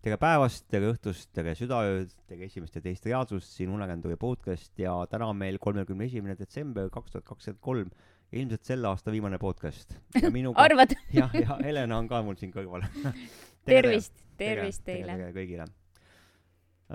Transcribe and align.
tere 0.00 0.16
päevast, 0.16 0.64
tere 0.72 0.88
õhtust, 0.94 1.28
tere 1.36 1.52
südaööd, 1.58 2.12
tere 2.28 2.46
esimest 2.46 2.76
ja 2.78 2.80
teist 2.84 3.04
reaalsust, 3.04 3.50
siin 3.52 3.72
Uneränduri 3.74 4.16
podcast 4.20 4.72
ja 4.80 4.94
täna 5.12 5.28
on 5.28 5.36
meil 5.36 5.58
kolmekümne 5.60 6.06
esimene 6.08 6.38
detsember 6.38 6.88
kaks 6.92 7.12
tuhat 7.12 7.26
kakskümmend 7.28 7.60
kolm 7.60 7.90
ilmselt 8.32 8.64
selle 8.64 8.88
aasta 8.88 9.12
viimane 9.12 9.36
podcast. 9.42 9.92
arvad? 10.64 10.96
jah, 11.20 11.36
ja 11.36 11.58
Helena 11.60 12.00
on 12.00 12.08
ka 12.08 12.22
mul 12.24 12.40
siin 12.40 12.54
kõrval 12.54 12.86
tervist, 13.68 14.24
tervist 14.40 14.86
teile. 14.88 15.18
tere 15.20 15.30
kõigile 15.36 15.68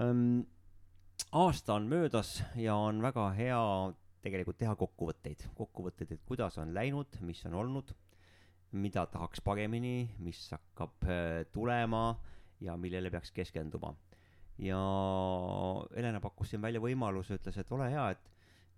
um,. 0.02 0.42
aasta 1.30 1.78
on 1.78 1.90
möödas 1.92 2.40
ja 2.58 2.74
on 2.74 3.06
väga 3.06 3.30
hea 3.38 3.64
tegelikult 4.26 4.58
teha 4.58 4.74
kokkuvõtteid, 4.80 5.52
kokkuvõtteid, 5.54 6.16
et 6.16 6.26
kuidas 6.26 6.58
on 6.58 6.74
läinud, 6.74 7.22
mis 7.22 7.46
on 7.46 7.54
olnud, 7.62 7.94
mida 8.74 9.06
tahaks 9.06 9.46
paremini, 9.46 10.16
mis 10.26 10.48
hakkab 10.58 11.06
äh, 11.06 11.44
tulema 11.54 12.16
ja 12.66 12.76
millele 12.78 13.12
peaks 13.14 13.32
keskenduma. 13.36 13.94
ja 14.58 14.80
Helena 15.96 16.22
pakkus 16.24 16.54
siin 16.54 16.64
välja 16.64 16.80
võimaluse, 16.80 17.36
ütles, 17.40 17.58
et 17.60 17.72
ole 17.76 17.90
hea, 17.92 18.06
et 18.16 18.32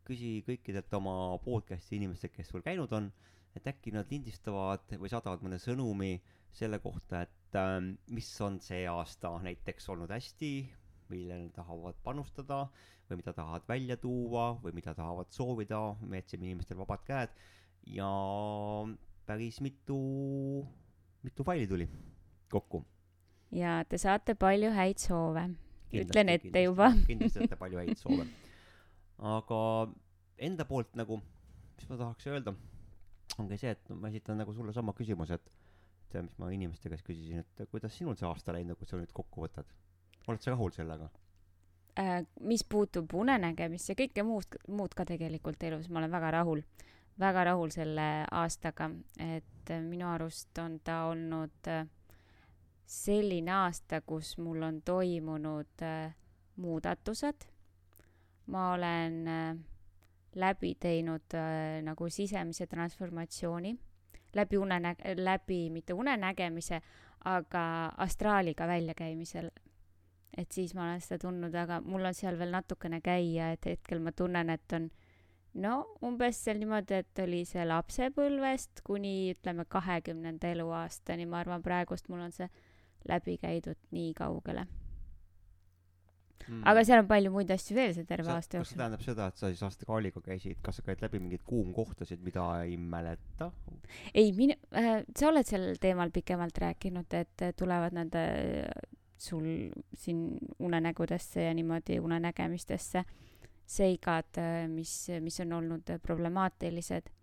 küsi 0.08 0.40
kõikidelt 0.48 0.94
oma 0.98 1.38
podcast'i 1.44 2.00
inimestelt, 2.00 2.34
kes 2.34 2.50
sul 2.54 2.64
käinud 2.66 2.94
on, 2.98 3.12
et 3.55 3.68
äkki 3.70 3.94
nad 3.94 4.09
lindistavad 4.12 4.86
või 4.95 5.12
saadavad 5.12 5.44
mõne 5.45 5.59
sõnumi 5.62 6.16
selle 6.58 6.80
kohta, 6.81 7.26
et 7.28 7.59
äh, 7.59 7.78
mis 8.16 8.30
on 8.42 8.59
see 8.64 8.86
aasta 8.90 9.36
näiteks 9.44 9.90
olnud 9.94 10.14
hästi, 10.14 10.52
millele 11.12 11.48
nad 11.48 11.56
tahavad 11.56 12.00
panustada 12.04 12.66
või 13.08 13.22
mida 13.22 13.34
tahavad 13.36 13.67
välja 13.70 13.98
tuua 14.02 14.50
või 14.64 14.76
mida 14.76 14.95
tahavad 14.98 15.31
soovida, 15.31 15.80
me 16.02 16.22
jätsime 16.22 16.50
inimestele 16.50 16.81
vabad 16.81 17.06
käed 17.08 17.38
ja 17.94 18.09
päris 19.28 19.62
mitu, 19.64 20.02
mitu 21.23 21.45
faili 21.48 21.67
tuli 21.67 21.88
kokku 22.52 22.84
ja 23.52 23.84
te 23.90 23.98
saate 23.98 24.36
palju 24.36 24.72
häid 24.76 25.00
soove. 25.02 25.48
ütlen 25.94 26.30
ette 26.30 26.50
kindlasti, 26.50 26.64
juba 26.66 26.92
kindlasti 27.10 27.44
saate 27.44 27.60
palju 27.60 27.80
häid 27.81 28.00
soove. 28.00 28.26
aga 29.17 29.59
enda 30.50 30.66
poolt 30.66 30.95
nagu, 31.00 31.22
mis 31.78 31.89
ma 31.89 32.00
tahaks 32.02 32.28
öelda, 32.28 32.54
ongi 33.39 33.58
see, 33.58 33.72
et 33.73 33.94
ma 33.94 34.12
esitan 34.12 34.38
nagu 34.42 34.54
sulle 34.54 34.73
sama 34.73 34.94
küsimuse, 34.98 35.39
et 35.39 36.12
see, 36.12 36.23
mis 36.26 36.36
ma 36.42 36.52
inimeste 36.54 36.92
käest 36.92 37.06
küsisin, 37.08 37.44
et 37.44 37.70
kuidas 37.72 37.95
sinul 37.98 38.17
see 38.20 38.28
aasta 38.28 38.56
läinud, 38.56 38.78
kui 38.80 38.89
sa 38.89 39.00
nüüd 39.00 39.14
kokku 39.16 39.48
võtad? 39.48 39.70
oled 40.28 40.44
sa 40.44 40.52
rahul 40.52 40.73
sellega? 40.76 41.08
Äh, 41.98 42.26
mis 42.45 42.66
puutub 42.67 43.14
unenägemisse 43.16 43.94
ja 43.94 43.98
kõike 43.98 44.26
muud, 44.28 44.58
muud 44.67 44.94
ka 44.94 45.06
tegelikult 45.08 45.64
elus, 45.64 45.88
ma 45.89 46.02
olen 46.02 46.11
väga 46.11 46.34
rahul, 46.36 46.61
väga 47.17 47.45
rahul 47.48 47.72
selle 47.73 48.08
aastaga, 48.28 48.92
et 49.23 49.72
minu 49.88 50.09
arust 50.11 50.59
on 50.61 50.76
ta 50.84 51.06
olnud 51.08 51.72
äh, 51.72 51.88
selline 52.88 53.52
aasta, 53.52 54.02
kus 54.02 54.38
mul 54.39 54.63
on 54.63 54.81
toimunud 54.81 55.83
äh, 55.83 56.16
muudatused. 56.55 57.47
ma 58.47 58.71
olen 58.73 59.27
äh, 59.27 59.57
läbi 60.35 60.75
teinud 60.80 61.35
äh, 61.35 61.81
nagu 61.83 62.09
sisemise 62.09 62.67
transformatsiooni 62.67 63.77
läbi 64.35 64.58
unenä-, 64.58 64.95
läbi 65.15 65.69
mitte 65.69 65.93
unenägemise, 65.93 66.81
aga 67.25 67.85
astraaliga 67.97 68.67
väljakäimisel. 68.67 69.49
et 70.38 70.52
siis 70.52 70.75
ma 70.75 70.83
olen 70.83 71.02
seda 71.02 71.17
tundnud, 71.17 71.55
aga 71.58 71.80
mul 71.81 72.05
on 72.05 72.13
seal 72.13 72.35
veel 72.38 72.52
natukene 72.53 72.99
käia, 73.02 73.52
et 73.55 73.65
hetkel 73.65 73.99
ma 73.99 74.11
tunnen, 74.11 74.49
et 74.53 74.73
on 74.75 74.89
no 75.63 75.71
umbes 76.05 76.43
seal 76.43 76.59
niimoodi, 76.61 76.99
et 77.02 77.21
oli 77.23 77.39
see 77.49 77.63
lapsepõlvest 77.65 78.83
kuni 78.85 79.31
ütleme 79.31 79.65
kahekümnenda 79.65 80.52
eluaastani, 80.53 81.25
ma 81.25 81.39
arvan, 81.41 81.63
praegust 81.65 82.11
mul 82.13 82.21
on 82.27 82.35
see 82.35 82.49
läbi 83.09 83.38
käidud 83.41 83.80
nii 83.95 84.13
kaugele 84.17 84.66
mm.. 86.47 86.61
aga 86.72 86.83
seal 86.88 87.02
on 87.03 87.09
palju 87.09 87.31
muid 87.33 87.52
asju 87.53 87.77
veel 87.77 87.94
see 87.95 88.08
terve 88.09 88.30
sa, 88.30 88.38
aasta 88.38 88.59
jooksul. 88.59 88.67
kas 88.67 88.73
see 88.73 88.81
tähendab 88.81 89.05
seda, 89.05 89.27
et 89.31 89.41
sa 89.41 89.52
siis 89.52 89.64
astraalika 89.67 90.23
käisid, 90.25 90.61
kas 90.66 90.80
sa 90.80 90.86
käid 90.88 91.03
läbi 91.05 91.22
mingeid 91.23 91.44
kuumkohtasid, 91.47 92.23
mida 92.26 92.45
ei 92.64 92.77
mäleta? 92.77 93.52
ei, 94.14 94.32
minu 94.37 94.58
äh,, 94.76 95.02
sa 95.17 95.32
oled 95.32 95.49
sel 95.49 95.70
teemal 95.82 96.14
pikemalt 96.15 96.64
rääkinud, 96.64 97.17
et 97.20 97.48
tulevad 97.59 97.98
nad 97.98 98.17
äh, 98.20 98.65
sul 99.17 99.45
siin 99.98 100.26
unenägudesse 100.59 101.48
ja 101.48 101.53
niimoodi 101.58 101.99
unenägemistesse 102.03 103.03
seigad 103.67 104.42
äh,, 104.42 104.65
mis, 104.71 104.99
mis 105.21 105.39
on 105.43 105.59
olnud 105.61 105.98
problemaatilised 106.03 107.14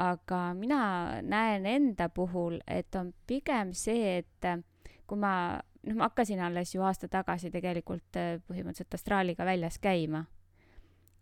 aga 0.00 0.54
mina 0.56 1.20
näen 1.22 1.66
enda 1.68 2.08
puhul, 2.08 2.60
et 2.66 2.94
on 2.96 3.12
pigem 3.28 3.72
see, 3.76 4.22
et 4.22 4.46
kui 5.12 5.20
ma, 5.20 5.60
noh, 5.84 5.98
ma 5.98 6.08
hakkasin 6.08 6.40
alles 6.40 6.72
ju 6.72 6.80
aasta 6.88 7.10
tagasi 7.12 7.52
tegelikult 7.52 8.16
äh, 8.16 8.38
põhimõtteliselt 8.48 8.96
astraaliga 8.96 9.44
väljas 9.44 9.76
käima 9.82 10.24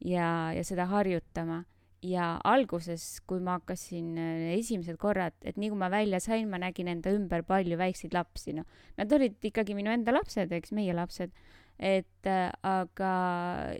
ja, 0.06 0.52
ja 0.54 0.62
seda 0.66 0.86
harjutama. 0.92 1.64
ja 2.00 2.38
alguses, 2.48 3.18
kui 3.28 3.42
ma 3.44 3.58
hakkasin 3.58 4.14
äh, 4.16 4.44
esimesed 4.54 4.96
korrad, 4.96 5.34
et 5.44 5.58
nii 5.60 5.72
kui 5.72 5.80
ma 5.82 5.90
välja 5.92 6.20
sain, 6.22 6.46
ma 6.48 6.60
nägin 6.62 6.88
enda 6.88 7.12
ümber 7.12 7.42
palju 7.44 7.76
väikseid 7.76 8.14
lapsi, 8.16 8.54
noh. 8.56 8.64
Nad 8.96 9.12
olid 9.12 9.36
ikkagi 9.44 9.76
minu 9.76 9.92
enda 9.92 10.14
lapsed, 10.14 10.54
eks, 10.54 10.72
meie 10.72 10.94
lapsed. 10.96 11.34
et 11.80 12.28
äh, 12.28 12.48
aga, 12.62 13.12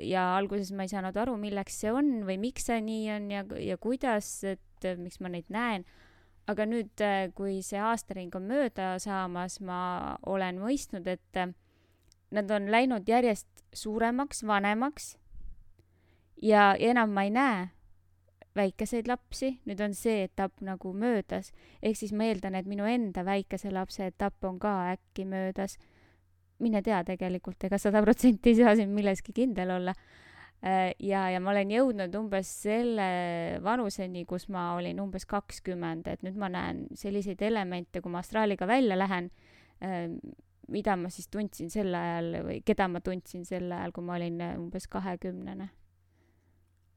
ja 0.01 0.27
alguses 0.37 0.73
ma 0.73 0.85
ei 0.85 0.93
saanud 0.93 1.17
aru, 1.21 1.39
milleks 1.41 1.81
see 1.83 1.91
on 1.93 2.23
või 2.27 2.39
miks 2.41 2.69
see 2.69 2.81
nii 2.83 3.11
on 3.15 3.27
ja, 3.31 3.43
ja 3.61 3.77
kuidas, 3.77 4.31
et 4.45 4.93
miks 4.99 5.21
ma 5.21 5.29
neid 5.29 5.49
näen 5.53 5.85
aga 6.51 6.67
nüüd, 6.67 6.93
äh, 7.05 7.31
kui 7.37 7.61
see 7.67 7.81
aastaring 7.81 8.35
on 8.39 8.49
mööda 8.51 8.95
saamas, 9.03 9.61
ma 9.63 10.17
olen 10.27 10.61
mõistnud, 10.63 11.07
et 11.11 11.39
äh, 11.39 11.53
nad 12.35 12.51
on 12.51 12.71
läinud 12.73 13.09
järjest 13.09 13.49
suuremaks, 13.77 14.45
vanemaks. 14.47 15.15
Ja, 16.43 16.73
enam 16.79 17.13
ma 17.13 17.27
ei 17.27 17.35
näe 17.35 17.69
väikeseid 18.57 19.09
lapsi, 19.09 19.53
nüüd 19.69 19.81
on 19.85 19.95
see 19.95 20.25
etapp 20.25 20.63
nagu 20.65 20.93
möödas, 20.97 21.53
ehk 21.83 21.99
siis 21.99 22.15
ma 22.17 22.27
eeldan, 22.27 22.57
et 22.59 22.67
minu 22.67 22.89
enda 22.89 23.23
väikese 23.27 23.71
lapse 23.71 24.09
etapp 24.11 24.45
on 24.49 24.59
ka 24.59 24.75
äkki 24.97 25.27
möödas. 25.29 25.79
mine 26.61 26.83
tea 26.85 26.99
tegelikult, 27.05 27.65
ega 27.65 27.79
sada 27.81 28.03
protsenti 28.05 28.51
ei 28.51 28.57
saa 28.59 28.75
siin 28.77 28.91
milleski 28.93 29.33
kindel 29.33 29.71
olla 29.79 29.95
ja, 30.61 31.23
ja 31.33 31.41
ma 31.41 31.55
olen 31.55 31.73
jõudnud 31.73 32.15
umbes 32.19 32.51
selle 32.67 33.09
vanuseni, 33.65 34.27
kus 34.29 34.49
ma 34.53 34.75
olin 34.77 35.01
umbes 35.01 35.25
kakskümmend, 35.31 36.11
et 36.13 36.25
nüüd 36.27 36.37
ma 36.41 36.51
näen 36.53 36.85
selliseid 36.99 37.41
elemente, 37.47 38.03
kui 38.05 38.13
ma 38.13 38.21
astraaliga 38.21 38.69
välja 38.69 38.99
lähen, 38.99 39.31
äh, 39.81 40.07
mida 40.71 40.97
ma 41.01 41.11
siis 41.13 41.31
tundsin 41.33 41.71
sel 41.73 41.95
ajal 41.97 42.43
või 42.47 42.61
keda 42.67 42.89
ma 42.93 43.01
tundsin 43.05 43.47
sel 43.49 43.71
ajal, 43.73 43.95
kui 43.97 44.07
ma 44.07 44.19
olin 44.19 44.41
äh, 44.45 44.57
umbes 44.61 44.89
kahekümnene. 44.93 45.71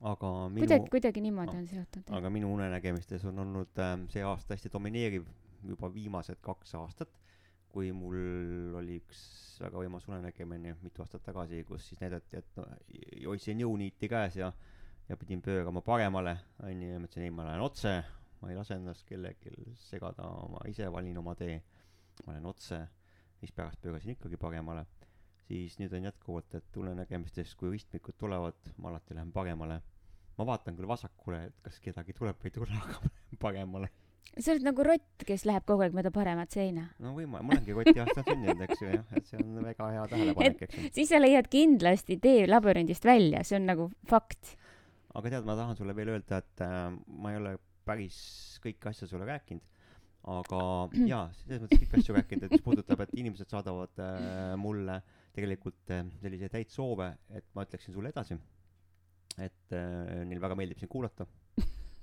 aga 0.04 0.30
minu 0.52 0.66
kuidagi, 0.66 0.90
kuidagi 0.92 1.22
niimoodi 1.24 1.58
on 1.58 1.68
seotud. 1.68 2.10
aga 2.12 2.30
minu 2.30 2.52
unenägemistes 2.54 3.24
on 3.26 3.40
olnud 3.40 3.80
äh, 3.80 3.96
see 4.12 4.24
aasta 4.28 4.58
hästi 4.58 4.74
domineeriv 4.74 5.30
juba 5.64 5.88
viimased 5.94 6.42
kaks 6.44 6.76
aastat 6.76 7.23
kui 7.74 7.90
mul 7.96 8.76
oli 8.78 9.00
üks 9.02 9.22
väga 9.64 9.80
võimas 9.82 10.06
unenägemine 10.10 10.76
mitu 10.84 11.02
aastat 11.02 11.24
tagasi, 11.26 11.64
kus 11.66 11.88
siis 11.90 12.02
näidati, 12.04 12.42
et 12.42 12.60
no 12.60 12.68
hoidsin 13.26 13.64
jõuniiti 13.64 14.10
käes 14.12 14.38
ja, 14.38 14.52
ja 15.10 15.18
pidin 15.18 15.42
pöörama 15.42 15.82
paremale, 15.86 16.36
onju, 16.62 16.92
ja 16.92 17.00
mõtlesin, 17.02 17.26
ei, 17.26 17.34
ma 17.34 17.48
lähen 17.48 17.64
otse, 17.66 17.96
ma 18.42 18.52
ei 18.52 18.60
lase 18.60 18.78
ennast 18.78 19.08
kellelgi 19.10 19.74
segada, 19.88 20.30
ma 20.54 20.62
ise 20.70 20.90
valin 20.94 21.18
oma 21.24 21.34
tee. 21.40 21.62
ma 22.28 22.36
lähen 22.36 22.46
otse, 22.46 22.84
siis 23.40 23.52
pärast 23.58 23.82
pöörasin 23.82 24.14
ikkagi 24.14 24.38
paremale. 24.38 24.86
siis 25.48 25.80
nüüd 25.80 25.94
on 25.98 26.06
jätkuvalt, 26.08 26.54
et 26.56 26.78
unenägemistes, 26.78 27.56
kui 27.56 27.74
ristmikud 27.74 28.16
tulevad, 28.18 28.70
ma 28.78 28.94
alati 28.94 29.18
lähen 29.18 29.34
paremale. 29.34 29.82
ma 30.38 30.46
vaatan 30.46 30.78
küll 30.78 30.88
vasakule, 30.88 31.46
et 31.50 31.62
kas 31.66 31.80
kedagi 31.80 32.14
tuleb 32.14 32.38
või 32.38 32.54
ei 32.54 32.58
tule, 32.62 32.82
aga 32.86 33.02
ma 33.02 33.10
lähen 33.10 33.42
paremale 33.48 33.94
sa 34.34 34.54
oled 34.54 34.66
nagu 34.66 34.86
rott, 34.86 35.26
kes 35.28 35.46
läheb 35.46 35.66
kogu 35.68 35.86
aeg 35.86 35.96
mööda 35.96 36.12
paremat 36.14 36.54
seina. 36.54 36.88
no 37.04 37.14
võimalik, 37.18 37.46
ma 37.46 37.56
olengi 37.56 37.76
koti 37.78 38.02
aastal 38.02 38.26
sündinud, 38.28 38.64
eks 38.66 38.82
ju, 38.82 38.90
jah, 38.90 39.04
et 39.18 39.28
see 39.30 39.42
on 39.42 39.60
väga 39.62 39.90
hea 39.96 40.06
tähelepanek, 40.14 40.64
eks 40.68 40.80
ju. 40.80 40.94
siis 40.98 41.12
sa 41.14 41.20
leiad 41.22 41.50
kindlasti 41.54 42.18
tee 42.24 42.48
labürindist 42.50 43.06
välja, 43.06 43.44
see 43.48 43.60
on 43.60 43.70
nagu 43.70 43.90
fakt. 44.10 44.56
aga 45.14 45.36
tead, 45.36 45.46
ma 45.50 45.58
tahan 45.60 45.78
sulle 45.78 45.96
veel 45.98 46.16
öelda, 46.16 46.42
et 46.42 46.66
äh, 46.66 46.88
ma 47.22 47.34
ei 47.34 47.42
ole 47.42 47.54
päris 47.86 48.18
kõiki 48.64 48.90
asju 48.90 49.12
sulle 49.12 49.28
rääkinud, 49.30 49.70
aga 50.34 50.64
jaa, 51.12 51.28
selles 51.44 51.66
mõttes 51.66 51.84
kõiki 51.84 52.02
asju 52.02 52.18
rääkinud, 52.18 52.48
et 52.48 52.58
mis 52.58 52.66
puudutab, 52.66 53.06
et 53.06 53.14
inimesed 53.20 53.54
saadavad 53.54 54.02
äh, 54.02 54.56
mulle 54.60 54.98
tegelikult 55.38 55.94
äh, 55.94 56.08
selliseid 56.26 56.58
häid 56.58 56.74
soove, 56.74 57.12
et 57.38 57.46
ma 57.54 57.68
ütleksin 57.68 57.94
sulle 57.94 58.14
edasi. 58.14 58.40
et 59.42 59.74
äh, 59.74 60.26
neil 60.30 60.42
väga 60.42 60.58
meeldib 60.58 60.82
sind 60.82 60.90
kuulata 60.94 61.26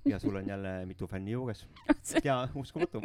ja 0.08 0.18
sul 0.18 0.36
on 0.36 0.48
jälle 0.48 0.86
mitu 0.86 1.06
fänni 1.06 1.30
juures. 1.36 1.66
ja 2.24 2.48
uskumatu 2.54 3.02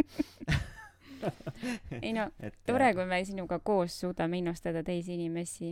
ei 2.02 2.14
no 2.14 2.28
et, 2.46 2.58
tore, 2.66 2.90
äh, 2.90 2.96
kui 2.98 3.06
me 3.10 3.22
sinuga 3.26 3.60
koos 3.64 4.00
suudame 4.04 4.40
innustada 4.42 4.84
teisi 4.86 5.16
inimesi. 5.16 5.72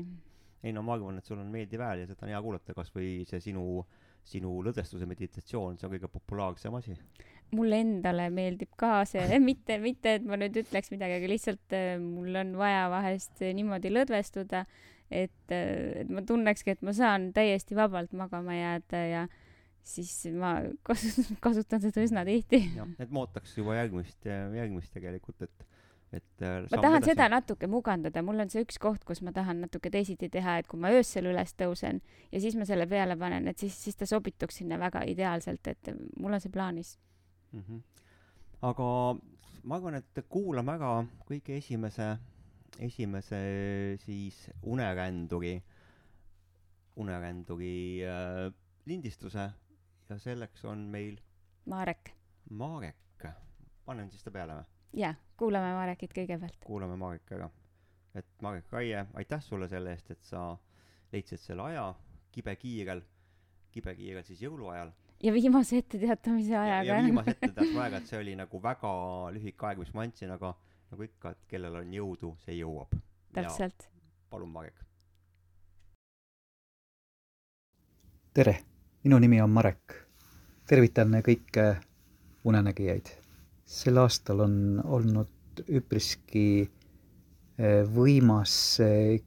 ei 0.63 0.73
no 0.73 0.83
ma 0.85 0.95
arvan, 0.97 1.19
et 1.19 1.27
sul 1.27 1.41
on 1.41 1.51
meeldiv 1.51 1.83
hääl 1.83 2.03
ja 2.03 2.09
seda 2.09 2.25
on 2.25 2.33
hea 2.33 2.41
kuulata, 2.45 2.75
kasvõi 2.77 3.09
see 3.29 3.41
sinu, 3.49 3.83
sinu 4.27 4.55
lõdvestuse 4.65 5.07
meditatsioon, 5.09 5.77
see 5.77 5.89
on 5.89 5.93
kõige 5.97 6.09
populaarsem 6.13 6.79
asi. 6.79 6.97
mulle 7.53 7.81
endale 7.83 8.29
meeldib 8.33 8.73
ka 8.79 9.03
see 9.09 9.39
mitte 9.49 9.77
mitte 9.83 10.17
et 10.19 10.25
ma 10.27 10.39
nüüd 10.39 10.63
ütleks 10.63 10.93
midagi 10.93 11.19
aga 11.19 11.31
lihtsalt 11.31 11.77
äh, 11.77 11.95
mul 12.01 12.41
on 12.41 12.57
vaja 12.59 12.87
vahest 12.93 13.43
niimoodi 13.43 13.93
lõdvestuda 13.93 14.65
et 15.11 15.53
äh, 15.53 16.03
et 16.03 16.09
ma 16.09 16.23
tunnekski 16.25 16.77
et 16.77 16.85
ma 16.85 16.95
saan 16.95 17.31
täiesti 17.35 17.77
vabalt 17.77 18.15
magama 18.17 18.55
jääda 18.57 19.07
ja 19.09 19.27
siis 19.83 20.13
ma 20.37 20.55
kasu- 20.87 21.37
kasutan 21.43 21.83
seda 21.83 22.03
üsna 22.05 22.25
tihti 22.27 22.61
jah, 22.77 22.89
et 22.99 23.11
ma 23.11 23.25
ootaks 23.25 23.57
juba 23.57 23.77
järgmist, 23.77 24.25
järgmist 24.25 24.93
tegelikult, 24.95 25.43
et, 25.43 25.65
et 26.19 26.45
äh, 26.45 26.63
ma 26.71 26.81
tahan 26.85 27.07
seda 27.07 27.27
natuke 27.31 27.67
mugandada 27.71 28.23
mul 28.25 28.45
on 28.45 28.53
see 28.53 28.63
üks 28.63 28.79
koht 28.81 29.03
kus 29.07 29.23
ma 29.25 29.35
tahan 29.35 29.63
natuke 29.65 29.91
teisiti 29.93 30.31
teha 30.33 30.59
et 30.61 30.69
kui 30.71 30.79
ma 30.79 30.93
öösel 30.95 31.27
üles 31.33 31.55
tõusen 31.59 32.01
ja 32.31 32.43
siis 32.43 32.57
ma 32.59 32.67
selle 32.69 32.87
peale 32.87 33.17
panen 33.19 33.51
et 33.51 33.59
siis 33.59 33.75
siis 33.87 33.99
ta 33.99 34.07
sobituks 34.09 34.61
sinna 34.61 34.79
väga 34.81 35.03
ideaalselt 35.11 35.67
et 35.73 35.93
mul 36.17 36.33
on 36.33 36.43
see 36.43 36.53
plaanis 36.53 36.97
mm. 37.51 37.63
-hmm. 37.67 37.83
aga 38.71 38.89
ma 39.63 39.79
arvan, 39.79 39.99
et 39.99 40.23
kuulame 40.29 40.75
ära 40.75 40.93
kõige 41.27 41.57
esimese, 41.57 42.17
esimese 42.83 43.39
siis 44.03 44.39
uneränduri, 44.67 45.55
uneränduri 46.99 47.75
äh, 48.07 48.47
lindistuse 48.89 49.49
ja 50.13 50.19
selleks 50.21 50.65
on 50.69 50.85
meil 50.93 51.17
Marek 51.65 52.13
Marek. 52.49 53.27
panen 53.85 54.09
siis 54.11 54.23
ta 54.23 54.31
peale 54.31 54.57
või? 54.59 54.65
jaa 55.03 55.13
kuulame 55.37 55.73
Marekit 55.73 56.13
kõigepealt 56.15 56.59
kuulame 56.65 56.97
Marek 56.97 57.31
ära. 57.31 57.49
et 58.15 58.27
Marek 58.41 58.71
Raie, 58.71 59.05
aitäh 59.13 59.41
sulle 59.41 59.67
selle 59.67 59.91
eest, 59.91 60.11
et 60.11 60.23
sa 60.23 60.57
leidsid 61.11 61.41
selle 61.41 61.65
aja 61.69 61.93
kibekiirel, 62.31 63.01
kibekiirel 63.71 64.23
siis 64.23 64.41
jõuluajal. 64.41 64.91
ja 65.23 65.33
viimase 65.33 65.77
etteteatamise 65.81 66.53
ja, 66.53 66.61
ajaga 66.61 66.91
ja 66.91 67.01
viimase 67.03 67.35
etteteatuse 67.37 67.79
aega, 67.79 67.97
et 67.97 68.13
see 68.13 68.19
oli 68.19 68.35
nagu 68.37 68.61
väga 68.63 68.93
lühike 69.33 69.69
aeg, 69.69 69.81
mis 69.81 69.93
ma 69.93 70.05
andsin, 70.05 70.31
aga 70.37 70.53
nagu 70.91 71.09
ikka, 71.09 71.33
et 71.33 71.49
kellel 71.49 71.81
on 71.81 71.93
jõudu, 71.93 72.35
see 72.45 72.59
jõuab. 72.59 72.93
täpselt 73.33 73.89
palun, 74.29 74.49
Marek. 74.49 74.79
tere, 78.33 78.57
minu 79.03 79.19
nimi 79.19 79.41
on 79.41 79.49
Marek. 79.49 80.02
Tervitan 80.73 81.13
kõiki 81.21 81.63
unenägijaid. 82.49 83.11
sel 83.65 83.97
aastal 84.01 84.39
on 84.41 84.81
olnud 84.83 85.61
üpriski 85.69 86.63
eh, 86.63 87.83
võimas 87.85 88.79
eh, 88.81 89.21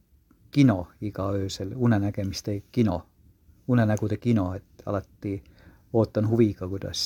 kino 0.50 0.88
iga 1.00 1.28
öösel, 1.38 1.70
unenägemiste 1.76 2.56
kino, 2.72 2.98
unenägude 3.68 4.18
kino, 4.18 4.48
et 4.58 4.82
alati 4.86 5.36
ootan 5.92 6.26
huviga, 6.28 6.66
kuidas, 6.68 7.00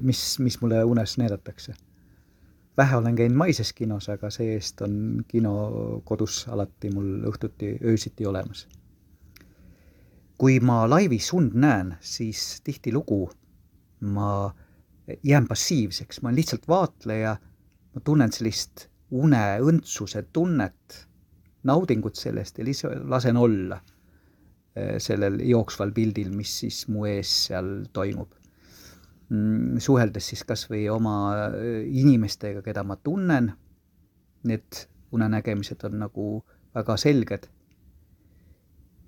mis, 0.00 0.22
mis 0.38 0.60
mulle 0.60 0.84
unes 0.84 1.18
näidatakse. 1.18 1.74
vähe 2.76 2.96
olen 2.96 3.16
käinud 3.16 3.36
maises 3.36 3.72
kinos, 3.72 4.08
aga 4.08 4.30
see-eest 4.30 4.80
on 4.80 5.24
kino 5.28 6.00
kodus 6.04 6.46
alati 6.48 6.90
mul 6.90 7.28
õhtuti, 7.28 7.76
öösiti 7.84 8.26
olemas 8.26 8.66
kui 10.42 10.58
ma 10.58 10.80
laivis 10.90 11.28
und 11.38 11.52
näen, 11.54 11.92
siis 12.00 12.60
tihtilugu 12.64 13.28
ma 14.02 14.54
jään 15.24 15.46
passiivseks, 15.48 16.22
ma 16.22 16.28
olen 16.28 16.36
lihtsalt 16.36 16.68
vaatleja, 16.68 17.36
ma 17.94 18.00
tunnen 18.04 18.32
sellist 18.32 18.86
uneõndsuse 19.12 20.24
tunnet, 20.32 20.98
naudingut 21.68 22.18
sellest 22.18 22.58
ja 22.58 22.64
lihtsalt 22.64 23.04
lasen 23.08 23.36
olla 23.36 23.78
eh, 24.76 24.96
sellel 24.98 25.40
jooksval 25.46 25.92
pildil, 25.94 26.32
mis 26.34 26.54
siis 26.64 26.86
mu 26.88 27.06
ees 27.06 27.32
seal 27.48 27.74
toimub. 27.92 28.38
suheldes 29.78 30.26
siis 30.28 30.42
kas 30.44 30.66
või 30.70 30.88
oma 30.92 31.14
eh, 31.56 31.84
inimestega, 31.88 32.62
keda 32.62 32.82
ma 32.84 32.96
tunnen, 32.96 33.52
need 34.44 34.86
unenägemised 35.12 35.84
on 35.84 35.98
nagu 36.02 36.26
väga 36.74 36.96
selged 36.96 37.48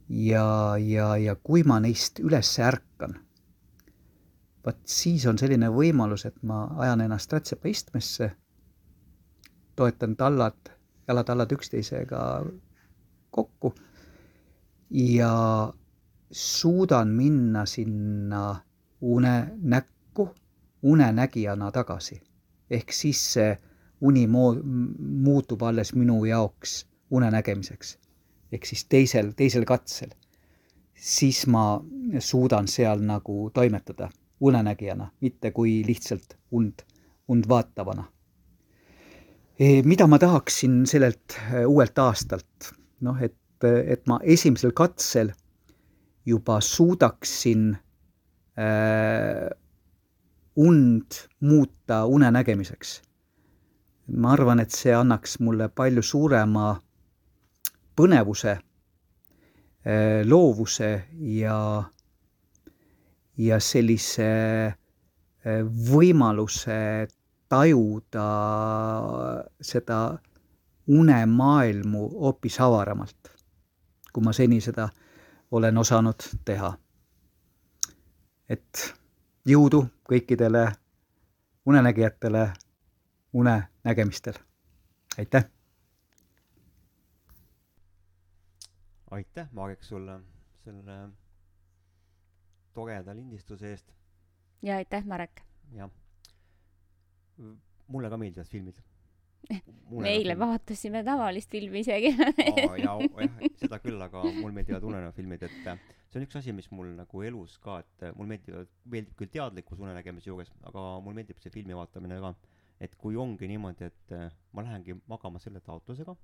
ja, 0.08 0.76
ja, 0.78 1.16
ja 1.16 1.34
kui 1.34 1.64
ma 1.66 1.80
neist 1.80 2.20
üles 2.20 2.50
ärkan, 2.60 3.18
vaat 4.64 4.80
siis 4.88 5.26
on 5.26 5.38
selline 5.38 5.68
võimalus, 5.72 6.24
et 6.26 6.36
ma 6.42 6.64
ajan 6.80 7.00
ennast 7.04 7.32
rätsepa 7.32 7.68
istmesse, 7.68 8.30
toetan 9.76 10.16
tallad, 10.16 10.70
jalatallad 11.08 11.52
üksteisega 11.52 12.20
kokku 13.30 13.74
ja 14.90 15.72
suudan 16.30 17.08
minna 17.08 17.66
sinna 17.66 18.60
unenäkku 19.00 20.30
unenägijana 20.82 21.72
tagasi. 21.72 22.22
ehk 22.70 22.92
siis 22.92 23.32
see 23.32 23.58
uni 24.00 24.26
moo-, 24.26 24.62
muutub 24.98 25.62
alles 25.62 25.94
minu 25.94 26.24
jaoks 26.24 26.86
unenägemiseks 27.10 27.98
ehk 28.52 28.66
siis 28.66 28.84
teisel, 28.84 29.32
teisel 29.36 29.64
katsel, 29.64 30.10
siis 30.94 31.46
ma 31.46 31.84
suudan 32.18 32.68
seal 32.68 33.02
nagu 33.02 33.50
toimetada 33.54 34.08
unenägijana, 34.40 35.10
mitte 35.20 35.50
kui 35.50 35.82
lihtsalt 35.86 36.36
und, 36.50 36.82
und 37.28 37.48
vaatavana. 37.48 38.04
mida 39.84 40.06
ma 40.06 40.18
tahaksin 40.18 40.86
sellelt 40.86 41.38
eh, 41.52 41.66
uuelt 41.66 41.98
aastalt, 41.98 42.72
noh 43.00 43.22
et, 43.22 43.64
et 43.64 44.06
ma 44.06 44.18
esimesel 44.22 44.72
katsel 44.72 45.30
juba 46.26 46.60
suudaksin 46.60 47.76
äh, 48.58 49.50
und 50.56 51.28
muuta 51.40 52.04
unenägemiseks. 52.04 53.02
ma 54.16 54.32
arvan, 54.32 54.60
et 54.60 54.70
see 54.70 54.92
annaks 54.92 55.38
mulle 55.40 55.68
palju 55.68 56.02
suurema 56.02 56.74
põnevuse, 57.96 58.58
loovuse 60.28 60.90
ja, 61.38 61.56
ja 63.36 63.60
sellise 63.60 64.26
eh, 64.66 65.62
võimaluse 65.90 67.06
tajuda 67.48 68.28
seda 69.60 69.98
unemaailmu 70.88 72.08
hoopis 72.20 72.60
avaramalt, 72.60 73.30
kui 74.12 74.24
ma 74.24 74.32
seni 74.32 74.60
seda 74.60 74.88
olen 75.50 75.78
osanud 75.78 76.28
teha. 76.44 76.72
et 78.48 78.80
jõudu 79.48 79.78
kõikidele 80.04 80.66
unenägijatele 81.66 82.52
unenägemistel, 83.32 84.36
aitäh! 85.18 85.48
aitäh, 89.10 89.48
Marek, 89.52 89.82
sulle 89.82 90.20
selle 90.64 91.23
toreda 92.74 93.14
lindistuse 93.16 93.70
eest. 93.74 93.92
ja 94.62 94.80
aitäh 94.80 95.06
Marek 95.06 95.44
jah. 95.74 95.90
mulle 97.88 98.10
ka 98.10 98.18
meeldivad 98.20 98.50
filmid. 98.50 98.80
me 99.90 100.08
eile 100.08 100.38
vaatasime 100.40 101.02
tavalist 101.04 101.50
filmi 101.52 101.82
isegi 101.84 102.14
Aa, 102.16 102.76
ja 102.80 102.94
jah, 102.96 103.34
seda 103.60 103.78
küll, 103.82 104.00
aga 104.00 104.22
mul 104.38 104.54
meeldivad 104.56 104.86
unenäofilmid, 104.88 105.44
et 105.44 105.68
äh, 105.72 105.82
see 106.08 106.20
on 106.20 106.24
üks 106.24 106.38
asi, 106.40 106.54
mis 106.56 106.70
mul 106.72 106.94
nagu 106.96 107.24
elus 107.28 107.58
ka, 107.64 107.80
et 107.84 108.06
äh, 108.08 108.14
mul 108.16 108.30
meeldivad, 108.30 108.70
meeldib 108.88 109.18
küll 109.20 109.32
teadlikkus 109.34 109.82
unenägemise 109.84 110.30
juures, 110.30 110.52
aga 110.70 110.86
mul 111.04 111.16
meeldib 111.18 111.42
see 111.42 111.52
filmi 111.52 111.76
vaatamine 111.76 112.20
ka. 112.24 112.32
et 112.80 112.96
kui 113.00 113.20
ongi 113.20 113.48
niimoodi, 113.52 113.90
et 113.92 114.16
äh, 114.16 114.30
ma 114.56 114.64
lähengi 114.64 114.96
magama 115.12 115.42
selle 115.42 115.60
taotlusega 115.64 116.16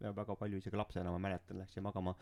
ja 0.00 0.12
väga 0.16 0.36
palju 0.36 0.60
isegi 0.60 0.76
lapsena 0.76 1.12
ma 1.12 1.20
mäletan, 1.28 1.60
läksin 1.60 1.84
magama, 1.84 2.16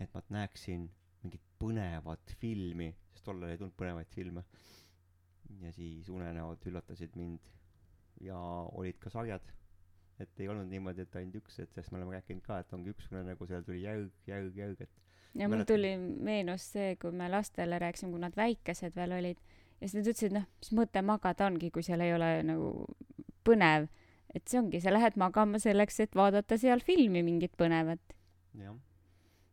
et 0.00 0.14
ma 0.14 0.22
näeksin 0.38 0.88
mingit 1.24 1.42
põnevat 1.60 2.36
filmi, 2.40 2.90
sest 3.12 3.26
tollal 3.26 3.52
ei 3.52 3.58
tulnud 3.60 3.76
põnevaid 3.78 4.12
filme. 4.14 4.44
ja 5.60 5.72
siis 5.72 6.08
unenäod 6.08 6.64
üllatasid 6.66 7.16
mind 7.16 7.50
ja 8.20 8.38
olid 8.72 8.98
ka 9.02 9.10
sarjad 9.12 9.50
et 10.20 10.40
ei 10.40 10.48
olnud 10.48 10.68
niimoodi, 10.70 11.04
et 11.06 11.16
ainult 11.18 11.40
üks, 11.42 11.58
et 11.62 11.72
sest 11.74 11.92
me 11.92 11.98
oleme 11.98 12.16
rääkinud 12.16 12.44
ka, 12.46 12.60
et 12.62 12.72
ongi 12.76 12.92
üks 12.92 13.08
unenägu, 13.10 13.46
seal 13.48 13.64
tuli 13.66 13.82
järg, 13.82 14.12
järg, 14.28 14.56
järg, 14.56 14.84
et 14.84 15.02
ja 15.38 15.48
mul 15.48 15.64
tuli 15.68 15.94
meenus 15.96 16.68
see, 16.74 16.94
kui 17.00 17.12
me 17.16 17.28
lastele 17.32 17.78
rääkisime, 17.82 18.12
kui 18.12 18.22
nad 18.22 18.36
väikesed 18.36 18.96
veel 18.96 19.16
olid 19.16 19.40
ja 19.80 19.88
siis 19.88 19.98
nad 19.98 20.10
ütlesid, 20.12 20.36
noh, 20.36 20.46
mis 20.60 20.72
mõte 20.76 21.02
magada 21.04 21.48
ongi, 21.48 21.72
kui 21.74 21.84
seal 21.86 22.04
ei 22.04 22.14
ole 22.14 22.30
nagu 22.46 22.72
põnev. 23.46 23.88
et 24.32 24.48
see 24.48 24.60
ongi, 24.60 24.80
sa 24.80 24.92
lähed 24.92 25.18
magama 25.20 25.60
selleks, 25.60 25.98
et 26.04 26.14
vaadata 26.16 26.56
seal 26.60 26.80
filmi 26.84 27.24
mingit 27.24 27.56
põnevat. 27.58 28.16
jah. 28.60 28.76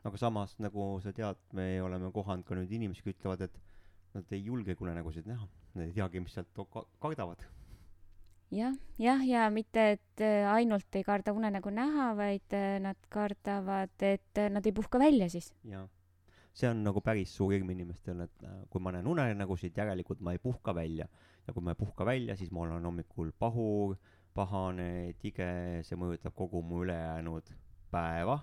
Aga 0.08 0.18
samas, 0.18 0.56
nagu 0.64 0.92
sa 1.04 1.14
tead, 1.16 1.40
me 1.58 1.82
oleme 1.84 2.12
kohanud 2.16 2.48
ka 2.48 2.56
nüüd 2.58 2.72
inimesi, 2.72 3.04
kes 3.04 3.18
ütlevad, 3.18 3.44
et 3.48 3.60
nad 4.16 4.34
ei 4.34 4.44
julgegi 4.46 4.84
unenägusid 4.84 5.28
näha, 5.30 5.48
nad 5.76 5.88
ei 5.88 5.96
teagi, 5.96 6.22
mis 6.24 6.36
sealt 6.38 6.60
kardavad. 7.04 7.44
jah, 8.56 8.74
jah, 8.98 9.22
ja 9.28 9.46
mitte, 9.54 9.86
et 9.98 10.24
äh, 10.26 10.48
ainult 10.50 10.96
ei 10.96 11.06
karda 11.06 11.34
unenägu 11.36 11.70
näha, 11.74 12.12
vaid 12.18 12.56
äh, 12.58 12.80
nad 12.82 12.98
kardavad, 13.14 13.94
et 14.02 14.42
äh, 14.42 14.50
nad 14.50 14.66
ei 14.66 14.74
puhka 14.74 15.00
välja 15.00 15.30
siis. 15.30 15.54
ja 15.64 15.88
see 16.54 16.68
on 16.68 16.82
nagu 16.84 17.02
päris 17.02 17.32
suur 17.36 17.54
hirm 17.54 17.70
inimestel, 17.72 18.26
et 18.26 18.48
kui 18.70 18.82
ma 18.82 18.92
näen 18.92 19.08
unenägusid, 19.08 19.78
järelikult 19.78 20.20
ma 20.26 20.34
ei 20.34 20.42
puhka 20.44 20.74
välja. 20.76 21.08
ja 21.48 21.54
kui 21.54 21.64
ma 21.64 21.76
ei 21.76 21.80
puhka 21.80 22.06
välja, 22.06 22.36
siis 22.36 22.52
ma 22.52 22.64
olen 22.66 22.86
hommikul 22.86 23.32
pahur, 23.40 23.96
pahane, 24.34 25.14
tige, 25.22 25.50
see 25.86 25.98
mõjutab 26.00 26.36
kogu 26.38 26.62
mu 26.66 26.84
ülejäänud 26.86 27.54
päeva, 27.92 28.40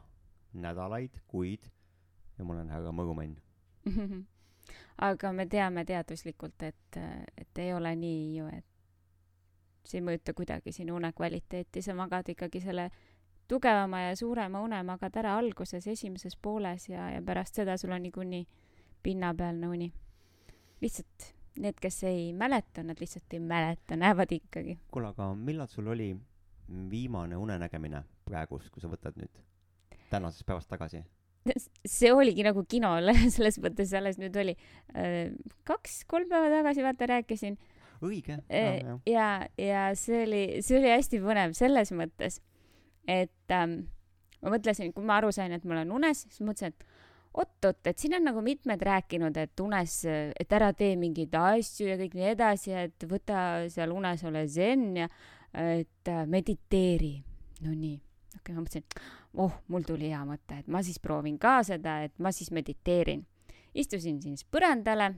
nädalaid, 0.62 1.20
kuid 1.28 1.68
ja 2.38 2.44
ma 2.44 2.54
olen 2.54 2.70
väga 2.70 2.92
mõrumenn. 2.92 3.36
aga 5.08 5.32
me 5.32 5.46
teame 5.50 5.84
teaduslikult, 5.88 6.62
et, 6.62 6.98
et 7.36 7.60
ei 7.62 7.74
ole 7.74 7.92
nii 7.96 8.22
ju, 8.38 8.48
et 8.52 9.86
see 9.86 10.00
ei 10.00 10.06
mõjuta 10.06 10.34
kuidagi 10.36 10.74
sinu 10.74 10.96
unekvaliteeti, 10.98 11.82
sa 11.82 11.94
magad 11.94 12.28
ikkagi 12.32 12.60
selle 12.64 12.88
tugevama 13.48 14.08
ja 14.08 14.16
suurema 14.18 14.60
une 14.64 14.82
magad 14.82 15.16
ära 15.22 15.36
alguses, 15.38 15.86
esimeses 15.86 16.36
pooles 16.42 16.88
ja, 16.90 17.10
ja 17.14 17.22
pärast 17.22 17.60
seda 17.60 17.76
sul 17.78 17.94
on 17.94 18.02
niikuinii 18.02 18.46
pinnapealne 19.02 19.68
uni. 19.70 19.92
lihtsalt 20.80 21.32
need, 21.62 21.78
kes 21.80 22.02
ei 22.04 22.32
mäleta, 22.36 22.82
nad 22.82 22.98
lihtsalt 23.00 23.32
ei 23.32 23.40
mäleta, 23.40 23.96
näevad 23.96 24.32
ikkagi. 24.32 24.78
kuule, 24.90 25.12
aga 25.14 25.34
millal 25.34 25.70
sul 25.70 25.86
oli 25.86 26.16
viimane 26.90 27.36
unenägemine 27.36 28.02
praegust, 28.24 28.70
kui 28.74 28.82
sa 28.82 28.90
võtad 28.90 29.16
nüüd 29.16 29.38
tänasest 30.10 30.46
päevast 30.48 30.70
tagasi? 30.72 31.04
see 31.86 32.10
oligi 32.10 32.42
nagu 32.42 32.64
kinol, 32.66 33.12
selles 33.36 33.60
mõttes 33.62 33.92
alles 33.94 34.18
nüüd 34.18 34.34
oli 34.40 34.56
kaks-kolm 35.68 36.26
päeva 36.32 36.50
tagasi, 36.50 36.82
vaata, 36.82 37.06
rääkisin 37.12 37.54
õige, 38.04 38.40
jah, 38.50 38.76
jah. 38.80 38.98
ja, 39.08 39.28
ja 39.60 39.84
see 39.98 40.24
oli, 40.24 40.42
see 40.64 40.80
oli 40.80 40.90
hästi 40.90 41.20
põnev 41.22 41.54
selles 41.56 41.92
mõttes, 41.96 42.40
et 43.08 43.54
ähm, 43.54 43.84
ma 44.42 44.52
mõtlesin, 44.56 44.92
kui 44.94 45.06
ma 45.06 45.20
aru 45.20 45.32
sain, 45.34 45.54
et 45.54 45.64
ma 45.64 45.78
olen 45.78 45.94
unes, 45.98 46.26
siis 46.28 46.42
mõtlesin, 46.44 46.74
et 46.74 46.96
oot-oot, 47.36 47.82
et 47.90 48.00
siin 48.00 48.16
on 48.16 48.26
nagu 48.30 48.42
mitmed 48.44 48.82
rääkinud, 48.88 49.36
et 49.40 49.60
unes, 49.60 49.98
et 50.08 50.56
ära 50.56 50.72
tee 50.76 50.96
mingeid 51.00 51.34
asju 51.36 51.90
ja 51.90 51.98
kõik 52.00 52.16
nii 52.16 52.30
edasi, 52.32 52.74
et 52.86 53.08
võta 53.08 53.40
seal 53.72 53.92
unes, 53.92 54.24
ole 54.28 54.46
zen 54.48 54.88
ja 55.02 55.08
et 55.56 56.10
äh, 56.12 56.24
mediteeri. 56.28 57.14
no 57.64 57.72
nii, 57.72 57.96
okei 57.96 58.40
okay,, 58.40 58.56
ma 58.56 58.64
mõtlesin, 58.64 58.86
oh, 59.36 59.52
mul 59.68 59.84
tuli 59.86 60.10
hea 60.10 60.24
mõte, 60.28 60.60
et 60.62 60.68
ma 60.72 60.82
siis 60.84 60.98
proovin 61.02 61.38
ka 61.38 61.58
seda, 61.66 62.00
et 62.06 62.14
ma 62.18 62.32
siis 62.32 62.50
mediteerin. 62.50 63.26
istusin 63.74 64.20
siis 64.22 64.44
põrandale 64.44 65.14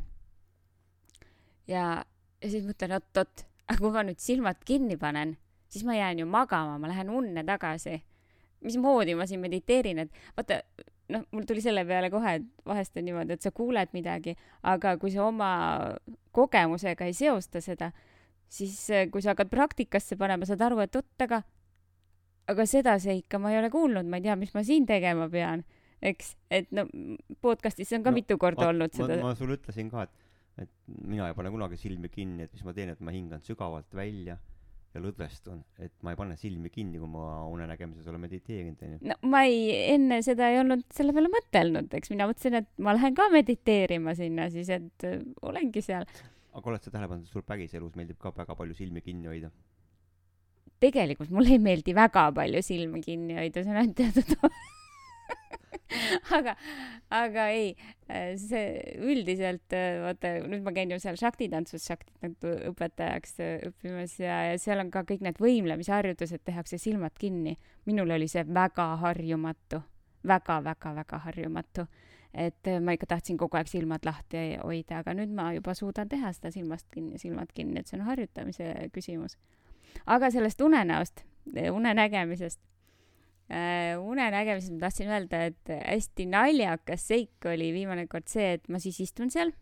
ja 1.68 2.04
ja 2.42 2.50
siis 2.50 2.66
mõtlen, 2.66 2.94
oot-oot, 2.98 3.44
aga 3.68 3.78
kui 3.80 3.94
ma 3.94 4.04
nüüd 4.06 4.20
silmad 4.22 4.60
kinni 4.66 4.96
panen, 5.00 5.36
siis 5.70 5.84
ma 5.86 5.96
jään 5.96 6.22
ju 6.22 6.28
magama, 6.30 6.78
ma 6.78 6.90
lähen 6.90 7.10
unne 7.10 7.44
tagasi. 7.44 8.02
mismoodi 8.60 9.14
ma 9.14 9.26
siin 9.26 9.40
mediteerin, 9.40 9.98
et 10.02 10.10
vaata, 10.36 10.62
noh, 11.14 11.22
mul 11.30 11.44
tuli 11.46 11.62
selle 11.62 11.84
peale 11.86 12.10
kohe, 12.10 12.34
et 12.40 12.46
vahest 12.66 12.96
on 12.98 13.04
niimoodi, 13.06 13.36
et 13.36 13.42
sa 13.42 13.52
kuuled 13.54 13.92
midagi, 13.94 14.34
aga 14.66 14.96
kui 14.98 15.12
sa 15.14 15.28
oma 15.28 15.50
kogemusega 16.34 17.06
ei 17.06 17.14
seosta 17.14 17.62
seda, 17.62 17.92
siis 18.50 18.74
eh, 18.90 19.06
kui 19.12 19.22
sa 19.22 19.34
hakkad 19.34 19.52
praktikasse 19.52 20.18
panema, 20.18 20.48
saad 20.48 20.64
aru, 20.66 20.80
et 20.82 20.98
oot, 20.98 21.10
aga, 21.22 21.42
aga 22.52 22.66
seda 22.68 22.96
seika 23.02 23.40
ma 23.42 23.52
ei 23.52 23.60
ole 23.60 23.70
kuulnud, 23.72 24.08
ma 24.08 24.20
ei 24.20 24.26
tea, 24.28 24.36
mis 24.40 24.54
ma 24.56 24.64
siin 24.66 24.86
tegema 24.88 25.28
pean, 25.32 25.64
eks, 26.04 26.34
et 26.54 26.70
no 26.74 26.86
podcast'is 27.44 27.92
on 27.96 28.06
ka 28.06 28.12
No, 28.12 28.18
mitu 28.18 28.38
korda 28.40 28.64
Vaat, 28.66 28.74
olnud 28.74 28.94
ma, 28.94 29.00
seda. 29.02 29.18
ma 29.24 29.34
sulle 29.38 29.58
ütlesin 29.58 29.90
ka, 29.92 30.06
et, 30.08 30.28
et 30.64 30.70
mina 31.04 31.28
ei 31.28 31.36
pane 31.38 31.52
kunagi 31.54 31.80
silmi 31.80 32.10
kinni, 32.12 32.46
et 32.46 32.54
mis 32.54 32.64
ma 32.66 32.76
teen, 32.76 32.94
et 32.94 33.02
ma 33.04 33.14
hingan 33.14 33.44
sügavalt 33.46 33.92
välja 33.96 34.38
ja 34.94 35.02
lõdvestun, 35.04 35.60
et 35.84 35.92
ma 36.06 36.14
ei 36.14 36.18
pane 36.18 36.36
silmi 36.40 36.70
kinni, 36.72 37.00
kui 37.00 37.10
ma 37.12 37.42
unenägemises 37.52 38.06
olen 38.08 38.22
mediteerinud, 38.24 38.80
onju. 38.86 39.00
no 39.10 39.18
ma 39.28 39.42
ei, 39.44 39.60
enne 39.92 40.22
seda 40.24 40.48
ei 40.48 40.62
olnud 40.62 40.86
selle 40.94 41.12
peale 41.16 41.28
mõtelnud, 41.32 41.92
eks 41.98 42.12
mina 42.14 42.28
mõtlesin, 42.30 42.56
et 42.62 42.70
ma 42.84 42.96
lähen 42.96 43.16
ka 43.18 43.28
mediteerima 43.34 44.16
sinna 44.18 44.48
siis, 44.54 44.70
et 44.72 45.08
olengi 45.44 45.84
seal. 45.84 46.08
aga 46.56 46.72
oled 46.72 46.86
sa 46.86 46.94
tähele 46.94 47.10
pannud, 47.10 47.28
et 47.28 47.36
sul 47.36 47.44
päriselus 47.46 47.98
meeldib 48.00 48.16
ka 48.22 48.32
väga 48.36 48.56
palju 48.56 48.78
silmi 48.78 49.04
kinni 49.04 49.28
hoida? 49.28 49.52
Tegelikult 50.80 51.30
mulle 51.34 51.56
ei 51.56 51.62
meeldi 51.62 51.94
väga 51.96 52.28
palju 52.36 52.62
silma 52.64 53.02
kinni 53.04 53.38
hoida, 53.38 53.62
see 53.62 53.72
on 53.74 53.80
ainult 53.82 53.98
teatud 53.98 54.50
aga, 56.36 56.54
aga 57.14 57.44
ei, 57.56 57.72
see 58.40 58.96
üldiselt 59.00 59.74
vaata 60.04 60.34
nüüd 60.44 60.64
ma 60.64 60.72
käin 60.76 60.92
ju 60.92 60.98
seal 61.02 61.18
šaktitantsus 61.20 61.86
šaktitantu 61.88 62.52
õpetajaks 62.70 63.38
äh, 63.44 63.54
õppimas 63.70 64.18
ja, 64.20 64.40
ja 64.50 64.58
seal 64.60 64.82
on 64.84 64.92
ka 64.94 65.04
kõik 65.08 65.24
need 65.24 65.40
võimlemisharjutused 65.42 66.44
tehakse 66.44 66.80
silmad 66.80 67.16
kinni. 67.18 67.56
minul 67.88 68.10
oli 68.16 68.28
see 68.28 68.44
väga 68.44 68.90
harjumatu 69.04 69.80
väga,, 70.26 70.60
väga-väga-väga 70.64 71.18
harjumatu. 71.18 71.86
et 72.34 72.68
ma 72.84 72.92
ikka 72.92 73.06
tahtsin 73.14 73.38
kogu 73.40 73.56
aeg 73.56 73.70
silmad 73.70 74.04
lahti 74.04 74.58
hoida, 74.60 75.00
aga 75.00 75.14
nüüd 75.16 75.32
ma 75.34 75.52
juba 75.56 75.74
suudan 75.74 76.08
teha 76.08 76.32
seda 76.36 76.50
silmast 76.52 76.86
kinni, 76.92 77.18
silmad 77.18 77.52
kinni, 77.54 77.80
et 77.80 77.88
see 77.88 77.96
on 77.98 78.04
harjutamise 78.04 78.90
küsimus. 78.92 79.38
Aga 80.06 80.30
sellest 80.30 80.60
unenäost, 80.60 81.24
unenägemisest 81.72 82.60
äh,. 83.50 83.96
unenägemisest 84.00 84.74
ma 84.74 84.84
tahtsin 84.86 85.08
öelda, 85.12 85.44
et 85.52 85.72
hästi 85.78 86.26
naljakas 86.26 87.08
seik 87.08 87.48
oli 87.48 87.72
viimane 87.72 88.06
kord 88.06 88.28
see, 88.28 88.52
et 88.58 88.68
ma 88.68 88.80
siis 88.82 89.00
istun 89.08 89.30
seal 89.32 89.52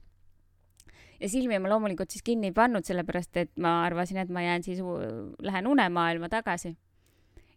ja 1.20 1.28
silmi 1.30 1.58
ma 1.62 1.70
loomulikult 1.70 2.12
siis 2.12 2.24
kinni 2.26 2.50
ei 2.50 2.56
pannud, 2.56 2.84
sellepärast 2.86 3.40
et 3.40 3.52
ma 3.62 3.78
arvasin, 3.86 4.20
et 4.22 4.32
ma 4.32 4.44
jään 4.44 4.66
siis, 4.66 4.82
lähen 5.42 5.66
unemaailma 5.66 6.28
tagasi. 6.32 6.76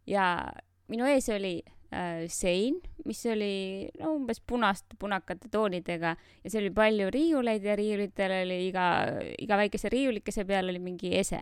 ja 0.08 0.52
minu 0.88 1.06
ees 1.06 1.30
oli 1.30 1.62
äh, 1.94 2.26
sein, 2.28 2.80
mis 3.06 3.22
oli 3.30 3.90
no 4.00 4.16
umbes 4.16 4.42
punast, 4.42 4.86
punakate 5.00 5.52
toonidega 5.52 6.16
ja 6.16 6.50
seal 6.50 6.66
oli 6.66 6.74
palju 6.74 7.10
riiuleid 7.14 7.64
ja 7.64 7.76
riiulitel 7.76 8.40
oli 8.44 8.62
iga, 8.68 8.90
iga 9.38 9.58
väikese 9.58 9.90
riiulikese 9.90 10.46
peal 10.46 10.70
oli 10.70 10.80
mingi 10.80 11.16
ese. 11.18 11.42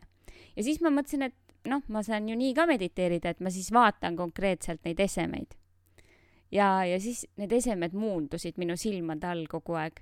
Ja 0.58 0.66
siis 0.66 0.82
ma 0.82 0.92
mõtlesin, 0.94 1.28
et 1.30 1.70
noh, 1.70 1.84
ma 1.94 2.04
saan 2.06 2.28
ju 2.30 2.36
nii 2.38 2.56
ka 2.58 2.66
mediteerida, 2.70 3.32
et 3.32 3.44
ma 3.44 3.54
siis 3.54 3.70
vaatan 3.74 4.18
konkreetselt 4.18 4.84
neid 4.86 5.00
esemeid. 5.04 5.56
ja, 6.52 6.84
ja 6.88 7.00
siis 7.00 7.26
need 7.38 7.52
esemed 7.54 7.94
muundusid 7.94 8.58
minu 8.58 8.78
silmade 8.78 9.28
all 9.28 9.48
kogu 9.52 9.78
aeg. 9.78 10.02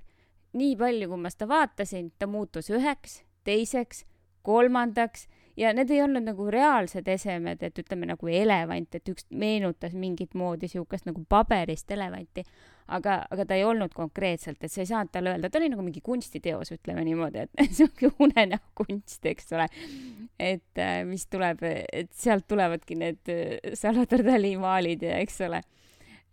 nii 0.56 0.76
palju, 0.76 1.08
kui 1.08 1.20
ma 1.20 1.30
seda 1.30 1.48
vaatasin, 1.50 2.12
ta 2.18 2.26
muutus 2.26 2.70
üheks, 2.70 3.22
teiseks, 3.44 4.04
kolmandaks 4.42 5.26
ja 5.56 5.72
need 5.76 5.90
ei 5.90 6.02
olnud 6.04 6.26
nagu 6.26 6.46
reaalsed 6.52 7.06
esemed, 7.08 7.62
et 7.64 7.78
ütleme 7.80 8.08
nagu 8.10 8.28
elevant, 8.28 8.94
et 8.94 9.08
üks 9.12 9.26
meenutas 9.30 9.94
mingit 9.96 10.34
moodi 10.36 10.68
siukest 10.68 11.08
nagu 11.08 11.22
paberist 11.28 11.90
elevanti, 11.94 12.44
aga, 12.92 13.18
aga 13.32 13.46
ta 13.48 13.56
ei 13.56 13.64
olnud 13.66 13.94
konkreetselt, 13.96 14.60
et 14.60 14.72
sa 14.72 14.82
ei 14.82 14.90
saanud 14.90 15.12
talle 15.14 15.32
öelda, 15.34 15.50
ta 15.50 15.60
oli 15.60 15.70
nagu 15.72 15.84
mingi 15.86 16.02
kunstiteos, 16.04 16.74
ütleme 16.76 17.06
niimoodi, 17.06 17.46
et 17.46 17.64
siuke 17.78 18.12
unenäokunst, 18.22 19.24
eks 19.32 19.56
ole. 19.56 19.68
et 20.38 20.82
äh, 20.82 21.00
mis 21.08 21.26
tuleb, 21.32 21.64
et 21.64 22.12
sealt 22.14 22.46
tulevadki 22.48 22.98
need 23.00 23.32
äh, 23.32 23.72
Salvador 23.78 24.24
Dali 24.26 24.52
maalid 24.60 25.06
ja 25.08 25.16
eks 25.22 25.40
ole. 25.48 25.62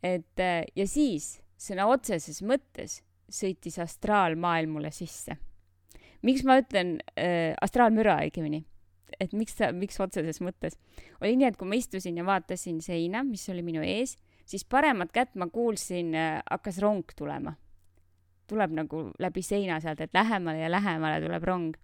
et 0.03 0.43
äh, 0.43 0.61
ja 0.75 0.87
siis 0.87 1.37
sõna 1.57 1.87
otseses 1.87 2.43
mõttes 2.43 2.99
sõitis 3.31 3.79
astraalmaailm 3.79 4.77
mulle 4.77 4.91
sisse. 4.91 5.37
miks 6.21 6.43
ma 6.43 6.59
ütlen 6.59 6.97
äh, 7.15 7.55
astraalmüra 7.61 8.19
õigemini, 8.27 8.65
et 9.19 9.33
miks 9.33 9.57
ta, 9.57 9.71
miks 9.75 9.99
otseses 10.01 10.39
mõttes, 10.43 10.77
oli 11.21 11.35
nii, 11.37 11.49
et 11.51 11.57
kui 11.59 11.69
ma 11.69 11.77
istusin 11.79 12.17
ja 12.17 12.25
vaatasin 12.27 12.81
seina, 12.83 13.23
mis 13.27 13.45
oli 13.49 13.63
minu 13.65 13.83
ees, 13.85 14.17
siis 14.45 14.65
paremat 14.65 15.11
kätt 15.15 15.35
ma 15.39 15.49
kuulsin 15.51 16.13
äh,, 16.15 16.39
hakkas 16.49 16.79
rong 16.83 17.05
tulema. 17.17 17.55
tuleb 18.47 18.73
nagu 18.75 19.05
läbi 19.19 19.41
seina 19.41 19.79
sealt, 19.79 20.01
et 20.03 20.13
lähemale 20.13 20.59
ja 20.59 20.71
lähemale 20.71 21.21
tuleb 21.23 21.43
rong. 21.43 21.77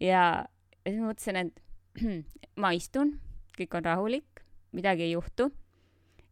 ja, 0.00 0.44
siis 0.86 1.00
ma 1.00 1.12
mõtlesin, 1.12 1.36
et 1.36 1.62
ma 2.62 2.72
istun, 2.72 3.18
kõik 3.58 3.76
on 3.76 3.84
rahulik, 3.84 4.44
midagi 4.72 5.02
ei 5.08 5.12
juhtu. 5.12 5.50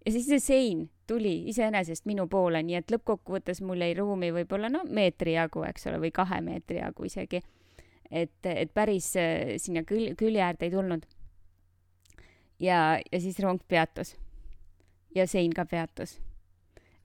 ja 0.07 0.13
siis 0.13 0.27
see 0.27 0.41
sein 0.41 0.89
tuli 1.11 1.49
iseenesest 1.51 2.07
minu 2.07 2.27
poole, 2.31 2.63
nii 2.63 2.79
et 2.79 2.93
lõppkokkuvõttes 2.93 3.61
mul 3.67 3.83
jäi 3.83 3.95
ruumi 3.99 4.31
võib-olla 4.35 4.71
no 4.71 4.85
meetri 4.87 5.35
jagu, 5.35 5.65
eks 5.67 5.89
ole, 5.91 5.99
või 6.05 6.13
kahe 6.15 6.41
meetri 6.45 6.79
jagu 6.79 7.09
isegi. 7.09 7.43
et, 8.11 8.47
et 8.47 8.73
päris 8.75 9.13
äh, 9.17 9.57
sinna 9.59 9.85
külje, 9.87 10.15
külje 10.19 10.43
äärde 10.43 10.67
ei 10.67 10.71
tulnud. 10.71 11.07
ja, 12.61 13.01
ja 13.13 13.21
siis 13.21 13.39
rong 13.41 13.61
peatus. 13.69 14.17
ja 15.15 15.27
sein 15.27 15.55
ka 15.55 15.65
peatus. 15.65 16.19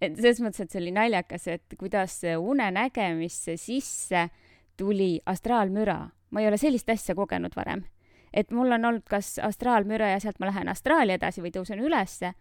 et 0.01 0.15
selles 0.15 0.41
mõttes, 0.41 0.61
et 0.61 0.71
see 0.71 0.81
oli 0.81 0.91
naljakas, 0.91 1.47
et 1.47 1.77
kuidas 1.77 2.21
unenägemisse 2.39 3.57
sisse 3.57 4.29
tuli 4.77 5.19
astraalmüra. 5.25 6.09
ma 6.29 6.41
ei 6.41 6.47
ole 6.47 6.57
sellist 6.57 6.89
asja 6.89 7.15
kogenud 7.15 7.55
varem. 7.55 7.85
et 8.33 8.51
mul 8.51 8.71
on 8.71 8.85
olnud 8.85 9.05
kas 9.09 9.39
astraalmüra 9.39 10.09
ja 10.15 10.19
sealt 10.19 10.39
ma 10.39 10.51
lähen 10.51 10.69
astraali 10.69 11.13
edasi 11.13 11.41
või 11.41 11.53
tõusen 11.55 11.79
ülesse 11.79 12.33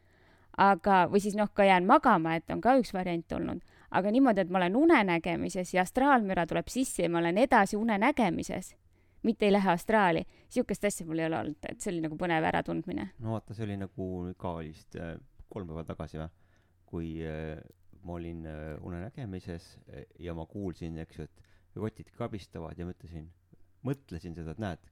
aga, 0.57 1.05
või 1.11 1.23
siis 1.23 1.37
noh, 1.39 1.51
ka 1.55 1.67
jään 1.67 1.87
magama, 1.87 2.37
et 2.39 2.51
on 2.53 2.61
ka 2.63 2.77
üks 2.81 2.95
variant 2.95 3.33
olnud, 3.33 3.63
aga 3.95 4.11
niimoodi, 4.15 4.45
et 4.45 4.51
ma 4.51 4.61
olen 4.61 4.77
unenägemises 4.77 5.75
ja 5.75 5.85
astraalmüra 5.85 6.47
tuleb 6.51 6.71
sisse 6.73 7.07
ja 7.07 7.13
ma 7.13 7.21
olen 7.23 7.39
edasi 7.45 7.79
unenägemises, 7.79 8.75
mitte 9.23 9.47
ei 9.47 9.55
lähe 9.55 9.71
astraali, 9.73 10.25
sihukest 10.53 10.85
asja 10.89 11.07
mul 11.07 11.23
ei 11.23 11.29
ole 11.29 11.39
olnud, 11.39 11.69
et 11.71 11.81
see 11.81 11.93
oli 11.93 12.03
nagu 12.05 12.19
põnev 12.21 12.49
äratundmine. 12.51 13.11
no 13.25 13.37
vaata, 13.37 13.55
see 13.57 13.67
oli 13.69 13.79
nagu 13.81 14.09
ka 14.41 14.57
vist 14.61 14.99
äh, 15.01 15.15
kolm 15.53 15.71
päeva 15.71 15.87
tagasi 15.89 16.21
või, 16.21 16.29
kui 16.91 17.13
äh, 17.29 17.63
ma 18.03 18.19
olin 18.19 18.45
äh, 18.51 18.67
unenägemises 18.85 19.71
ja 20.21 20.35
ma 20.37 20.47
kuulsin, 20.51 20.99
eks 21.05 21.21
ju, 21.21 21.29
et 21.29 21.79
rotid 21.79 22.11
kabistavad 22.19 22.79
ja 22.79 22.87
ma 22.87 22.95
ütlesin, 22.95 23.31
mõtlesin 23.87 24.37
seda, 24.37 24.55
et 24.55 24.63
näed. 24.63 24.91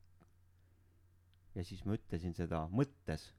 ja 1.55 1.65
siis 1.69 1.85
ma 1.85 1.99
ütlesin 1.99 2.35
seda 2.39 2.67
mõttes 2.73 3.33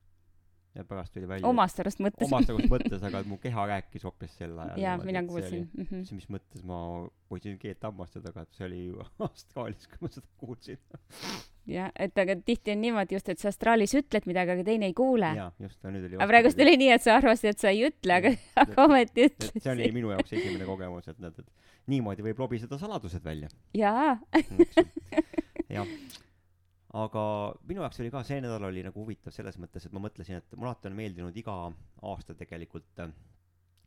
ja 0.76 0.84
pärast 0.84 1.14
tuli 1.14 1.28
välja. 1.28 1.48
omast 1.48 1.80
arust 1.80 2.02
mõttes. 2.02 2.26
omast 2.26 2.50
arust 2.50 2.70
mõttes, 2.74 3.06
aga 3.06 3.22
mu 3.30 3.38
keha 3.42 3.66
rääkis 3.70 4.06
hoopis 4.08 4.34
sel 4.40 4.56
ajal. 4.58 4.80
jaa, 4.82 4.98
mina 5.06 5.24
kuulsin. 5.28 5.68
Mhm. 5.78 6.04
siis 6.08 6.14
mis 6.18 6.30
mõttes 6.34 6.64
ma 6.68 6.80
hoidsin 7.32 7.58
keelt 7.62 7.84
hammaste 7.86 8.22
taga, 8.24 8.46
et 8.46 8.58
see 8.58 8.68
oli 8.68 8.86
ju 8.88 9.06
Austraalias, 9.28 9.88
kui 9.92 10.06
ma 10.08 10.12
seda 10.14 10.28
kuulsin. 10.42 10.82
jah, 11.70 11.92
et 11.96 12.24
aga 12.26 12.38
tihti 12.42 12.74
on 12.74 12.82
niimoodi 12.84 13.18
just, 13.18 13.30
et 13.30 13.44
sa 13.44 13.52
astraalis 13.54 13.94
ütled 14.00 14.28
midagi, 14.30 14.56
aga 14.58 14.68
teine 14.72 14.90
ei 14.90 14.98
kuule. 14.98 15.30
jaa, 15.38 15.52
just, 15.62 15.80
aga 15.84 15.94
nüüd 15.96 16.10
oli 16.10 16.20
aga 16.20 16.30
praegust 16.34 16.66
oli 16.66 16.76
nii, 16.82 16.92
et 16.98 17.06
sa 17.06 17.20
arvasid, 17.22 17.54
et 17.54 17.66
sa 17.66 17.74
ei 17.74 17.86
ütle, 17.90 18.18
aga, 18.18 18.34
aga 18.66 18.82
ometi 18.88 19.30
et 19.30 19.38
see 19.46 19.70
oli 19.70 19.86
ütlesid. 19.86 20.00
minu 20.00 20.14
jaoks 20.16 20.34
esimene 20.34 20.70
kogemus, 20.70 21.08
et 21.14 21.22
näed, 21.22 21.40
et 21.40 21.72
niimoodi 21.94 22.26
võib 22.26 22.46
lobiseda 22.46 22.82
saladused 22.82 23.24
välja. 23.26 23.52
jaa, 23.78 24.18
jah, 25.70 25.98
aga 26.94 27.24
minu 27.66 27.82
jaoks 27.82 28.02
oli 28.04 28.12
ka 28.14 28.22
see 28.28 28.42
nädal 28.44 28.68
oli 28.68 28.84
nagu 28.86 29.02
huvitav 29.02 29.34
selles 29.34 29.58
mõttes, 29.62 29.88
et 29.88 29.94
ma 29.96 30.04
mõtlesin, 30.04 30.42
et 30.42 30.56
mulle 30.56 30.74
alati 30.74 30.92
on 30.92 30.98
meeldinud 31.00 31.38
iga 31.42 31.56
aasta 32.10 32.36
tegelikult 32.38 33.02
äh,, 33.02 33.14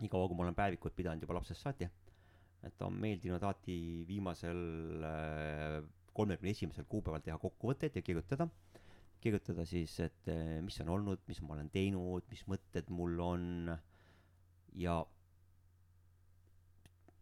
nii 0.03 0.11
kaua, 0.13 0.27
kui 0.29 0.39
ma 0.39 0.47
olen 0.47 0.59
päevikut 0.59 0.97
pidanud 0.97 1.23
juba 1.23 1.39
lapsest 1.39 1.63
saati, 1.63 1.87
et 2.67 2.83
on 2.83 2.97
meeldinud 3.01 3.43
alati 3.43 3.79
viimasel 4.09 4.63
äh, 5.07 5.79
kolmekümne 6.17 6.55
esimesel 6.57 6.89
kuupäeval 6.91 7.23
teha 7.23 7.39
kokkuvõtteid 7.39 7.99
ja 7.99 8.03
kirjutada, 8.03 8.49
kirjutada 9.23 9.67
siis, 9.69 9.95
et 10.03 10.33
äh, 10.33 10.57
mis 10.67 10.81
on 10.83 10.91
olnud, 10.97 11.23
mis 11.31 11.43
ma 11.45 11.55
olen 11.55 11.71
teinud, 11.71 12.27
mis 12.33 12.43
mõtted 12.51 12.91
mul 12.91 13.21
on. 13.23 13.47
Ja 14.77 14.99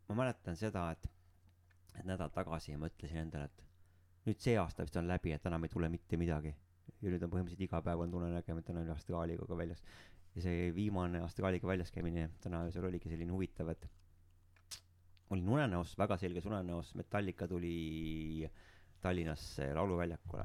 ma 0.08 0.16
mäletan 0.22 0.56
seda, 0.58 0.88
et, 0.96 1.06
et 1.98 2.08
nädal 2.08 2.32
tagasi 2.34 2.74
ma 2.80 2.88
ütlesin 2.90 3.26
endale, 3.26 3.52
et 3.52 3.63
nüüd 4.24 4.40
see 4.40 4.56
aasta 4.60 4.86
vist 4.86 4.96
on 4.96 5.08
läbi, 5.08 5.34
et 5.36 5.46
enam 5.46 5.66
ei 5.66 5.72
tule 5.72 5.88
mitte 5.92 6.16
midagi. 6.20 6.54
ja 7.00 7.10
nüüd 7.10 7.22
on 7.24 7.30
põhimõtteliselt 7.32 7.66
iga 7.66 7.80
päev 7.84 8.00
on 8.04 8.10
tunne 8.12 8.30
nägema, 8.32 8.60
et 8.60 8.66
täna 8.68 8.80
oli 8.84 8.92
astraaliga 8.94 9.46
ka 9.46 9.56
väljas. 9.56 9.84
ja 10.34 10.42
see 10.42 10.72
viimane 10.74 11.20
astraaliga 11.20 11.68
väljas 11.68 11.92
käimine 11.94 12.30
täna 12.40 12.64
öösel 12.66 12.84
oligi 12.84 13.12
selline 13.12 13.32
huvitav, 13.32 13.70
et 13.70 13.86
olin 15.30 15.48
unenäos, 15.48 15.96
väga 15.98 16.18
selges 16.20 16.46
unenäos, 16.46 16.94
Metallica 16.94 17.48
tuli 17.48 18.50
Tallinnasse 19.00 19.72
lauluväljakule 19.74 20.44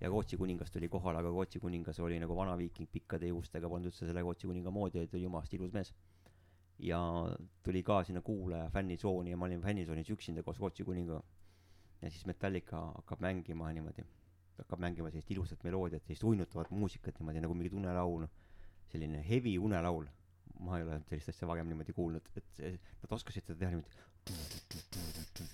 ja 0.00 0.08
Rootsi 0.08 0.36
kuningas 0.36 0.70
tuli 0.70 0.88
kohale, 0.88 1.18
aga 1.18 1.28
Rootsi 1.28 1.60
kuningas 1.60 1.98
oli 2.00 2.18
nagu 2.22 2.36
vanaviiking 2.36 2.88
pikkade 2.92 3.30
juustega, 3.32 3.68
polnud 3.68 3.90
üldse 3.90 4.06
selle 4.06 4.22
Rootsi 4.22 4.46
kuninga 4.46 4.70
moodi, 4.70 5.02
oli 5.02 5.22
jumalast 5.22 5.54
ilus 5.58 5.72
mees. 5.74 5.92
ja 6.78 6.98
tuli 7.66 7.82
ka 7.82 8.04
sinna 8.06 8.20
kuulaja 8.22 8.68
fännitsooni 8.70 9.30
ja 9.30 9.36
ma 9.36 9.46
olin 9.48 9.62
fännitsoonis 9.62 10.10
üksinda 10.14 10.42
koos 10.42 10.60
Rootsi 10.60 10.84
kuningaga. 10.84 11.22
Ja 12.02 12.10
siis 12.10 12.26
Metallica 12.26 12.80
hakkab 12.94 13.20
mängima 13.24 13.72
niimoodi, 13.74 14.04
hakkab 14.58 14.82
mängima 14.82 15.10
sellist 15.10 15.30
ilusat 15.34 15.64
meloodiat, 15.66 16.04
sellist 16.06 16.24
uinutavat 16.24 16.70
muusikat 16.70 17.18
niimoodi 17.18 17.42
nagu 17.44 17.56
mingit 17.58 17.76
unelaulu, 17.78 18.28
selline 18.92 19.22
heavy 19.28 19.58
unelaul. 19.58 20.06
ma 20.58 20.78
ei 20.78 20.82
ole 20.82 20.96
sellist 21.06 21.28
asja 21.30 21.46
varem 21.46 21.68
niimoodi 21.70 21.92
kuulnud, 21.94 22.30
et 22.36 22.56
nad 23.02 23.12
oskasid 23.14 23.46
seda 23.46 23.58
teha 23.60 23.70
niimoodi. 23.70 23.90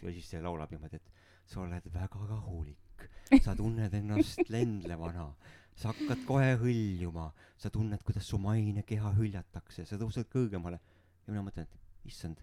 ja 0.02 0.12
siis 0.12 0.30
see 0.30 0.40
laulab 0.42 0.72
niimoodi, 0.72 0.96
et 0.96 1.12
sa 1.46 1.60
oled 1.60 1.90
väga 1.92 2.26
rahulik, 2.30 3.08
sa 3.44 3.56
tunned 3.56 3.94
ennast 4.00 4.48
lendlevana, 4.54 5.28
sa 5.76 5.92
hakkad 5.92 6.24
kohe 6.28 6.54
hõljuma, 6.60 7.30
sa 7.60 7.70
tunned, 7.70 8.02
kuidas 8.06 8.28
su 8.30 8.38
maine 8.40 8.84
keha 8.86 9.12
hüljatakse, 9.18 9.84
sa 9.84 10.00
tõused 10.00 10.30
kõrgemale 10.32 10.80
ja 11.26 11.32
mina 11.32 11.44
mõtlen, 11.44 11.68
et 11.68 12.10
issand, 12.10 12.40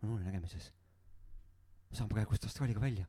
ma 0.00 0.08
olen 0.08 0.18
unenägemises. 0.20 0.70
Ma 1.96 2.02
saan 2.02 2.12
praegust 2.12 2.44
astraaliga 2.44 2.80
välja. 2.80 3.06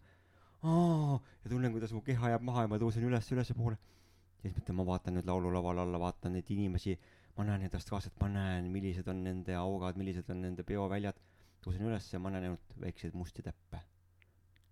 ja 0.64 1.50
tunnen, 1.50 1.72
kuidas 1.76 1.92
mu 1.92 2.00
keha 2.02 2.30
jääb 2.32 2.44
maha 2.48 2.64
ja 2.64 2.70
ma 2.72 2.78
tõusen 2.80 3.04
üles, 3.04 3.28
ülespoole. 3.36 3.76
ja 3.76 4.44
siis 4.46 4.56
mõtlen, 4.56 4.78
ma 4.80 4.86
vaatan 4.88 5.18
nüüd 5.18 5.28
laululaval 5.28 5.82
alla, 5.84 6.00
vaatan 6.00 6.38
neid 6.38 6.48
inimesi, 6.56 6.96
ma 7.36 7.44
näen 7.50 7.66
neid 7.66 7.76
astraalselt, 7.76 8.16
ma 8.22 8.30
näen, 8.32 8.70
millised 8.72 9.10
on 9.12 9.26
nende 9.26 9.58
aurad, 9.60 10.00
millised 10.00 10.32
on 10.32 10.40
nende 10.46 10.64
peoväljad. 10.64 11.20
tõusen 11.66 11.84
üles 11.84 12.08
ja 12.14 12.22
ma 12.24 12.32
näen 12.32 12.48
ainult 12.48 12.80
väikseid 12.80 13.14
musti 13.14 13.44
täppe. 13.44 13.84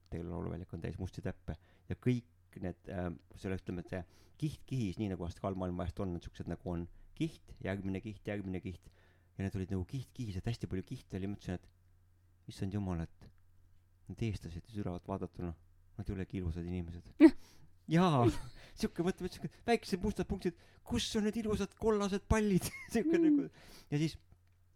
tegelikult 0.09 0.31
lauluväljak 0.31 0.73
on 0.73 0.87
täis 0.87 0.97
musti 0.97 1.21
täppe 1.21 1.57
ja 1.89 1.99
kõik 1.99 2.61
need 2.63 2.87
äh,, 2.87 3.11
selle 3.35 3.59
ütleme, 3.59 3.83
et 3.83 3.89
see 3.91 4.03
kiht 4.39 4.63
kihis, 4.65 4.99
nii 5.01 5.11
nagu 5.11 5.27
astraalmaailma 5.27 5.83
vahest 5.83 5.99
on, 5.99 6.15
siuksed 6.23 6.47
nagu 6.47 6.71
on 6.71 6.87
kiht, 7.19 7.51
järgmine 7.63 7.99
kiht, 7.99 8.23
järgmine 8.23 8.63
kiht 8.63 8.91
ja 9.35 9.43
need 9.43 9.59
olid 9.59 9.75
nagu 9.75 9.83
kiht 9.83 10.13
kihis, 10.15 10.39
et 10.39 10.47
hästi 10.47 10.71
palju 10.71 10.87
kihte 10.87 11.19
oli, 11.19 11.33
mõtlesin, 11.35 11.59
et 11.59 12.53
issand 12.53 12.71
jumal, 12.71 13.03
et 13.03 13.34
need 14.09 14.23
eestlased 14.29 14.69
ülevalt 14.75 15.07
vaadatuna, 15.09 15.53
nad 15.97 16.09
ei 16.09 16.15
olegi 16.15 16.39
ilusad 16.41 16.67
inimesed. 16.67 17.09
jaa, 17.95 18.21
siuke 18.77 19.05
mõte, 19.05 19.29
siuke 19.31 19.51
väiksed 19.67 20.03
mustad 20.03 20.29
punktid, 20.29 20.57
kus 20.85 21.07
on 21.19 21.27
need 21.27 21.39
ilusad 21.41 21.73
kollased 21.79 22.27
pallid, 22.29 22.67
siuke 22.93 23.19
nagu. 23.21 23.49
Ja 23.91 24.01
siis 24.01 24.17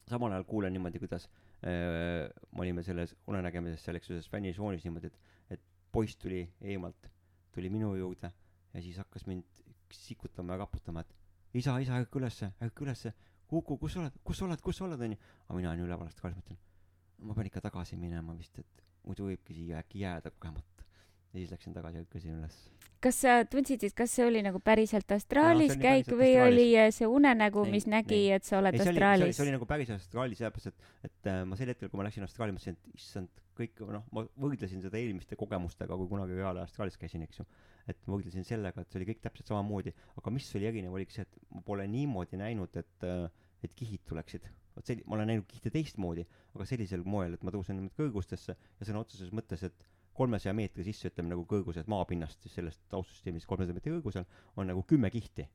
samal 0.10 0.34
ajal 0.34 0.48
kuulen 0.50 0.74
niimoodi, 0.74 1.02
kuidas 1.02 1.28
äh, 1.62 2.28
me 2.56 2.66
olime 2.66 2.84
selles 2.86 3.16
unenägemises 3.30 3.86
seal, 3.86 4.00
eks 4.00 4.10
ju, 4.10 4.18
selles 4.18 4.32
fännisoonis 4.34 4.86
niimoodi, 4.88 5.12
et, 5.12 5.40
et 5.58 5.66
poiss 5.94 6.18
tuli 6.22 6.44
eemalt, 6.62 7.10
tuli 7.54 7.72
minu 7.74 7.94
juurde 7.98 8.32
ja 8.74 8.82
siis 8.82 8.98
hakkas 9.02 9.26
mind 9.30 9.46
sikutama 9.94 10.54
ja 10.54 10.64
raputama, 10.64 11.02
et 11.02 11.58
isa, 11.58 11.80
isa, 11.82 11.98
ärka 11.98 12.22
ülesse, 12.22 12.52
ärka 12.62 12.86
ülesse, 12.86 13.14
Kuku, 13.50 13.80
kus 13.82 13.96
sa 13.96 14.04
oled, 14.04 14.18
kus 14.22 14.38
sa 14.38 14.46
oled, 14.46 14.62
kus 14.62 14.78
sa 14.78 14.86
oled, 14.86 15.02
onju. 15.02 15.18
aga 15.48 15.56
mina 15.58 15.72
olin 15.72 15.88
üleval 15.88 16.06
astral, 16.06 16.36
mõtlen, 16.38 16.60
ma 17.26 17.34
pean 17.34 17.48
ikka 17.50 17.64
tagasi 17.66 17.98
minema 17.98 18.36
vist, 18.38 18.60
et 18.62 18.84
muidu 19.08 19.30
võibki 19.30 19.56
siia 19.56 19.84
äkki 19.84 20.04
jääda 20.04 20.32
kogemata. 20.36 20.86
ja 21.34 21.40
siis 21.40 21.52
läksin 21.54 21.74
tagasi 21.76 22.00
ja 22.00 22.04
hüppasin 22.04 22.38
üles. 22.40 22.58
kas 23.04 23.22
sa 23.24 23.36
tundsid, 23.48 23.84
et 23.88 23.96
kas 23.96 24.16
see 24.18 24.26
oli 24.28 24.42
nagu 24.46 24.60
päriselt 24.64 25.12
astraalis 25.16 25.76
oli 25.76 25.84
käik 25.84 26.10
või 26.10 26.32
astraalis. 26.36 26.54
oli 26.54 26.68
äh, 26.78 26.90
see 26.96 27.08
unenägu, 27.08 27.66
Ei, 27.66 27.74
mis 27.76 27.88
nägi, 27.88 28.18
ei. 28.26 28.32
et 28.38 28.48
sa 28.48 28.58
oled 28.60 28.76
ei, 28.76 28.82
see 28.82 28.90
oli, 28.90 28.96
see 28.96 28.96
oli, 28.96 29.04
astraalis 29.06 29.38
see? 29.38 29.46
oli 29.46 29.56
nagu 29.56 29.70
päris 29.70 29.94
astraalis, 29.96 30.42
sellepärast 30.42 30.72
et, 30.72 30.90
et 31.10 31.32
äh, 31.32 31.44
ma 31.48 31.60
sel 31.60 31.74
hetkel, 31.74 31.92
kui 31.92 32.02
ma 32.02 32.08
läksin 32.10 32.28
astraali, 32.28 32.56
mõtlesin, 32.56 32.80
et 32.80 33.00
issand, 33.00 33.44
kõik, 33.60 33.84
noh, 33.92 34.06
ma 34.16 34.24
võrdlesin 34.40 34.84
seda 34.84 35.00
eelmiste 35.00 35.38
kogemustega, 35.40 35.98
kui 36.00 36.10
kunagi 36.12 36.38
reaal 36.38 36.62
astraalis 36.64 36.98
käisin, 37.00 37.26
eks 37.28 37.42
ju. 37.42 37.48
et 37.90 38.00
ma 38.06 38.16
võrdlesin 38.16 38.46
sellega, 38.48 38.82
et 38.82 38.92
see 38.92 39.02
oli 39.02 39.10
kõik 39.12 39.22
täpselt 39.24 39.52
samamoodi, 39.52 39.94
aga 40.20 40.34
mis 40.34 40.48
oli 40.56 40.70
erinev, 40.70 40.96
oligi 40.96 41.18
see, 41.18 41.28
et 41.28 41.54
ma 41.56 41.64
pole 41.66 41.88
niimoodi 41.90 42.40
näinud, 42.40 42.76
et, 42.80 43.08
et 43.66 43.76
kihid 43.76 44.06
tuleksid. 44.08 44.48
Vot 44.80 44.90
selli-, 44.90 45.06
ma 45.06 45.18
olen 45.18 45.32
näinud 45.34 45.48
kihte 45.50 45.72
teistmoodi, 45.74 46.26
aga 46.56 46.68
sellisel 46.68 47.06
moel, 47.06 47.36
et 47.36 47.46
ma 47.46 47.54
tõusen 47.54 47.78
niimoodi 47.78 47.98
kõrgustesse 48.00 48.56
ja 48.56 48.88
sõna 48.88 49.04
otseses 49.04 49.32
mõttes, 49.36 49.64
et 49.68 49.88
kolmesaja 50.20 50.56
meetri 50.58 50.84
sisse, 50.88 51.12
ütleme 51.12 51.32
nagu 51.32 51.46
kõrguses 51.48 51.88
maapinnast, 51.92 52.42
siis 52.44 52.58
sellest 52.60 52.82
taustsüsteemist 52.92 53.48
kolmesaja 53.48 53.78
meetri 53.78 53.94
kõrgusel 53.96 54.28
on 54.60 54.68
nagu 54.72 54.84
kümme 54.88 55.12
kihti. 55.14 55.48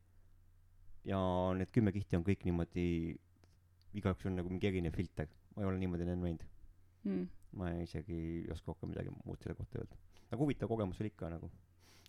ja 1.04 1.18
need 1.58 1.68
kümme 1.68 1.92
kihti 1.92 2.16
on 2.16 2.24
kõik 2.24 2.46
niimoodi 2.48 2.84
igaüks 3.98 4.26
on 4.28 4.38
nagu 4.38 4.50
mingi 4.50 4.70
erinev 4.70 4.96
filter, 4.96 5.28
ma 5.54 5.62
ei 5.62 5.68
ole 5.68 5.80
niimoodi 5.82 6.06
enne 6.06 6.16
näinud. 6.20 6.46
Mm. 7.04 7.26
ma 7.60 7.68
ei 7.70 7.82
isegi 7.84 8.16
ei 8.16 8.36
oska 8.50 8.72
rohkem 8.72 8.90
midagi 8.90 9.12
muud 9.12 9.42
selle 9.44 9.54
kohta 9.58 9.78
öelda. 9.78 9.98
aga 10.30 10.38
huvitav 10.40 10.70
kogemus 10.70 11.02
oli 11.02 11.10
ikka 11.12 11.28
nagu, 11.34 11.50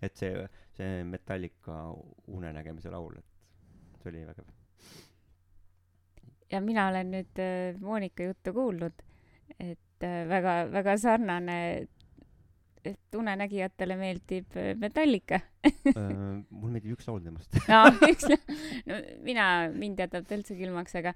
et 0.02 0.16
see, 0.16 0.46
see 0.78 1.04
Metallica 1.04 1.76
unenägemise 2.32 2.94
laul, 2.94 3.20
et 3.20 4.00
see 4.02 4.14
oli 4.14 4.24
vägev. 4.30 4.56
Ja 6.52 6.62
mina 6.62 6.88
olen 6.92 7.12
nüüd 7.12 7.42
äh, 7.42 7.82
Monika 7.82 8.24
juttu 8.24 8.54
kuulnud, 8.54 9.04
et 9.60 10.04
äh, 10.06 10.24
väga, 10.30 10.56
väga 10.72 10.98
sarnane, 11.02 11.58
et 12.86 13.18
unenägijatele 13.18 13.98
meeldib 13.98 14.58
äh, 14.58 14.74
Metallica. 14.78 15.40
mul 15.96 16.70
meeldib 16.70 16.94
üks 16.98 17.10
laul 17.10 17.24
temast. 17.26 17.58
no 17.70 17.82
üks, 18.12 18.30
no 18.86 19.00
mina, 19.26 19.48
mind 19.74 20.06
jätab 20.06 20.28
ta 20.28 20.38
üldse 20.38 20.58
külmaks, 20.60 20.98
aga 21.02 21.16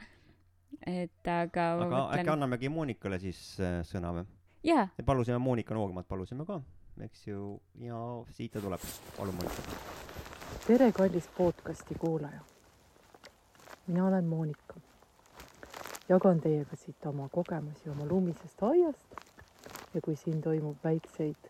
et 0.87 1.27
aga 1.27 1.69
aga 1.75 1.85
äkki 1.85 2.23
mõtlen, 2.23 2.33
annamegi 2.35 2.73
Monikale 2.73 3.19
siis 3.21 3.39
äh, 3.61 3.79
sõna 3.87 4.13
või? 4.15 4.25
jaa, 4.65 4.87
me 4.97 5.05
palusime 5.05 5.39
Monika 5.43 5.77
Noormat, 5.77 6.07
palusime 6.09 6.45
ka, 6.47 6.59
eks 7.05 7.27
ju, 7.29 7.55
ja 7.85 7.99
siit 8.35 8.53
ta 8.55 8.63
tuleb. 8.63 8.83
palun, 9.17 9.37
Monika. 9.37 9.79
tere, 10.67 10.91
kallis 10.95 11.29
podcasti 11.37 11.97
kuulaja. 11.99 12.41
mina 13.87 14.07
olen 14.07 14.25
Monika. 14.29 14.78
Jagan 16.09 16.41
teiega 16.41 16.75
siit 16.75 17.05
oma 17.05 17.29
kogemusi 17.31 17.89
oma 17.89 18.05
lumisest 18.09 18.63
aiast 18.63 19.23
ja 19.93 20.01
kui 20.01 20.15
siin 20.15 20.41
toimub 20.41 20.77
väikseid 20.83 21.49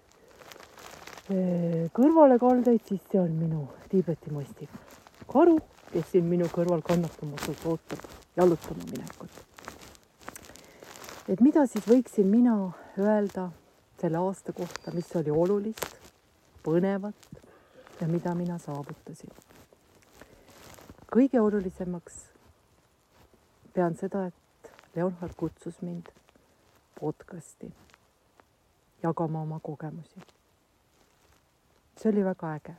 eh, 1.32 1.86
kõrvalekaldeid, 1.96 2.82
siis 2.88 3.04
see 3.12 3.22
on 3.22 3.36
minu 3.40 3.68
Tiibeti 3.90 4.32
mastiff 4.36 5.00
Karu, 5.30 5.60
kes 5.92 6.08
siin 6.12 6.26
minu 6.26 6.48
kõrval 6.50 6.82
kannatamatult 6.86 7.66
ootab 7.70 8.06
jalutama 8.38 8.86
minekut. 8.92 9.30
et 11.30 11.42
mida 11.42 11.66
siis 11.68 11.86
võiksin 11.86 12.28
mina 12.28 12.56
öelda 12.98 13.52
selle 14.02 14.18
aasta 14.18 14.54
kohta, 14.54 14.92
mis 14.96 15.12
oli 15.16 15.32
olulist, 15.32 15.86
põnevat 16.64 17.30
ja 18.02 18.08
mida 18.08 18.34
mina 18.36 18.58
saavutasin. 18.58 19.30
kõige 21.14 21.40
olulisemaks 21.42 22.20
pean 23.74 23.96
seda, 23.96 24.26
et 24.28 24.39
Leonhard 24.96 25.34
kutsus 25.38 25.82
mind 25.82 26.06
podcasti 27.00 27.72
jagama 29.04 29.42
oma 29.42 29.60
kogemusi. 29.60 30.20
see 31.98 32.12
oli 32.12 32.24
väga 32.26 32.54
äge. 32.54 32.76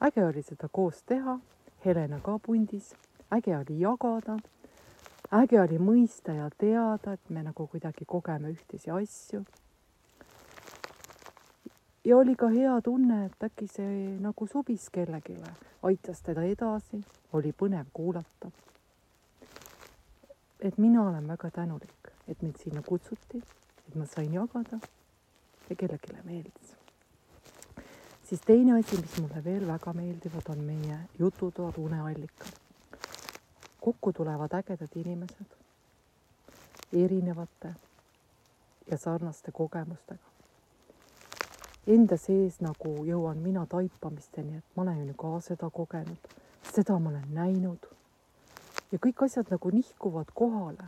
äge 0.00 0.24
oli 0.24 0.42
seda 0.42 0.68
koos 0.72 1.02
teha, 1.02 1.38
Helena 1.84 2.20
ka 2.20 2.38
pundis, 2.38 2.94
äge 3.30 3.56
oli 3.56 3.80
jagada, 3.80 4.36
äge 5.32 5.60
oli 5.60 5.78
mõista 5.78 6.32
ja 6.32 6.50
teada, 6.58 7.12
et 7.12 7.30
me 7.30 7.42
nagu 7.42 7.66
kuidagi 7.66 8.04
kogeme 8.04 8.52
ühtesi 8.52 8.90
asju. 8.90 9.44
ja 12.04 12.16
oli 12.16 12.36
ka 12.36 12.48
hea 12.48 12.80
tunne, 12.80 13.24
et 13.26 13.42
äkki 13.42 13.66
see 13.66 14.20
nagu 14.20 14.46
sobis 14.46 14.90
kellelegi, 14.90 15.40
aitas 15.82 16.22
teda 16.22 16.42
edasi, 16.42 17.04
oli 17.32 17.52
põnev 17.52 17.86
kuulata. 17.92 18.52
Et 20.64 20.78
mina 20.78 21.02
olen 21.08 21.28
väga 21.28 21.50
tänulik, 21.50 22.14
et 22.28 22.42
mind 22.42 22.56
sinna 22.62 22.82
kutsuti, 22.82 23.42
et 23.88 23.94
ma 23.94 24.06
sain 24.06 24.32
jagada 24.32 24.80
ja 25.68 25.76
kellelegi 25.76 26.24
meeldis 26.24 26.74
siis 28.24 28.40
teine 28.46 28.78
asi, 28.78 28.96
mis 28.96 29.20
mulle 29.20 29.44
veel 29.44 29.66
väga 29.66 29.92
meeldivad, 29.92 30.48
on 30.48 30.58
meie 30.58 30.98
jututoad 31.18 31.74
uneallikad. 31.78 32.52
kokku 33.80 34.12
tulevad 34.12 34.52
ägedad 34.52 34.96
inimesed 34.96 35.50
erinevate 36.92 37.74
ja 38.90 38.98
sarnaste 38.98 39.52
kogemustega. 39.52 40.24
Enda 41.86 42.16
sees 42.16 42.60
nagu 42.60 43.04
jõuan 43.04 43.42
mina 43.44 43.66
taipamisteni, 43.66 44.56
et 44.56 44.76
ma 44.76 44.82
olen 44.82 45.08
ju 45.08 45.14
ka 45.14 45.40
seda 45.40 45.70
kogenud, 45.70 46.28
seda 46.72 46.98
ma 46.98 47.10
olen 47.10 47.28
näinud. 47.34 47.86
Ja 48.94 49.00
kõik 49.02 49.24
asjad 49.26 49.50
nagu 49.50 49.70
nihkuvad 49.74 50.30
kohale. 50.34 50.86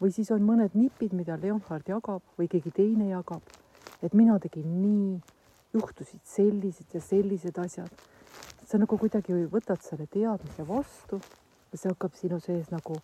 või 0.00 0.12
siis 0.12 0.30
on 0.30 0.42
mõned 0.44 0.74
nipid, 0.76 1.14
mida 1.16 1.38
Leonhard 1.40 1.88
jagab 1.88 2.22
või 2.38 2.50
keegi 2.52 2.70
teine 2.70 3.08
jagab, 3.08 3.42
et 4.02 4.14
mina 4.14 4.38
tegin 4.38 4.66
nii 4.82 5.20
juhtusid 5.74 6.20
sellised 6.24 6.94
ja 6.94 7.00
sellised 7.00 7.58
asjad. 7.58 7.90
sa 8.66 8.78
nagu 8.78 8.98
kuidagi 8.98 9.32
võtad 9.50 9.82
selle 9.82 10.06
teadmise 10.06 10.66
vastu 10.68 11.20
ja 11.72 11.78
see 11.78 11.90
hakkab 11.90 12.14
sinu 12.14 12.40
sees 12.40 12.70
nagu 12.70 12.96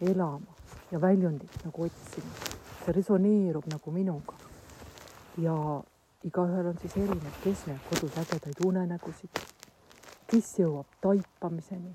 elama 0.00 0.54
ja 0.90 1.00
väljundit 1.00 1.64
nagu 1.64 1.82
otsima. 1.82 2.32
see 2.84 2.92
resoneerub 2.92 3.66
nagu 3.66 3.90
minuga. 3.90 4.34
ja 5.38 5.82
igaühel 6.24 6.66
on 6.66 6.78
siis 6.78 6.96
erinev, 6.96 7.36
kes 7.44 7.66
näeb 7.66 7.80
kodus 7.90 8.18
ägedaid 8.18 8.60
unenägusid, 8.64 9.40
kes 10.26 10.58
jõuab 10.58 10.86
taipamiseni, 11.00 11.94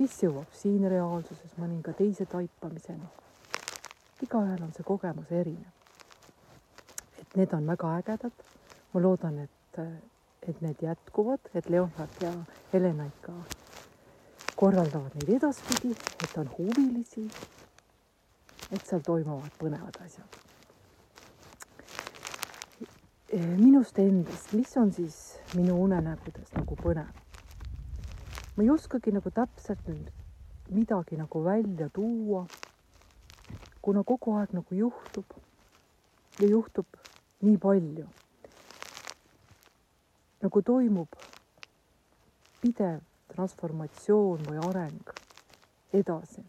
kes 0.00 0.22
jõuab 0.24 0.54
siin 0.56 0.86
reaalsuses 0.88 1.58
mõninga 1.60 1.92
teise 1.92 2.24
taipamiseni. 2.24 3.08
igaühel 4.24 4.62
on 4.64 4.72
see 4.72 4.84
kogemus 4.84 5.32
erinev. 5.32 5.74
et 7.20 7.36
need 7.36 7.52
on 7.52 7.66
väga 7.66 7.96
ägedad 7.98 8.48
ma 8.92 9.00
loodan, 9.00 9.38
et, 9.38 9.78
et 10.48 10.60
need 10.60 10.82
jätkuvad, 10.82 11.50
et 11.54 11.70
Leonard 11.70 12.22
ja 12.22 12.32
Helena 12.72 13.06
ikka 13.06 13.32
korraldavad 14.56 15.14
neid 15.14 15.34
edaspidi, 15.36 15.94
et 16.24 16.38
on 16.38 16.50
huvilisi, 16.58 17.26
et 18.70 18.86
seal 18.86 19.02
toimuvad 19.06 19.58
põnevad 19.62 20.04
asjad. 20.04 20.38
minust 23.30 23.98
endast, 24.02 24.52
mis 24.58 24.72
on 24.76 24.88
siis 24.92 25.16
minu 25.54 25.76
unenägudes 25.84 26.50
nagu 26.56 26.74
põnev? 26.82 27.19
Ma 28.60 28.64
ei 28.64 28.70
oskagi 28.70 29.08
nagu 29.16 29.30
täpselt 29.32 29.86
nüüd 29.88 30.08
midagi 30.76 31.16
nagu 31.16 31.40
välja 31.44 31.86
tuua, 31.88 32.42
kuna 33.80 34.02
kogu 34.04 34.34
aeg 34.36 34.52
nagu 34.52 34.76
juhtub 34.76 35.32
ja 36.42 36.50
juhtub 36.50 36.98
nii 37.40 37.56
palju 37.64 38.04
nagu 40.44 40.62
toimub 40.68 41.16
pidev 42.60 43.00
transformatsioon 43.32 44.44
või 44.52 44.60
areng 44.68 45.16
edasi 46.04 46.44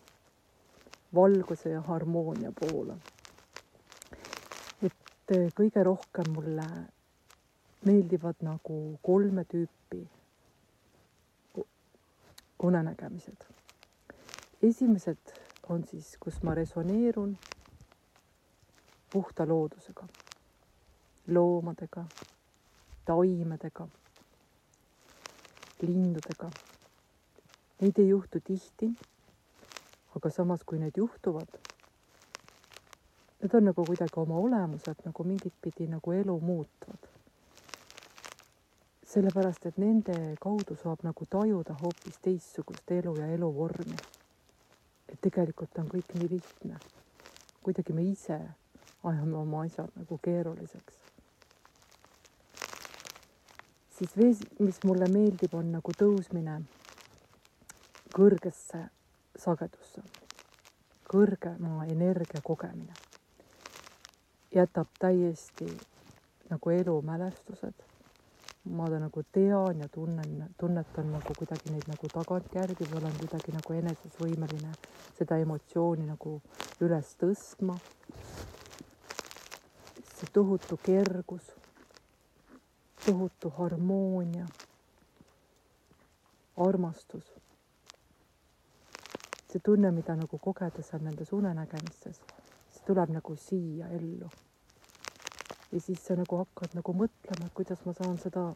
valguse 1.16 1.78
ja 1.78 1.82
harmoonia 1.88 2.52
poole. 2.52 3.00
et 4.84 5.38
kõige 5.56 5.88
rohkem 5.94 6.36
mulle 6.36 6.72
meeldivad 7.88 8.44
nagu 8.44 8.82
kolme 9.00 9.48
tüüpi 9.48 10.10
unenägemised. 12.64 13.46
esimesed 14.64 15.34
on 15.70 15.84
siis, 15.88 16.18
kus 16.20 16.44
ma 16.44 16.56
resoneerun 16.56 17.38
puhta 19.14 19.48
loodusega, 19.48 20.08
loomadega 21.28 22.06
taimedega, 23.06 23.88
lindudega. 25.82 26.52
Neid 27.82 27.98
ei 27.98 28.10
juhtu 28.10 28.40
tihti. 28.40 28.92
aga 30.16 30.30
samas, 30.30 30.64
kui 30.68 30.76
need 30.80 30.98
juhtuvad, 31.00 31.54
need 33.40 33.54
on 33.56 33.64
nagu 33.70 33.86
kuidagi 33.88 34.20
oma 34.20 34.36
olemuselt 34.36 35.06
nagu 35.06 35.24
mingit 35.24 35.54
pidi 35.64 35.88
nagu 35.88 36.12
elu 36.12 36.36
muutvad. 36.40 37.11
Sellepärast, 39.12 39.66
et 39.66 39.78
nende 39.78 40.16
kaudu 40.40 40.78
saab 40.80 41.04
nagu 41.04 41.26
tajuda 41.30 41.76
hoopis 41.82 42.18
teistsugust 42.24 42.92
elu 42.92 43.16
ja 43.20 43.28
eluvormi. 43.36 43.98
et 45.12 45.20
tegelikult 45.22 45.78
on 45.78 45.88
kõik 45.92 46.16
nii 46.16 46.30
lihtne. 46.30 46.80
kuidagi 47.64 47.94
me 47.94 48.04
ise 48.04 48.40
ajame 49.04 49.38
oma 49.38 49.62
asjad 49.66 49.90
nagu 49.96 50.18
keeruliseks 50.18 51.02
siis 54.02 54.18
vees, 54.18 54.40
mis 54.60 54.80
mulle 54.84 55.06
meeldib, 55.14 55.54
on 55.54 55.68
nagu 55.76 55.94
tõusmine 55.94 56.56
kõrgesse 58.16 58.80
sagedusse, 59.38 60.02
kõrgema 61.12 61.86
energia 61.86 62.42
kogemine. 62.42 62.94
jätab 64.52 64.88
täiesti 65.00 65.70
nagu 66.50 66.70
elumälestused. 66.70 67.91
Ma 68.72 68.90
ta 68.90 69.00
nagu 69.00 69.24
tean 69.32 69.80
ja 69.80 69.88
tunnen, 69.88 70.50
tunnetan 70.58 71.12
nagu 71.12 71.36
kuidagi 71.38 71.74
neid 71.74 71.88
nagu 71.92 72.10
tagantjärgi 72.18 72.88
või 72.92 73.02
olen 73.02 73.18
kuidagi 73.20 73.56
nagu 73.56 73.74
eneses 73.80 74.20
võimeline 74.20 74.76
seda 75.18 75.38
emotsiooni 75.44 76.08
nagu 76.08 76.38
üles 76.82 77.16
tõstma. 77.20 77.80
see 80.22 80.30
tohutu 80.34 80.78
kergus 80.86 81.50
tohutu 83.06 83.50
harmoonia, 83.50 84.46
armastus. 86.58 87.34
see 89.52 89.60
tunne, 89.60 89.92
mida 89.92 90.16
nagu 90.16 90.38
kogeda 90.38 90.84
seal 90.84 91.02
nendes 91.04 91.34
unenägemistes, 91.36 92.22
see 92.72 92.86
tuleb 92.88 93.10
nagu 93.12 93.36
siia 93.36 93.90
ellu. 93.98 94.30
Ja 95.72 95.80
siis 95.80 96.04
sa 96.06 96.16
nagu 96.20 96.42
hakkad 96.42 96.76
nagu 96.76 96.94
mõtlema, 96.94 97.48
et 97.48 97.54
kuidas 97.56 97.80
ma 97.86 97.94
saan 97.96 98.18
seda 98.22 98.52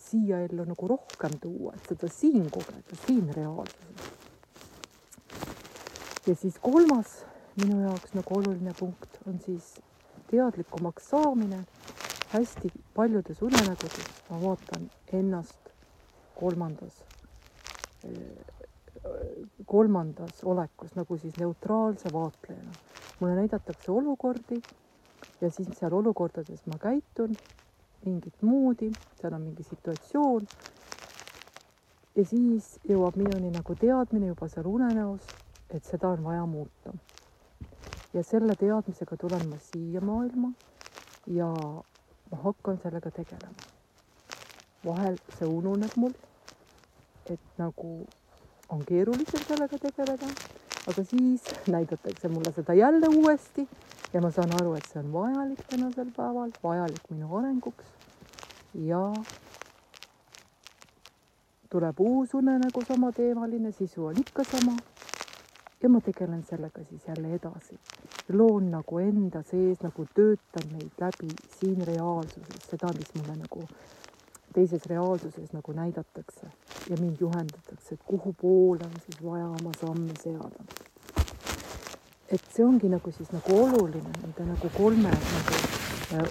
siia 0.00 0.40
ellu 0.44 0.66
nagu 0.66 0.88
rohkem 0.90 1.38
tuua, 1.40 1.74
et 1.76 1.92
seda 1.92 2.10
siin 2.10 2.50
kogeda, 2.50 2.98
siin 3.06 3.30
reaalsuses. 3.36 4.10
ja 6.26 6.34
siis 6.34 6.58
kolmas 6.60 7.20
minu 7.60 7.80
jaoks 7.84 8.14
nagu 8.14 8.38
oluline 8.38 8.72
punkt 8.78 9.18
on 9.28 9.38
siis 9.44 9.74
teadlikumaks 10.30 11.10
saamine 11.12 11.64
hästi 12.32 12.72
paljudes 12.94 13.42
unenägudes 13.42 14.08
ma 14.30 14.40
vaatan 14.42 14.88
ennast 15.12 15.70
kolmandas, 16.34 16.96
kolmandas 19.66 20.40
olekus 20.44 20.96
nagu 20.98 21.18
siis 21.18 21.36
neutraalse 21.38 22.12
vaatlejana. 22.12 22.72
mulle 23.20 23.34
näidatakse 23.34 23.92
olukordi 23.92 24.62
ja 25.40 25.50
siis 25.50 25.68
seal 25.78 25.92
olukordades 25.92 26.66
ma 26.66 26.78
käitun 26.78 27.36
mingit 28.04 28.42
moodi, 28.42 28.90
seal 29.20 29.34
on 29.34 29.42
mingi 29.42 29.62
situatsioon. 29.62 30.46
ja 32.16 32.24
siis 32.24 32.78
jõuab 32.88 33.16
minuni 33.16 33.50
nagu 33.50 33.74
teadmine 33.74 34.30
juba 34.30 34.48
seal 34.48 34.68
unenäos, 34.70 35.26
et 35.70 35.84
seda 35.84 36.08
on 36.08 36.24
vaja 36.24 36.46
muuta. 36.46 36.94
ja 38.14 38.22
selle 38.22 38.56
teadmisega 38.56 39.16
tulen 39.16 39.48
ma 39.48 39.58
siia 39.58 40.00
maailma 40.00 40.52
ja 41.26 41.48
ma 42.30 42.42
hakkan 42.42 42.78
sellega 42.82 43.10
tegelema. 43.10 43.70
vahel 44.84 45.16
see 45.38 45.48
ununeb 45.48 45.96
mul, 45.96 46.12
et 47.30 47.40
nagu 47.58 48.06
on 48.68 48.84
keerulisem 48.84 49.40
sellega 49.48 49.78
tegeleda, 49.78 50.28
aga 50.86 51.04
siis 51.04 51.42
näidatakse 51.68 52.28
mulle 52.28 52.52
seda 52.52 52.74
jälle 52.74 53.08
uuesti 53.08 53.68
ja 54.12 54.20
ma 54.20 54.30
saan 54.30 54.52
aru, 54.60 54.74
et 54.74 54.86
see 54.92 55.00
on 55.00 55.12
vajalik 55.12 55.62
tänasel 55.70 56.10
päeval, 56.16 56.50
vajalik 56.62 57.10
minu 57.10 57.36
arenguks. 57.38 57.84
Ja 58.74 59.12
tuleb 61.70 62.00
uus 62.00 62.34
unenägu 62.34 62.82
samateemaline, 62.88 63.72
sisu 63.72 64.06
on 64.06 64.20
ikka 64.20 64.44
sama. 64.44 64.76
ja 65.82 65.88
ma 65.88 66.00
tegelen 66.00 66.44
sellega 66.48 66.84
siis 66.88 67.02
jälle 67.08 67.34
edasi. 67.34 67.78
Loon 68.32 68.70
nagu 68.70 68.98
enda 68.98 69.42
sees 69.42 69.82
nagu 69.82 70.06
töötan 70.14 70.70
neid 70.72 70.94
läbi 71.00 71.28
siin 71.58 71.82
reaalsuses, 71.86 72.70
seda, 72.70 72.88
mis 72.98 73.10
mulle 73.18 73.36
nagu 73.36 73.66
teises 74.54 74.86
reaalsuses 74.86 75.52
nagu 75.52 75.72
näidatakse 75.72 76.46
ja 76.90 76.96
mind 77.00 77.20
juhendatakse, 77.20 77.94
et 77.94 78.02
kuhu 78.06 78.32
poole 78.40 78.86
on 78.86 79.00
siis 79.04 79.22
vaja 79.24 79.46
oma 79.48 79.72
samme 79.80 80.14
seada. 80.22 80.64
et 82.28 82.44
see 82.54 82.64
ongi 82.64 82.88
nagu 82.88 83.12
siis 83.12 83.30
nagu 83.32 83.56
oluline 83.62 84.12
nende 84.22 84.44
nagu 84.48 84.70
kolme 84.76 85.10
nagu 85.10 85.56
äh, 86.14 86.30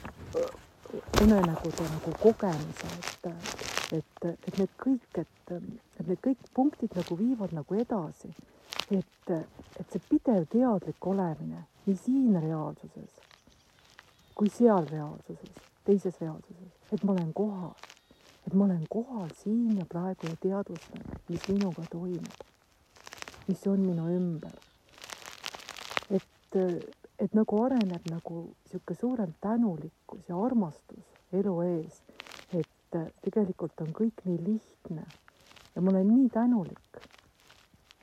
unenägude 1.21 1.85
nagu 1.89 2.13
kogemise, 2.21 2.89
et, 2.99 3.27
et, 3.97 4.25
et 4.47 4.57
need 4.57 4.73
kõik, 4.85 5.21
et, 5.21 5.53
et 5.99 6.07
need 6.07 6.23
kõik 6.27 6.49
punktid 6.53 6.95
nagu 6.95 7.17
viivad 7.17 7.53
nagu 7.53 7.75
edasi. 7.85 8.33
et, 8.91 9.29
et 9.79 9.87
see 9.91 10.01
pidev 10.09 10.47
teadlik 10.51 11.07
olemine 11.07 11.67
nii 11.85 11.99
siin 12.05 12.39
reaalsuses 12.41 13.23
kui 14.35 14.49
seal 14.49 14.87
reaalsuses, 14.89 15.57
teises 15.85 16.15
reaalsuses, 16.21 16.71
et 16.91 17.03
ma 17.03 17.13
olen 17.13 17.33
kohal 17.37 17.73
et 18.53 18.57
ma 18.57 18.65
olen 18.65 18.85
kohal 18.89 19.29
siin 19.33 19.77
ja 19.79 19.85
praegu 19.89 20.27
ja 20.29 20.35
teadvustan, 20.41 21.01
mis 21.25 21.45
minuga 21.49 21.81
toimub, 21.89 22.43
mis 23.47 23.63
on 23.67 23.79
minu 23.81 24.03
ümber. 24.13 24.53
et, 26.13 26.57
et 27.17 27.33
nagu 27.33 27.63
areneb 27.63 28.05
nagu 28.11 28.43
niisugune 28.43 28.99
suurem 28.99 29.33
tänulikkus 29.41 30.29
ja 30.29 30.37
armastus 30.37 31.33
elu 31.33 31.55
ees, 31.65 31.97
et 32.53 32.99
tegelikult 33.25 33.81
on 33.81 33.89
kõik 33.89 34.21
nii 34.29 34.37
lihtne 34.45 35.07
ja 35.75 35.81
ma 35.81 35.89
olen 35.89 36.13
nii 36.13 36.29
tänulik, 36.29 37.03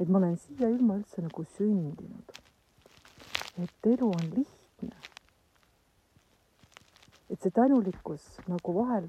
et 0.01 0.09
ma 0.09 0.19
olen 0.19 0.35
siia 0.35 0.75
ilma 0.75 0.99
üldse 0.99 1.23
nagu 1.23 1.47
sündinud. 1.57 2.39
et 3.63 3.93
elu 3.95 4.11
on 4.19 4.31
lihtne. 4.35 4.97
et 7.31 7.39
see 7.39 7.51
tänulikkus 7.55 8.27
nagu 8.49 8.75
vahel 8.75 9.07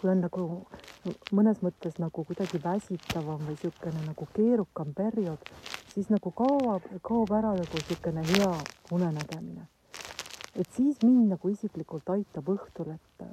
kui 0.00 0.10
on 0.10 0.20
nagu 0.24 0.44
mõnes 1.36 1.62
mõttes 1.64 1.96
nagu 2.02 2.24
kuidagi 2.28 2.60
väsitavam 2.62 3.40
või 3.46 3.54
niisugune 3.54 4.04
nagu 4.06 4.28
keerukam 4.36 4.92
periood, 4.96 5.50
siis 5.94 6.10
nagu 6.12 6.32
kaob, 6.36 6.84
kaob 7.06 7.32
ära 7.38 7.54
nagu 7.56 7.80
niisugune 7.80 8.24
hea 8.32 8.52
unenägemine. 8.92 9.66
et 10.56 10.68
siis 10.72 11.02
mind 11.02 11.28
nagu 11.34 11.48
isiklikult 11.48 12.10
aitab 12.10 12.48
õhtul, 12.48 12.94
et 12.94 13.26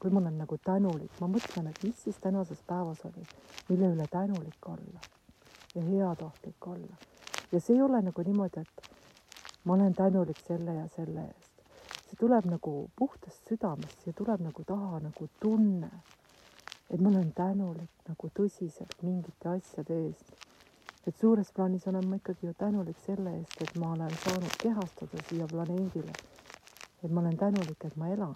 kui 0.00 0.10
ma 0.10 0.20
olen 0.20 0.38
nagu 0.38 0.58
tänulik, 0.64 1.12
ma 1.20 1.28
mõtlen, 1.28 1.70
et 1.70 1.82
mis 1.84 2.02
siis 2.04 2.18
tänases 2.22 2.62
päevas 2.66 3.04
oli, 3.04 3.26
mille 3.68 3.92
üle 3.94 4.06
tänulik 4.10 4.68
olla 4.74 5.00
ja 5.74 5.82
heatahtlik 5.82 6.66
olla. 6.66 6.96
ja 7.52 7.60
see 7.60 7.76
ei 7.76 7.82
ole 7.82 8.02
nagu 8.02 8.22
niimoodi, 8.22 8.60
et 8.60 8.90
ma 9.64 9.74
olen 9.74 9.94
tänulik 9.94 10.38
selle 10.46 10.74
ja 10.74 10.88
selle 10.96 11.26
eest 11.26 11.49
see 12.10 12.18
tuleb 12.18 12.46
nagu 12.50 12.90
puhtast 12.98 13.46
südamest, 13.46 14.00
see 14.02 14.12
tuleb 14.18 14.40
nagu 14.42 14.64
taha 14.66 14.98
nagu 14.98 15.28
tunne, 15.38 15.90
et 16.90 16.98
ma 17.00 17.08
olen 17.08 17.28
tänulik 17.36 18.08
nagu 18.08 18.30
tõsiselt 18.34 18.96
mingite 19.06 19.52
asjade 19.52 19.98
eest. 20.06 20.32
et 21.06 21.16
suures 21.16 21.52
plaanis 21.56 21.86
olen 21.86 22.08
ma 22.10 22.18
ikkagi 22.18 22.46
ju 22.46 22.54
tänulik 22.58 22.98
selle 23.04 23.36
eest, 23.38 23.62
et 23.62 23.76
ma 23.78 23.92
olen 23.92 24.16
saanud 24.24 24.56
kehastuda 24.62 25.22
siia 25.28 25.46
planeedile. 25.52 26.12
et 27.04 27.10
ma 27.10 27.20
olen 27.20 27.36
tänulik, 27.36 27.84
et 27.84 27.96
ma 27.96 28.08
elan. 28.08 28.34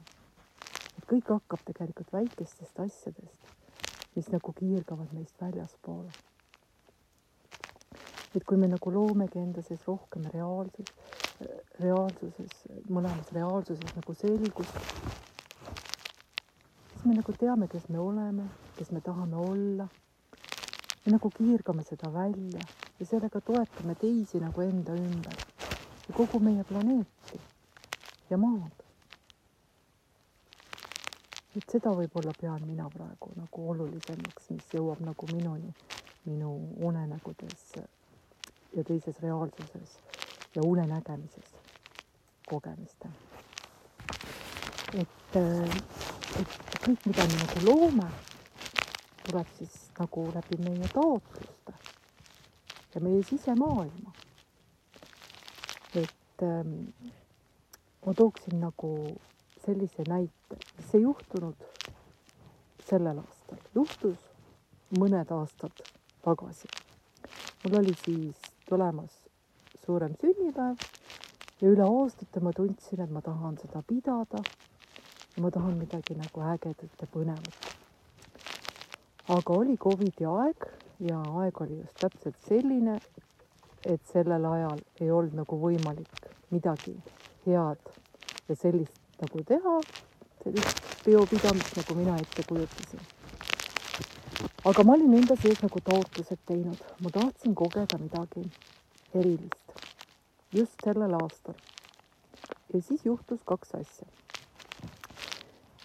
et 0.98 1.04
kõik 1.10 1.34
hakkab 1.34 1.66
tegelikult 1.66 2.12
väikestest 2.12 2.80
asjadest, 2.86 3.50
mis 4.14 4.30
nagu 4.30 4.52
kiirgavad 4.52 5.10
meist 5.18 5.40
väljaspoole. 5.40 6.12
et 8.34 8.44
kui 8.44 8.56
me 8.56 8.70
nagu 8.70 8.90
loomegi 8.90 9.38
enda 9.38 9.62
sees 9.62 9.82
rohkem 9.86 10.30
reaalsust, 10.30 10.94
reaalsuses, 11.80 12.54
mõlemas 12.88 13.30
reaalsuses 13.34 13.96
nagu 13.96 14.14
selgust, 14.14 14.76
siis 16.92 17.04
me 17.04 17.16
nagu 17.18 17.34
teame, 17.38 17.68
kes 17.68 17.88
me 17.90 18.00
oleme, 18.00 18.46
kes 18.78 18.92
me 18.94 19.02
tahame 19.04 19.36
olla. 19.36 19.88
me 21.04 21.12
nagu 21.12 21.28
kiirgame 21.30 21.82
seda 21.84 22.08
välja 22.12 22.60
ja 22.98 23.06
sellega 23.06 23.40
toetame 23.40 23.94
teisi 24.00 24.40
nagu 24.40 24.62
enda 24.64 24.94
ümber 24.96 25.42
ja 26.08 26.14
kogu 26.16 26.40
meie 26.40 26.64
planeeti 26.64 27.40
ja 28.30 28.38
maad. 28.38 28.72
et 31.56 31.70
seda 31.70 31.92
võib-olla 31.94 32.32
pean 32.40 32.64
mina 32.66 32.88
praegu 32.90 33.30
nagu 33.36 33.68
olulisemaks, 33.70 34.48
mis 34.50 34.72
jõuab 34.74 35.04
nagu 35.06 35.28
minuni, 35.32 35.74
minu 36.24 36.54
unenägudes 36.88 37.68
ja 38.74 38.84
teises 38.84 39.20
reaalsuses 39.22 39.98
ja 40.54 40.62
unenägemises 40.62 41.54
kogemiste. 42.48 43.08
et, 44.94 45.36
et 45.36 46.76
kõik, 46.84 47.06
mida 47.06 47.26
me 47.26 47.38
nagu 47.40 47.62
loome, 47.64 48.08
tuleb 49.24 49.50
siis 49.58 49.74
nagu 49.98 50.26
läbi 50.34 50.60
meie 50.62 50.90
taotluste 50.92 51.74
ja 52.94 53.00
meie 53.00 53.22
sisemaailma. 53.22 54.12
et 55.94 56.42
ähm, 56.42 56.74
ma 58.06 58.14
tooksin 58.14 58.60
nagu 58.60 58.92
sellise 59.66 60.06
näite, 60.08 60.60
mis 60.76 60.94
ei 60.94 61.02
juhtunud 61.02 61.66
sellel 62.84 63.18
aastal, 63.18 63.60
juhtus 63.74 64.30
mõned 64.98 65.30
aastad 65.34 65.84
tagasi. 66.22 66.68
mul 67.64 67.78
oli 67.80 67.94
siis 68.04 68.50
tulemas 68.68 69.23
suurem 69.86 70.14
sünnipäev 70.20 70.76
ja 71.60 71.68
üle 71.68 71.88
aastate 71.88 72.40
ma 72.40 72.52
tundsin, 72.52 73.00
et 73.00 73.10
ma 73.10 73.20
tahan 73.20 73.58
seda 73.62 73.82
pidada 73.86 74.42
ma 75.36 75.50
tahan 75.50 75.74
midagi 75.78 76.14
nagu 76.14 76.40
ägedat 76.40 77.00
ja 77.00 77.06
põnevat. 77.10 77.54
aga 79.28 79.52
oli 79.54 79.76
Covidi 79.76 80.24
aeg 80.24 80.66
ja 81.00 81.18
aeg 81.40 81.60
oli 81.60 81.78
just 81.78 81.98
täpselt 81.98 82.36
selline, 82.48 83.00
et 83.82 84.00
sellel 84.12 84.44
ajal 84.46 84.78
ei 85.00 85.10
olnud 85.10 85.34
nagu 85.40 85.58
võimalik 85.58 86.28
midagi 86.50 86.94
head 87.46 87.90
ja 88.48 88.54
sellist 88.54 89.00
nagu 89.20 89.42
teha, 89.50 89.74
sellist 90.44 91.02
peopidamist, 91.04 91.76
nagu 91.80 91.98
mina 91.98 92.16
ette 92.22 92.46
kujutasin. 92.46 93.02
aga 94.64 94.84
ma 94.84 94.94
olin 94.94 95.18
enda 95.18 95.36
sees 95.42 95.66
nagu 95.66 95.82
taotlused 95.90 96.46
teinud, 96.46 96.78
ma 97.02 97.10
tahtsin 97.10 97.54
kogeda 97.54 97.98
midagi 97.98 98.46
erilist 99.14 99.63
just 100.54 100.72
sellel 100.84 101.14
aastal. 101.14 101.54
ja 102.74 102.82
siis 102.82 103.04
juhtus 103.04 103.40
kaks 103.44 103.74
asja. 103.74 104.06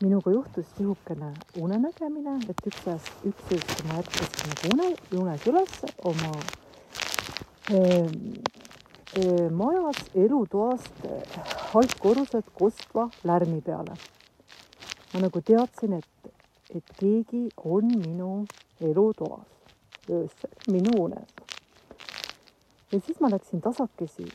minuga 0.02 0.32
juhtus 0.32 0.66
niisugune 0.78 1.34
unenägemine, 1.60 2.36
et 2.50 2.68
üks 2.72 2.84
ööst, 2.88 3.24
üks 3.32 3.54
ööst 3.56 3.82
ma 3.88 3.98
ärkasin 4.00 4.52
nagu 4.52 4.74
une, 4.74 4.90
unes 5.22 5.48
ülesse 5.52 5.90
oma 6.12 6.32
äh, 7.74 8.12
äh, 9.18 9.50
majas 9.52 10.04
elutoast 10.16 11.02
altkorruselt 11.74 12.52
kostva 12.54 13.10
lärmi 13.24 13.62
peale. 13.62 13.98
ma 15.14 15.22
nagu 15.26 15.42
teadsin, 15.42 15.94
et, 15.98 16.34
et 16.76 16.94
keegi 17.00 17.48
on 17.66 17.90
minu 18.04 18.46
elutoas 18.80 19.50
öösel, 20.10 20.54
minu 20.68 20.94
unes. 21.08 21.34
ja 22.92 23.02
siis 23.02 23.20
ma 23.20 23.34
läksin 23.34 23.62
tasakesi 23.62 24.30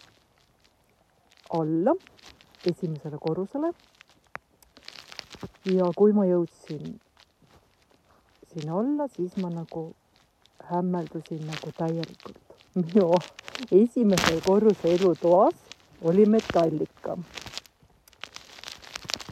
alla 1.60 1.94
esimesele 2.66 3.18
korrusele. 3.20 3.72
ja 5.64 5.88
kui 5.96 6.12
ma 6.12 6.24
jõudsin 6.28 6.98
sinna 8.52 8.78
alla, 8.78 9.08
siis 9.16 9.36
ma 9.36 9.50
nagu 9.50 9.92
hämmeldusin 10.70 11.46
nagu 11.46 11.72
täielikult. 11.76 12.40
minu 12.80 13.08
esimesel 13.70 14.40
korruse 14.44 14.94
elutoas 14.94 15.54
oli 16.02 16.26
Metallica. 16.26 17.18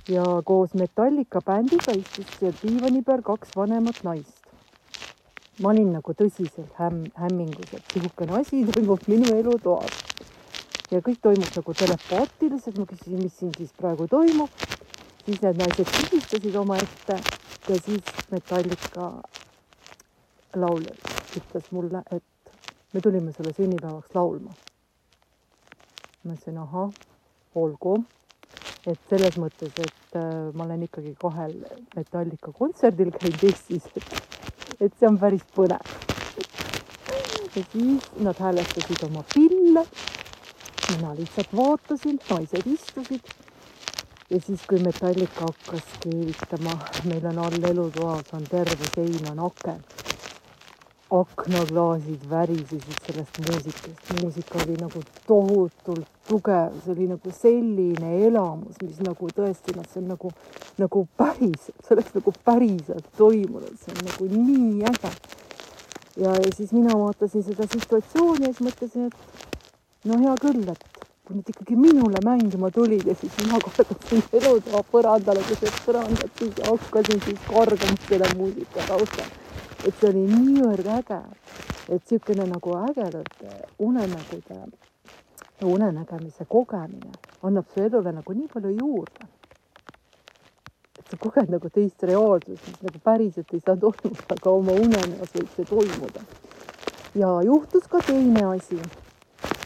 ja 0.09 0.25
koos 0.45 0.75
Metallica 0.75 1.41
bändiga 1.41 1.93
istus 1.93 2.57
diivani 2.63 3.03
peal 3.03 3.23
kaks 3.23 3.57
vanemat 3.57 4.05
naist. 4.05 4.39
ma 5.61 5.69
olin 5.69 5.93
nagu 5.93 6.13
tõsiselt 6.13 6.73
hämm, 6.79 7.05
hämmingus, 7.15 7.75
et 7.77 7.95
niisugune 7.95 8.41
asi 8.41 8.65
toimub 8.73 9.05
minu 9.07 9.35
elutoas 9.37 10.02
ja 10.93 11.01
kõik 11.01 11.23
toimus 11.25 11.55
nagu 11.57 11.75
telepaatiliselt, 11.77 12.77
ma 12.79 12.87
küsisin, 12.89 13.21
mis 13.23 13.37
siin 13.39 13.53
siis 13.57 13.73
praegu 13.79 14.07
toimub. 14.11 14.51
siis 15.25 15.39
need 15.41 15.61
naised 15.61 15.89
pigistasid 15.97 16.57
omaette 16.59 17.17
ja 17.69 17.77
siis 17.79 18.03
Metallica 18.31 19.13
laulja 20.57 20.95
ütles 21.39 21.71
mulle, 21.73 22.03
et 22.11 22.53
me 22.93 23.01
tulime 23.01 23.33
sulle 23.33 23.55
sünnipäevaks 23.57 24.15
laulma. 24.15 24.53
ma 26.25 26.35
ütlesin 26.35 26.59
ahah, 26.59 26.91
olgu, 27.55 27.97
et 28.87 29.01
selles 29.09 29.39
mõttes, 29.39 29.73
et 29.79 30.17
äh, 30.17 30.53
ma 30.55 30.65
olen 30.65 30.83
ikkagi 30.89 31.15
kahel 31.21 31.57
Metallica 31.97 32.53
kontserdil 32.53 33.15
käinud 33.17 33.47
Eestis, 33.49 33.89
et, 34.81 34.93
see 34.99 35.09
on 35.09 35.19
päris 35.19 35.47
põnev. 35.57 35.97
ja 37.57 37.65
siis 37.73 38.11
nad 38.21 38.37
häälestasid 38.37 39.09
oma 39.09 39.25
pille 39.33 39.87
mina 40.93 41.15
lihtsalt 41.17 41.57
vaatasin, 41.57 42.21
naised 42.31 42.67
istusid. 42.67 43.35
Ja 44.31 44.41
siis, 44.41 44.63
kui 44.69 44.79
Metallica 44.81 45.45
hakkas 45.45 45.89
keevitama, 46.01 46.73
meil 47.05 47.27
on 47.29 47.39
all 47.39 47.65
elutoas 47.71 48.31
on 48.33 48.47
terve 48.49 48.89
sein 48.95 49.29
on 49.31 49.45
aken. 49.51 49.83
aknaklaasid 51.13 52.23
värisesid 52.31 53.03
sellest 53.07 53.41
muusikast, 53.45 54.13
muusika 54.23 54.59
oli 54.63 54.77
nagu 54.81 55.03
tohutult 55.27 56.07
tugev, 56.29 56.79
see 56.85 56.93
oli 56.95 57.09
nagu 57.11 57.35
selline 57.37 58.15
elamus, 58.29 58.81
mis 58.81 59.03
nagu 59.05 59.29
tõesti 59.37 59.77
noh, 59.77 59.85
see 59.93 60.01
on 60.01 60.09
nagu, 60.15 60.33
nagu 60.81 61.05
päriselt, 61.21 61.77
see 61.85 61.99
oleks 61.99 62.17
nagu 62.17 62.33
päriselt 62.49 63.13
toimunud, 63.21 63.77
see 63.85 63.93
on 63.93 64.05
nagu 64.09 64.31
nii 64.33 64.89
äge. 64.89 65.13
ja, 66.17 66.33
ja 66.33 66.57
siis 66.57 66.73
mina 66.73 66.97
vaatasin 66.97 67.45
seda 67.45 67.69
situatsiooni 67.77 68.49
ja 68.49 68.55
siis 68.55 68.65
mõtlesin, 68.71 69.13
et 69.13 69.52
no 70.05 70.19
hea 70.19 70.35
küll, 70.43 70.62
et 70.67 71.03
kui 71.23 71.37
nüüd 71.38 71.51
ikkagi 71.53 71.77
minule 71.79 72.21
mängima 72.27 72.71
tulid 72.75 73.05
ja 73.07 73.15
siis 73.15 73.35
mina 73.38 73.59
kargasin 73.62 74.23
elutoa 74.38 74.81
põrandale 74.91 75.43
keset 75.47 75.77
põrandat, 75.85 76.33
siis 76.41 76.57
hakkasin 76.67 77.21
siis 77.27 77.45
kargama 77.47 77.99
selle 78.09 78.31
muusika 78.38 78.87
taustal. 78.88 79.29
et 79.87 79.95
see 80.01 80.09
oli 80.09 80.25
niivõrd 80.31 80.88
äge, 80.97 81.21
et 81.88 82.01
niisugune 82.11 82.47
nagu 82.51 82.75
ägedate 82.79 83.55
unenägude, 83.79 84.59
unenägemise 85.75 86.45
kogemine 86.49 87.15
annab 87.43 87.71
su 87.75 87.83
elule 87.83 88.12
nagu 88.19 88.35
nii 88.35 88.49
palju 88.55 88.75
juurde. 88.81 89.29
et 90.99 91.07
sa 91.11 91.17
koged 91.17 91.55
nagu 91.55 91.71
teist 91.71 92.03
reaalsust, 92.03 92.67
mis 92.67 92.83
nagu 92.88 92.99
päriselt 93.05 93.55
ei 93.55 93.62
saa 93.62 93.77
toimuda, 93.77 94.27
aga 94.35 94.51
oma 94.51 94.73
unenäos 94.73 95.38
võib 95.38 95.55
see 95.55 95.71
toimuda. 95.71 96.27
ja 97.15 97.33
juhtus 97.47 97.87
ka 97.87 98.03
teine 98.11 98.45
asi 98.51 98.83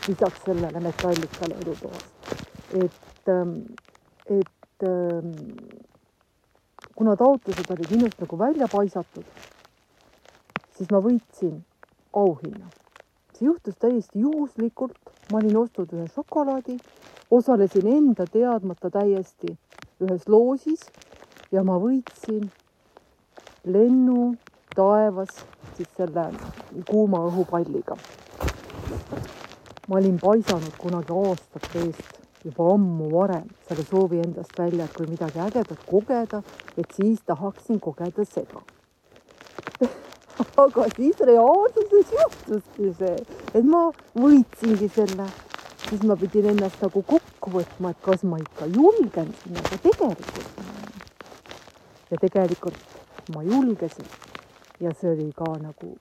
lisaks 0.08 0.44
sellele 0.44 0.80
metallikale 0.80 1.54
elutoas. 1.62 2.04
et, 2.74 3.28
et 4.38 4.86
kuna 6.94 7.16
taotlused 7.16 7.70
olid 7.70 7.90
minust 7.90 8.20
nagu 8.20 8.38
välja 8.38 8.68
paisatud, 8.72 9.24
siis 10.76 10.90
ma 10.90 11.00
võitsin 11.04 11.60
auhinna. 12.12 12.70
see 13.36 13.46
juhtus 13.46 13.76
täiesti 13.76 14.20
juhuslikult, 14.20 14.96
ma 15.30 15.38
olin 15.38 15.56
ostnud 15.60 15.90
ühe 15.92 16.06
šokolaadi, 16.14 16.78
osalesin 17.30 17.88
enda 17.92 18.24
teadmata 18.32 18.90
täiesti 18.90 19.52
ühes 20.00 20.24
loosis 20.28 20.86
ja 21.52 21.64
ma 21.64 21.76
võitsin 21.82 22.48
lennu 23.64 24.34
taevas 24.76 25.42
siis 25.76 25.90
selle 25.96 26.30
kuuma 26.88 27.20
õhupalliga 27.28 27.98
ma 29.86 29.96
olin 29.96 30.18
paisanud 30.18 30.74
kunagi 30.78 31.14
aastate 31.14 31.82
eest, 31.86 32.16
juba 32.44 32.70
ammu 32.74 33.10
varem, 33.10 33.46
selle 33.68 33.84
soovi 33.90 34.18
endast 34.22 34.58
välja, 34.58 34.84
et 34.84 34.96
kui 34.96 35.06
midagi 35.10 35.40
ägedat 35.42 35.84
kogeda, 35.86 36.42
et 36.78 36.96
siis 36.96 37.22
tahaksin 37.26 37.80
kogeda 37.80 38.24
seda. 38.26 38.62
Aga 40.64 40.86
siis 40.96 41.20
reaalsuses 41.30 42.12
juhtuski 42.18 42.92
see, 42.98 43.16
et 43.54 43.66
ma 43.66 43.86
võitsingi 44.18 44.90
selle, 44.94 45.28
siis 45.86 46.02
ma 46.06 46.18
pidin 46.20 46.50
ennast 46.52 46.82
nagu 46.82 47.02
kokku 47.14 47.54
võtma, 47.56 47.94
et 47.94 48.02
kas 48.04 48.26
ma 48.26 48.40
ikka 48.42 48.68
julgen 48.74 49.32
sinna 49.42 49.64
tegelikult 49.70 50.60
minna. 50.60 51.04
ja 52.10 52.18
tegelikult 52.22 52.98
ma 53.34 53.42
julgesin. 53.42 54.10
Ja 54.80 54.92
see 55.00 55.14
oli 55.14 55.30
ka 55.34 55.54
nagu 55.56 55.94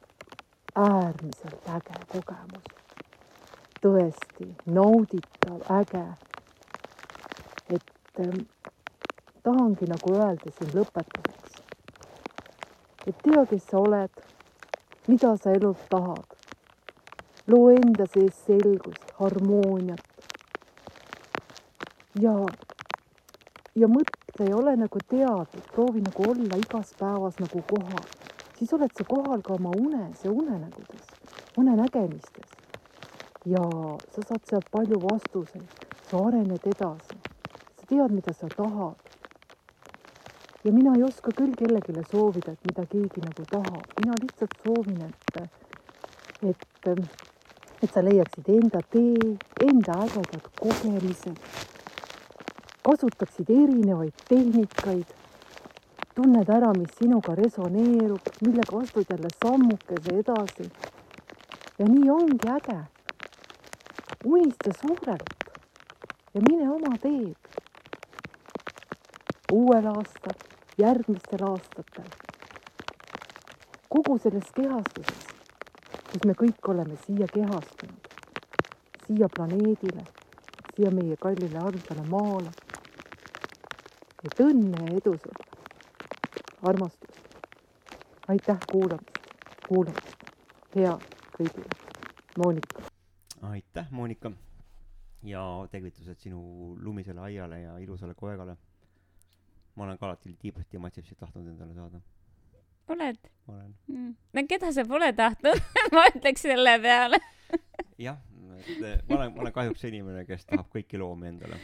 äärmiselt 0.75 1.69
äge 1.77 2.01
kogemus 2.11 2.74
tõesti 3.85 4.47
nauditav, 4.65 5.61
äge. 5.69 6.05
et 7.69 8.19
ähm, 8.19 8.45
tahangi 9.43 9.85
nagu 9.89 10.13
öelda 10.13 10.53
siin 10.57 10.71
lõpetuseks, 10.73 11.59
et 13.05 13.19
tea, 13.21 13.43
kes 13.51 13.67
sa 13.69 13.83
oled, 13.83 14.23
mida 15.07 15.35
sa 15.37 15.53
elult 15.53 15.85
tahad. 15.89 16.25
loo 17.47 17.69
enda 17.69 18.07
sees 18.09 18.41
selgust, 18.47 19.11
harmooniat. 19.19 20.01
ja, 22.25 22.33
ja 23.75 23.87
mõtle 23.87 24.49
ja 24.49 24.57
ole 24.57 24.75
nagu 24.81 24.99
teadlik, 25.09 25.71
proovi 25.77 26.01
nagu 26.01 26.29
olla 26.31 26.57
igas 26.57 26.97
päevas 26.97 27.37
nagu 27.39 27.61
kohal, 27.69 28.09
siis 28.57 28.73
oled 28.73 28.97
sa 28.97 29.03
kohal 29.03 29.45
ka 29.45 29.53
oma 29.53 29.77
unes 29.77 30.25
ja 30.25 30.31
unenägudes, 30.31 31.09
unenägemistes 31.57 32.64
ja 33.45 33.61
sa 34.11 34.21
saad 34.27 34.41
sealt 34.49 34.69
palju 34.73 34.99
vastuseid, 35.01 35.65
sa 36.09 36.21
arened 36.27 36.63
edasi, 36.65 37.17
sa 37.77 37.89
tead, 37.89 38.11
mida 38.11 38.33
sa 38.33 38.47
tahad. 38.49 38.95
ja 40.63 40.71
mina 40.73 40.95
ei 40.97 41.03
oska 41.03 41.31
küll 41.31 41.53
kellelegi 41.53 41.93
soovida, 42.11 42.51
et 42.51 42.65
mida 42.65 42.85
keegi 42.89 43.21
nagu 43.21 43.45
tahab, 43.51 43.85
mina 44.01 44.15
lihtsalt 44.21 44.55
soovin, 44.63 45.01
et, 45.05 45.37
et, 46.49 46.89
et 47.83 47.91
sa 47.93 48.01
leiaksid 48.01 48.49
enda 48.49 48.81
tee, 48.89 49.35
enda 49.67 49.99
ägedad 50.07 50.49
kogemised, 50.57 51.37
kasutaksid 52.81 53.49
erinevaid 53.49 54.25
tehnikaid, 54.25 55.13
tunned 56.17 56.49
ära, 56.49 56.73
mis 56.73 56.97
sinuga 56.97 57.37
resoneerub, 57.37 58.33
millega 58.41 58.81
astud 58.81 59.05
jälle 59.09 59.29
sammukese 59.37 60.17
edasi. 60.23 60.69
ja 61.77 61.85
nii 61.85 62.09
ongi 62.09 62.49
äge 62.49 62.81
unista 64.25 64.69
suurelt. 64.81 65.23
Ja 66.33 66.41
mine 66.49 66.69
oma 66.69 66.97
teed. 67.01 67.35
uuel 69.53 69.85
aastal, 69.87 70.39
järgmistel 70.77 71.43
aastatel, 71.47 72.07
kogu 73.89 74.17
selles 74.19 74.49
kehastuses, 74.55 75.27
kus 76.09 76.25
me 76.25 76.33
kõik 76.33 76.69
oleme 76.73 76.97
siia 77.05 77.27
kehastunud, 77.33 78.09
siia 79.05 79.29
planeedile, 79.35 80.03
siia 80.73 80.91
meie 80.91 81.15
kallile 81.21 81.61
armsale 81.61 82.07
maale. 82.09 82.51
et 84.25 84.39
õnne 84.41 84.81
ja 84.89 84.97
edu 84.97 85.13
sulle, 85.21 85.45
armastust. 86.63 87.21
aitäh 88.27 88.57
kuulamast, 88.71 89.21
kuulamast, 89.67 90.29
head 90.75 91.05
kõigile, 91.37 91.69
Monika 92.37 92.74
aitäh, 93.51 93.91
Monika. 93.91 94.31
ja 95.23 95.67
tervitused 95.71 96.19
sinu 96.21 96.39
lumisele 96.81 97.19
aiale 97.19 97.61
ja 97.61 97.77
ilusale 97.77 98.13
koegale. 98.13 98.57
ma 99.75 99.83
olen 99.83 99.97
ka 99.97 100.05
alati 100.05 100.35
tiibasti 100.39 100.77
matsipsit 100.77 101.17
tahtnud 101.17 101.47
endale 101.47 101.73
saada. 101.73 102.01
oled? 102.87 103.17
olen 103.47 103.75
mm.. 103.87 104.15
no 104.33 104.43
keda 104.49 104.71
sa 104.73 104.85
pole 104.85 105.13
tahtnud 105.13 105.61
ma 105.95 106.05
ütleks 106.13 106.41
selle 106.41 106.79
peale 106.79 107.19
jah, 108.07 108.21
et 108.59 109.09
ma 109.09 109.17
olen, 109.17 109.33
ma 109.33 109.41
olen 109.41 109.53
kahjuks 109.53 109.83
inimene, 109.89 110.25
kes 110.25 110.45
tahab 110.45 110.69
kõiki 110.75 111.01
loomi 111.01 111.27
endale. 111.33 111.59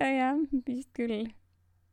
jah, 0.00 0.36
vist 0.66 0.92
küll. 0.96 1.30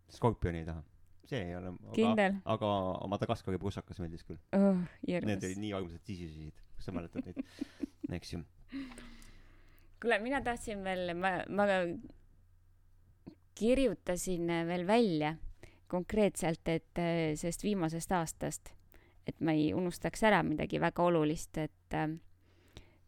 skorpioni 0.09 0.63
ei 0.63 0.69
taha 0.71 0.83
see 1.29 1.41
ei 1.41 1.55
ole. 1.55 1.73
kindel. 1.93 2.39
aga 2.45 2.69
Madagaskari 3.09 3.61
pussakas 3.61 4.01
meeldis 4.03 4.25
küll 4.27 4.39
oh,. 4.57 4.85
Need 5.07 5.43
olid 5.49 5.61
nii 5.61 5.73
armsad 5.77 6.05
sisisid, 6.05 6.65
kas 6.77 6.89
sa 6.89 6.95
mäletad 6.95 7.25
neid, 7.25 7.41
eks 8.19 8.35
ju 8.35 8.45
kuule, 10.01 10.19
mina 10.19 10.41
tahtsin 10.41 10.83
veel, 10.83 11.13
ma, 11.17 11.37
ma 11.49 11.65
kirjutasin 13.55 14.47
veel 14.67 14.87
välja 14.87 15.35
konkreetselt, 15.87 16.67
et 16.67 16.99
äh, 16.99 17.33
sellest 17.35 17.63
viimasest 17.63 18.11
aastast, 18.11 18.73
et 19.27 19.37
ma 19.39 19.53
ei 19.55 19.71
unustaks 19.73 20.23
ära 20.27 20.41
midagi 20.43 20.79
väga 20.81 21.03
olulist, 21.03 21.57
et 21.57 21.95
äh, 21.95 22.09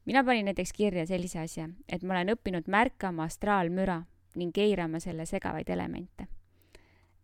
mina 0.05 0.23
panin 0.23 0.47
näiteks 0.47 0.73
kirja 0.73 1.05
sellise 1.09 1.41
asja, 1.43 1.67
et 1.89 2.03
ma 2.03 2.15
olen 2.15 2.35
õppinud 2.37 2.69
märkama 2.71 3.27
astraalmüra 3.27 4.01
ning 4.37 4.57
eirama 4.57 5.01
selle 5.03 5.25
segavaid 5.25 5.69
elemente. 5.69 6.27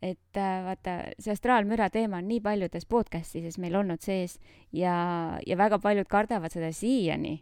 et 0.03 0.35
äh, 0.35 0.57
vaata, 0.65 0.97
see 1.15 1.31
astraalmüra 1.31 1.87
teema 1.89 2.17
on 2.19 2.27
nii 2.27 2.41
paljudes 2.43 2.85
podcastides 2.85 3.55
meil 3.57 3.77
olnud 3.79 4.01
sees 4.03 4.35
ja, 4.75 5.39
ja 5.47 5.55
väga 5.57 5.79
paljud 5.79 6.09
kardavad 6.11 6.51
seda 6.51 6.73
siiani 6.75 7.37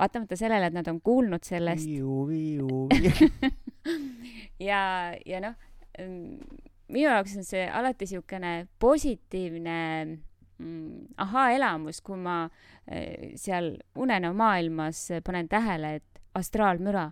vaatamata 0.00 0.36
sellele, 0.38 0.70
et 0.70 0.76
nad 0.76 0.88
on 0.88 1.00
kuulnud 1.04 1.44
sellest. 1.46 1.86
ja, 4.70 4.80
ja 5.26 5.40
noh, 5.44 5.54
minu 6.90 7.06
jaoks 7.06 7.36
on 7.40 7.46
see 7.46 7.66
alati 7.68 8.06
niisugune 8.06 8.52
positiivne 8.82 9.78
mm, 10.06 11.16
ahaa-elamus, 11.24 12.00
kui 12.04 12.18
ma 12.20 12.42
eh, 12.86 13.32
seal 13.40 13.74
unenäo 14.00 14.32
maailmas 14.36 15.06
panen 15.26 15.48
tähele, 15.48 15.94
et 16.00 16.22
astraalmüra, 16.34 17.10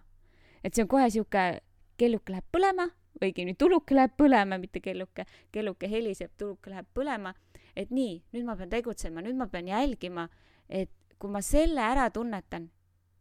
et 0.65 0.75
see 0.75 0.85
on 0.87 0.93
kohe 0.95 1.09
niisugune, 1.09 1.61
kelluke 1.99 2.33
läheb 2.35 2.47
põlema, 2.55 2.89
õigemini 3.19 3.57
tuluke 3.59 3.97
läheb 3.97 4.15
põlema, 4.19 4.59
mitte 4.63 4.81
kelluke, 4.81 5.27
kelluke 5.55 5.91
heliseb, 5.91 6.33
tuluke 6.39 6.71
läheb 6.73 6.89
põlema, 6.95 7.35
et 7.77 7.91
nii, 7.95 8.21
nüüd 8.35 8.47
ma 8.47 8.57
pean 8.59 8.71
tegutsema, 8.73 9.23
nüüd 9.25 9.39
ma 9.39 9.49
pean 9.51 9.69
jälgima, 9.71 10.29
et 10.69 10.93
kui 11.19 11.31
ma 11.35 11.43
selle 11.43 11.83
ära 11.83 12.07
tunnetan, 12.15 12.69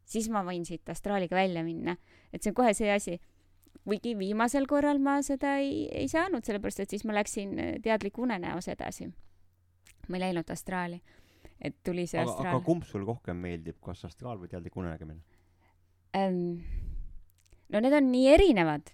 siis 0.08 0.30
ma 0.32 0.44
võin 0.48 0.66
siit 0.68 0.88
astraaliga 0.90 1.36
välja 1.38 1.64
minna. 1.64 1.98
et 2.34 2.44
see 2.44 2.52
on 2.52 2.58
kohe 2.62 2.74
see 2.78 2.92
asi. 2.92 3.20
kuigi 3.88 4.18
viimasel 4.20 4.68
korral 4.68 5.00
ma 5.00 5.22
seda 5.24 5.58
ei, 5.64 5.88
ei 5.92 6.08
saanud, 6.12 6.44
sellepärast 6.44 6.82
et 6.84 6.96
siis 6.96 7.06
ma 7.08 7.16
läksin 7.16 7.60
äh, 7.60 7.76
teadliku 7.84 8.24
unenäos 8.24 8.68
edasi. 8.68 9.10
ma 10.08 10.18
ei 10.18 10.28
läinud 10.28 10.50
astraali. 10.50 11.02
et 11.62 11.78
tuli 11.84 12.08
see 12.08 12.22
aga, 12.22 12.32
aga 12.32 12.40
astraal. 12.40 12.64
kumb 12.66 12.84
sulle 12.88 13.06
rohkem 13.06 13.38
meeldib, 13.38 13.80
kas 13.82 14.06
astraal 14.06 14.40
või 14.40 14.52
teadlik 14.52 14.78
unenägemine? 14.78 15.22
ähm, 16.16 16.62
no 17.70 17.84
need 17.84 17.94
on 17.94 18.12
nii 18.12 18.28
erinevad. 18.34 18.94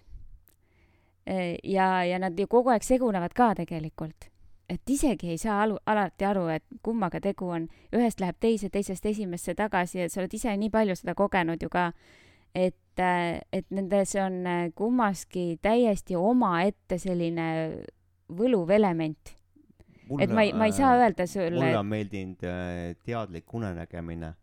ja, 1.63 2.03
ja 2.03 2.19
nad 2.19 2.39
ju 2.39 2.47
kogu 2.47 2.73
aeg 2.73 2.83
segunevad 2.83 3.33
ka 3.33 3.53
tegelikult. 3.55 4.32
Et 4.73 4.89
isegi 4.89 5.33
ei 5.33 5.37
saa 5.37 5.61
alu, 5.63 5.77
alati 5.89 6.25
aru, 6.25 6.47
et 6.53 6.63
kummaga 6.85 7.21
tegu 7.23 7.49
on. 7.53 7.67
ühest 7.95 8.21
läheb 8.23 8.39
teise, 8.41 8.69
teisest 8.73 9.05
esimesse 9.05 9.55
tagasi 9.57 10.03
ja 10.03 10.09
sa 10.09 10.21
oled 10.23 10.33
ise 10.33 10.53
nii 10.57 10.71
palju 10.73 10.95
seda 10.99 11.15
kogenud 11.17 11.61
ju 11.61 11.69
ka. 11.73 11.91
et, 12.55 12.99
et 12.99 13.69
nendes 13.73 14.15
on 14.21 14.43
äh, 14.47 14.67
kummaski 14.75 15.57
täiesti 15.61 16.15
omaette 16.15 16.99
selline 17.01 17.47
võluv 18.29 18.69
element. 18.75 19.33
et 20.19 20.29
ma 20.29 20.45
ei, 20.45 20.53
ma 20.53 20.69
ei 20.69 20.75
saa 20.75 20.95
öelda 20.99 21.25
mulle 21.25 21.31
sulle, 21.33 21.73
on 21.77 21.89
meeldinud 21.89 22.45
äh, 22.45 22.93
teadlik 23.05 23.53
unenägemine, 23.53 24.33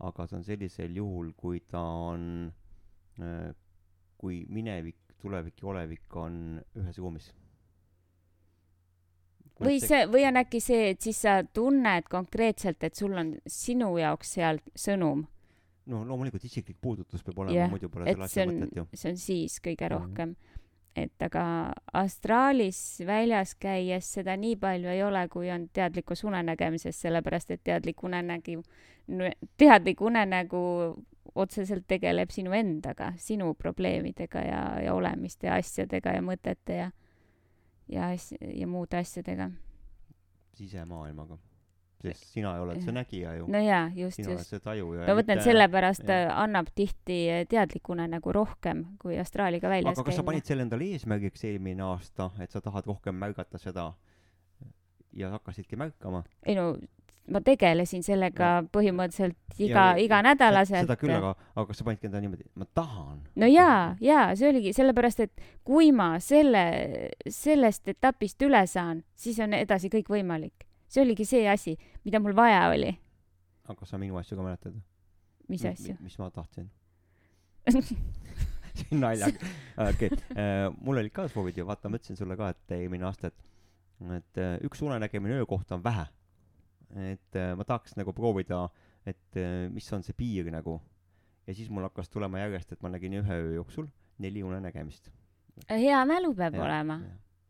aga 0.00 0.26
see 0.26 0.38
on 0.38 0.44
sellisel 0.44 0.96
juhul, 0.96 1.32
kui 1.36 1.60
ta 1.60 1.82
on, 1.82 2.52
kui 4.16 4.44
minevik, 4.48 4.96
tulevik 5.20 5.60
ja 5.60 5.68
olevik 5.68 6.16
on 6.16 6.34
ühes 6.80 6.98
ruumis. 6.98 7.28
Või 9.60 9.80
see, 9.82 10.06
või 10.10 10.24
on 10.28 10.36
äkki 10.40 10.60
see, 10.60 10.90
et 10.94 11.00
siis 11.00 11.20
sa 11.22 11.40
tunned 11.44 12.08
konkreetselt, 12.10 12.82
et 12.84 12.94
sul 12.94 13.12
on 13.12 13.34
sinu 13.46 13.96
jaoks 13.98 14.36
seal 14.38 14.60
sõnum, 14.74 15.26
no 15.90 16.04
loomulikult 16.06 16.44
isiklik 16.44 16.76
puudutus 16.80 17.22
peab 17.26 17.38
olema 17.38 17.56
yeah,, 17.56 17.70
muidu 17.70 17.88
pole 17.90 18.06
selle 18.06 18.24
asja 18.24 18.44
on 18.46 18.54
mõtet 18.54 18.76
ju., 18.76 18.86
see 18.94 19.10
on 19.10 19.16
siis 19.16 19.60
kõige 19.60 19.88
Mhm. 19.88 19.92
rohkem. 19.96 20.36
et 20.96 21.22
aga 21.22 21.72
astraalis 21.94 23.00
väljas 23.06 23.54
käies 23.54 24.08
seda 24.12 24.34
nii 24.36 24.56
palju 24.56 24.88
ei 24.90 25.02
ole, 25.02 25.28
kui 25.28 25.50
on 25.50 25.68
teadlikus 25.72 26.24
unenägemises, 26.24 26.96
sellepärast 27.00 27.50
et 27.50 27.62
teadlik 27.64 28.02
unenägu, 28.02 28.62
teadlik 29.56 30.00
unenägu 30.00 30.62
otseselt 31.34 31.86
tegeleb 31.86 32.30
sinu 32.34 32.52
endaga, 32.52 33.12
sinu 33.16 33.54
probleemidega 33.54 34.42
ja, 34.42 34.62
ja 34.84 34.94
olemiste 34.94 35.46
ja 35.46 35.54
asjadega 35.60 36.16
ja 36.16 36.22
mõtete 36.26 36.76
ja, 36.80 36.90
ja 37.92 38.10
as-, 38.14 38.34
ja 38.40 38.66
muude 38.66 38.98
asjadega. 39.00 39.50
sisemaailmaga. 40.60 41.38
sest 42.00 42.30
sina 42.32 42.54
oled 42.62 42.80
see 42.80 42.92
nägija 42.96 43.34
ju, 43.36 43.46
no 43.52 43.60
jaa, 43.60 43.90
just, 43.94 44.16
sina 44.16 44.30
oled 44.30 44.40
just. 44.40 44.54
see 44.54 44.62
taju 44.64 44.92
ja 44.96 45.08
ma 45.08 45.16
mõtlen, 45.18 45.40
et 45.40 45.44
sellepärast 45.44 46.06
jah. 46.08 46.30
äh, 46.30 46.38
annab 46.44 46.70
tihti 46.74 47.18
äh, 47.28 47.42
teadlik 47.48 47.90
unenägu 47.92 48.32
rohkem 48.32 48.86
kui 49.02 49.18
astraaliga 49.20 49.68
väljas 49.68 49.98
aga 49.98 50.06
kas 50.08 50.20
sa 50.20 50.24
panid 50.24 50.48
selle 50.48 50.64
endale 50.64 50.88
eesmärgiks 50.94 51.44
eelmine 51.50 51.84
aasta, 51.84 52.30
et 52.40 52.50
sa 52.50 52.64
tahad 52.64 52.88
rohkem 52.88 53.20
märgata 53.20 53.60
seda 53.60 53.90
ja 55.12 55.30
hakkasidki 55.36 55.76
märkama? 55.76 56.24
ei 56.46 56.56
no 56.56 56.72
ma 57.30 57.40
tegelesin 57.44 58.02
sellega 58.06 58.50
põhimõtteliselt 58.74 59.60
iga 59.60 59.84
Ja-, 59.92 60.00
iganädalaselt. 60.02 60.84
seda 60.86 60.96
küll, 61.00 61.14
aga, 61.14 61.34
aga 61.54 61.66
kas 61.68 61.80
sa 61.80 61.86
panidki 61.86 62.08
endale 62.08 62.24
niimoodi, 62.26 62.48
ma 62.58 62.66
tahan? 62.74 63.22
no 63.42 63.50
jaa, 63.50 63.96
jaa, 64.04 64.26
see 64.38 64.50
oligi 64.50 64.74
sellepärast, 64.76 65.24
et 65.26 65.44
kui 65.66 65.92
ma 65.96 66.12
selle, 66.24 66.64
sellest 67.28 67.88
etapist 67.94 68.42
üle 68.46 68.62
saan, 68.70 69.04
siis 69.14 69.40
on 69.42 69.54
edasi 69.58 69.92
kõik 69.92 70.10
võimalik. 70.12 70.66
see 70.90 71.04
oligi 71.04 71.24
see 71.28 71.46
asi, 71.48 71.76
mida 72.04 72.20
mul 72.20 72.36
vaja 72.36 72.68
oli. 72.72 72.92
aga 73.70 73.86
sa 73.86 73.98
minu 73.98 74.18
asju 74.20 74.38
ka 74.38 74.46
mäletad? 74.46 74.80
mis 75.48 75.64
asju? 75.64 75.96
mis 76.00 76.18
ma 76.18 76.30
tahtsin? 76.34 76.70
see 77.70 78.86
on 78.94 79.02
naljaga, 79.04 79.52
okei, 79.90 80.10
mul 80.80 81.02
olid 81.02 81.12
ka 81.14 81.28
soovid 81.28 81.58
ju, 81.58 81.66
vaata, 81.68 81.90
ma 81.90 82.00
ütlesin 82.00 82.18
sulle 82.18 82.36
ka, 82.38 82.52
et 82.54 82.76
eelmine 82.78 83.06
aasta, 83.08 83.30
et, 83.30 83.50
et 84.16 84.40
äh, 84.40 84.56
üks 84.66 84.82
unenägemine 84.86 85.40
öö 85.40 85.46
kohta 85.46 85.76
on 85.78 85.84
vähe. 85.84 86.06
Et 86.96 87.36
äh, 87.38 87.54
ma 87.56 87.64
tahaks 87.64 87.96
nagu 87.96 88.12
proovida, 88.16 88.64
et 89.06 89.36
äh, 89.38 89.68
mis 89.72 89.86
on 89.92 90.02
see 90.02 90.12
piir 90.16 90.50
nagu. 90.52 90.80
ja 91.46 91.54
siis 91.54 91.70
mul 91.70 91.82
hakkas 91.82 92.08
tulema 92.12 92.38
järjest, 92.38 92.72
et 92.72 92.82
ma 92.82 92.88
nägin 92.92 93.12
ühe 93.22 93.36
öö 93.42 93.54
jooksul 93.54 93.88
neli 94.18 94.42
unenägemist. 94.44 95.10
hea 95.70 96.04
mälu 96.06 96.34
peab 96.34 96.54
Jah, 96.54 96.64
olema. 96.66 97.00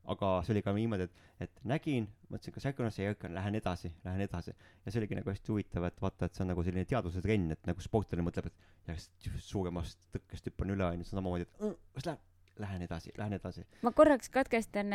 aga 0.05 0.31
see 0.47 0.55
oli 0.55 0.63
ka 0.63 0.73
niimoodi, 0.73 1.03
et, 1.09 1.13
et 1.47 1.61
nägin, 1.65 2.07
mõtlesin, 2.31 2.55
kas 2.55 2.67
ärkan 2.71 2.87
üles, 2.87 2.99
ei 2.99 3.11
ärkan, 3.11 3.35
lähen 3.35 3.55
edasi, 3.55 3.93
lähen 4.05 4.21
edasi. 4.25 4.55
ja 4.85 4.91
see 4.93 5.01
oligi 5.03 5.15
nagu 5.19 5.31
hästi 5.31 5.53
huvitav, 5.53 5.85
et 5.91 6.01
vaata, 6.03 6.27
et 6.27 6.35
see 6.35 6.43
on 6.47 6.49
nagu 6.55 6.63
selline 6.65 6.85
teaduse 6.89 7.21
trenn, 7.23 7.51
et 7.53 7.67
nagu 7.67 7.81
sportlane 7.85 8.25
mõtleb, 8.27 8.47
et 8.51 8.89
järjest 8.89 9.31
suuremast 9.51 10.09
tõkkest 10.15 10.49
hüppan 10.51 10.71
üle, 10.77 10.85
onju, 10.95 11.05
samamoodi, 11.11 11.43
et 11.49 11.61
"Mm, 11.63 11.77
kas 11.95 12.07
läheb, 12.11 12.25
lähen 12.61 12.83
edasi, 12.87 13.13
lähen 13.19 13.37
edasi. 13.37 13.65
ma 13.83 13.93
korraks 13.97 14.31
katkestan, 14.33 14.93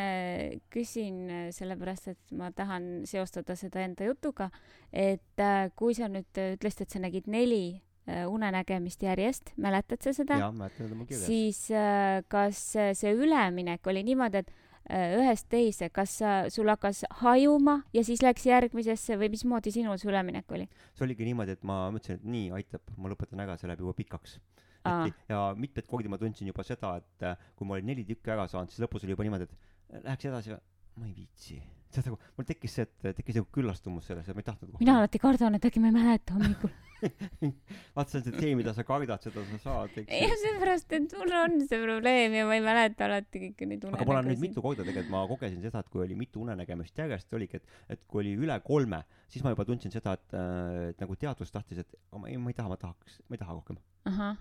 küsin 0.74 1.24
äh, 1.30 1.48
sellepärast, 1.56 2.14
et 2.14 2.36
ma 2.38 2.52
tahan 2.56 3.06
seostada 3.10 3.56
seda 3.60 3.84
enda 3.86 4.08
jutuga, 4.08 4.50
et 4.94 5.42
äh, 5.42 5.70
kui 5.76 5.96
sa 5.98 6.10
nüüd 6.12 6.42
äh, 6.42 6.56
ütlesid, 6.58 6.86
et 6.86 6.96
sa 6.96 7.02
nägid 7.04 7.30
neli 7.32 7.64
äh, 8.08 8.26
unenägemist 8.30 9.04
järjest, 9.06 9.54
mäletad 9.62 10.04
sa 10.06 10.14
seda? 10.16 10.40
jaa, 10.42 10.52
mäletan, 10.56 10.92
on 10.92 11.02
mul 11.02 11.10
kirjas. 11.10 11.26
siis 11.30 11.66
äh, 11.72 12.22
kas 12.32 12.62
äh, 12.80 12.94
see 12.98 13.14
üleminek 13.16 13.88
oli 13.88 14.04
niimoodi, 14.08 14.44
et 14.44 14.52
äh, 14.90 15.16
ühest 15.20 15.50
teise, 15.50 15.90
kas 15.94 16.20
sa, 16.22 16.36
sul 16.54 16.70
hakkas 16.72 17.04
hajuma 17.22 17.82
ja 17.94 18.04
siis 18.06 18.24
läks 18.26 18.46
järgmisesse 18.50 19.20
või 19.22 19.32
mismoodi 19.34 19.74
sinul 19.76 19.98
see 20.02 20.12
üleminek 20.12 20.52
oli? 20.58 20.68
see 20.94 21.08
oligi 21.08 21.32
niimoodi, 21.32 21.58
et 21.58 21.66
ma 21.66 21.86
mõtlesin, 21.94 22.22
et 22.22 22.30
nii 22.36 22.52
aitab, 22.60 22.86
ma 22.98 23.12
lõpetan 23.14 23.46
ära, 23.46 23.58
see 23.60 23.72
läheb 23.72 23.86
juba 23.86 23.98
pikaks. 23.98 24.40
Aa. 24.86 25.10
ja 25.32 25.42
mitmeid 25.58 25.90
kordi 25.90 26.12
ma 26.12 26.20
tundsin 26.22 26.50
juba 26.52 26.66
seda, 26.68 26.96
et 27.02 27.28
äh, 27.28 27.50
kui 27.58 27.68
ma 27.68 27.78
olin 27.78 27.92
neli 27.94 28.06
tükki 28.08 28.34
ära 28.36 28.48
saanud, 28.52 28.74
siis 28.74 28.86
lõpus 28.86 29.06
oli 29.06 29.16
juba 29.16 29.28
niimoodi, 29.28 29.50
et 29.50 29.56
äh, 29.56 30.06
läheks 30.06 30.30
edasi 30.32 30.56
ma 30.96 31.10
ei 31.10 31.16
viitsi. 31.16 31.60
tead 31.96 32.10
nagu, 32.10 32.18
mul 32.36 32.48
tekkis 32.48 32.74
see, 32.76 32.88
et 32.88 33.20
tekkis 33.20 33.38
nagu 33.40 33.48
küllastumus 33.56 34.08
selles, 34.10 34.28
et 34.28 34.36
ma 34.36 34.44
ei 34.44 34.48
tahtnud 34.50 34.82
mina 34.82 34.98
alati 35.00 35.22
kardan, 35.22 35.56
et 35.56 35.68
äkki 35.68 35.80
ma 35.84 35.92
ei 35.92 35.96
mäleta 35.96 36.36
hommikul. 36.36 36.72
vaata, 37.96 38.06
see 38.10 38.20
on 38.20 38.24
see 38.26 38.34
tee, 38.36 38.52
mida 38.58 38.74
sa 38.76 38.84
kardad, 38.88 39.24
seda 39.24 39.44
sa 39.50 39.60
saad, 39.64 39.96
eks 40.02 40.12
jah, 40.12 40.36
seepärast, 40.42 40.96
et 40.98 41.16
mul 41.20 41.36
on 41.40 41.58
see 41.68 41.80
probleem 41.84 42.36
ja 42.40 42.48
ma 42.48 42.58
ei 42.58 42.64
mäleta 42.66 43.08
alati 43.08 43.44
kõiki 43.46 43.70
neid 43.70 43.86
aga 43.88 44.08
ma 44.08 44.16
olen 44.16 44.30
nüüd 44.32 44.40
unenägusid. 44.40 44.46
mitu 44.48 44.64
korda 44.66 44.88
tegelikult, 44.88 45.12
ma 45.14 45.24
kogesin 45.30 45.62
seda, 45.64 45.84
et 45.84 45.92
kui 45.94 46.04
oli 46.06 46.18
mitu 46.20 46.44
unenägemist 46.44 47.04
järjest, 47.04 47.32
oligi, 47.38 47.62
et, 47.62 47.78
et 47.96 48.04
kui 48.08 48.24
oli 48.24 48.34
üle 48.48 48.58
kolme, 48.66 49.04
siis 49.32 49.46
ma 49.46 49.54
juba 49.56 49.68
tundsin 49.68 49.94
seda, 49.94 50.16
et, 50.20 50.36
äh, 50.36 50.90
et 50.94 51.04
nagu 51.04 51.20
teadvus 51.20 51.56
tahtis, 51.56 51.84
et 51.84 52.00
ma 52.16 52.32
ei, 52.32 52.40
ma 52.42 52.52
ei 52.52 52.60
taha, 52.60 52.72
ma 52.72 52.80
tahaks, 52.82 53.20
ma 53.28 53.38
ei 53.38 53.44
taha 53.44 53.60
rohkem. 53.60 53.80
ahah, 54.12 54.40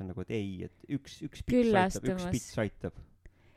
see 0.00 0.06
on 0.06 0.10
nagu, 0.14 0.24
et 0.24 0.34
ei, 0.34 0.50
et 0.66 0.96
üks, 0.96 1.20
üks 1.26 1.44
pits 1.44 1.72
aitab, 1.76 2.08
üks 2.14 2.26
pits 2.32 2.58
aitab. 2.60 2.96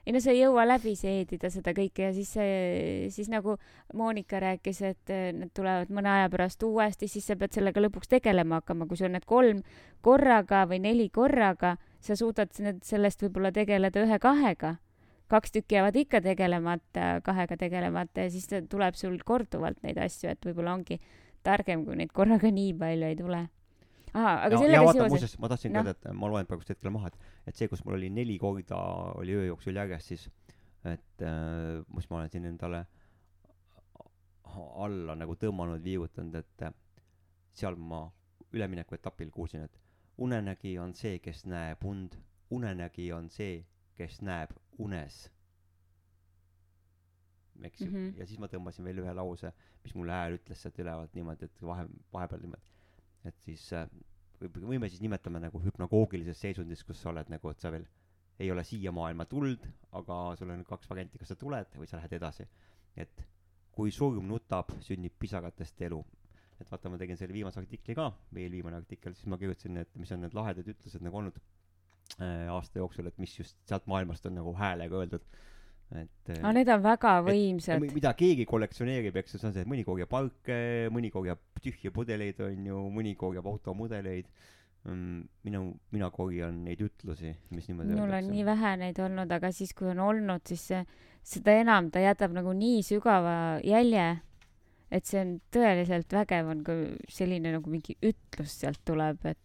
ei 0.04 0.12
no 0.12 0.20
sa 0.20 0.34
ei 0.34 0.42
jõua 0.42 0.66
läbi 0.68 0.96
seedida 1.00 1.50
seda 1.54 1.72
kõike 1.76 2.10
ja 2.10 2.12
siis 2.16 2.34
see, 2.36 3.08
siis 3.16 3.30
nagu 3.32 3.56
Monika 3.96 4.42
rääkis, 4.44 4.82
et 4.84 5.14
eh, 5.14 5.32
need 5.32 5.54
tulevad 5.56 5.94
mõne 5.96 6.12
aja 6.12 6.32
pärast 6.34 6.64
uuesti, 6.68 7.08
siis 7.08 7.30
sa 7.30 7.38
pead 7.40 7.56
sellega 7.56 7.80
lõpuks 7.80 8.12
tegelema 8.12 8.60
hakkama, 8.60 8.88
kui 8.90 9.00
sul 9.00 9.08
on 9.08 9.16
need 9.18 9.28
kolm 9.30 9.64
korraga 10.04 10.66
või 10.68 10.82
neli 10.84 11.08
korraga, 11.14 11.78
sa 12.04 12.20
suudad 12.20 12.52
need, 12.60 12.84
sellest 12.84 13.24
võib-olla 13.24 13.54
tegeleda 13.56 14.04
ühe-kahega. 14.04 14.76
kaks 15.32 15.52
tükki 15.56 15.80
jäävad 15.80 15.96
ikka 15.96 16.20
tegelemata, 16.22 17.22
kahega 17.24 17.58
tegelemata 17.58 18.28
ja 18.28 18.30
siis 18.30 18.52
tuleb 18.70 19.00
sul 19.00 19.18
korduvalt 19.26 19.80
neid 19.82 19.98
asju, 19.98 20.30
et 20.30 20.46
võib-olla 20.46 20.76
ongi 20.76 21.00
targem, 21.44 21.86
kui 21.86 21.96
neid 21.96 22.12
korraga 22.12 22.52
nii 22.52 22.74
palju 22.76 23.08
ei 23.08 23.16
tule. 23.16 23.48
aa, 24.14 24.34
aga 24.46 24.50
ja, 24.50 24.58
ja 24.58 24.62
sellega 24.62 24.86
vaata, 24.88 25.10
seoses, 25.10 25.38
ma 25.42 25.50
tahtsin 25.52 25.74
ka 25.74 25.80
Noh. 25.82 25.92
öelda, 25.92 26.10
et 26.12 26.18
ma 26.20 26.32
loen 26.32 26.50
praegust 26.50 26.70
hetkel 26.74 26.94
maha, 26.94 27.12
et, 27.12 27.30
et 27.50 27.60
see, 27.60 27.70
kus 27.72 27.84
mul 27.86 27.98
oli 27.98 28.10
neli 28.14 28.38
korda 28.42 28.80
oli 29.20 29.36
öö 29.38 29.46
jooksul 29.52 29.80
järjest, 29.80 30.14
siis 30.14 30.28
et 30.86 31.22
äh, 31.24 31.84
mis 31.96 32.10
ma 32.10 32.20
olen 32.20 32.30
siin 32.30 32.46
endale 32.46 32.86
alla 34.54 35.16
nagu 35.18 35.36
tõmmanud, 35.40 35.82
viigutanud, 35.84 36.36
et 36.36 36.66
äh, 36.68 36.74
seal 37.58 37.78
ma 37.80 38.06
ülemineku 38.54 38.98
etapil 38.98 39.32
kuulsin, 39.34 39.66
et 39.66 39.80
unenägi 40.22 40.76
on 40.80 40.94
see, 40.98 41.18
kes 41.24 41.46
näeb 41.50 41.86
und, 41.90 42.18
unenägi 42.54 43.10
on 43.16 43.30
see, 43.34 43.64
kes 43.98 44.22
näeb 44.22 44.54
unes. 44.82 45.30
eks 47.64 47.82
ju 47.82 47.88
mm. 47.88 47.94
-hmm. 47.94 48.20
ja 48.20 48.26
siis 48.26 48.40
ma 48.40 48.48
tõmbasin 48.48 48.84
veel 48.84 48.98
ühe 49.00 49.14
lause, 49.14 49.54
mis 49.84 49.94
mul 49.96 50.10
hääl 50.10 50.38
ütles 50.38 50.62
sealt 50.62 50.80
ülevalt 50.80 51.14
niimoodi, 51.16 51.46
et 51.46 51.62
vahe, 51.62 51.86
vahepeal 52.14 52.42
niimoodi, 52.42 52.72
et 53.26 53.40
siis 53.46 53.66
äh, 53.74 53.90
võib- 54.42 54.64
võime 54.74 54.90
siis 54.92 55.02
nimetame 55.04 55.42
nagu 55.44 55.62
hüpnagoogilises 55.64 56.40
seisundis, 56.40 56.84
kus 56.84 57.02
sa 57.02 57.12
oled 57.14 57.30
nagu, 57.32 57.52
et 57.52 57.60
sa 57.64 57.72
veel 57.74 57.86
ei 58.42 58.50
ole 58.52 58.64
siia 58.66 58.92
maailma 58.92 59.26
tulnud, 59.30 59.66
aga 60.00 60.20
sul 60.40 60.52
on 60.54 60.64
kaks 60.68 60.90
varianti, 60.90 61.20
kas 61.22 61.34
sa 61.34 61.38
tuled 61.40 61.78
või 61.78 61.90
sa 61.90 62.00
lähed 62.00 62.18
edasi. 62.18 62.48
et 62.98 63.24
kui 63.74 63.92
surm 63.92 64.28
nutab, 64.30 64.70
sünnib 64.86 65.16
pisakatest 65.20 65.82
elu. 65.88 66.04
et 66.62 66.70
vaata, 66.70 66.90
ma 66.90 66.98
tegin 67.02 67.18
selle 67.18 67.34
viimase 67.34 67.60
artikli 67.60 67.96
ka, 67.98 68.12
veel 68.34 68.54
viimane 68.54 68.78
artikkel, 68.78 69.16
siis 69.18 69.28
ma 69.28 69.40
kirjutasin, 69.42 69.78
et 69.82 69.96
mis 70.00 70.12
on 70.16 70.22
need 70.24 70.36
lahedad 70.38 70.68
ütlused 70.70 71.02
nagu 71.04 71.18
olnud 71.20 71.40
äh, 72.22 72.46
aasta 72.54 72.80
jooksul, 72.80 73.10
et 73.10 73.18
mis 73.20 73.34
just 73.40 73.58
sealt 73.68 73.88
maailmast 73.90 74.30
on 74.30 74.38
nagu 74.38 74.54
häälega 74.56 75.02
öeldud. 75.02 75.26
Et 76.00 76.32
äh, 76.32 76.40
aga 76.40 76.54
need 76.58 76.72
on 76.74 76.82
väga 76.84 77.14
võimsad 77.28 77.82
mi-. 77.84 77.92
mida 77.98 78.14
keegi 78.18 78.48
kollektsioneerib, 78.50 79.20
eks 79.22 79.36
ju, 79.36 79.42
see 79.42 79.50
on 79.50 79.56
see, 79.56 79.66
et 79.66 79.70
mõni 79.70 79.86
korjab 79.88 80.12
palke, 80.12 80.58
mõni 80.94 81.12
korjab 81.14 81.42
tühje 81.64 81.94
pudeleid, 81.96 82.42
on 82.44 82.68
ju, 82.70 82.82
mõni 82.94 83.14
korjab 83.20 83.48
automudeleid, 83.52 84.30
mm, 84.88 85.22
minu, 85.48 85.64
mina 85.96 86.10
korjan 86.14 86.64
neid 86.68 86.84
ütlusi, 86.86 87.36
mis 87.54 87.70
niimoodi 87.70 87.94
minul 87.96 88.18
on 88.18 88.30
nii 88.34 88.46
vähe 88.48 88.76
neid 88.82 89.02
olnud, 89.04 89.32
aga 89.38 89.54
siis, 89.56 89.74
kui 89.78 89.92
on 89.94 90.04
olnud, 90.04 90.46
siis 90.50 90.68
see, 90.72 90.84
seda 91.36 91.58
enam 91.62 91.90
ta 91.94 92.04
jätab 92.04 92.36
nagu 92.36 92.56
nii 92.58 92.84
sügava 92.86 93.38
jälje, 93.66 94.08
et 94.94 95.10
see 95.10 95.22
on 95.24 95.38
tõeliselt 95.54 96.14
vägev, 96.14 96.52
on 96.54 96.66
kui 96.66 96.90
selline 97.12 97.56
nagu 97.56 97.72
mingi 97.72 97.96
ütlus 98.06 98.60
sealt 98.62 98.82
tuleb, 98.86 99.24
et, 99.30 99.43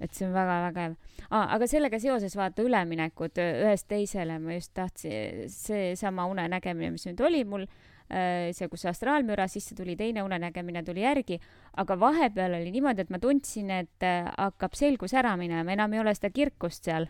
et 0.00 0.12
see 0.14 0.26
on 0.28 0.34
väga 0.36 0.60
vägev 0.68 0.94
ah,. 1.30 1.52
aga 1.56 1.66
sellega 1.70 2.00
seoses 2.02 2.36
vaata 2.36 2.64
üleminekud 2.66 3.40
ühest 3.42 3.88
teisele, 3.88 4.38
ma 4.42 4.56
just 4.58 4.74
tahtsin, 4.76 5.46
seesama 5.52 6.26
unenägemine, 6.32 6.92
mis 6.94 7.06
nüüd 7.08 7.20
oli 7.24 7.44
mul, 7.48 7.66
see, 8.06 8.68
kus 8.70 8.86
astraalmüra 8.86 9.48
sisse 9.50 9.74
tuli, 9.74 9.96
teine 9.98 10.22
unenägemine 10.22 10.84
tuli 10.86 11.02
järgi, 11.02 11.40
aga 11.82 11.96
vahepeal 12.00 12.58
oli 12.60 12.70
niimoodi, 12.74 13.06
et 13.06 13.10
ma 13.14 13.18
tundsin, 13.22 13.72
et 13.74 14.08
hakkab 14.36 14.76
selgus 14.78 15.16
ära 15.16 15.34
minema, 15.40 15.72
enam 15.74 15.96
ei 15.96 16.04
ole 16.04 16.14
seda 16.14 16.30
kirkust 16.34 16.86
seal 16.86 17.08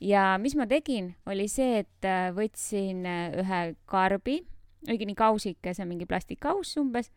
ja 0.00 0.34
mis 0.40 0.56
ma 0.56 0.66
tegin, 0.68 1.14
oli 1.26 1.48
see, 1.50 1.82
et 1.84 2.08
võtsin 2.36 3.06
ühe 3.42 3.62
karbi, 3.88 4.40
õigemini 4.86 5.16
kausikese, 5.18 5.86
mingi 5.88 6.06
plastikkauss 6.08 6.76
umbes, 6.80 7.10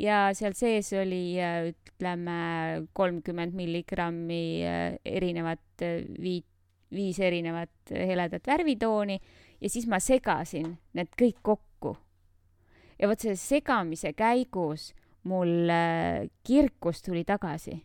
ja 0.00 0.30
seal 0.36 0.54
sees 0.56 0.92
oli 0.96 1.36
ütleme 1.68 2.86
kolmkümmend 2.92 3.54
milligrammi 3.54 4.44
äh, 4.64 4.96
erinevat 5.04 5.84
äh, 5.84 6.02
viit, 6.20 6.46
viis 6.92 7.20
erinevat 7.20 7.92
heledat 7.92 8.46
värvitooni 8.46 9.18
ja 9.60 9.70
siis 9.70 9.86
ma 9.88 10.00
segasin 10.02 10.74
need 10.96 11.12
kõik 11.18 11.38
kokku. 11.42 11.96
ja 12.98 13.08
vot 13.08 13.20
selle 13.20 13.36
segamise 13.36 14.12
käigus 14.12 14.92
mul 15.24 15.70
äh, 15.70 16.28
kirkus 16.44 17.02
tuli 17.02 17.24
tagasi. 17.24 17.78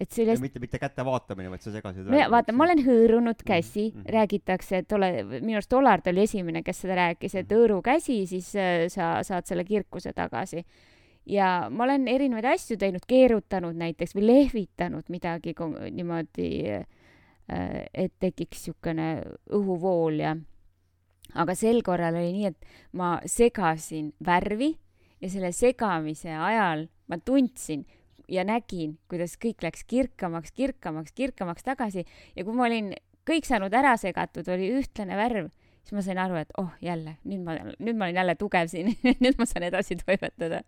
et 0.00 0.12
see 0.12 0.22
oli 0.24 0.32
hästi 0.32 0.44
mitte, 0.46 0.60
mitte 0.60 0.78
käte 0.80 1.04
vaatamine, 1.04 1.50
vaid 1.52 1.64
sa 1.64 1.72
segasid 1.72 2.06
no 2.08 2.16
ja 2.16 2.28
vaata, 2.32 2.52
ma 2.56 2.64
olen 2.64 2.84
hõõrunud 2.84 3.42
käsi 3.46 3.90
mm, 3.90 3.98
mhm. 4.02 4.12
räägitakse, 4.16 4.84
et 4.84 4.92
ole, 4.96 5.10
minu 5.38 5.58
arust 5.58 5.72
Olard 5.76 6.06
oli 6.12 6.24
esimene, 6.28 6.62
kes 6.64 6.84
seda 6.84 6.96
rääkis, 6.98 7.34
et 7.34 7.46
Mhm. 7.46 7.56
hõõru 7.56 7.82
käsi, 7.84 8.22
siis 8.26 8.52
sa 8.94 9.12
saad 9.26 9.48
selle 9.48 9.64
kirkuse 9.64 10.12
tagasi. 10.16 10.64
Ja 11.26 11.68
ma 11.70 11.84
olen 11.84 12.08
erinevaid 12.08 12.48
asju 12.54 12.78
teinud, 12.80 13.04
keerutanud 13.08 13.76
näiteks 13.76 14.14
või 14.16 14.26
lehvitanud 14.26 15.10
midagi 15.12 15.54
niimoodi, 15.90 16.50
et 17.48 18.14
tekiks 18.22 18.68
niisugune 18.68 19.08
õhuvool 19.56 20.22
ja 20.22 20.36
aga 21.34 21.54
sel 21.58 21.82
korral 21.86 22.16
oli 22.18 22.32
nii, 22.34 22.50
et 22.50 22.96
ma 22.96 23.18
segasin 23.26 24.12
värvi 24.26 24.72
ja 25.20 25.30
selle 25.30 25.52
segamise 25.54 26.32
ajal 26.34 26.86
ma 27.10 27.18
tundsin 27.18 27.84
ja 28.30 28.44
nägin, 28.46 28.96
kuidas 29.10 29.36
kõik 29.40 29.62
läks 29.64 29.84
kirkamaks, 29.90 30.52
kirkamaks, 30.54 31.12
kirkamaks 31.12 31.66
tagasi 31.66 32.04
ja 32.36 32.44
kui 32.44 32.54
ma 32.54 32.68
olin 32.68 32.92
kõik 33.28 33.46
saanud 33.46 33.74
ära 33.74 33.96
segatud, 34.00 34.48
oli 34.50 34.70
ühtlane 34.78 35.18
värv, 35.18 35.50
siis 35.82 35.96
ma 35.96 36.04
sain 36.04 36.20
aru, 36.22 36.38
et 36.40 36.54
oh 36.60 36.70
jälle, 36.84 37.18
nüüd 37.28 37.44
ma, 37.44 37.58
nüüd 37.78 37.98
ma 37.98 38.08
olen 38.08 38.22
jälle 38.22 38.36
tugev 38.40 38.70
siin, 38.72 38.94
nüüd 39.24 39.38
ma 39.38 39.46
saan 39.48 39.66
edasi 39.68 39.98
toimetada. 40.00 40.62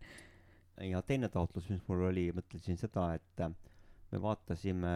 Ja 0.81 1.03
teine 1.03 1.29
taotlus, 1.29 1.69
mis 1.71 1.83
mul 1.89 2.07
oli, 2.09 2.29
mõtlesin 2.37 2.79
seda, 2.81 3.13
et 3.19 3.43
äh, 3.45 3.53
me 4.13 4.21
vaatasime 4.23 4.93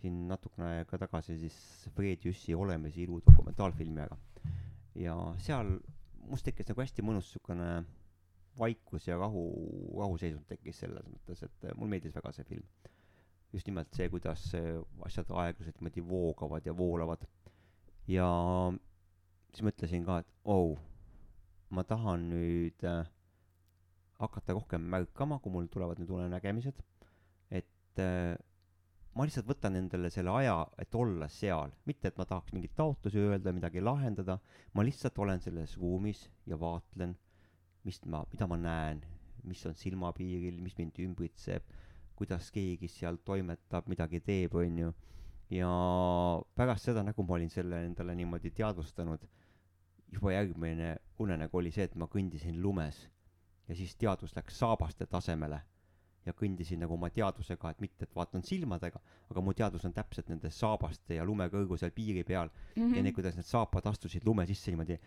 siin 0.00 0.26
natukene 0.28 0.68
aega 0.78 0.98
tagasi 1.02 1.36
siis 1.40 1.56
Fred 1.96 2.24
Jüssi 2.24 2.54
Olemisi 2.56 3.04
ilu 3.04 3.20
dokumentaalfilmi 3.26 4.00
ära. 4.04 4.16
ja 4.94 5.14
seal 5.38 5.76
must 6.28 6.44
tekkis 6.44 6.68
nagu 6.70 6.82
hästi 6.82 7.04
mõnus 7.06 7.28
siukene 7.34 7.68
vaikus 8.58 9.06
ja 9.08 9.16
rahu, 9.20 9.44
rahuseisund 9.96 10.46
tekkis 10.48 10.80
selles 10.82 11.06
mõttes, 11.08 11.44
et 11.46 11.68
äh, 11.68 11.76
mulle 11.76 11.94
meeldis 11.96 12.16
väga 12.16 12.32
see 12.36 12.44
film. 12.48 12.66
just 13.52 13.66
nimelt 13.66 13.94
see, 13.96 14.08
kuidas 14.08 14.44
äh, 14.54 14.78
asjad 15.06 15.30
aeglaselt 15.42 15.80
niimoodi 15.80 16.04
voogavad 16.08 16.66
ja 16.66 16.76
voolavad. 16.76 17.24
ja 18.08 18.28
siis 19.52 19.64
mõtlesin 19.66 20.04
ka, 20.06 20.20
et 20.22 20.28
oh, 20.44 20.78
ma 21.70 21.84
tahan 21.84 22.28
nüüd 22.30 22.84
äh, 22.86 23.06
hakata 24.20 24.54
rohkem 24.56 24.84
märkama, 24.92 25.40
kui 25.40 25.52
mul 25.52 25.68
tulevad 25.72 26.00
need 26.00 26.10
unenägemised, 26.12 26.80
et 27.50 28.02
äh, 28.02 28.36
ma 29.16 29.26
lihtsalt 29.26 29.48
võtan 29.48 29.78
endale 29.80 30.10
selle 30.12 30.32
aja, 30.42 30.56
et 30.78 30.94
olla 30.94 31.28
seal, 31.32 31.72
mitte 31.88 32.10
et 32.10 32.18
ma 32.20 32.26
tahaks 32.28 32.54
mingeid 32.54 32.76
taotlusi 32.78 33.22
öelda, 33.24 33.54
midagi 33.56 33.82
lahendada, 33.82 34.38
ma 34.76 34.84
lihtsalt 34.86 35.18
olen 35.18 35.42
selles 35.42 35.76
ruumis 35.80 36.26
ja 36.46 36.58
vaatlen, 36.60 37.16
mis 37.86 38.00
ma, 38.06 38.22
mida 38.30 38.48
ma 38.50 38.58
näen, 38.60 39.02
mis 39.48 39.62
on 39.66 39.76
silmapiiril, 39.78 40.60
mis 40.62 40.76
mind 40.78 41.00
ümbritseb, 41.02 41.64
kuidas 42.18 42.50
keegi 42.52 42.90
seal 42.92 43.18
toimetab, 43.24 43.88
midagi 43.88 44.20
teeb, 44.20 44.54
onju. 44.60 44.92
ja 45.50 45.70
pärast 46.54 46.90
seda, 46.90 47.02
nagu 47.02 47.24
ma 47.26 47.38
olin 47.38 47.50
selle 47.50 47.80
endale 47.88 48.14
niimoodi 48.14 48.52
teadvustanud, 48.54 49.24
juba 50.12 50.34
järgmine 50.34 50.92
unenägu 51.22 51.58
oli 51.58 51.72
see, 51.74 51.88
et 51.88 51.96
ma 51.98 52.06
kõndisin 52.10 52.60
lumes 52.62 53.08
ja 53.70 53.76
siis 53.78 53.94
teadvus 53.96 54.34
läks 54.36 54.58
saabaste 54.58 55.06
tasemele 55.06 55.60
ja 56.26 56.34
kõndisin 56.36 56.82
nagu 56.82 56.94
oma 56.96 57.08
teadvusega, 57.12 57.70
et 57.72 57.80
mitte, 57.80 58.04
et 58.04 58.16
vaatan 58.16 58.42
silmadega, 58.44 59.00
aga 59.32 59.42
mu 59.44 59.54
teadvus 59.56 59.86
on 59.88 59.94
täpselt 59.96 60.28
nende 60.28 60.50
saabaste 60.52 61.16
ja 61.16 61.24
lumekõrgusel 61.24 61.94
piiri 61.96 62.24
peal. 62.28 62.50
Mhm. 62.76 62.94
ja 62.96 63.04
need, 63.06 63.14
kuidas 63.16 63.38
need 63.38 63.48
saapad 63.48 63.86
astusid 63.88 64.26
lume 64.28 64.44
sisse 64.46 64.70
niimoodi, 64.72 64.98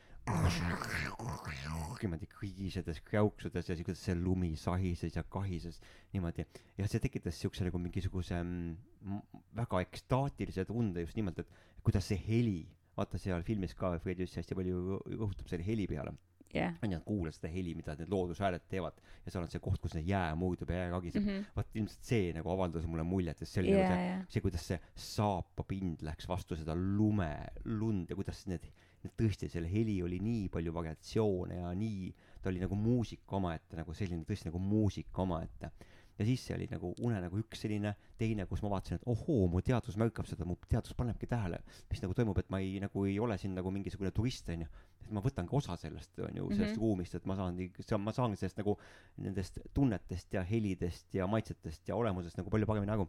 niimoodi 2.01 2.29
kriisedes, 2.31 3.03
kräuksudes 3.05 3.69
ja 3.69 3.75
siis 3.75 3.85
kuidas 3.85 4.03
see 4.07 4.17
lumi 4.17 4.55
sahises 4.59 5.15
ja 5.15 5.23
kahises 5.23 5.79
niimoodi. 6.13 6.47
Ja 6.77 6.89
see 6.89 7.03
tekitas 7.03 7.39
siukse 7.39 7.67
nagu 7.67 7.77
mingisuguse 7.77 8.41
mm, 8.41 9.21
väga 9.55 9.83
ekstaatilise 9.85 10.65
tunde 10.65 11.05
just 11.05 11.19
nimelt, 11.19 11.39
et 11.39 11.83
kuidas 11.83 12.09
see 12.09 12.19
heli, 12.27 12.63
vaata 12.97 13.21
seal 13.21 13.45
filmis 13.45 13.77
ka 13.77 13.97
Fred 14.01 14.21
Jüssi 14.21 14.41
hästi 14.41 14.57
palju 14.57 15.01
rõhutab 15.05 15.49
selle 15.49 15.65
heli 15.65 15.87
peale 15.89 16.17
jah. 16.53 16.77
onju, 16.83 16.99
et 16.99 17.07
kuulad 17.07 17.35
seda 17.35 17.51
heli, 17.53 17.73
mida 17.77 17.95
need 17.99 18.11
loodushääled 18.11 18.65
teevad 18.69 18.99
ja 19.25 19.33
seal 19.33 19.43
on 19.45 19.51
see 19.51 19.63
koht, 19.63 19.81
kus 19.83 19.95
see 19.97 20.05
jää 20.07 20.33
murdub 20.39 20.69
ja 20.73 20.83
jää 20.83 20.93
kagiseb 20.93 21.23
mm. 21.23 21.29
-hmm. 21.29 21.51
vaat 21.55 21.75
ilmselt 21.79 22.09
see 22.11 22.31
nagu 22.37 22.53
avaldas 22.53 22.87
mulle 22.87 23.03
muljet, 23.07 23.41
et 23.41 23.49
see 23.49 23.63
oli 23.63 23.73
ja, 23.73 23.83
nagu 23.83 23.93
see, 23.93 24.09
ja, 24.09 24.19
see, 24.35 24.45
kuidas 24.45 24.67
see 24.71 24.79
saapapind 25.09 26.03
läks 26.05 26.27
vastu 26.29 26.57
seda 26.59 26.75
lume, 26.75 27.31
lund 27.65 28.09
ja 28.09 28.19
kuidas 28.19 28.45
need, 28.51 28.67
need 29.03 29.15
tõesti, 29.19 29.49
selle 29.51 29.71
heli 29.71 29.97
oli 30.03 30.19
nii 30.23 30.47
palju 30.53 30.73
variatsioone 30.75 31.59
ja 31.61 31.73
nii, 31.77 32.13
ta 32.41 32.51
oli 32.51 32.63
nagu 32.63 32.77
muusika 32.77 33.39
omaette, 33.39 33.77
nagu 33.79 33.95
selline 33.97 34.25
tõesti 34.27 34.51
nagu 34.51 34.61
muusika 34.61 35.23
omaette. 35.25 35.71
ja 36.19 36.25
siis 36.25 36.43
see 36.45 36.53
oli 36.53 36.67
nagu 36.69 36.91
unenägu 37.01 37.39
üks 37.41 37.63
selline, 37.63 37.95
teine, 38.19 38.45
kus 38.45 38.61
ma 38.61 38.69
vaatasin, 38.75 38.99
et 38.99 39.07
ohoo, 39.09 39.47
mu 39.49 39.63
teadvus 39.65 39.97
märkab 39.97 40.27
seda, 40.29 40.45
mu 40.45 40.59
teadvus 40.69 40.93
panebki 40.93 41.25
tähele, 41.27 41.57
mis 41.89 42.03
nagu 42.03 42.13
toimub, 42.13 42.37
et 42.37 42.51
ma 42.53 42.59
ei, 42.61 42.75
nagu 42.83 43.05
ei 43.09 43.15
ole 43.19 43.37
siin 43.41 43.55
nagu 43.57 43.71
mingisugune 43.73 44.11
turist, 44.13 44.49
onju. 44.53 44.67
Ma 45.13 45.21
võtan 45.23 45.47
ka 45.49 45.57
osa 45.57 45.77
sellest, 45.79 46.17
onju, 46.17 46.49
sellest 46.49 46.59
mm. 46.59 46.67
-hmm. 46.73 46.81
ruumist, 46.81 47.15
et 47.15 47.25
ma 47.29 47.35
saan, 47.37 47.59
ma 48.01 48.13
saan 48.15 48.35
sellest 48.35 48.59
nagu 48.61 48.75
nendest 49.21 49.59
tunnetest 49.73 50.33
ja 50.33 50.43
helidest 50.47 51.13
ja 51.15 51.27
maitsetest 51.27 51.89
ja 51.89 51.95
olemusest 51.95 52.37
nagu 52.37 52.49
palju 52.53 52.69
paremini 52.69 52.91
aru. 52.91 53.07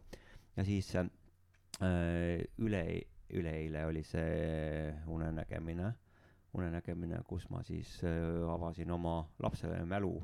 ja 0.55 0.63
siis 0.63 0.93
äh, 0.95 1.07
üle, 2.57 2.83
üleeile 3.29 3.85
oli 3.85 4.03
see 4.03 4.93
unenägemine, 5.07 5.93
unenägemine, 6.53 7.21
kus 7.27 7.49
ma 7.49 7.63
siis 7.63 7.97
äh, 8.03 8.53
avasin 8.53 8.91
oma 8.91 9.17
lapsele 9.43 9.81
mälu, 9.85 10.15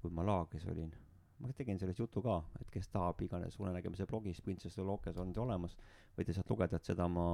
kui 0.00 0.10
ma 0.10 0.26
laagris 0.26 0.66
olin. 0.66 0.92
ma 1.38 1.50
tegin 1.52 1.78
sellest 1.78 1.98
jutu 1.98 2.22
ka, 2.22 2.38
et 2.60 2.70
kes 2.70 2.88
tahab 2.88 3.20
iganes 3.20 3.58
unenägemise 3.60 4.06
blogis 4.06 4.40
Princess 4.40 4.78
Lokes 4.78 5.16
on 5.18 5.32
see 5.34 5.42
olemas, 5.42 5.74
võite 6.16 6.32
sealt 6.32 6.50
lugeda, 6.50 6.76
et 6.76 6.84
seda 6.84 7.08
ma 7.08 7.24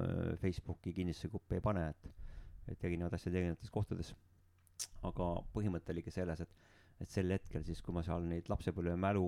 äh, 0.00 0.34
Facebooki 0.42 0.92
kinnisse 0.92 1.28
gruppi 1.28 1.56
ei 1.56 1.64
pane, 1.64 1.88
et, 1.94 2.10
et 2.72 2.84
erinevad 2.84 3.14
asjad 3.16 3.34
erinevates 3.34 3.70
kohtades. 3.70 4.14
aga 5.04 5.24
põhimõte 5.54 5.92
oligi 5.92 6.12
selles, 6.14 6.40
et, 6.40 6.52
et 7.00 7.10
sel 7.12 7.32
hetkel 7.32 7.64
siis, 7.64 7.82
kui 7.84 7.92
ma 7.92 8.02
seal 8.04 8.24
neid 8.28 8.48
lapsepõlve 8.48 8.94
mälu 8.96 9.24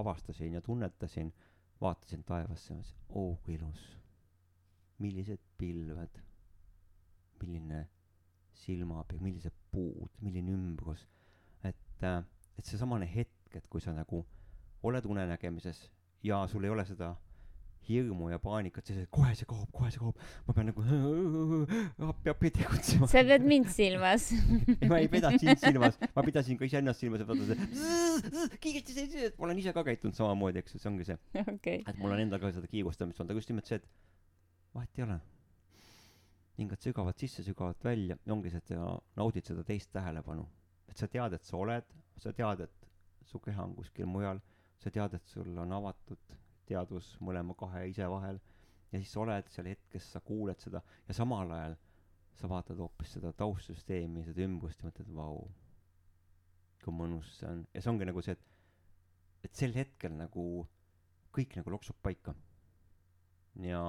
avastasin 0.00 0.56
ja 0.58 0.62
tunnetasin, 0.62 1.32
vaatasin 1.80 2.24
taevasse 2.26 2.72
ja 2.72 2.78
mõtlesin, 2.78 3.04
oo 3.08 3.36
kui 3.44 3.54
ilus. 3.54 3.84
millised 4.98 5.42
pilved, 5.58 6.22
milline 7.42 7.82
silmapiir, 8.56 9.20
millised 9.22 9.54
puud, 9.70 10.10
milline 10.20 10.54
ümbrus. 10.56 11.06
et, 11.62 12.02
et 12.02 12.64
seesamane 12.64 13.06
hetk, 13.14 13.54
et 13.54 13.66
kui 13.68 13.80
sa 13.80 13.92
nagu 13.92 14.24
oled 14.82 15.04
unenägemises 15.04 15.90
ja 16.22 16.46
sul 16.48 16.64
ei 16.64 16.70
ole 16.70 16.84
seda 16.84 17.14
hirmu 17.86 18.30
ja 18.32 18.38
paanikat, 18.42 18.86
siis 18.88 18.98
et 19.02 19.10
kohe 19.12 19.32
see 19.38 19.48
kaob, 19.48 19.68
kohe 19.74 19.90
see 19.94 20.00
kaob, 20.02 20.18
ma 20.46 20.54
pean 20.56 20.68
nagu 20.70 20.84
appi, 22.10 22.32
appi 22.32 22.50
tegutsema. 22.58 23.08
sa 23.10 23.22
pead 23.28 23.46
mind 23.46 23.70
silmas. 23.74 24.28
ma 24.90 25.00
ei 25.02 25.10
pidanud 25.12 25.42
sind 25.42 25.62
silmas, 25.62 25.98
ma 26.16 26.24
pidasin 26.26 26.58
ka 26.60 26.68
iseennast 26.68 27.04
silmas, 27.04 27.22
et 27.22 27.30
vaata 27.30 27.46
see 27.50 28.58
kiiresti 28.64 28.96
see, 28.96 29.30
ma 29.38 29.48
olen 29.48 29.62
ise 29.62 29.74
ka 29.76 29.84
käitunud 29.86 30.18
samamoodi, 30.18 30.62
eks 30.62 30.76
ju, 30.76 30.82
see 30.82 30.90
ongi 30.92 31.08
see, 31.08 31.18
okei. 31.42 31.82
et 31.82 32.00
mul 32.00 32.16
on 32.16 32.22
endal 32.24 32.42
ka 32.42 32.52
seda 32.56 32.70
kiirustamist 32.70 33.22
olnud, 33.22 33.34
aga 33.34 33.42
just 33.42 33.52
nimelt 33.52 33.70
see, 33.70 33.80
et 33.80 33.88
vahet 34.76 35.00
ei 35.00 35.06
ole. 35.06 35.20
hingad 36.56 36.80
sügavalt 36.80 37.20
sisse, 37.20 37.44
sügavalt 37.44 37.84
välja, 37.84 38.16
ongi 38.32 38.52
see, 38.52 38.62
et 38.64 38.72
sa 38.72 38.96
naudid 39.20 39.48
seda 39.48 39.64
teist 39.68 39.92
tähelepanu. 39.92 40.46
et 40.88 40.96
sa 40.96 41.08
tead, 41.10 41.36
et 41.36 41.44
sa 41.44 41.56
oled, 41.60 41.94
sa 42.22 42.32
tead, 42.32 42.64
et 42.64 42.90
su 43.26 43.40
keha 43.42 43.64
on 43.66 43.74
kuskil 43.76 44.08
mujal, 44.08 44.40
sa 44.80 44.90
tead, 44.90 45.16
et 45.18 45.32
sul 45.32 45.50
on 45.58 45.72
avatud 45.76 46.36
teadus 46.68 47.14
mõlema 47.24 47.56
kahe 47.58 47.86
ise 47.90 48.08
vahel. 48.10 48.40
Ja 48.92 49.00
siis 49.00 49.12
sa 49.12 49.22
oled 49.24 49.48
seal 49.50 49.68
hetkes 49.72 50.10
sa 50.14 50.22
kuuled 50.24 50.60
seda 50.62 50.82
ja 51.08 51.14
samal 51.16 51.50
ajal 51.52 51.76
sa 52.36 52.48
vaatad 52.50 52.78
hoopis 52.80 53.16
seda 53.16 53.32
taustsüsteemi 53.36 54.22
seda 54.26 54.44
ümbrust 54.44 54.82
ja 54.82 54.88
mõtled 54.90 55.08
vau 55.16 55.40
kui 56.84 56.94
mõnus 56.94 57.32
see 57.40 57.48
on. 57.50 57.64
Ja 57.74 57.82
see 57.82 57.92
ongi 57.92 58.06
nagu 58.08 58.22
see 58.22 58.36
et 58.36 58.44
et 59.46 59.54
sel 59.58 59.74
hetkel 59.76 60.14
nagu 60.16 60.44
kõik 61.36 61.56
nagu 61.58 61.72
loksub 61.74 61.98
paika. 62.02 62.34
Ja 63.62 63.80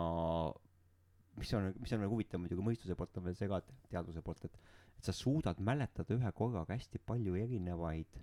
mis 1.38 1.54
on 1.54 1.70
mis 1.78 1.94
on 1.94 2.04
nagu 2.04 2.16
huvitav 2.16 2.42
muidugi 2.42 2.66
mõistuse 2.66 2.98
poolt 2.98 3.20
on 3.20 3.28
veel 3.28 3.38
see 3.38 3.50
ka 3.52 3.62
et 3.62 3.74
teaduse 3.92 4.24
poolt 4.26 4.46
et 4.50 4.58
et 4.98 5.06
sa 5.06 5.14
suudad 5.14 5.60
mäletada 5.62 6.16
ühe 6.16 6.32
korraga 6.34 6.74
hästi 6.74 7.02
palju 7.06 7.36
erinevaid 7.38 8.18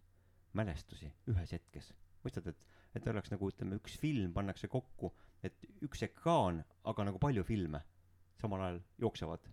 mälestusi 0.58 1.10
ühes 1.30 1.52
hetkes. 1.54 1.92
Mõistad 2.24 2.48
et 2.50 2.64
et 2.94 3.06
oleks 3.10 3.32
nagu 3.32 3.50
ütleme 3.50 3.78
üks 3.80 3.96
film 4.00 4.32
pannakse 4.36 4.68
kokku 4.70 5.12
et 5.44 5.66
üks 5.84 6.04
ekraan 6.06 6.62
aga 6.90 7.06
nagu 7.10 7.20
palju 7.22 7.44
filme 7.44 7.82
samal 8.40 8.62
ajal 8.64 8.80
jooksevad. 9.06 9.46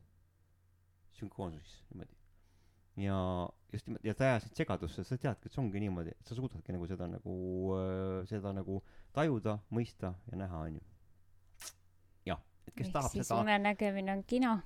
Sünkroonsusis 1.15 1.83
niimoodi. 1.91 2.17
Ja 2.99 3.17
just 3.71 3.87
nimelt 3.87 4.05
ja 4.05 4.15
ta 4.17 4.27
ajas 4.27 4.47
sind 4.47 4.59
segadusse 4.59 5.03
sa 5.07 5.17
teadki 5.17 5.47
et 5.47 5.55
see 5.55 5.61
ongi 5.63 5.79
niimoodi 5.83 6.11
et 6.11 6.27
sa 6.27 6.35
suudadki 6.35 6.75
nagu 6.75 6.87
seda 6.89 7.07
nagu 7.07 7.35
äh, 7.77 8.17
seda 8.27 8.51
nagu 8.55 8.81
tajuda 9.15 9.59
mõista 9.71 10.11
ja 10.27 10.39
näha 10.41 10.59
onju 10.67 10.81
jah 12.27 12.41
et 12.67 12.75
kes 12.75 12.89
ehk 12.89 12.97
tahab 12.97 13.15
siis 13.15 13.29
seda 13.29 13.39
unenägemine 13.45 14.11
on 14.17 14.25
kino 14.27 14.57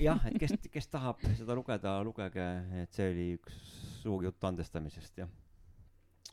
jah, 0.00 0.20
et 0.28 0.38
kes, 0.42 0.56
kes 0.72 0.88
tahab 0.92 1.20
seda 1.36 1.56
lugeda, 1.56 1.98
lugege, 2.06 2.46
et 2.82 2.96
see 2.96 3.10
oli 3.12 3.26
üks 3.38 3.58
suur 4.00 4.24
jutt 4.26 4.44
andestamisest, 4.48 5.18
jah. 5.24 5.30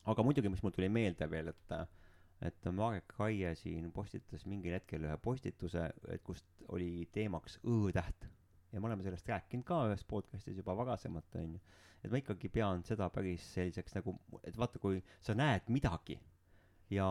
Aga 0.09 0.23
muidugi, 0.25 0.49
mis 0.49 0.63
mul 0.63 0.73
tuli 0.75 0.89
meelde 0.89 1.27
veel, 1.29 1.51
et, 1.51 1.73
et 2.47 2.69
Marek 2.73 3.13
Raie 3.19 3.53
siin 3.59 3.91
postitas 3.93 4.45
mingil 4.49 4.77
hetkel 4.77 5.05
ühe 5.05 5.17
postituse, 5.21 5.87
et 6.09 6.23
kust 6.25 6.47
oli 6.69 7.07
teemaks 7.13 7.59
Õ-täht. 7.63 8.27
ja 8.71 8.79
me 8.79 8.87
oleme 8.87 9.03
sellest 9.03 9.27
rääkinud 9.27 9.67
ka 9.67 9.81
ühes 9.89 10.03
podcast'is 10.07 10.57
juba 10.57 10.75
varasemalt, 10.77 11.35
onju. 11.35 11.59
et 12.03 12.11
ma 12.11 12.21
ikkagi 12.21 12.49
pean 12.49 12.83
seda 12.87 13.09
päris 13.13 13.45
selliseks 13.53 13.97
nagu, 13.99 14.15
et 14.43 14.57
vaata, 14.57 14.79
kui 14.79 15.03
sa 15.21 15.35
näed 15.37 15.67
midagi 15.69 16.17
ja 16.91 17.07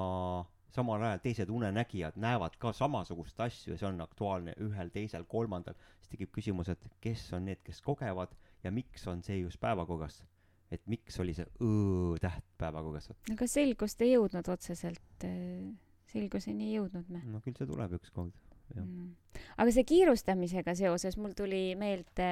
samal 0.75 1.03
ajal 1.03 1.23
teised 1.23 1.51
unenägijad 1.51 2.17
näevad 2.17 2.57
ka 2.59 2.73
samasugust 2.73 3.41
asju 3.41 3.75
ja 3.75 3.79
see 3.79 3.89
on 3.89 4.01
aktuaalne 4.01 4.55
ühel, 4.67 4.91
teisel, 4.95 5.25
kolmandal, 5.29 5.75
siis 5.99 6.13
tekib 6.15 6.35
küsimus, 6.37 6.71
et 6.73 6.87
kes 7.01 7.25
on 7.37 7.49
need, 7.51 7.63
kes 7.67 7.81
kogevad 7.83 8.35
ja 8.65 8.71
miks 8.75 9.07
on 9.11 9.23
see 9.27 9.41
just 9.41 9.61
päevakorras. 9.61 10.23
Et 10.71 10.83
miks 10.91 11.19
oli 11.23 11.35
see 11.37 11.47
õ-täht 11.65 12.45
päevakorras, 12.61 13.11
aga 13.33 13.49
selgust 13.51 14.03
ei 14.05 14.15
jõudnud 14.15 14.51
otseselt 14.53 15.27
äh, 15.27 15.71
selguseni 16.11 16.71
ei 16.71 16.79
jõudnud 16.79 17.11
me 17.13 17.25
no 17.27 17.43
küll 17.45 17.59
see 17.59 17.69
tuleb 17.69 17.97
ükskord, 17.99 18.37
jah. 18.75 18.85
Mm. 18.85 19.11
aga 19.57 19.75
see 19.75 19.89
kiirustamisega 19.89 20.77
seoses 20.79 21.19
mul 21.21 21.35
tuli 21.39 21.75
meelde 21.79 22.31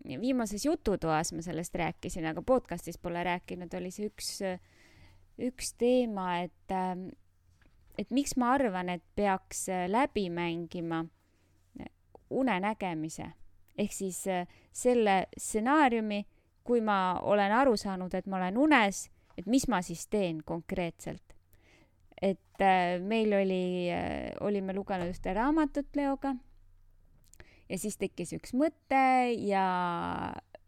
viimases 0.00 0.64
jututoas 0.64 1.34
ma 1.36 1.44
sellest 1.44 1.74
rääkisin 1.76 2.26
aga 2.30 2.42
podcastis 2.46 2.98
pole 2.98 3.22
rääkinud 3.26 3.74
oli 3.78 3.92
see 3.94 4.10
üks 4.10 4.40
üks 5.40 5.74
teema 5.80 6.40
et 6.44 6.74
ähm, 6.74 7.10
et 7.98 8.10
miks 8.14 8.36
ma 8.40 8.54
arvan 8.56 8.92
et 8.96 9.04
peaks 9.16 9.68
äh, 9.68 9.86
läbi 9.90 10.28
mängima 10.32 11.04
unenägemise 12.30 13.32
ehk 13.78 13.92
siis 13.94 14.24
äh, 14.30 14.46
selle 14.72 15.26
stsenaariumi 15.36 16.24
kui 16.64 16.80
ma 16.84 17.18
olen 17.22 17.52
aru 17.52 17.76
saanud 17.76 18.14
et 18.14 18.26
ma 18.26 18.36
olen 18.36 18.58
unes 18.58 19.08
et 19.40 19.48
mis 19.48 19.66
ma 19.70 19.80
siis 19.84 20.06
teen 20.10 20.42
konkreetselt. 20.46 21.34
Et 22.20 22.60
äh, 22.60 23.00
meil 23.00 23.32
oli 23.32 23.88
äh,, 23.88 24.32
olime 24.44 24.74
lugenud 24.76 25.08
ühte 25.08 25.32
raamatut 25.34 25.88
Leoga 25.96 26.34
ja 27.70 27.78
siis 27.80 27.96
tekkis 27.96 28.34
üks 28.36 28.52
mõte 28.58 29.00
ja 29.40 29.64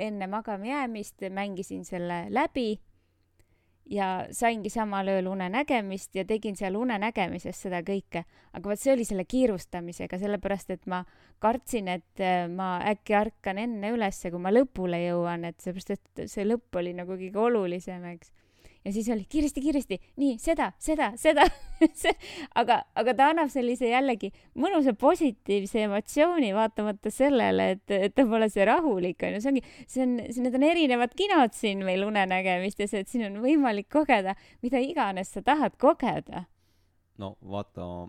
enne 0.01 0.28
magama 0.32 0.70
jäämist 0.70 1.26
mängisin 1.28 1.84
selle 1.84 2.24
läbi 2.32 2.80
ja 3.93 4.09
saingi 4.32 4.70
samal 4.72 5.09
ööl 5.12 5.28
unenägemist 5.28 6.16
ja 6.16 6.24
tegin 6.28 6.57
seal 6.57 6.76
unenägemises 6.80 7.61
seda 7.66 7.82
kõike. 7.84 8.24
aga 8.53 8.70
vot 8.70 8.80
see 8.80 8.93
oli 8.95 9.05
selle 9.05 9.24
kiirustamisega, 9.28 10.18
sellepärast 10.18 10.70
et 10.74 10.86
ma 10.86 11.03
kartsin, 11.43 11.88
et 11.88 12.20
äh, 12.20 12.47
ma 12.49 12.78
äkki 12.93 13.16
ärkan 13.18 13.59
enne 13.59 13.93
ülesse, 13.93 14.30
kui 14.30 14.40
ma 14.40 14.53
lõpule 14.53 15.01
jõuan, 15.05 15.45
et 15.45 15.61
seepärast, 15.61 15.90
et 15.97 16.24
see 16.30 16.47
lõpp 16.47 16.80
oli 16.80 16.95
nagu 16.97 17.16
kõige 17.18 17.45
olulisem, 17.49 18.05
eks 18.14 18.32
ja 18.85 18.93
siis 18.93 19.09
oli 19.14 19.26
kiiresti, 19.28 19.64
kiiresti, 19.64 20.01
nii 20.22 20.39
seda, 20.43 20.72
seda, 20.78 21.12
seda. 21.20 21.49
Aga, 22.61 22.76
aga 22.95 23.12
ta 23.18 23.26
annab 23.33 23.49
sellise 23.51 23.89
jällegi 23.91 24.28
mõnusa 24.55 24.93
positiivse 24.95 25.80
emotsiooni, 25.89 26.53
vaatamata 26.55 27.11
sellele, 27.11 27.64
et, 27.74 27.91
et 27.91 28.14
ta 28.14 28.22
pole 28.28 28.47
see 28.53 28.62
rahulik 28.68 29.24
onju, 29.26 29.41
see 29.43 29.51
ongi, 29.51 29.62
see 29.91 30.05
on, 30.05 30.12
need 30.45 30.59
on 30.61 30.66
erinevad 30.68 31.16
kinod 31.18 31.57
siin 31.59 31.83
meil 31.83 32.05
unenägemistes, 32.07 32.95
et 32.95 33.11
siin 33.11 33.26
on 33.26 33.41
võimalik 33.43 33.91
kogeda 33.91 34.37
mida 34.62 34.80
iganes 34.83 35.33
sa 35.33 35.43
tahad 35.43 35.76
kogeda. 35.78 36.45
no 37.18 37.37
vaata, 37.43 38.09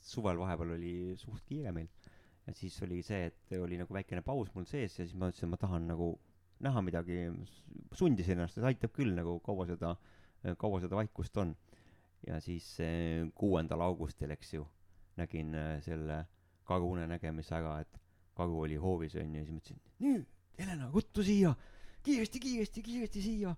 suvel 0.00 0.38
vahepeal 0.38 0.74
oli 0.76 1.14
suht 1.16 1.44
kiire 1.48 1.72
meil. 1.72 1.88
Ja 2.46 2.52
siis 2.52 2.76
oli 2.84 3.00
see, 3.02 3.30
et 3.30 3.54
oli 3.56 3.78
nagu 3.80 3.94
väikene 3.94 4.20
paus 4.24 4.50
mul 4.54 4.66
sees 4.68 4.98
ja 4.98 5.04
siis 5.04 5.14
ma 5.16 5.30
ütlesin, 5.32 5.48
ma 5.48 5.56
tahan 5.60 5.86
nagu 5.88 6.10
näha 6.64 6.82
midagi, 6.84 7.18
sundisin 7.96 8.38
ennast, 8.38 8.58
et 8.58 8.68
aitab 8.70 8.92
küll 8.96 9.14
nagu 9.16 9.38
kaua 9.44 9.66
seda, 9.68 9.94
kaua 10.60 10.80
seda 10.84 10.98
vaikust 10.98 11.36
on. 11.42 11.54
ja 12.24 12.38
siis 12.40 12.78
kuuendal 13.36 13.82
augustil, 13.84 14.30
eks 14.32 14.54
ju, 14.54 14.64
nägin 15.20 15.54
äh, 15.54 15.74
selle 15.84 16.22
karu 16.64 16.94
unenägemise 16.94 17.54
ära, 17.58 17.78
et 17.84 18.00
karu 18.34 18.62
oli 18.64 18.78
hoovis 18.80 19.16
onju 19.20 19.40
ja 19.40 19.44
siis 19.44 19.58
mõtlesin, 19.58 19.82
nüüd, 20.04 20.24
Helena, 20.58 20.88
ruttu 20.94 21.24
siia, 21.26 21.50
kiiresti, 22.06 22.40
kiiresti, 22.40 22.82
kiiresti 22.86 23.22
siia. 23.22 23.54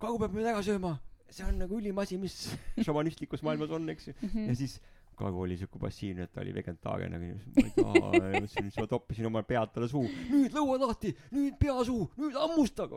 karu 0.00 0.18
peab 0.22 0.34
meid 0.34 0.48
ära 0.48 0.62
sööma, 0.64 0.94
see 1.30 1.44
on 1.46 1.60
nagu 1.60 1.76
ülim 1.78 1.98
asi, 2.02 2.18
mis 2.18 2.36
šamanistlikus 2.86 3.44
maailmas 3.46 3.72
on, 3.76 3.88
eks 3.92 4.10
ju. 4.10 4.16
ja 4.34 4.56
siis 4.56 4.80
karu 5.18 5.42
oli 5.44 5.56
siuke 5.60 5.80
passiivne, 5.80 6.26
et 6.26 6.32
ta 6.32 6.42
oli 6.42 6.52
vegetaarian, 6.56 7.16
aga 7.16 7.30
ma 7.30 7.64
ei 7.64 7.72
taha, 7.76 8.12
mõtlesin, 8.16 8.68
siis 8.68 8.78
ma 8.80 8.86
toppisin 8.90 9.28
oma 9.28 9.42
pead 9.46 9.72
talle 9.74 9.88
suhu. 9.92 10.08
nüüd 10.30 10.56
lõuad 10.56 10.84
lahti, 10.86 11.14
nüüd 11.34 11.58
pea 11.60 11.76
suhu, 11.86 12.06
nüüd 12.20 12.38
hammusta. 12.40 12.88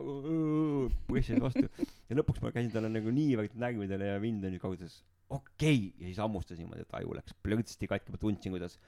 pressis 1.08 1.42
vastu 1.42 1.66
ja 1.66 2.20
lõpuks 2.20 2.44
ma 2.44 2.54
käisin 2.54 2.72
talle 2.74 2.92
nagu 2.92 3.12
niivõrd 3.14 3.58
närvidele 3.60 4.14
ja 4.14 4.62
karu 4.62 4.78
ütles 4.78 5.02
okei 5.28 5.88
okay. 5.88 5.92
ja 5.98 6.10
siis 6.10 6.20
hammustas 6.22 6.60
niimoodi, 6.60 6.84
et 6.84 6.96
aju 7.00 7.16
läks 7.18 7.36
plõtsti 7.44 7.88
katki, 7.90 8.14
ma 8.14 8.20
tundsin, 8.20 8.54
kuidas 8.54 8.78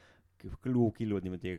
luukillud 0.68 1.24
niimoodi 1.24 1.56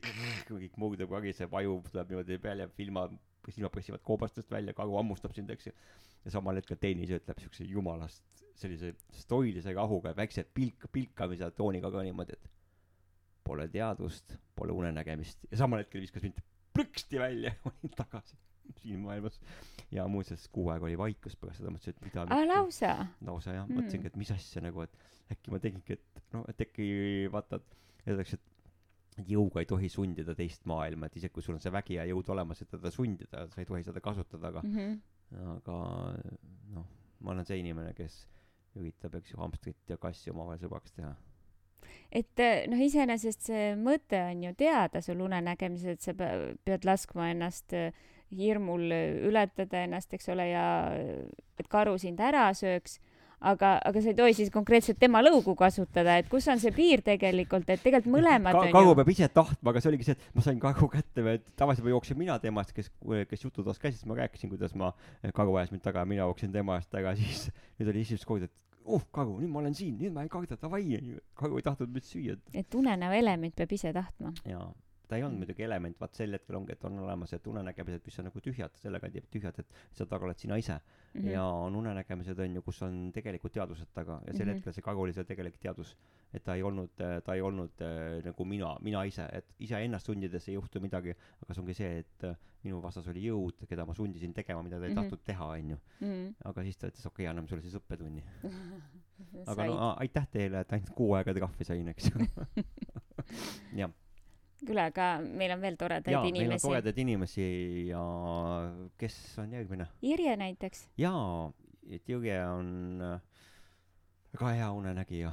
kõik 0.48 0.78
murdub, 0.80 1.10
variseb, 1.12 1.54
aju 1.60 1.80
tuleb 1.92 2.14
niimoodi 2.14 2.38
peale, 2.42 2.70
silma, 2.78 3.08
silmad 3.50 3.74
pressivad 3.74 4.04
koobastest 4.06 4.52
välja, 4.54 4.76
karu 4.78 5.00
hammustab 5.00 5.34
sind, 5.36 5.50
eks 5.54 5.70
ju. 5.70 5.76
ja 6.26 6.36
samal 6.38 6.60
hetkel 6.60 6.80
teenisöö 6.82 7.22
ütleb 7.22 7.42
siukse 7.42 7.68
jumalast 7.68 8.47
sellise 8.58 8.94
stoilise 9.14 9.74
rahuga, 9.76 10.16
väikse 10.18 10.44
pilk, 10.54 10.88
pilkamise 10.92 11.52
tooniga 11.58 11.92
ka 11.94 12.04
niimoodi, 12.06 12.38
et 12.38 12.50
pole 13.48 13.68
teadust, 13.72 14.36
pole 14.58 14.74
unenägemist 14.76 15.46
ja 15.52 15.62
samal 15.62 15.84
hetkel 15.84 16.02
viskas 16.04 16.26
mind 16.26 16.42
plõksti 16.76 17.22
välja 17.22 17.54
ja 17.54 17.58
olin 17.72 17.94
tagasi 17.96 18.36
siin 18.82 19.00
maailmas. 19.00 19.40
ja 19.92 20.08
muuseas 20.12 20.48
kuu 20.52 20.68
aega 20.70 20.86
oli 20.86 20.98
vaikus 21.00 21.38
pärast 21.40 21.62
seda, 21.62 21.72
mõtlesin, 21.72 21.96
et 21.96 22.04
mida 22.10 22.26
aa, 22.28 22.48
lausa? 22.50 22.94
lausa 23.26 23.54
jah 23.56 23.68
Mm. 23.68 23.80
mõtlesingi, 23.80 24.12
et 24.12 24.18
mis 24.20 24.32
asja 24.36 24.62
nagu, 24.66 24.84
et 24.84 24.98
äkki 25.32 25.54
ma 25.54 25.60
tegingi, 25.64 25.96
et 25.96 26.36
noh, 26.36 26.44
et 26.52 26.62
äkki 26.68 26.88
vaata, 27.32 27.62
et 27.62 28.12
öeldakse, 28.12 28.40
et 29.18 29.32
jõuga 29.32 29.64
ei 29.64 29.70
tohi 29.70 29.90
sundida 29.90 30.36
teist 30.36 30.66
maailma, 30.70 31.08
et 31.08 31.16
isegi 31.18 31.34
kui 31.34 31.44
sul 31.46 31.56
on 31.56 31.64
see 31.64 31.72
vägi 31.74 31.96
ja 31.98 32.06
jõud 32.12 32.30
olemas, 32.36 32.62
et 32.62 32.70
teda 32.70 32.92
sundida, 32.94 33.48
sa 33.54 33.62
ei 33.64 33.70
tohi 33.70 33.84
seda 33.88 34.04
kasutada, 34.04 34.52
aga 34.52 34.62
mm. 34.64 34.76
-hmm. 34.76 35.54
aga 35.56 35.78
noh, 36.76 36.86
ma 37.22 37.32
olen 37.32 37.46
see 37.48 37.60
inimene, 37.64 37.94
kes 37.98 38.28
üritab, 38.80 39.16
eks 39.20 39.34
ju, 39.34 39.40
hamstrit 39.42 39.90
ja 39.90 39.98
kassi 40.02 40.32
omavahel 40.34 40.62
sõbraks 40.62 40.94
teha. 40.96 41.16
et 42.12 42.40
äh, 42.40 42.66
noh, 42.72 42.80
iseenesest 42.80 43.50
see 43.50 43.74
mõte 43.76 44.20
on 44.32 44.44
ju 44.44 44.54
teada 44.56 45.02
sul 45.02 45.22
unenägemises, 45.26 45.98
et 45.98 46.02
sa 46.02 46.14
pe- 46.14 46.56
pead 46.66 46.86
laskma 46.88 47.32
ennast 47.34 47.74
äh, 47.74 47.92
hirmul 48.32 48.92
äh, 48.92 49.18
ületada 49.28 49.84
ennast, 49.84 50.14
eks 50.14 50.30
ole, 50.30 50.50
ja 50.52 50.68
et 51.58 51.68
karu 51.68 51.98
sind 51.98 52.20
ära 52.20 52.50
sööks. 52.54 53.00
Aga, 53.40 53.78
aga 53.86 54.02
sa 54.02 54.12
ei 54.12 54.18
tohi 54.18 54.36
siis 54.38 54.52
konkreetselt 54.54 55.00
tema 55.00 55.22
lõugu 55.26 55.54
kasutada, 55.58 56.18
et 56.22 56.30
kus 56.32 56.48
on 56.52 56.62
see 56.62 56.74
piir 56.76 57.04
tegelikult, 57.06 57.70
et 57.70 57.82
tegelikult 57.84 58.18
mõlemad 58.18 58.58
Ka, 58.58 58.84
ju. 58.84 58.94
peab 58.98 59.12
ise 59.14 59.30
tahtma, 59.34 59.74
aga 59.74 59.84
see 59.84 59.92
oligi 59.92 60.08
see, 60.10 60.18
et 60.18 60.38
ma 60.38 60.46
sain 60.46 60.62
karu 60.62 60.90
kätte 60.94 61.26
tavaliselt 61.60 61.86
ma 61.86 61.94
jooksin 61.94 62.20
mina 62.20 62.38
tema 62.44 62.64
eest, 62.66 62.74
kes, 62.78 62.92
kes 63.30 63.46
jututoas 63.48 63.82
käis, 63.82 63.98
siis 63.98 64.10
ma 64.10 64.18
rääkisin, 64.18 64.52
kuidas 64.54 64.74
ma, 64.80 64.94
karu 65.38 65.58
ajas 65.60 65.74
mind 65.74 65.86
taga 65.86 66.06
ja 66.06 66.10
mina 66.10 66.26
jooksin 66.26 66.56
tema 66.56 66.80
eest 66.82 66.90
taga, 66.94 67.14
siis 67.20 67.50
nüüd 67.78 67.94
oli 67.94 68.06
esimest 68.08 68.26
korda, 68.30 68.50
et 68.50 68.88
oh 68.88 69.06
karu, 69.14 69.38
nüüd 69.42 69.52
ma 69.52 69.62
olen 69.62 69.78
siin, 69.78 69.96
nüüd 70.00 70.16
ma 70.16 70.26
ei 70.26 70.32
karda, 70.32 70.58
davai, 70.62 70.84
karu 71.38 71.60
ei 71.60 71.66
tahtnud 71.66 71.94
mind 71.94 72.08
süüa. 72.08 72.38
et 72.54 72.76
unenäo 72.76 73.14
element 73.14 73.56
peab 73.56 73.74
ise 73.78 73.94
tahtma. 73.94 74.34
jaa, 74.48 74.70
ta 75.08 75.18
ei 75.18 75.24
olnud 75.24 75.40
muidugi 75.42 75.64
element, 75.64 75.98
vaat 76.02 76.18
sel 76.20 76.36
hetkel 76.36 76.58
ongi, 76.60 76.76
et 76.76 76.84
on 76.88 77.00
olemas 77.04 77.32
need 77.34 77.48
unenägemised, 77.52 78.04
mis 78.06 78.20
on 78.22 78.28
nagu 78.28 78.42
tühjad, 78.44 78.76
selle 78.82 79.00
kandi 79.04 79.24
tühjad, 79.34 79.60
et 79.64 79.80
seal 79.96 80.10
taga 80.12 80.28
oled 80.28 80.40
sina 80.42 80.58
ise 80.60 80.76
mm. 80.76 81.22
-hmm. 81.22 81.30
ja 81.32 81.44
on 81.44 81.76
unenägemised, 81.82 82.40
on 82.44 82.60
ju, 82.60 82.62
kus 82.66 82.82
on 82.88 83.00
tegelikult 83.16 83.54
teadused 83.54 83.94
taga 83.94 84.20
ja 84.26 84.34
sel 84.34 84.46
mm 84.46 84.52
-hmm. 84.52 84.56
hetkel 84.56 84.74
see 84.74 84.86
Kagu 84.88 85.02
oli 85.02 85.14
see 85.14 85.24
tegelik 85.24 85.58
teadus. 85.60 85.96
et 86.34 86.44
ta 86.44 86.56
ei 86.56 86.64
olnud, 86.64 86.90
ta 87.24 87.34
ei 87.34 87.42
olnud 87.42 87.82
äh, 87.82 88.24
nagu 88.26 88.46
mina, 88.46 88.76
mina 88.82 89.04
ise, 89.04 89.30
et 89.32 89.46
iseennast 89.60 90.06
sundides 90.06 90.48
ei 90.50 90.54
juhtu 90.54 90.80
midagi, 90.80 91.16
aga 91.44 91.54
see 91.54 91.62
ongi 91.62 91.74
see, 91.74 92.00
et 92.00 92.24
äh, 92.24 92.36
minu 92.64 92.82
vastas 92.82 93.08
oli 93.08 93.24
jõud, 93.24 93.64
keda 93.70 93.86
ma 93.86 93.94
sundisin 93.94 94.34
tegema, 94.34 94.64
mida 94.64 94.80
ta 94.80 94.86
ei 94.86 94.90
mm 94.90 94.98
-hmm. 94.98 95.02
tahtnud 95.02 95.24
teha, 95.24 95.46
on 95.46 95.70
ju. 95.70 95.78
Mhm. 96.00 96.34
aga 96.46 96.64
siis 96.64 96.78
ta 96.78 96.88
ütles, 96.88 97.06
okei 97.06 97.24
okay,, 97.24 97.30
anname 97.32 97.48
sulle 97.48 97.62
siis 97.62 97.76
õppetunni. 97.76 98.24
aga 99.52 99.66
no 99.66 99.96
aitäh 100.00 100.28
teile, 100.28 100.60
et 100.60 100.74
ainult 100.74 100.90
kuu 100.96 101.14
aega 101.14 101.34
trahvi 101.34 101.64
sain, 101.64 101.88
eks 101.88 102.12
ju 102.12 102.28
jah 103.82 103.92
küll, 104.66 104.80
aga 104.82 105.08
meil 105.22 105.54
on 105.54 105.62
veel 105.62 105.78
toredaid 105.80 106.14
jaa, 106.14 106.24
inimesi. 106.26 106.48
meil 106.48 106.58
on 106.58 106.64
toredaid 106.64 107.02
inimesi 107.04 107.46
ja 107.90 108.02
kes 108.98 109.18
on 109.44 109.54
järgmine? 109.58 109.88
Irje 110.02 110.36
näiteks. 110.40 110.88
jaa, 111.02 111.52
et 111.90 112.10
Jõge 112.10 112.38
on 112.50 113.04
äh, 113.06 113.22
väga 114.34 114.54
hea 114.62 114.72
unenägija. 114.82 115.32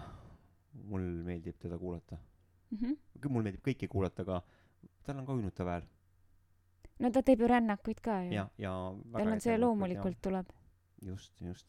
mul 0.91 1.05
meeldib 1.23 1.55
teda 1.63 1.77
kuulata 1.79 2.17
mm. 2.71 2.79
-hmm. 2.79 3.29
mul 3.29 3.43
meeldib 3.43 3.63
kõiki 3.63 3.89
kuulata, 3.89 4.23
aga 4.23 4.43
tal 5.07 5.19
on 5.19 5.27
ka 5.27 5.33
uinutav 5.33 5.69
hääl. 5.69 5.85
no 6.99 7.11
ta 7.11 7.23
teeb 7.23 7.41
ju 7.41 7.49
rännakuid 7.49 8.01
ka 8.01 8.23
ju. 8.25 8.33
ja, 8.33 8.49
ja 8.59 8.73
tal 9.13 9.29
on 9.29 9.41
see 9.41 9.59
loomulikult 9.59 10.17
ja. 10.17 10.23
tuleb. 10.23 10.51
just, 11.03 11.41
just. 11.41 11.67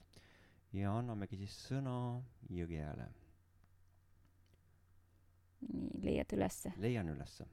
ja 0.74 0.98
annamegi 0.98 1.38
siis 1.38 1.60
sõna 1.70 2.22
Jõgejale 2.50 3.10
nii, 5.74 5.90
leiad 6.04 6.34
ülesse? 6.34 6.74
leian 6.78 7.08
ülesse. 7.08 7.46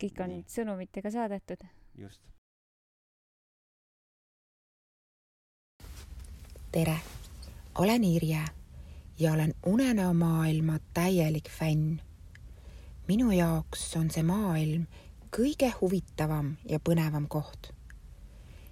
kõik 0.00 0.20
on 0.22 0.32
nii. 0.34 0.44
sõnumitega 0.48 1.10
saadetud? 1.10 1.64
just. 1.98 2.22
tere, 6.72 6.96
olen 7.78 8.04
Irje 8.04 8.44
ja 9.18 9.32
olen 9.32 9.54
unenäo 9.66 10.12
maailma 10.14 10.78
täielik 10.94 11.48
fänn. 11.50 12.00
minu 13.08 13.30
jaoks 13.30 13.96
on 13.96 14.10
see 14.10 14.22
maailm 14.22 14.86
kõige 15.36 15.72
huvitavam 15.80 16.56
ja 16.68 16.78
põnevam 16.78 17.28
koht. 17.28 17.72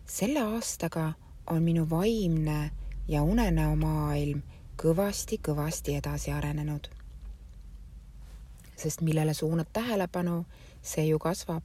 selle 0.07 0.41
aastaga 0.41 1.13
on 1.47 1.63
minu 1.63 1.91
vaimne 1.91 2.71
ja 3.09 3.23
unenäomaailm 3.23 4.43
kõvasti-kõvasti 4.83 5.97
edasi 5.97 6.33
arenenud 6.33 6.89
sest 8.77 9.01
millele 9.01 9.35
suunad 9.35 9.67
tähelepanu, 9.73 10.45
see 10.83 11.07
ju 11.07 11.19
kasvab. 11.19 11.65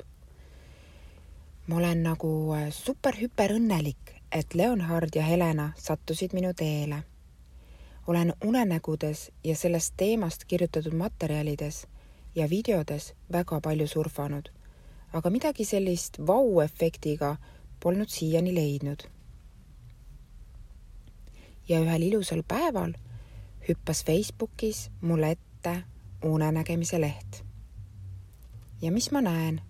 ma 1.68 1.76
olen 1.76 2.04
nagu 2.04 2.54
äh, 2.54 2.70
super-hüper 2.74 3.52
õnnelik, 3.54 4.16
et 4.32 4.54
Leonhard 4.54 5.16
ja 5.16 5.24
Helena 5.24 5.74
sattusid 5.78 6.34
minu 6.34 6.54
teele. 6.54 7.04
olen 8.08 8.34
unenägudes 8.46 9.32
ja 9.44 9.56
sellest 9.56 9.94
teemast 9.98 10.46
kirjutatud 10.46 10.94
materjalides 10.94 11.88
ja 12.36 12.50
videodes 12.50 13.14
väga 13.32 13.62
palju 13.62 13.88
surfanud, 13.88 14.50
aga 15.14 15.30
midagi 15.30 15.66
sellist 15.66 16.18
vau-efektiga 16.28 17.38
polnud 17.80 18.10
siiani 18.10 18.56
leidnud. 18.56 19.04
ja 21.70 21.80
ühel 21.80 22.02
ilusal 22.02 22.44
päeval 22.48 22.94
hüppas 23.70 24.06
Facebookis 24.06 24.90
mulle 25.02 25.32
ette 25.32 25.84
unenägemise 26.24 27.02
leht. 27.02 27.44
ja 28.82 28.92
mis 28.92 29.12
ma 29.12 29.22
näen? 29.22 29.62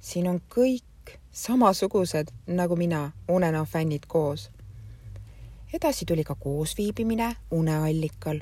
siin 0.00 0.28
on 0.28 0.40
kõik 0.54 1.18
samasugused 1.32 2.28
nagu 2.46 2.76
mina, 2.76 3.12
unenäo 3.28 3.64
fännid 3.64 4.06
koos. 4.08 4.50
edasi 5.72 6.04
tuli 6.04 6.24
ka 6.24 6.34
koosviibimine 6.34 7.36
uneallikal, 7.50 8.40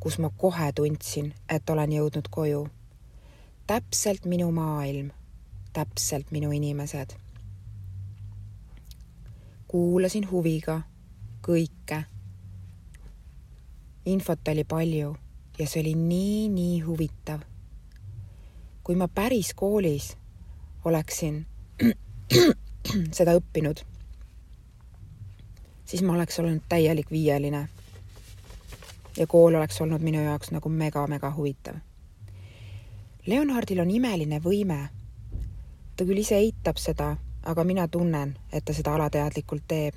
kus 0.00 0.18
ma 0.18 0.30
kohe 0.30 0.72
tundsin, 0.72 1.34
et 1.48 1.70
olen 1.70 1.92
jõudnud 1.92 2.28
koju. 2.30 2.68
täpselt 3.66 4.24
minu 4.24 4.52
maailm, 4.52 5.10
täpselt 5.72 6.30
minu 6.30 6.50
inimesed. 6.50 7.14
kuulasin 9.68 10.30
huviga 10.30 10.80
kõike. 11.42 12.02
infot 14.04 14.48
oli 14.48 14.64
palju 14.64 15.16
ja 15.58 15.66
see 15.66 15.80
oli 15.80 15.94
nii-nii 15.94 16.80
huvitav. 16.80 17.40
kui 18.84 18.94
ma 18.96 19.08
päris 19.08 19.54
koolis 19.54 20.16
oleksin 20.84 21.46
seda 23.18 23.34
õppinud, 23.38 23.84
siis 25.84 26.02
ma 26.02 26.16
oleks 26.16 26.38
olnud 26.38 26.64
täielik 26.68 27.10
viieline. 27.10 27.68
ja 29.16 29.26
kool 29.26 29.54
oleks 29.54 29.80
olnud 29.80 30.00
minu 30.00 30.22
jaoks 30.22 30.50
nagu 30.50 30.68
mega-mega 30.68 31.34
huvitav. 31.36 31.76
Leonhardil 33.26 33.80
on 33.80 33.90
imeline 33.90 34.40
võime. 34.40 34.88
ta 35.96 36.04
küll 36.04 36.18
ise 36.18 36.36
eitab 36.36 36.76
seda, 36.76 37.16
aga 37.42 37.64
mina 37.64 37.88
tunnen, 37.88 38.38
et 38.52 38.64
ta 38.64 38.72
seda 38.72 38.94
alateadlikult 38.94 39.62
teeb. 39.68 39.94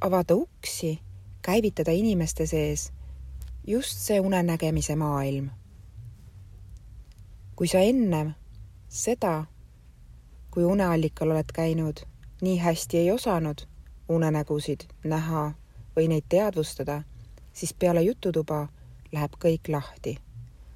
avada 0.00 0.34
uksi, 0.34 1.00
käivitada 1.42 1.90
inimeste 1.90 2.46
sees 2.46 2.92
just 3.66 3.98
see 3.98 4.20
unenägemise 4.20 4.96
maailm. 4.96 5.50
kui 7.56 7.68
sa 7.68 7.78
ennem 7.78 8.32
seda, 8.88 9.44
kui 10.50 10.64
uneallikal 10.64 11.30
oled 11.30 11.52
käinud, 11.54 12.00
nii 12.40 12.58
hästi 12.58 12.98
ei 12.98 13.10
osanud 13.12 13.66
unenägusid 14.08 14.80
näha 15.04 15.52
või 15.96 16.08
neid 16.08 16.24
teadvustada, 16.28 17.02
siis 17.52 17.74
peale 17.74 18.02
jututuba 18.02 18.68
läheb 19.12 19.32
kõik 19.44 19.68
lahti. 19.68 20.18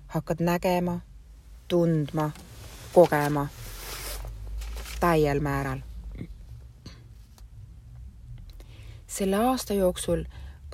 hakkad 0.06 0.40
nägema, 0.40 1.00
tundma, 1.68 2.30
kogema 2.92 3.48
täiel 5.00 5.40
määral. 5.40 5.78
selle 9.06 9.36
aasta 9.36 9.74
jooksul 9.74 10.24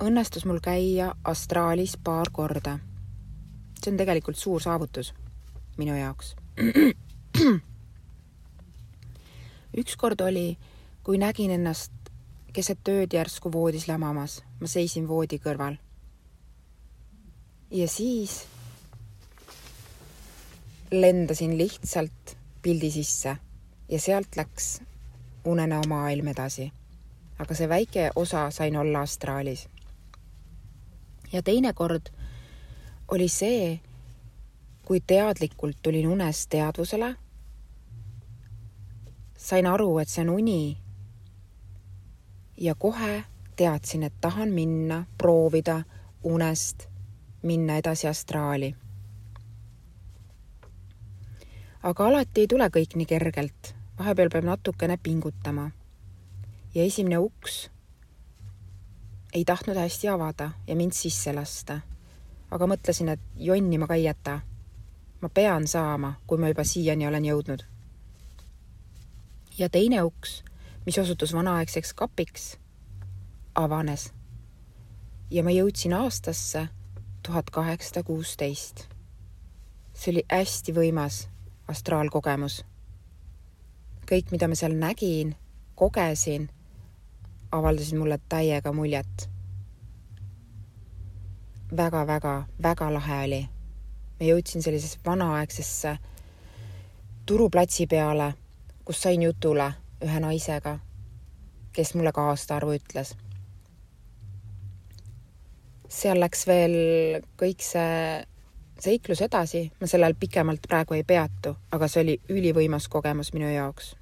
õnnestus 0.01 0.45
mul 0.49 0.59
käia 0.63 1.11
astraalis 1.23 1.97
paar 2.03 2.29
korda. 2.33 2.79
see 3.83 3.91
on 3.91 3.97
tegelikult 3.97 4.37
suur 4.37 4.61
saavutus 4.61 5.13
minu 5.77 5.95
jaoks. 5.95 6.35
ükskord 9.81 10.21
oli, 10.21 10.57
kui 11.03 11.17
nägin 11.17 11.51
ennast 11.51 11.91
keset 12.53 12.87
ööd 12.87 13.13
järsku 13.13 13.51
voodis 13.51 13.87
lamamas, 13.87 14.43
ma 14.59 14.67
seisin 14.67 15.07
voodi 15.07 15.37
kõrval. 15.39 15.77
ja 17.71 17.87
siis 17.87 18.45
lendasin 20.91 21.57
lihtsalt 21.57 22.37
pildi 22.61 22.91
sisse 22.91 23.37
ja 23.89 23.99
sealt 23.99 24.35
läks 24.35 24.81
unenäo 25.45 25.81
maailm 25.87 26.27
edasi. 26.27 26.71
aga 27.39 27.53
see 27.55 27.69
väike 27.69 28.11
osa 28.15 28.49
sain 28.51 28.77
olla 28.77 29.01
astraalis 29.01 29.70
ja 31.33 31.41
teinekord 31.43 32.09
oli 33.11 33.27
see, 33.29 33.79
kui 34.85 35.01
teadlikult 35.07 35.77
tulin 35.81 36.07
unes 36.07 36.47
teadvusele, 36.47 37.15
sain 39.37 39.67
aru, 39.67 39.97
et 39.99 40.09
see 40.09 40.21
on 40.21 40.29
uni. 40.29 40.77
ja 42.57 42.75
kohe 42.75 43.23
teadsin, 43.55 44.03
et 44.03 44.13
tahan 44.21 44.49
minna, 44.49 45.05
proovida 45.17 45.83
unest 46.23 46.87
minna 47.43 47.77
edasi 47.77 48.07
astraali. 48.07 48.75
aga 51.83 52.07
alati 52.07 52.41
ei 52.41 52.47
tule 52.47 52.69
kõik 52.69 52.95
nii 52.95 53.05
kergelt, 53.05 53.75
vahepeal 53.99 54.29
peab 54.29 54.45
natukene 54.45 54.97
pingutama. 54.97 55.71
ja 56.75 56.83
esimene 56.83 57.17
uks 57.17 57.69
ei 59.33 59.45
tahtnud 59.45 59.77
hästi 59.77 60.07
avada 60.07 60.51
ja 60.67 60.75
mind 60.75 60.91
sisse 60.91 61.33
lasta. 61.33 61.79
aga 62.51 62.67
mõtlesin, 62.67 63.09
et 63.09 63.19
jonni 63.35 63.77
ma 63.77 63.87
ka 63.87 63.95
ei 63.95 64.03
jäta. 64.03 64.39
ma 65.21 65.29
pean 65.29 65.67
saama, 65.67 66.13
kui 66.27 66.37
ma 66.37 66.47
juba 66.47 66.63
siiani 66.63 67.07
olen 67.07 67.25
jõudnud. 67.25 67.63
ja 69.57 69.69
teine 69.69 70.03
uks, 70.03 70.43
mis 70.85 70.97
osutus 70.97 71.33
vanaaegseks 71.33 71.93
kapiks, 71.93 72.57
avanes. 73.55 74.13
ja 75.31 75.43
ma 75.43 75.51
jõudsin 75.51 75.93
aastasse 75.93 76.67
tuhat 77.23 77.49
kaheksasada 77.49 78.03
kuusteist. 78.03 78.87
see 79.93 80.11
oli 80.11 80.23
hästi 80.31 80.73
võimas 80.73 81.27
astraalkogemus. 81.67 82.65
kõik, 84.11 84.31
mida 84.31 84.47
ma 84.47 84.55
seal 84.55 84.75
nägin, 84.75 85.35
kogesin 85.75 86.49
avaldasid 87.51 87.97
mulle 87.97 88.19
täiega 88.29 88.71
muljet 88.73 89.29
väga,. 91.77 92.05
väga-väga-väga 92.07 92.93
lahe 92.93 93.23
oli. 93.25 93.41
ma 94.19 94.25
jõudsin 94.25 94.61
sellisesse 94.61 94.99
vanaaegsesse 95.05 95.97
turuplatsi 97.25 97.87
peale, 97.87 98.33
kus 98.85 99.01
sain 99.01 99.21
jutule 99.21 99.73
ühe 100.03 100.19
naisega, 100.19 100.79
kes 101.73 101.93
mulle 101.95 102.11
ka 102.11 102.29
aastaarvu 102.29 102.73
ütles. 102.75 103.15
seal 105.91 106.19
läks 106.19 106.47
veel 106.47 106.75
kõik 107.39 107.63
see 107.63 108.25
seiklus 108.79 109.21
edasi, 109.21 109.71
ma 109.81 109.87
sellel 109.87 110.15
pikemalt 110.19 110.67
praegu 110.67 110.95
ei 110.97 111.03
peatu, 111.03 111.55
aga 111.71 111.87
see 111.87 112.03
oli 112.03 112.15
ülivõimas 112.29 112.87
kogemus 112.89 113.33
minu 113.33 113.49
jaoks. 113.51 113.95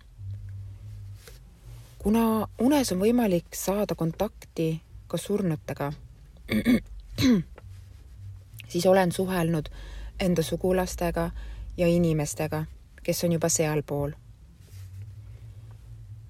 Kuna 1.99 2.47
unes 2.59 2.91
on 2.91 3.01
võimalik 3.03 3.55
saada 3.55 3.95
kontakti 3.95 4.81
ka 5.07 5.17
surnutega, 5.17 5.91
siis 8.71 8.85
olen 8.85 9.11
suhelnud 9.11 9.69
enda 10.19 10.43
sugulastega 10.43 11.31
ja 11.77 11.87
inimestega, 11.87 12.63
kes 13.03 13.23
on 13.23 13.35
juba 13.35 13.49
sealpool. 13.49 14.15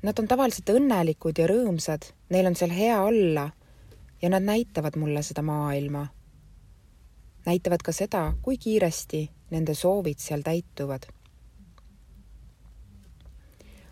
Nad 0.01 0.19
on 0.19 0.27
tavaliselt 0.31 0.69
õnnelikud 0.73 1.37
ja 1.37 1.47
rõõmsad, 1.49 2.13
neil 2.29 2.47
on 2.47 2.55
seal 2.55 2.73
hea 2.73 3.01
olla 3.03 3.49
ja 4.21 4.29
nad 4.29 4.43
näitavad 4.43 4.97
mulle 4.97 5.23
seda 5.23 5.41
maailma. 5.41 6.07
näitavad 7.45 7.81
ka 7.83 7.91
seda, 7.91 8.33
kui 8.41 8.57
kiiresti 8.57 9.29
nende 9.51 9.73
soovid 9.73 10.17
seal 10.17 10.41
täituvad. 10.41 11.05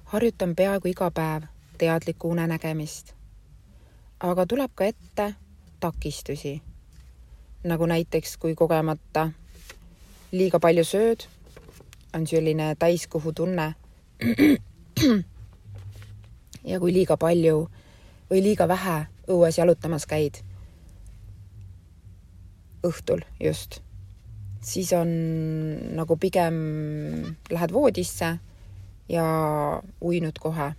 harjutan 0.05 0.55
peaaegu 0.55 0.87
iga 0.87 1.11
päev 1.11 1.43
teadlikku 1.77 2.29
unenägemist. 2.29 3.13
aga 4.19 4.45
tuleb 4.45 4.71
ka 4.75 4.85
ette 4.85 5.33
takistusi 5.79 6.61
nagu 7.63 7.85
näiteks 7.85 8.37
kui 8.37 8.55
kogemata 8.55 9.29
liiga 10.31 10.59
palju 10.59 10.83
sööd, 10.87 11.25
on 12.15 12.27
selline 12.27 12.75
täiskõhu 12.79 13.33
tunne. 13.35 13.73
ja 16.71 16.79
kui 16.79 16.93
liiga 16.93 17.17
palju 17.17 17.67
või 18.29 18.43
liiga 18.43 18.67
vähe 18.67 18.97
õues 19.31 19.57
jalutamas 19.59 20.07
käid, 20.09 20.41
õhtul 22.87 23.21
just, 23.43 23.81
siis 24.63 24.91
on 24.95 25.09
nagu 25.97 26.17
pigem 26.17 26.57
lähed 27.51 27.73
voodisse 27.75 28.37
ja 29.11 29.25
uinud 30.01 30.39
kohe. 30.39 30.73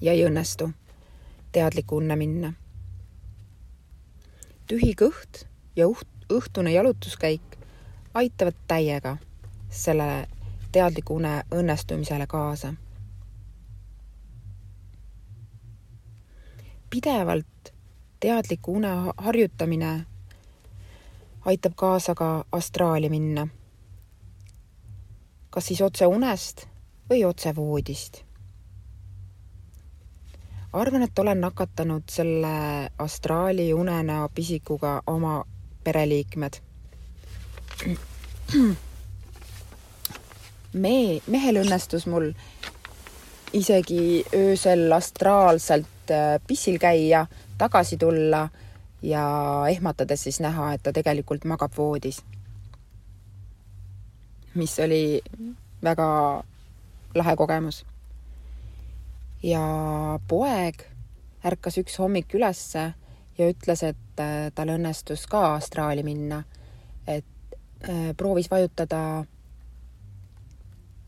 Ja 0.00 0.12
ei 0.12 0.24
õnnestu 0.26 0.70
teadlikku 1.52 1.96
unne 1.96 2.16
minna 2.16 2.52
tühi 4.70 4.92
kõht 4.94 5.46
ja 5.76 5.88
õhtune 6.30 6.70
jalutuskäik 6.70 7.56
aitavad 8.14 8.54
täiega 8.70 9.16
selle 9.70 10.28
teadliku 10.72 11.16
une 11.18 11.42
õnnestumisele 11.50 12.26
kaasa. 12.26 12.74
pidevalt 16.90 17.72
teadliku 18.20 18.76
une 18.76 18.94
harjutamine 19.16 20.06
aitab 21.44 21.74
kaasa 21.74 22.14
ka 22.14 22.44
astraali 22.52 23.08
minna. 23.08 23.48
kas 25.50 25.66
siis 25.66 25.80
otse 25.82 26.06
unest 26.06 26.66
või 27.10 27.24
otse 27.24 27.56
voodist 27.56 28.29
arvan, 30.72 31.02
et 31.02 31.18
olen 31.18 31.40
nakatanud 31.40 32.02
selle 32.10 32.90
astraali 32.98 33.74
unenäo 33.74 34.28
pisikuga 34.34 35.02
oma 35.06 35.44
pereliikmed. 35.84 36.52
me, 40.72 41.20
mehel 41.26 41.62
õnnestus 41.62 42.06
mul 42.06 42.32
isegi 43.52 44.24
öösel 44.34 44.92
astraalselt 44.92 46.10
äh, 46.10 46.38
pissil 46.46 46.78
käia, 46.78 47.26
tagasi 47.58 47.96
tulla 47.96 48.48
ja 49.02 49.24
ehmatades 49.70 50.22
siis 50.22 50.40
näha, 50.40 50.72
et 50.74 50.82
ta 50.82 50.92
tegelikult 50.92 51.44
magab 51.44 51.72
voodis. 51.76 52.22
mis 54.54 54.78
oli 54.78 55.22
väga 55.82 56.42
lahe 57.14 57.36
kogemus 57.36 57.84
ja 59.42 59.62
poeg 60.28 60.84
ärkas 61.44 61.78
üks 61.80 61.96
hommik 61.98 62.34
ülesse 62.34 62.92
ja 63.38 63.48
ütles, 63.48 63.82
et 63.86 64.20
äh, 64.20 64.50
tal 64.54 64.68
õnnestus 64.74 65.26
ka 65.30 65.54
astraali 65.54 66.02
minna. 66.04 66.42
et 67.06 67.24
äh, 67.88 68.10
proovis 68.16 68.50
vajutada 68.50 69.24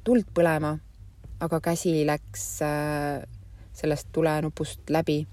tuld 0.05 0.25
põlema, 0.35 0.79
aga 1.41 1.61
käsi 1.61 2.07
läks 2.07 2.63
äh, 2.63 3.23
sellest 3.73 4.09
tulenupust 4.13 4.91
läbi. 4.91 5.27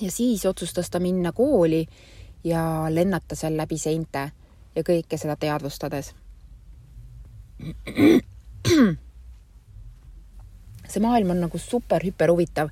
ja 0.00 0.10
siis 0.10 0.46
otsustas 0.46 0.90
ta 0.90 1.00
minna 1.00 1.32
kooli 1.32 1.86
ja 2.44 2.86
lennata 2.88 3.34
seal 3.34 3.56
läbi 3.56 3.78
seinte 3.78 4.30
ja 4.74 4.82
kõike 4.82 5.18
seda 5.18 5.36
teadvustades 5.36 6.14
see 10.88 11.02
maailm 11.02 11.30
on 11.34 11.42
nagu 11.46 11.58
super 11.58 12.04
hüper 12.04 12.30
huvitav. 12.32 12.70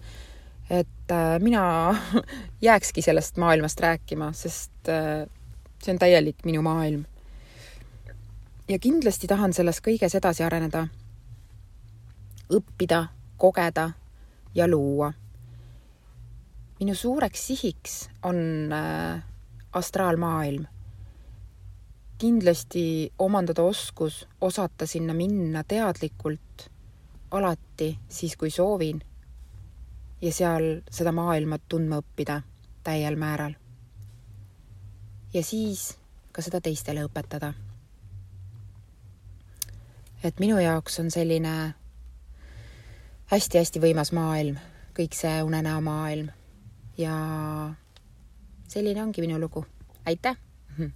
et 0.70 1.10
äh, 1.10 1.38
mina 1.40 1.94
jääkski 2.66 3.02
sellest 3.02 3.36
maailmast 3.36 3.80
rääkima, 3.80 4.32
sest 4.32 4.88
äh, 4.88 5.26
see 5.82 5.92
on 5.92 5.98
täielik 5.98 6.44
minu 6.44 6.62
maailm. 6.62 7.04
ja 8.68 8.78
kindlasti 8.78 9.26
tahan 9.26 9.52
selles 9.52 9.80
kõiges 9.84 10.16
edasi 10.16 10.44
areneda, 10.44 10.86
õppida, 12.50 13.06
kogeda 13.36 13.90
ja 14.54 14.68
luua. 14.68 15.12
minu 16.80 16.94
suureks 16.94 17.46
sihiks 17.46 18.08
on 18.22 18.72
äh, 18.72 19.22
astraalmaailm 19.72 20.66
kindlasti 22.18 23.12
omandada 23.18 23.62
oskus 23.62 24.22
osata 24.40 24.86
sinna 24.86 25.14
minna 25.14 25.64
teadlikult 25.68 26.70
alati 27.34 27.98
siis, 28.08 28.36
kui 28.36 28.50
soovin 28.50 29.00
ja 30.22 30.32
seal 30.32 30.80
seda 30.90 31.12
maailma 31.12 31.58
tundma 31.68 31.98
õppida 32.02 32.40
täiel 32.84 33.16
määral. 33.16 33.54
ja 35.34 35.42
siis 35.42 35.98
ka 36.32 36.42
seda 36.42 36.60
teistele 36.60 37.04
õpetada. 37.04 37.52
et 40.24 40.40
minu 40.40 40.58
jaoks 40.58 41.00
on 41.00 41.10
selline 41.10 41.74
hästi-hästi 43.32 43.80
võimas 43.80 44.12
maailm, 44.12 44.56
kõik 44.96 45.14
see 45.18 45.42
unenäo 45.42 45.80
maailm 45.80 46.28
ja 46.98 47.14
selline 48.68 49.02
ongi 49.02 49.20
minu 49.26 49.40
lugu. 49.40 49.66
aitäh! 50.06 50.36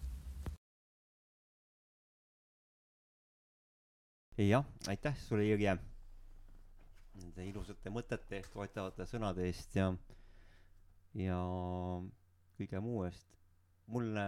jah, 4.53 4.64
aitäh 4.86 5.16
sulle, 5.28 5.45
Jürje 5.45 5.88
nende 7.39 7.53
ilusate 7.53 7.91
mõtete 7.95 8.41
eest, 8.41 8.51
toetavate 8.53 9.07
sõnade 9.07 9.45
eest 9.47 9.76
ja, 9.78 9.93
ja 11.14 11.39
kõige 12.59 12.80
muu 12.82 13.05
eest. 13.07 13.26
mulle 13.89 14.24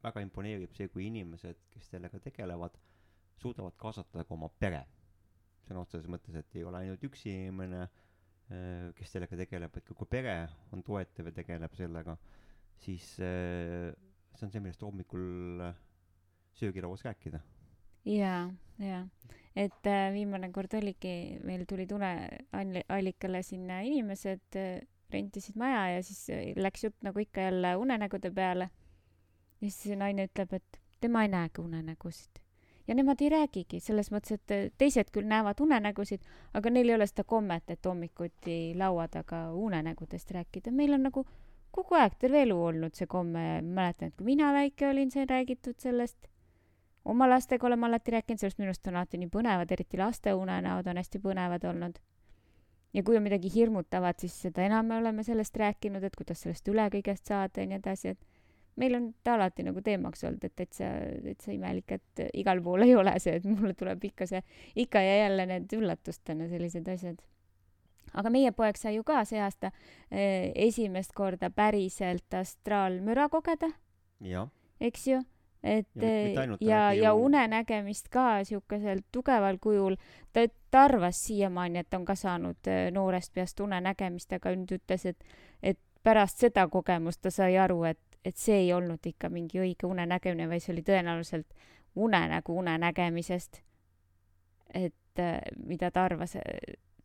väga 0.00 0.22
imponeerib 0.24 0.72
see, 0.72 0.88
kui 0.88 1.08
inimesed, 1.10 1.58
kes 1.74 1.90
sellega 1.92 2.20
tegelevad, 2.24 2.78
suudavad 3.42 3.74
kaasata 3.76 4.24
ka 4.24 4.34
oma 4.36 4.48
pere. 4.62 4.84
sõna 5.66 5.82
otseses 5.82 6.08
mõttes, 6.10 6.34
et 6.38 6.56
ei 6.56 6.64
ole 6.64 6.78
ainult 6.78 7.02
üks 7.04 7.26
inimene, 7.28 7.82
äh, 7.82 8.86
kes 8.96 9.12
sellega 9.12 9.36
tegeleb, 9.42 9.76
et 9.76 9.90
kogu 9.90 10.06
pere 10.06 10.36
on 10.72 10.82
toetav 10.86 11.28
ja 11.28 11.34
tegeleb 11.36 11.74
sellega, 11.76 12.16
siis 12.80 13.12
äh, 13.20 13.90
see 14.34 14.46
on 14.46 14.54
see, 14.54 14.62
millest 14.62 14.82
hommikul 14.86 15.66
söögilauas 16.56 17.04
rääkida. 17.04 17.42
Jaa, 18.04 18.50
jaa 18.78 19.06
et 19.56 19.86
äh, 19.86 20.10
viimane 20.14 20.50
kord 20.54 20.74
oligi, 20.78 21.38
meil 21.44 21.64
tulid 21.68 21.92
uneallikale 21.94 23.42
sinna 23.46 23.80
inimesed, 23.86 24.44
äh, 24.58 24.78
rentisid 25.10 25.58
maja 25.58 25.96
ja 25.96 26.04
siis 26.06 26.28
äh, 26.30 26.52
läks 26.56 26.84
jutt 26.86 27.00
nagu 27.02 27.18
ikka 27.18 27.48
jälle 27.48 27.74
unenägude 27.76 28.30
peale. 28.30 28.70
ja 29.60 29.66
siis 29.66 29.82
see 29.90 29.96
naine 29.96 30.28
ütleb, 30.30 30.54
et 30.56 30.78
tema 31.00 31.24
ei 31.26 31.32
näegi 31.32 31.60
unenägusid. 31.60 32.40
ja 32.86 32.94
nemad 32.94 33.20
ei 33.20 33.28
räägigi, 33.28 33.80
selles 33.80 34.10
mõttes, 34.14 34.38
et 34.38 34.78
teised 34.78 35.10
küll 35.12 35.28
näevad 35.28 35.60
unenägusid, 35.60 36.24
aga 36.54 36.70
neil 36.70 36.88
ei 36.88 36.94
ole 36.94 37.06
seda 37.06 37.24
kommet, 37.24 37.70
et 37.70 37.86
hommikuti 37.86 38.74
laua 38.78 39.08
taga 39.08 39.50
unenägudest 39.52 40.30
rääkida. 40.30 40.70
meil 40.70 40.94
on 40.94 41.08
nagu 41.10 41.26
kogu 41.70 41.94
aeg, 41.94 42.16
terve 42.18 42.42
elu 42.46 42.56
olnud 42.70 42.94
see 42.94 43.06
komme, 43.06 43.62
mäletan, 43.62 44.08
et 44.08 44.16
kui 44.16 44.30
mina 44.32 44.54
väike 44.54 44.88
olin, 44.88 45.10
sai 45.10 45.26
räägitud 45.26 45.78
sellest 45.78 46.30
oma 47.04 47.28
lastega 47.28 47.66
oleme 47.66 47.86
alati 47.86 48.10
rääkinud, 48.10 48.40
sellest 48.40 48.58
minu 48.58 48.70
arust 48.70 48.86
on 48.88 48.96
alati 48.96 49.20
nii 49.20 49.30
põnevad, 49.32 49.72
eriti 49.72 49.98
laste 50.00 50.34
unenäod 50.36 50.88
on 50.90 51.00
hästi 51.00 51.20
põnevad 51.22 51.64
olnud. 51.70 51.98
ja 52.92 53.02
kui 53.06 53.16
on 53.16 53.22
midagi 53.22 53.50
hirmutavat, 53.54 54.18
siis 54.18 54.34
seda 54.42 54.64
enam 54.66 54.86
me 54.86 54.96
oleme 54.98 55.22
sellest 55.22 55.56
rääkinud, 55.56 56.04
et 56.04 56.16
kuidas 56.16 56.42
sellest 56.42 56.68
üle 56.68 56.88
kõigest 56.90 57.26
saada 57.30 57.62
ja 57.62 57.70
nii 57.70 57.78
edasi, 57.78 58.14
et 58.16 58.26
meil 58.76 58.96
on 58.98 59.08
ta 59.24 59.36
alati 59.36 59.62
nagu 59.62 59.82
teemaks 59.82 60.24
olnud, 60.26 60.44
et 60.44 60.56
täitsa, 60.58 60.88
täitsa 61.22 61.52
imelik, 61.54 61.92
et 61.92 62.24
igal 62.34 62.62
pool 62.64 62.82
ei 62.82 62.94
ole 62.98 63.14
see, 63.22 63.36
et 63.38 63.46
mulle 63.46 63.74
tuleb 63.78 64.04
ikka 64.10 64.26
see, 64.26 64.42
ikka 64.76 65.02
ja 65.06 65.16
jälle 65.24 65.46
need 65.46 65.72
üllatustena 65.78 66.48
sellised 66.50 66.88
asjad. 66.88 67.20
aga 68.12 68.30
meie 68.30 68.50
poeg 68.52 68.76
sai 68.76 68.96
ju 68.96 69.04
ka 69.06 69.24
see 69.24 69.38
aasta 69.38 69.70
eh, 70.10 70.50
esimest 70.54 71.12
korda 71.14 71.50
päriselt 71.50 72.34
astraalmüra 72.34 73.28
kogeda, 73.30 73.70
eks 74.80 75.06
ju 75.06 75.20
et 75.62 75.88
Ja 75.94 76.40
ainult, 76.40 76.62
ja 76.62 76.92
ja 76.92 77.14
unenägemist 77.14 78.08
ka 78.08 78.44
siukesel 78.44 79.00
tugeval 79.12 79.58
kujul. 79.60 79.96
ta, 80.32 80.40
ta 80.70 80.82
arvas 80.82 81.26
siiamaani, 81.26 81.78
et 81.78 81.94
on 81.94 82.04
ka 82.04 82.14
saanud 82.14 82.66
eh, 82.66 82.90
noorest 82.92 83.34
peast 83.34 83.60
unenägemist, 83.60 84.32
aga 84.32 84.54
nüüd 84.56 84.72
ütles, 84.78 85.06
et, 85.06 85.24
et 85.62 85.78
pärast 86.02 86.38
seda 86.38 86.68
kogemust 86.68 87.22
ta 87.22 87.30
sai 87.30 87.58
aru, 87.58 87.82
et, 87.84 88.00
et 88.24 88.36
see 88.36 88.56
ei 88.64 88.72
olnud 88.72 89.06
ikka 89.06 89.28
mingi 89.28 89.60
õige 89.60 89.86
unenägemine, 89.86 90.48
vaid 90.48 90.64
see 90.64 90.72
oli 90.72 90.82
tõenäoliselt 90.86 91.54
unenägu 91.94 92.58
unenägemisest. 92.58 93.62
et 94.74 95.18
eh, 95.18 95.40
mida 95.66 95.90
ta 95.90 96.04
arvas 96.04 96.36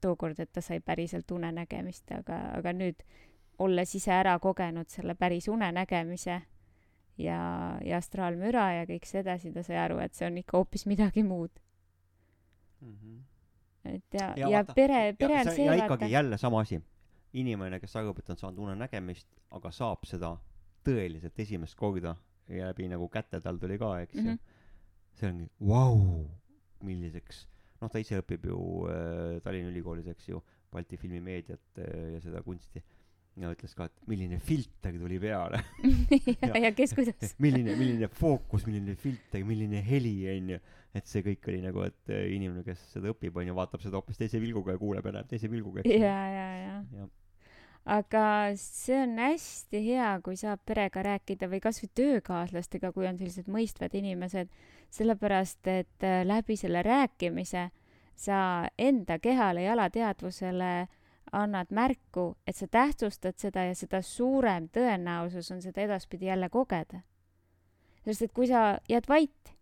tookord, 0.02 0.40
et 0.40 0.52
ta 0.52 0.62
sai 0.62 0.80
päriselt 0.80 1.32
unenägemist, 1.32 2.12
aga, 2.12 2.40
aga 2.58 2.74
nüüd 2.74 3.04
olles 3.60 3.96
ise 3.96 4.12
ära 4.12 4.40
kogenud 4.40 4.88
selle 4.92 5.16
päris 5.16 5.48
unenägemise 5.48 6.42
ja, 7.18 7.40
ja 7.86 7.98
astraalmüra 7.98 8.66
ja 8.80 8.88
kõik 8.90 9.06
see 9.08 9.22
edasi, 9.24 9.52
ta 9.56 9.64
sai 9.64 9.78
aru, 9.82 10.00
et 10.04 10.14
see 10.18 10.28
on 10.28 10.38
ikka 10.42 10.58
hoopis 10.58 10.86
midagi 10.90 11.24
muud. 11.24 11.52
et 13.86 14.14
ja, 14.14 14.34
Ja 14.36 14.38
ja, 14.38 14.50
ja 14.50 14.64
vaata- 14.64 14.74
pere, 14.74 15.14
pere 15.14 15.40
on 15.40 15.46
ja, 15.46 15.52
see, 15.52 15.66
ja 15.66 15.78
vaata 15.78 15.94
ikkagi. 15.94 16.12
jälle 16.12 16.38
sama 16.38 16.60
asi. 16.60 16.82
inimene, 17.34 17.80
kes 17.80 17.96
arvab, 17.96 18.20
et 18.20 18.30
on 18.30 18.38
saanud 18.38 18.60
unenägemist, 18.64 19.28
aga 19.52 19.72
saab 19.72 20.06
seda 20.08 20.38
tõeliselt 20.88 21.40
esimest 21.40 21.76
korda 21.76 22.16
ja 22.48 22.70
läbi 22.70 22.88
nagu 22.88 23.10
käte 23.10 23.42
tal 23.42 23.58
tuli 23.58 23.78
ka, 23.78 24.00
eks 24.02 24.16
ju 24.16 24.22
mm. 24.22 24.30
-hmm. 24.30 24.40
see 25.20 25.30
ongi 25.30 25.50
vau, 25.60 26.30
milliseks, 26.82 27.48
noh, 27.82 27.92
ta 27.92 28.00
ise 28.00 28.20
õpib 28.22 28.46
ju 28.48 28.88
äh, 28.88 29.42
Tallinna 29.44 29.70
Ülikoolis, 29.72 30.08
eks 30.08 30.30
ju, 30.30 30.44
Balti 30.72 30.98
filmimeediat 30.98 31.80
äh, 31.80 32.14
ja 32.14 32.22
seda 32.22 32.42
kunsti. 32.44 32.84
Ja 33.40 33.52
ütles 33.52 33.76
ka, 33.76 33.90
et 33.90 34.08
milline 34.10 34.40
filter 34.44 34.96
tuli 35.00 35.18
peale 35.20 35.60
ja, 36.46 36.54
ja 36.68 36.72
kes 36.76 36.96
kuidas. 36.96 37.36
milline, 37.44 37.76
milline 37.80 38.10
fookus, 38.12 38.66
milline 38.68 38.96
filter, 39.00 39.44
milline 39.48 39.82
heli, 39.86 40.16
onju. 40.36 40.62
et 40.96 41.12
see 41.12 41.26
kõik 41.26 41.52
oli 41.52 41.60
nagu, 41.66 41.84
et 41.88 42.14
äh, 42.14 42.26
inimene, 42.36 42.64
kes 42.68 42.82
seda 42.94 43.12
õpib, 43.12 43.36
onju, 43.42 43.58
vaatab 43.58 43.84
seda 43.84 44.00
hoopis 44.00 44.22
teise 44.22 44.42
pilguga 44.44 44.76
ja 44.76 44.82
kuuleb 44.82 45.10
ja 45.10 45.18
näeb 45.20 45.30
teise 45.32 45.52
pilguga, 45.52 45.84
eks 45.84 45.92
ju. 45.92 46.02
ja, 46.02 46.18
ja, 46.32 46.50
ja 46.62 46.76
Jah. 46.96 47.10
aga 47.98 48.26
see 48.60 49.02
on 49.04 49.18
hästi 49.20 49.84
hea, 49.90 50.12
kui 50.26 50.40
saab 50.40 50.64
perega 50.66 51.04
rääkida 51.12 51.52
või 51.52 51.64
kasvõi 51.64 51.92
töökaaslastega, 52.00 52.94
kui 52.96 53.10
on 53.10 53.20
sellised 53.20 53.52
mõistvad 53.52 53.98
inimesed, 54.00 54.54
sellepärast 54.96 55.74
et 55.74 56.08
äh, 56.08 56.22
läbi 56.28 56.56
selle 56.60 56.86
rääkimise 56.88 57.70
sa 58.16 58.70
enda 58.80 59.20
kehale 59.20 59.66
ja 59.66 59.74
alateadvusele 59.76 60.88
annad 61.32 61.72
märku, 61.72 62.36
et 62.48 62.56
sa 62.56 62.68
tähtsustad 62.68 63.38
seda 63.42 63.66
ja 63.70 63.76
seda 63.76 64.02
suurem 64.02 64.70
tõenäosus 64.70 65.52
on 65.54 65.62
seda 65.62 65.82
edaspidi 65.82 66.30
jälle 66.30 66.50
kogeda. 66.50 67.02
sest 68.06 68.22
et 68.22 68.34
kui 68.34 68.48
sa 68.48 68.78
jääd 68.90 69.08
vait, 69.10 69.56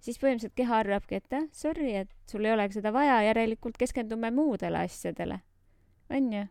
siis 0.00 0.18
põhimõtteliselt 0.18 0.56
keha 0.58 0.82
arvabki, 0.82 1.20
et 1.20 1.32
jah, 1.32 1.46
sorry, 1.52 1.94
et 1.94 2.10
sul 2.30 2.44
ei 2.44 2.52
olegi 2.52 2.80
seda 2.80 2.92
vaja, 2.92 3.22
järelikult 3.22 3.78
keskendume 3.78 4.30
muudele 4.30 4.84
asjadele. 4.84 5.40
on 6.10 6.32
ju? 6.32 6.44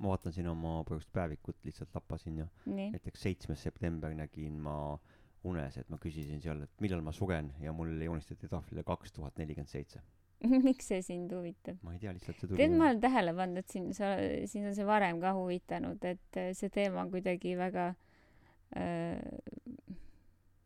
ma 0.00 0.08
vaatan 0.08 0.32
siin 0.32 0.48
oma 0.48 0.78
praegust 0.84 1.10
päevikut, 1.12 1.56
lihtsalt 1.64 1.94
lappasin 1.94 2.38
ja 2.38 2.46
nii. 2.66 2.90
näiteks 2.90 3.22
seitsmes 3.22 3.62
september 3.62 4.14
nägin 4.14 4.56
ma 4.60 4.98
unes, 5.44 5.76
et 5.80 5.88
ma 5.88 5.98
küsisin 6.00 6.40
seal, 6.40 6.62
et 6.64 6.80
millal 6.84 7.02
ma 7.04 7.12
suren 7.12 7.52
ja 7.60 7.72
mul 7.72 7.92
joonistati 8.04 8.48
tahvlile 8.48 8.84
kaks 8.84 9.12
tuhat 9.12 9.38
nelikümmend 9.40 9.72
seitse. 9.72 10.00
miks 10.68 10.88
see 10.90 11.02
sind 11.04 11.32
huvitab? 11.34 11.80
ma 11.84 11.94
ei 11.94 12.00
tea, 12.02 12.14
lihtsalt 12.16 12.38
see 12.38 12.48
tuli 12.48 12.60
tead, 12.62 12.76
ma 12.76 12.90
olen 12.90 13.02
tähele 13.02 13.34
pannud, 13.36 13.64
et 13.64 13.74
siin 13.74 13.90
sa, 13.96 14.14
sind 14.50 14.70
on 14.70 14.76
see 14.76 14.86
varem 14.88 15.20
ka 15.22 15.34
huvitanud, 15.36 16.06
et 16.08 16.40
äh, 16.40 16.52
see 16.56 16.72
teema 16.72 17.04
on 17.04 17.12
kuidagi 17.12 17.56
väga 17.60 17.90
äh, 18.78 19.18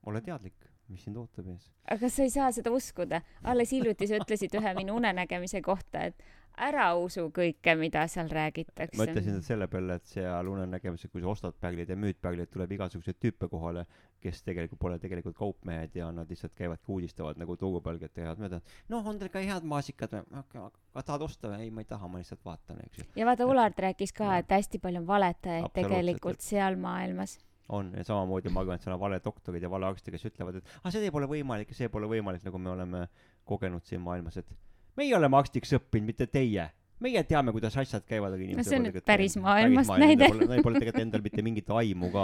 ole 0.07 0.23
teadlik, 0.25 0.69
mis 0.93 1.05
sind 1.07 1.19
ootab 1.19 1.49
ees. 1.55 1.67
aga 1.91 2.11
sa 2.13 2.27
ei 2.27 2.33
saa 2.33 2.51
seda 2.55 2.73
uskuda. 2.75 3.23
alles 3.43 3.75
hiljuti 3.75 4.09
sa 4.11 4.21
ütlesid 4.21 4.55
ühe 4.61 4.75
minu 4.79 4.99
unenägemise 5.01 5.63
kohta, 5.65 6.09
et 6.11 6.25
ära 6.55 6.87
usu 6.99 7.27
kõike, 7.35 7.75
mida 7.79 8.05
seal 8.11 8.29
räägitakse. 8.31 8.97
ma 8.99 9.07
ütlesin 9.09 9.41
selle 9.43 9.67
peale, 9.71 9.99
et 9.99 10.07
seal 10.09 10.49
unenägemisel, 10.51 11.11
kui 11.11 11.23
sa 11.23 11.31
ostad 11.33 11.57
pägleid 11.61 11.91
ja 11.91 11.97
müüd 11.99 12.19
pägleid, 12.23 12.51
tuleb 12.53 12.75
igasuguseid 12.77 13.19
tüüpe 13.23 13.49
kohale, 13.51 13.85
kes 14.23 14.43
tegelikult 14.47 14.81
pole 14.81 14.99
tegelikult 15.03 15.37
kaupmehed 15.37 15.97
ja 15.99 16.11
nad 16.15 16.31
lihtsalt 16.31 16.55
käivadki 16.57 16.93
uudistavad 16.95 17.41
nagu 17.41 17.57
peal, 17.59 17.99
et 18.01 18.15
teevad 18.15 18.43
mööda. 18.43 18.61
noh, 18.89 19.07
on 19.07 19.19
teil 19.19 19.33
ka 19.35 19.43
head 19.43 19.67
maasikad 19.67 20.15
või? 20.15 20.43
aga 20.43 21.03
tahad 21.03 21.27
osta 21.27 21.51
või? 21.51 21.65
ei, 21.67 21.71
ma 21.71 21.83
ei 21.83 21.91
taha, 21.91 22.09
ma 22.09 22.23
lihtsalt 22.23 22.45
vaatan, 22.45 22.85
eks 22.87 22.99
ju. 23.03 23.09
ja 23.17 23.27
vaata, 23.27 23.49
Ullard 23.51 23.79
rääkis 23.87 24.15
ka, 24.15 24.37
et 24.39 24.55
hästi 24.55 24.79
palju 24.79 25.03
on 25.03 25.09
valetajaid 25.11 25.73
tegelikult 25.75 26.41
seal 26.45 26.79
maailmas. 26.81 27.39
on 27.69 27.91
ja 27.97 28.05
samamoodi 28.05 28.53
ma 28.53 28.63
arvan, 28.63 28.79
et 28.79 28.87
seal 28.87 28.95
on 28.95 29.03
valedoktorid 29.03 29.63
ja 29.63 29.71
valearstid, 29.71 30.15
kes 30.15 30.31
ütlevad, 30.31 30.61
et 30.61 30.79
ah 30.85 30.95
see 30.95 31.11
pole 31.11 31.27
võimalik 31.27 31.75
ja 31.75 31.83
see 31.83 31.91
pole 31.91 32.07
võimalik, 32.09 32.47
nagu 32.47 32.59
me 32.63 32.71
oleme 32.71 33.09
kogenud 33.45 33.85
siin 33.85 34.01
maailmas, 34.01 34.39
et 34.41 34.57
meie 34.97 35.17
oleme 35.17 35.37
arstiks 35.39 35.75
õppinud, 35.79 36.07
mitte 36.13 36.27
teie. 36.31 36.71
meie 37.05 37.21
teame, 37.29 37.53
kuidas 37.53 37.75
asjad 37.77 38.05
käivad, 38.09 38.33
aga 38.33 38.45
inimesed 38.47 38.71
see 38.71 38.79
on 38.79 38.85
nüüd 38.87 39.05
päris 39.05 39.35
maailmast 39.37 39.91
maailm, 39.91 40.05
näide. 40.07 40.29
Neil 40.47 40.63
pole, 40.65 40.79
tegelikult 40.81 41.03
endal 41.03 41.25
mitte 41.25 41.43
mingit 41.45 41.73
aimu 41.75 42.09
ka 42.15 42.23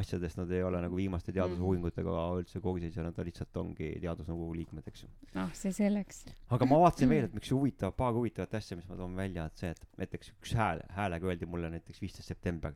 asjadest, 0.00 0.38
nad 0.40 0.50
ei 0.50 0.64
ole 0.66 0.80
nagu 0.82 0.96
viimaste 0.98 1.30
Mm. 1.30 1.36
teadusuuringutega 1.36 2.24
üldse 2.40 2.62
kursis 2.64 2.96
ja 2.96 3.04
nad 3.06 3.20
lihtsalt 3.28 3.60
ongi 3.60 3.92
teadusnõukogu 4.02 4.56
liikmed, 4.56 4.88
eks 4.88 5.04
ju. 5.04 5.10
noh, 5.36 5.52
see 5.54 5.72
selleks. 5.76 6.24
aga 6.50 6.66
ma 6.66 6.80
vaatasin 6.80 7.12
veel, 7.12 7.28
et 7.28 7.36
miks 7.36 7.52
huvitav, 7.54 7.94
paar 7.94 8.16
huvitavat 8.16 8.54
asja, 8.58 8.76
mis 8.76 8.88
ma 8.88 8.96
toon 8.96 9.14
välja, 9.16 9.46
et 9.46 9.62
see, 9.62 9.70
et 9.76 9.86
näiteks 10.00 10.32
üks 10.32 10.56
hääl, 10.58 10.82
häälega 10.96 11.30
öeldi 11.30 11.46
mulle 11.46 11.70
näiteks 11.70 12.00
viisteist 12.00 12.28
september. 12.28 12.74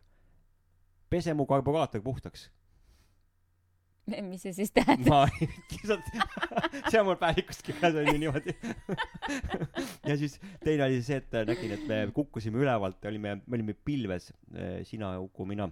pese 1.11 1.35
mu 1.35 1.47
karburaator 1.47 2.01
puhtaks. 2.03 2.51
Mis 4.27 4.43
see 4.45 4.55
siis 4.57 4.73
tähendab? 4.75 5.09
ma 5.09 5.21
lihtsalt, 5.71 6.11
see 6.91 7.01
on 7.01 7.07
mul 7.09 7.19
päevikus 7.21 7.63
kirjas 7.67 7.97
on 8.01 8.09
ju 8.11 8.17
niimoodi. 8.23 8.55
ja 10.11 10.17
siis 10.21 10.39
teine 10.65 10.87
oli 10.89 11.01
see, 11.07 11.21
et 11.23 11.39
nägin, 11.49 11.77
et 11.77 11.87
me 11.91 12.03
kukkusime 12.17 12.61
ülevalt, 12.63 13.01
olime, 13.11 13.39
me 13.45 13.59
olime 13.59 13.75
pilves, 13.75 14.31
sina, 14.89 15.15
Uku, 15.21 15.47
mina. 15.49 15.71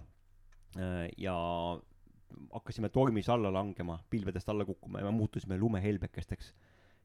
ja 1.17 1.35
hakkasime 2.53 2.89
tormis 2.93 3.29
alla 3.29 3.51
langema, 3.53 3.99
pilvedest 4.09 4.49
alla 4.49 4.65
kukkuma 4.65 5.01
ja 5.01 5.09
me 5.09 5.15
muutusime 5.17 5.57
lumehelbekesteks. 5.57 6.53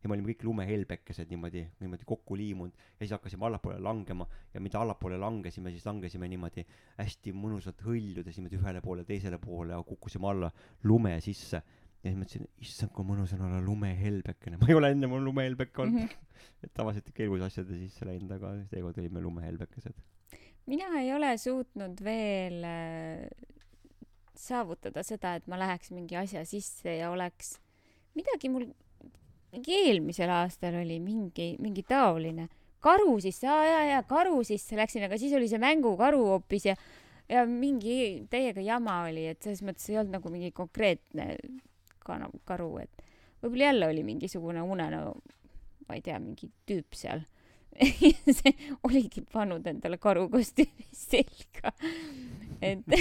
Ja 0.05 0.11
me 0.11 0.18
olime 0.18 0.34
kõik 0.34 0.42
lumehelbekesed 0.44 1.30
niimoodi, 1.32 1.62
niimoodi 1.80 2.05
kokku 2.09 2.36
liimunud 2.36 2.74
ja 2.76 3.07
siis 3.07 3.14
hakkasime 3.16 3.46
allapoole 3.48 3.78
langema 3.82 4.26
ja 4.52 4.61
mida 4.61 4.82
allapoole 4.84 5.16
langesime, 5.20 5.72
siis 5.72 5.86
langesime 5.88 6.28
niimoodi 6.28 6.66
hästi 6.98 7.32
mõnusalt 7.32 7.80
hõljudes 7.86 8.36
niimoodi 8.36 8.61
ühele 8.61 8.82
poole, 8.84 9.07
teisele 9.09 9.40
poole 9.40 9.72
ja 9.72 9.80
kukkusime 9.86 10.28
alla 10.28 10.52
lume 10.84 11.16
sisse. 11.24 11.62
ja 12.05 12.11
siis 12.11 12.20
mõtlesin, 12.20 12.44
issand, 12.61 12.92
kui 12.92 13.09
mõnus 13.09 13.32
on 13.32 13.46
olla 13.46 13.62
lumehelbekene, 13.64 14.59
ma 14.61 14.68
ei 14.68 14.76
ole 14.76 14.92
enne 14.92 15.09
mul 15.09 15.24
lumehelbek 15.24 15.78
olnud 15.78 16.02
mm. 16.02 16.12
-hmm. 16.12 16.52
et 16.68 16.74
tavaliselt 16.76 17.09
ikka 17.09 17.24
elus 17.24 17.48
asjade 17.48 17.80
sisse 17.80 18.05
läinud, 18.05 18.36
aga 18.36 18.52
seekord 18.68 19.00
olime 19.00 19.24
lumehelbekesed. 19.24 19.96
mina 20.66 21.00
ei 21.00 21.12
ole 21.16 21.36
suutnud 21.38 22.05
veel 22.05 22.61
äh, 22.64 23.28
saavutada 24.36 25.02
seda, 25.02 25.36
et 25.38 25.46
ma 25.46 25.57
läheks 25.59 25.90
mingi 25.90 26.16
asja 26.16 26.44
sisse 26.44 26.98
ja 26.98 27.11
oleks 27.11 27.57
midagi 28.14 28.48
mul, 28.52 28.68
mingi 29.55 29.78
eelmisel 29.86 30.30
aastal 30.34 30.80
oli 30.82 30.98
mingi, 31.02 31.55
mingi 31.62 31.84
taoline 31.86 32.48
karu 32.84 33.16
sisse, 33.22 33.48
aa 33.48 33.64
jaa, 33.64 33.84
jaa, 33.92 34.02
karu 34.09 34.42
sisse 34.44 34.76
läksin, 34.76 35.07
aga 35.07 35.18
siis 35.20 35.32
oli 35.36 35.48
see 35.48 35.62
mängukaru 35.62 36.20
hoopis 36.34 36.68
ja 36.68 36.76
ja 37.28 37.46
mingi 37.48 38.26
täiega 38.30 38.61
jama 38.61 39.02
oli, 39.09 39.26
et 39.30 39.42
selles 39.44 39.62
mõttes 39.64 39.86
ei 39.88 39.98
olnud 40.00 40.18
nagu 40.18 40.32
mingi 40.32 40.50
konkreetne 40.57 41.30
kana-, 42.05 42.32
karu, 42.48 42.74
et 42.82 43.05
võib-olla 43.40 43.70
jälle 43.70 43.88
oli 43.92 44.02
mingisugune 44.05 44.64
unenäo, 44.64 45.14
ma 45.88 45.96
ei 45.96 46.05
tea, 46.05 46.18
mingi 46.20 46.50
tüüp 46.68 46.96
seal. 46.96 47.24
see 48.38 48.52
oligi 48.86 49.24
pannud 49.32 49.64
endale 49.66 49.98
karukostüümi 49.98 50.86
selga. 50.94 51.72
et 52.62 52.84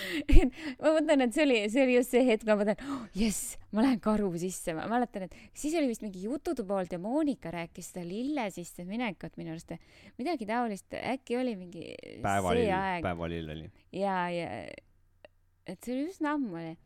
ma 0.82 0.92
mõtlen, 0.96 1.24
et 1.26 1.36
see 1.36 1.44
oli, 1.46 1.58
see 1.72 1.84
oli 1.86 1.96
just 1.98 2.14
see 2.14 2.24
hetk, 2.26 2.46
ma 2.48 2.56
mõtlen 2.60 2.84
oh,, 2.86 3.02
jess, 3.18 3.56
ma 3.74 3.84
lähen 3.86 4.00
karu 4.04 4.30
sisse, 4.40 4.74
ma 4.76 4.86
mäletan, 4.90 5.26
et 5.28 5.36
siis 5.58 5.76
oli 5.78 5.90
vist 5.90 6.04
mingi 6.04 6.24
jututuba 6.26 6.78
olnud 6.78 6.94
ja 6.96 7.00
Monika 7.02 7.52
rääkis 7.54 7.92
seda 7.92 8.04
lille 8.06 8.48
sisse 8.54 8.86
minekut 8.88 9.36
minu 9.40 9.54
arust, 9.54 9.74
midagi 10.20 10.48
taolist, 10.48 10.96
äkki 10.98 11.38
oli 11.40 11.56
mingi 11.58 11.90
see 11.92 12.22
päevalill, 12.24 12.72
päevalill 13.04 13.52
oli. 13.56 13.68
ja, 13.96 14.16
ja 14.32 14.48
et 15.66 15.78
see 15.82 15.96
oli 15.96 16.08
üsna 16.10 16.36
ammu 16.36 16.56
oli. 16.60 16.78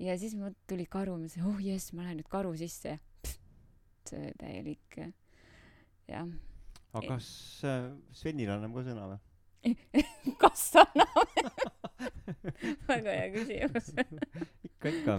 Ja 0.00 0.14
siis 0.16 0.32
mul 0.32 0.54
tuli 0.64 0.86
karu, 0.88 1.12
ma 1.12 1.26
mõtlesin, 1.26 1.44
oh 1.44 1.58
jess, 1.60 1.90
ma 1.92 2.06
lähen 2.06 2.22
nüüd 2.22 2.28
karu 2.32 2.54
sisse. 2.56 2.94
See 4.08 4.30
täielik 4.40 4.96
jah, 6.10 6.30
aga 6.96 7.14
kas 7.14 7.26
äh, 7.68 7.90
Svenil 8.16 8.50
annab 8.54 8.74
ka 8.74 8.84
sõna 8.86 9.10
või? 9.10 9.20
kas 10.42 10.64
anname 10.80 11.44
väga 12.90 13.14
hea 13.16 13.30
küsimus 13.34 13.92
ikka, 14.68 14.92
ikka. 14.92 15.16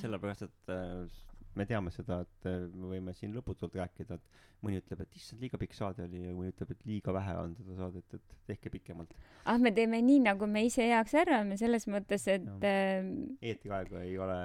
sellepärast, 0.00 0.46
et 0.48 0.72
äh, 0.72 1.20
me 1.58 1.66
teame 1.68 1.92
seda, 1.94 2.22
et 2.24 2.48
äh, 2.48 2.64
me 2.72 2.94
võime 2.94 3.14
siin 3.16 3.34
lõputult 3.36 3.74
rääkida, 3.76 4.18
et 4.18 4.40
mõni 4.62 4.78
ütleb, 4.78 5.02
et 5.04 5.18
issand, 5.18 5.42
liiga 5.42 5.58
pikk 5.60 5.74
saade 5.76 6.06
oli 6.06 6.22
ja 6.26 6.36
mõni 6.36 6.52
ütleb, 6.52 6.72
et 6.74 6.86
liiga 6.88 7.14
vähe 7.16 7.34
on 7.40 7.56
seda 7.58 7.76
saadet, 7.80 8.16
et 8.18 8.38
tehke 8.52 8.72
pikemalt. 8.76 9.12
ah, 9.44 9.58
me 9.60 9.74
teeme 9.74 10.00
nii, 10.04 10.22
nagu 10.28 10.48
me 10.48 10.64
ise 10.68 10.86
heaks 10.92 11.16
arvame, 11.24 11.58
selles 11.60 11.88
mõttes, 11.90 12.28
et 12.30 12.46
no. 12.46 12.58
äh, 12.66 13.12
eetriaega 13.52 14.04
ei 14.06 14.16
ole 14.20 14.40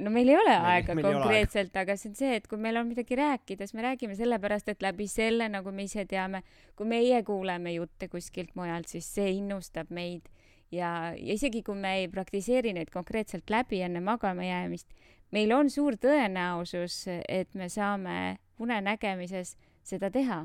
no 0.00 0.10
meil 0.10 0.28
ei 0.28 0.36
ole 0.36 0.50
meil, 0.50 0.68
aega 0.70 0.94
meil 0.96 1.06
konkreetselt, 1.06 1.76
aga 1.78 1.96
see 1.98 2.10
on 2.10 2.16
see, 2.18 2.38
et 2.38 2.46
kui 2.50 2.60
meil 2.60 2.78
on 2.80 2.88
midagi 2.88 3.18
rääkida, 3.18 3.66
siis 3.66 3.76
me 3.78 3.84
räägime 3.86 4.16
sellepärast, 4.18 4.70
et 4.72 4.82
läbi 4.82 5.06
selle, 5.10 5.48
nagu 5.52 5.72
me 5.74 5.86
ise 5.86 6.06
teame, 6.10 6.42
kui 6.78 6.88
meie 6.90 7.22
kuuleme 7.26 7.74
jutte 7.76 8.08
kuskilt 8.12 8.54
mujalt, 8.58 8.90
siis 8.90 9.08
see 9.16 9.36
innustab 9.38 9.92
meid. 9.94 10.30
Ja, 10.74 11.12
ja 11.14 11.36
isegi 11.36 11.62
kui 11.62 11.78
me 11.78 12.00
ei 12.00 12.08
praktiseeri 12.10 12.72
neid 12.74 12.90
konkreetselt 12.90 13.50
läbi 13.52 13.84
enne 13.86 14.02
magama 14.02 14.46
jäämist, 14.46 14.90
meil 15.34 15.52
on 15.54 15.70
suur 15.70 15.98
tõenäosus, 16.00 17.04
et 17.28 17.54
me 17.54 17.68
saame 17.70 18.38
unenägemises 18.58 19.54
seda 19.86 20.10
teha. 20.10 20.44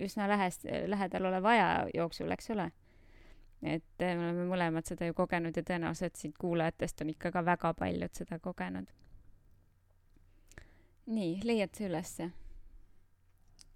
Üsna 0.00 0.30
lähest, 0.30 0.62
lähedal 0.64 1.26
oleva 1.28 1.50
aja 1.52 1.72
jooksul, 1.94 2.30
eks 2.32 2.54
ole 2.54 2.70
et 3.62 4.02
eh, 4.02 4.16
me 4.16 4.30
oleme 4.30 4.46
mõlemad 4.48 4.88
seda 4.88 5.08
ju 5.08 5.14
kogenud 5.16 5.56
ja 5.56 5.62
tõenäoliselt 5.66 6.16
siit 6.16 6.38
kuulajatest 6.40 7.02
on 7.04 7.12
ikka 7.12 7.32
ka 7.34 7.44
väga 7.44 7.74
paljud 7.76 8.14
seda 8.16 8.38
kogenud. 8.38 8.86
nii, 11.06 11.40
leiad 11.44 11.74
sa 11.74 11.84
ülesse? 11.84 12.30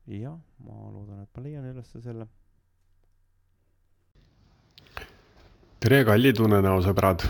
jah, 0.07 0.39
ma 0.65 0.89
loodan, 0.93 1.23
et 1.23 1.37
ma 1.37 1.43
leian 1.45 1.69
ülesse 1.69 2.01
selle. 2.01 2.27
tere, 5.81 6.05
kallid 6.05 6.41
unenäosõbrad. 6.41 7.29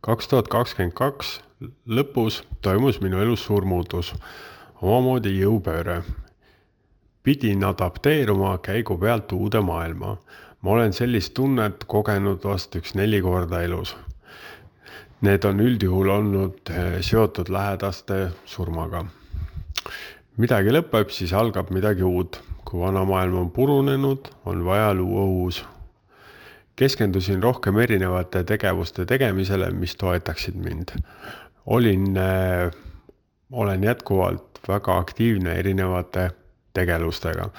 kaks 0.00 0.28
tuhat 0.28 0.48
kakskümmend 0.48 0.94
kaks 0.98 1.38
lõpus 1.86 2.42
toimus 2.62 3.00
minu 3.00 3.22
elus 3.22 3.44
suur 3.46 3.64
muutus, 3.64 4.14
omamoodi 4.82 5.38
jõupööre. 5.38 6.02
pidin 7.22 7.64
adapteeruma 7.64 8.58
käigu 8.58 8.98
pealt 8.98 9.32
uude 9.32 9.60
maailma 9.60 10.18
ma 10.64 10.70
olen 10.70 10.92
sellist 10.96 11.34
tunnet 11.36 11.84
kogenud 11.84 12.44
vast 12.44 12.72
üks 12.78 12.94
neli 12.96 13.20
korda 13.22 13.60
elus. 13.62 13.92
Need 15.24 15.44
on 15.44 15.60
üldjuhul 15.60 16.08
olnud 16.12 16.72
eh, 16.72 16.96
seotud 17.04 17.50
lähedaste 17.52 18.30
surmaga. 18.48 19.04
midagi 20.36 20.72
lõpeb, 20.72 21.12
siis 21.12 21.32
algab 21.32 21.70
midagi 21.70 22.02
uut. 22.02 22.40
kui 22.64 22.80
vana 22.80 23.04
maailm 23.04 23.36
on 23.36 23.50
purunenud, 23.50 24.30
on 24.44 24.64
vaja 24.64 24.94
luua 24.94 25.24
uus. 25.24 25.64
keskendusin 26.76 27.42
rohkem 27.42 27.78
erinevate 27.78 28.44
tegevuste 28.44 29.06
tegemisele, 29.06 29.70
mis 29.70 29.96
toetaksid 29.96 30.54
mind. 30.54 30.96
olin 31.66 32.16
äh,, 32.16 32.70
olen 33.52 33.84
jätkuvalt 33.84 34.60
väga 34.68 34.96
aktiivne 34.98 35.52
erinevate 35.52 36.30
tegelustega 36.72 37.50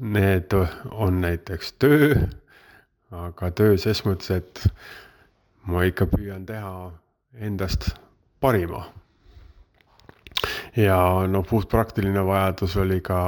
Need 0.00 0.54
on 0.90 1.20
näiteks 1.20 1.74
töö, 1.78 2.14
aga 3.12 3.50
töö 3.52 3.76
ses 3.76 4.00
mõttes, 4.06 4.30
et 4.32 4.62
ma 5.68 5.84
ikka 5.84 6.06
püüan 6.08 6.46
teha 6.48 6.72
endast 7.36 7.90
parima. 8.40 8.86
ja 10.76 10.96
noh, 11.28 11.44
puhtpraktiline 11.44 12.22
vajadus 12.24 12.76
oli 12.80 13.00
ka 13.04 13.20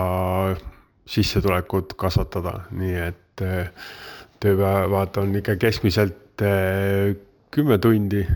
sissetulekut 1.05 1.93
kasvatada, 1.99 2.55
nii 2.71 2.97
et 3.09 3.45
eh, 3.45 3.69
tööpäevad 4.41 5.19
on 5.21 5.35
ikka 5.37 5.57
keskmiselt 5.61 6.43
eh, 6.43 7.17
kümme 7.51 7.79
tundi. 7.79 8.27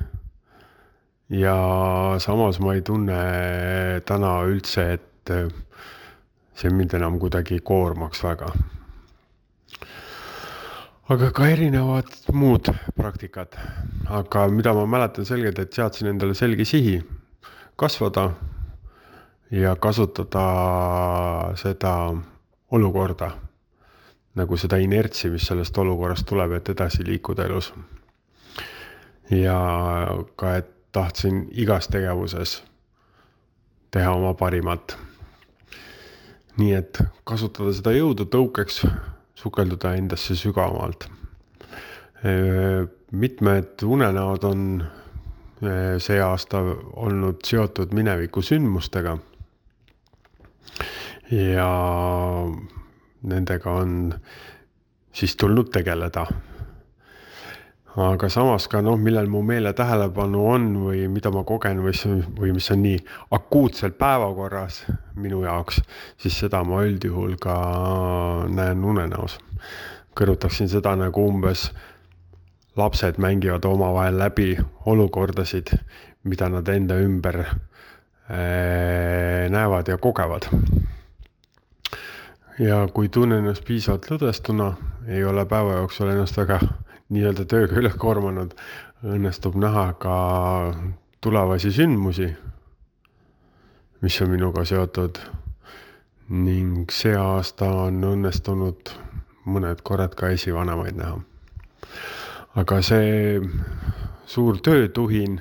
ja 1.30 1.56
samas 2.18 2.60
ma 2.60 2.74
ei 2.74 2.82
tunne 2.82 3.20
täna 4.06 4.40
üldse, 4.44 4.92
et 4.92 5.30
eh, 5.30 5.48
see 6.56 6.72
mind 6.72 6.94
enam 6.96 7.18
kuidagi 7.20 7.60
koormaks 7.60 8.22
väga. 8.24 8.50
aga 11.08 11.30
ka 11.30 11.48
erinevad 11.48 12.08
muud 12.32 12.72
praktikad, 12.96 13.54
aga 14.08 14.48
mida 14.48 14.74
ma 14.74 14.86
mäletan 14.86 15.24
selgelt, 15.24 15.58
et 15.58 15.72
seadsin 15.72 16.08
endale 16.10 16.34
selge 16.34 16.64
sihi 16.64 17.00
kasvada 17.76 18.30
ja 19.50 19.76
kasutada 19.76 20.46
seda 21.54 21.92
olukorda 22.70 23.30
nagu 24.36 24.56
seda 24.56 24.76
inertsi, 24.76 25.30
mis 25.32 25.46
sellest 25.48 25.78
olukorrast 25.78 26.26
tuleb, 26.28 26.52
et 26.58 26.68
edasi 26.68 27.04
liikuda 27.06 27.44
elus. 27.48 27.72
ja 29.30 29.58
ka, 30.36 30.56
et 30.56 30.68
tahtsin 30.92 31.48
igas 31.52 31.88
tegevuses 31.88 32.62
teha 33.90 34.12
oma 34.14 34.34
parimat 34.34 34.96
nii 36.56 36.72
et 36.76 37.00
kasutada 37.28 37.72
seda 37.76 37.92
jõudu 37.96 38.26
tõukeks, 38.32 38.82
sukelduda 39.36 39.94
endasse 39.96 40.36
sügavamalt. 40.38 41.08
mitmed 43.12 43.82
unenäod 43.84 44.44
on 44.44 44.62
see 46.02 46.18
aasta 46.20 46.62
olnud 46.96 47.44
seotud 47.44 47.92
mineviku 47.94 48.42
sündmustega. 48.42 49.18
ja 51.30 51.70
nendega 53.22 53.70
on 53.70 54.14
siis 55.12 55.36
tulnud 55.36 55.70
tegeleda 55.72 56.26
aga 57.96 58.28
samas 58.28 58.66
ka 58.68 58.82
noh, 58.84 58.98
millel 59.00 59.28
mu 59.32 59.40
meele 59.46 59.72
tähelepanu 59.72 60.42
on 60.52 60.64
või 60.84 61.06
mida 61.08 61.30
ma 61.32 61.42
kogen 61.48 61.80
või, 61.80 61.96
või 62.36 62.52
mis 62.52 62.68
on 62.74 62.82
nii 62.84 62.98
akuutselt 63.32 63.96
päevakorras 63.96 64.82
minu 65.16 65.40
jaoks, 65.46 65.80
siis 66.20 66.36
seda 66.44 66.60
ma 66.64 66.82
üldjuhul 66.84 67.38
ka 67.40 67.56
näen 68.52 68.84
unenäos. 68.84 69.38
kõrvutaksin 70.16 70.68
seda 70.68 70.96
nagu 70.96 71.24
umbes 71.28 71.70
lapsed 72.76 73.18
mängivad 73.18 73.64
omavahel 73.64 74.18
läbi 74.18 74.58
olukordasid, 74.86 75.72
mida 76.24 76.48
nad 76.48 76.68
enda 76.68 76.94
ümber 77.00 77.40
äh, 77.40 77.56
näevad 79.48 79.88
ja 79.88 79.96
kogevad. 79.96 80.42
ja 82.58 82.88
kui 82.92 83.08
tunnen 83.08 83.38
ennast 83.38 83.64
piisavalt 83.64 84.10
lõdvestuna, 84.10 84.74
ei 85.08 85.24
ole 85.24 85.46
päeva 85.46 85.72
jooksul 85.80 86.08
ennast 86.12 86.36
väga 86.36 86.60
nii-öelda 87.12 87.46
tööga 87.48 87.78
üle 87.80 87.92
koormanud, 87.98 88.54
õnnestub 89.06 89.56
näha 89.60 89.92
ka 90.00 90.16
tulevasi 91.20 91.72
sündmusi, 91.74 92.30
mis 94.02 94.20
on 94.22 94.30
minuga 94.34 94.64
seotud. 94.64 95.18
ning 96.28 96.90
see 96.90 97.14
aasta 97.14 97.68
on 97.70 98.00
õnnestunud 98.02 98.90
mõned 99.46 99.82
korrad 99.86 100.14
ka 100.18 100.32
esivanemaid 100.34 100.96
näha. 100.98 101.20
aga 102.54 102.80
see 102.82 103.40
suur 104.26 104.58
töötuhin 104.58 105.40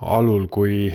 alul, 0.00 0.46
kui 0.48 0.94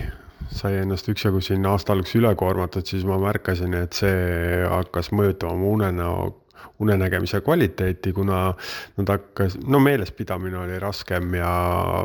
sai 0.50 0.80
ennast 0.80 1.08
üksjagu 1.08 1.40
siin 1.40 1.66
aasta 1.66 1.92
alguses 1.92 2.16
üle 2.18 2.34
koormatud, 2.34 2.86
siis 2.86 3.04
ma 3.04 3.18
märkasin, 3.18 3.74
et 3.74 3.92
see 3.92 4.64
hakkas 4.70 5.12
mõjutama 5.12 5.56
mu 5.60 5.74
unenäo 5.76 6.39
unenägemise 6.80 7.40
kvaliteeti, 7.40 8.12
kuna 8.12 8.54
nad 8.96 9.08
hakkas, 9.08 9.58
no 9.66 9.80
meelespidamine 9.80 10.58
oli 10.58 10.78
raskem 10.78 11.34
ja 11.34 11.52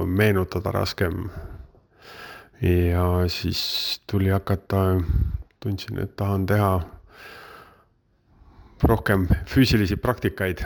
meenutada 0.05 0.71
raskem. 0.71 1.29
ja 2.61 3.05
siis 3.27 4.01
tuli 4.11 4.29
hakata, 4.29 5.01
tundsin, 5.59 5.99
et 5.99 6.15
tahan 6.15 6.45
teha 6.45 6.81
rohkem 8.83 9.27
füüsilisi 9.45 9.95
praktikaid. 9.97 10.65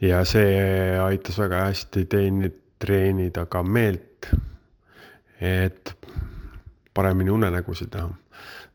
ja 0.00 0.24
see 0.24 0.98
aitas 1.00 1.38
väga 1.38 1.64
hästi 1.68 2.04
teeni-, 2.04 2.52
treenida 2.78 3.46
ka 3.46 3.62
meelt, 3.62 4.30
et 5.40 5.92
paremini 6.94 7.30
unenägusid 7.30 7.94
näha. 7.94 8.14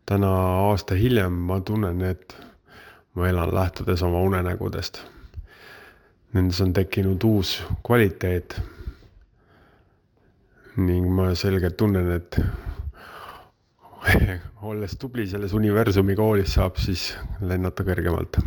täna 0.06 0.30
aasta 0.70 0.96
hiljem 0.96 1.34
ma 1.34 1.60
tunnen, 1.62 2.02
et 2.02 2.38
ma 3.16 3.28
elan 3.28 3.56
lähtudes 3.56 4.04
oma 4.04 4.20
unenägudest. 4.20 5.00
Nendes 6.34 6.62
on 6.62 6.74
tekkinud 6.74 7.24
uus 7.24 7.64
kvaliteet. 7.88 8.62
ning 10.76 11.08
ma 11.08 11.30
selgelt 11.36 11.78
tunnen, 11.78 12.12
et 12.12 12.40
olles 14.62 14.98
tubli 15.00 15.28
selles 15.28 15.54
universumi 15.54 16.16
koolis, 16.16 16.54
saab 16.58 16.76
siis 16.76 17.14
lennata 17.40 17.84
kõrgemalt. 17.88 18.42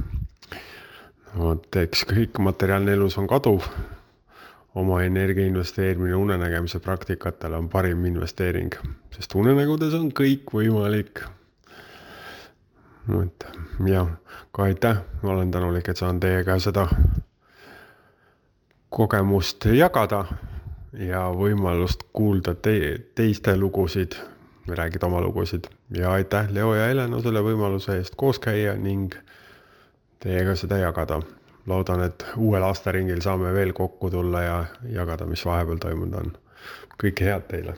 vot, 1.38 1.76
eks 1.76 2.04
kõik 2.12 2.38
materiaalne 2.38 2.92
elus 2.92 3.18
on 3.18 3.26
kaduv. 3.26 3.64
oma 4.74 5.00
energia 5.02 5.46
investeerimine 5.46 6.14
unenägemise 6.14 6.78
praktikatele 6.78 7.56
on 7.56 7.68
parim 7.68 8.04
investeering, 8.04 8.74
sest 9.16 9.34
unenägudes 9.34 9.94
on 9.94 10.12
kõik 10.12 10.52
võimalik 10.52 11.24
et 13.08 13.46
jah, 13.86 14.08
ka 14.52 14.62
aitäh, 14.62 15.00
ma 15.22 15.32
olen 15.32 15.50
tänulik, 15.50 15.88
et 15.88 15.96
saan 15.96 16.20
teiega 16.20 16.58
seda 16.60 16.88
kogemust 18.90 19.64
jagada 19.72 20.24
ja 20.92 21.22
võimalust 21.32 22.04
kuulda 22.12 22.54
te 22.54 22.74
teiste 23.14 23.56
lugusid, 23.56 24.16
räägida 24.68 25.06
oma 25.06 25.20
lugusid 25.24 25.68
ja 25.94 26.12
aitäh, 26.12 26.52
Leo 26.52 26.74
ja 26.74 26.88
Helena, 26.88 27.20
selle 27.24 27.42
võimaluse 27.44 27.96
eest 27.96 28.16
koos 28.16 28.40
käia 28.44 28.76
ning 28.76 29.14
teiega 30.20 30.56
seda 30.56 30.78
jagada. 30.78 31.22
loodan, 31.68 32.00
et 32.00 32.24
uuel 32.36 32.62
aastaringil 32.64 33.20
saame 33.20 33.52
veel 33.52 33.72
kokku 33.76 34.10
tulla 34.10 34.42
ja 34.42 34.64
jagada, 34.88 35.26
mis 35.26 35.44
vahepeal 35.44 35.76
toimunud 35.76 36.14
on. 36.14 36.32
kõike 37.02 37.24
head 37.24 37.44
teile 37.48 37.76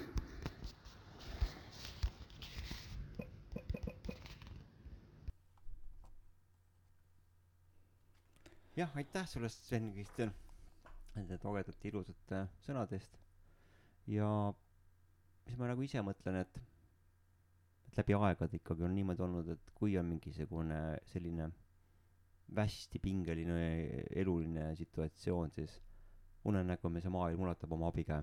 jah, 8.80 8.96
aitäh 8.96 9.28
sulle, 9.28 9.48
Sven 9.48 9.92
Kristjan, 9.92 10.30
nende 11.14 11.36
togedate 11.42 11.88
ilusate 11.90 12.44
sõnade 12.64 12.96
eest. 12.96 13.18
ja 14.08 14.28
mis 15.44 15.58
ma 15.60 15.68
nagu 15.68 15.84
ise 15.84 16.00
mõtlen, 16.04 16.40
et, 16.40 16.60
et 17.90 18.00
läbi 18.00 18.16
aegade 18.16 18.56
ikkagi 18.56 18.86
on 18.86 18.94
niimoodi 18.96 19.24
olnud, 19.26 19.52
et 19.52 19.72
kui 19.76 19.98
on 20.00 20.08
mingisugune 20.08 20.80
selline 21.12 21.50
hästi 22.56 22.98
pingeline 22.98 23.60
eluline 24.22 24.72
situatsioon, 24.76 25.52
siis 25.54 25.76
unenägemise 26.48 27.12
maailm 27.12 27.44
ulatab 27.44 27.72
oma 27.76 27.92
abikäe. 27.92 28.22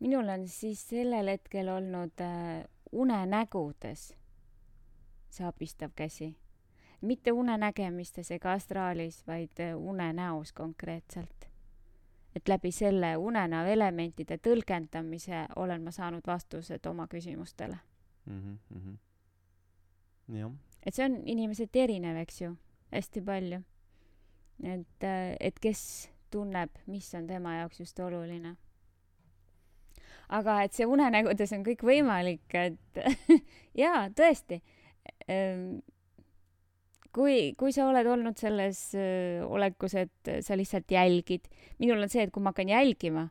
minul 0.00 0.28
on 0.28 0.48
siis 0.48 0.82
sellel 0.88 1.32
hetkel 1.32 1.72
olnud 1.72 2.20
äh, 2.20 2.64
unenägudes 2.92 4.10
see 5.30 5.46
abistav 5.46 5.96
käsi 5.96 6.34
mitte 7.00 7.32
unenägemistes 7.32 8.30
ega 8.30 8.52
astraalis, 8.52 9.26
vaid 9.26 9.60
äh, 9.60 9.76
unenäos 9.76 10.52
konkreetselt. 10.52 11.46
et 12.36 12.48
läbi 12.48 12.70
selle 12.70 13.16
unenäo 13.16 13.64
elementide 13.72 14.36
tõlgendamise 14.38 15.46
olen 15.56 15.82
ma 15.82 15.90
saanud 15.90 16.26
vastused 16.26 16.86
oma 16.86 17.06
küsimustele 17.08 17.78
mm. 18.26 18.58
-hmm. 18.74 18.96
jah. 20.38 20.52
et 20.86 20.94
see 20.94 21.04
on 21.04 21.22
inimeseti 21.24 21.80
erinev, 21.80 22.16
eks 22.16 22.40
ju, 22.40 22.56
hästi 22.92 23.22
palju. 23.22 23.60
et, 24.62 25.02
äh, 25.04 25.36
et 25.40 25.58
kes 25.60 26.10
tunneb, 26.30 26.70
mis 26.86 27.14
on 27.14 27.26
tema 27.26 27.54
jaoks 27.54 27.80
just 27.80 27.98
oluline 28.00 28.56
aga 30.28 30.62
et 30.62 30.72
see 30.72 30.86
unenägudes 30.86 31.52
on 31.52 31.64
kõik 31.66 31.82
võimalik, 31.86 32.54
et 32.54 33.00
jaa, 33.84 34.08
tõesti 34.10 34.62
ehm, 35.28 35.78
kui, 37.16 37.54
kui 37.56 37.72
sa 37.72 37.88
oled 37.88 38.06
olnud 38.12 38.36
selles 38.36 38.82
olekus, 39.46 39.96
et 39.96 40.30
sa 40.44 40.58
lihtsalt 40.58 40.92
jälgid, 40.92 41.48
minul 41.80 42.04
on 42.04 42.12
see, 42.12 42.26
et 42.26 42.32
kui 42.34 42.44
ma 42.44 42.52
hakkan 42.52 42.72
jälgima, 42.74 43.26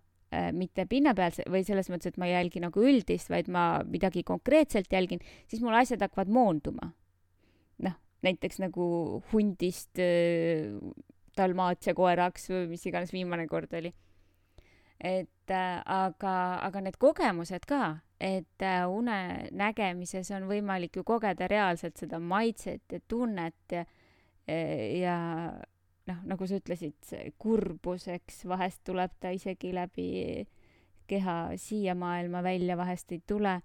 mitte 0.58 0.88
pinnapealse 0.90 1.46
või 1.52 1.62
selles 1.64 1.88
mõttes, 1.94 2.12
et 2.12 2.18
ma 2.20 2.28
ei 2.28 2.34
jälgi 2.34 2.64
nagu 2.64 2.82
üldist, 2.82 3.30
vaid 3.32 3.48
ma 3.54 3.84
midagi 3.88 4.26
konkreetselt 4.28 4.92
jälgin, 4.92 5.22
siis 5.48 5.62
mul 5.64 5.78
asjad 5.78 6.02
hakkavad 6.04 6.34
moonduma. 6.34 6.90
noh, 7.86 7.96
näiteks 8.26 8.60
nagu 8.64 8.88
hundist 9.32 10.02
dalmaatia 11.38 11.96
koeraks 11.96 12.50
või 12.52 12.68
mis 12.74 12.86
iganes 12.88 13.14
viimane 13.14 13.48
kord 13.48 13.74
oli. 13.78 13.94
et 15.00 15.52
äh, 15.52 15.82
aga, 15.86 16.36
aga 16.64 16.82
need 16.82 16.96
kogemused 16.98 17.66
ka 17.68 17.98
et 18.20 18.64
äh, 18.64 18.84
unenägemises 18.88 20.32
on 20.32 20.48
võimalik 20.48 20.96
ju 20.96 21.04
kogeda 21.04 21.48
reaalselt 21.52 21.98
seda 22.00 22.20
maitset 22.20 22.84
ja 22.92 23.00
tunnet 23.08 23.74
ja, 23.76 23.86
ja 24.48 25.16
noh, 26.10 26.22
nagu 26.30 26.48
sa 26.48 26.60
ütlesid, 26.60 26.98
see 27.06 27.32
kurbus, 27.42 28.08
eks, 28.14 28.44
vahest 28.50 28.84
tuleb 28.88 29.16
ta 29.22 29.32
isegi 29.36 29.74
läbi 29.76 30.10
keha 31.10 31.38
siia 31.62 31.96
maailma 31.98 32.42
välja, 32.46 32.78
vahest 32.78 33.12
ei 33.14 33.22
tule. 33.28 33.62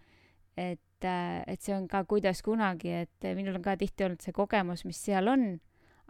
et, 0.56 1.04
äh, 1.04 1.40
et 1.46 1.62
see 1.62 1.72
on 1.72 1.86
ka 1.88 2.02
kuidas 2.04 2.42
kunagi, 2.44 2.90
et 3.06 3.26
minul 3.36 3.54
on 3.56 3.62
ka 3.64 3.76
tihti 3.80 4.04
olnud 4.04 4.20
see 4.20 4.34
kogemus, 4.36 4.82
mis 4.84 4.98
seal 5.00 5.30
on, 5.30 5.44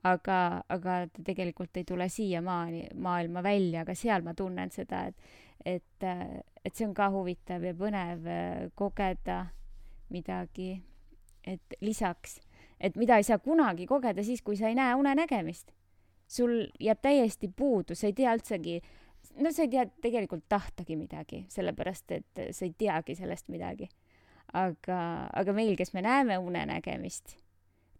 aga, 0.02 0.64
aga 0.66 0.94
ta 1.12 1.22
tegelikult 1.22 1.76
ei 1.76 1.84
tule 1.86 2.08
siiamaani 2.10 2.88
maailma 2.98 3.44
välja, 3.44 3.84
aga 3.84 3.94
seal 3.94 4.24
ma 4.26 4.34
tunnen 4.34 4.72
seda, 4.74 5.04
et, 5.12 5.30
et, 5.65 6.05
et 6.65 6.74
see 6.74 6.87
on 6.87 6.95
ka 6.97 7.11
huvitav 7.12 7.65
ja 7.65 7.74
põnev 7.77 8.28
äh, 8.28 8.69
kogeda 8.78 9.45
midagi, 10.11 10.73
et 11.47 11.77
lisaks, 11.81 12.39
et 12.81 12.97
mida 13.01 13.19
ei 13.20 13.27
saa 13.27 13.39
kunagi 13.43 13.87
kogeda 13.89 14.24
siis, 14.27 14.43
kui 14.43 14.59
sa 14.59 14.70
ei 14.70 14.78
näe 14.78 14.95
unenägemist. 14.99 15.73
sul 16.31 16.69
jääb 16.81 17.01
täiesti 17.03 17.49
puudu, 17.57 17.95
sa 17.95 18.07
ei 18.07 18.12
tea 18.15 18.32
üldsegi, 18.37 18.77
no 19.43 19.51
sa 19.51 19.65
ei 19.65 19.69
tea 19.69 19.82
tegelikult 20.03 20.45
tahtagi 20.49 20.97
midagi, 20.97 21.45
sellepärast 21.51 22.12
et 22.15 22.43
sa 22.55 22.65
ei 22.65 22.74
teagi 22.78 23.15
sellest 23.19 23.49
midagi. 23.49 23.89
aga, 24.53 25.28
aga 25.35 25.53
meil, 25.53 25.77
kes 25.77 25.93
me 25.95 26.03
näeme 26.03 26.39
unenägemist, 26.39 27.37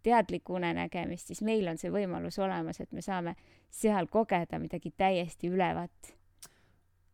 teadlikku 0.03 0.53
unenägemist, 0.53 1.27
siis 1.27 1.41
meil 1.41 1.67
on 1.67 1.77
see 1.77 1.91
võimalus 1.91 2.39
olemas, 2.39 2.81
et 2.81 2.91
me 2.91 3.01
saame 3.01 3.35
seal 3.69 4.07
kogeda 4.11 4.59
midagi 4.59 4.91
täiesti 4.97 5.47
ülevat 5.47 6.15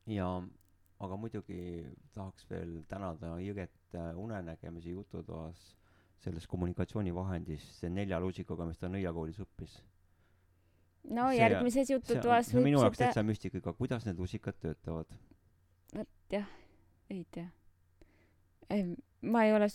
ja 0.07 0.27
aga 1.03 1.17
muidugi 1.19 1.85
tahaks 2.15 2.47
veel 2.49 2.79
tänada 2.89 3.35
Jõget 3.41 3.97
äh, 3.97 4.13
unenägemise 4.17 4.95
jututoas 4.95 5.75
selles 6.23 6.47
kommunikatsioonivahendis, 6.49 7.65
see 7.77 7.91
nelja 7.93 8.17
lusikaga, 8.21 8.65
mis 8.65 8.79
ta 8.81 8.89
nõiakoolis 8.89 9.38
õppis. 9.43 9.75
no 11.13 11.27
see, 11.29 11.41
järgmises 11.41 11.91
jututoas 11.93 12.49
võib 12.55 12.71
minu 12.71 12.81
jaoks 12.81 12.97
seda... 12.97 13.11
täitsa 13.11 13.25
müstika, 13.27 13.73
kuidas 13.77 14.07
need 14.07 14.17
lusikad 14.17 14.57
töötavad? 14.63 15.11
vot 15.93 16.34
jah, 16.34 16.49
ei 17.13 17.21
tea. 17.31 17.51
ma 19.21 19.45
ei 19.45 19.53
ole, 19.53 19.69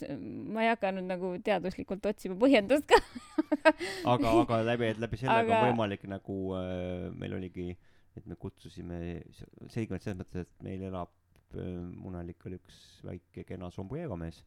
ma 0.51 0.65
ei 0.65 0.73
hakanud 0.73 1.07
nagu 1.07 1.31
teaduslikult 1.45 2.05
otsima 2.11 2.35
põhjendust 2.41 2.89
ka 2.91 2.99
aga, 4.11 4.35
aga 4.43 4.61
läbi, 4.67 4.91
läbi 4.99 5.23
sellega 5.23 5.47
aga... 5.47 5.63
on 5.63 5.71
võimalik 5.71 6.05
nagu 6.11 6.37
äh, 6.59 7.07
meil 7.15 7.39
oligi 7.39 7.71
äh, 7.71 7.92
et 8.17 8.25
me 8.29 8.37
kutsusime, 8.39 8.97
selge 9.73 9.95
on 9.95 10.01
selles 10.03 10.19
mõttes, 10.21 10.45
et 10.45 10.65
meil 10.65 10.87
elab 10.89 11.11
Munelikul 11.53 12.55
üks 12.57 12.77
väike 13.05 13.43
kena 13.45 13.67
sombrero 13.69 14.15
mees, 14.17 14.39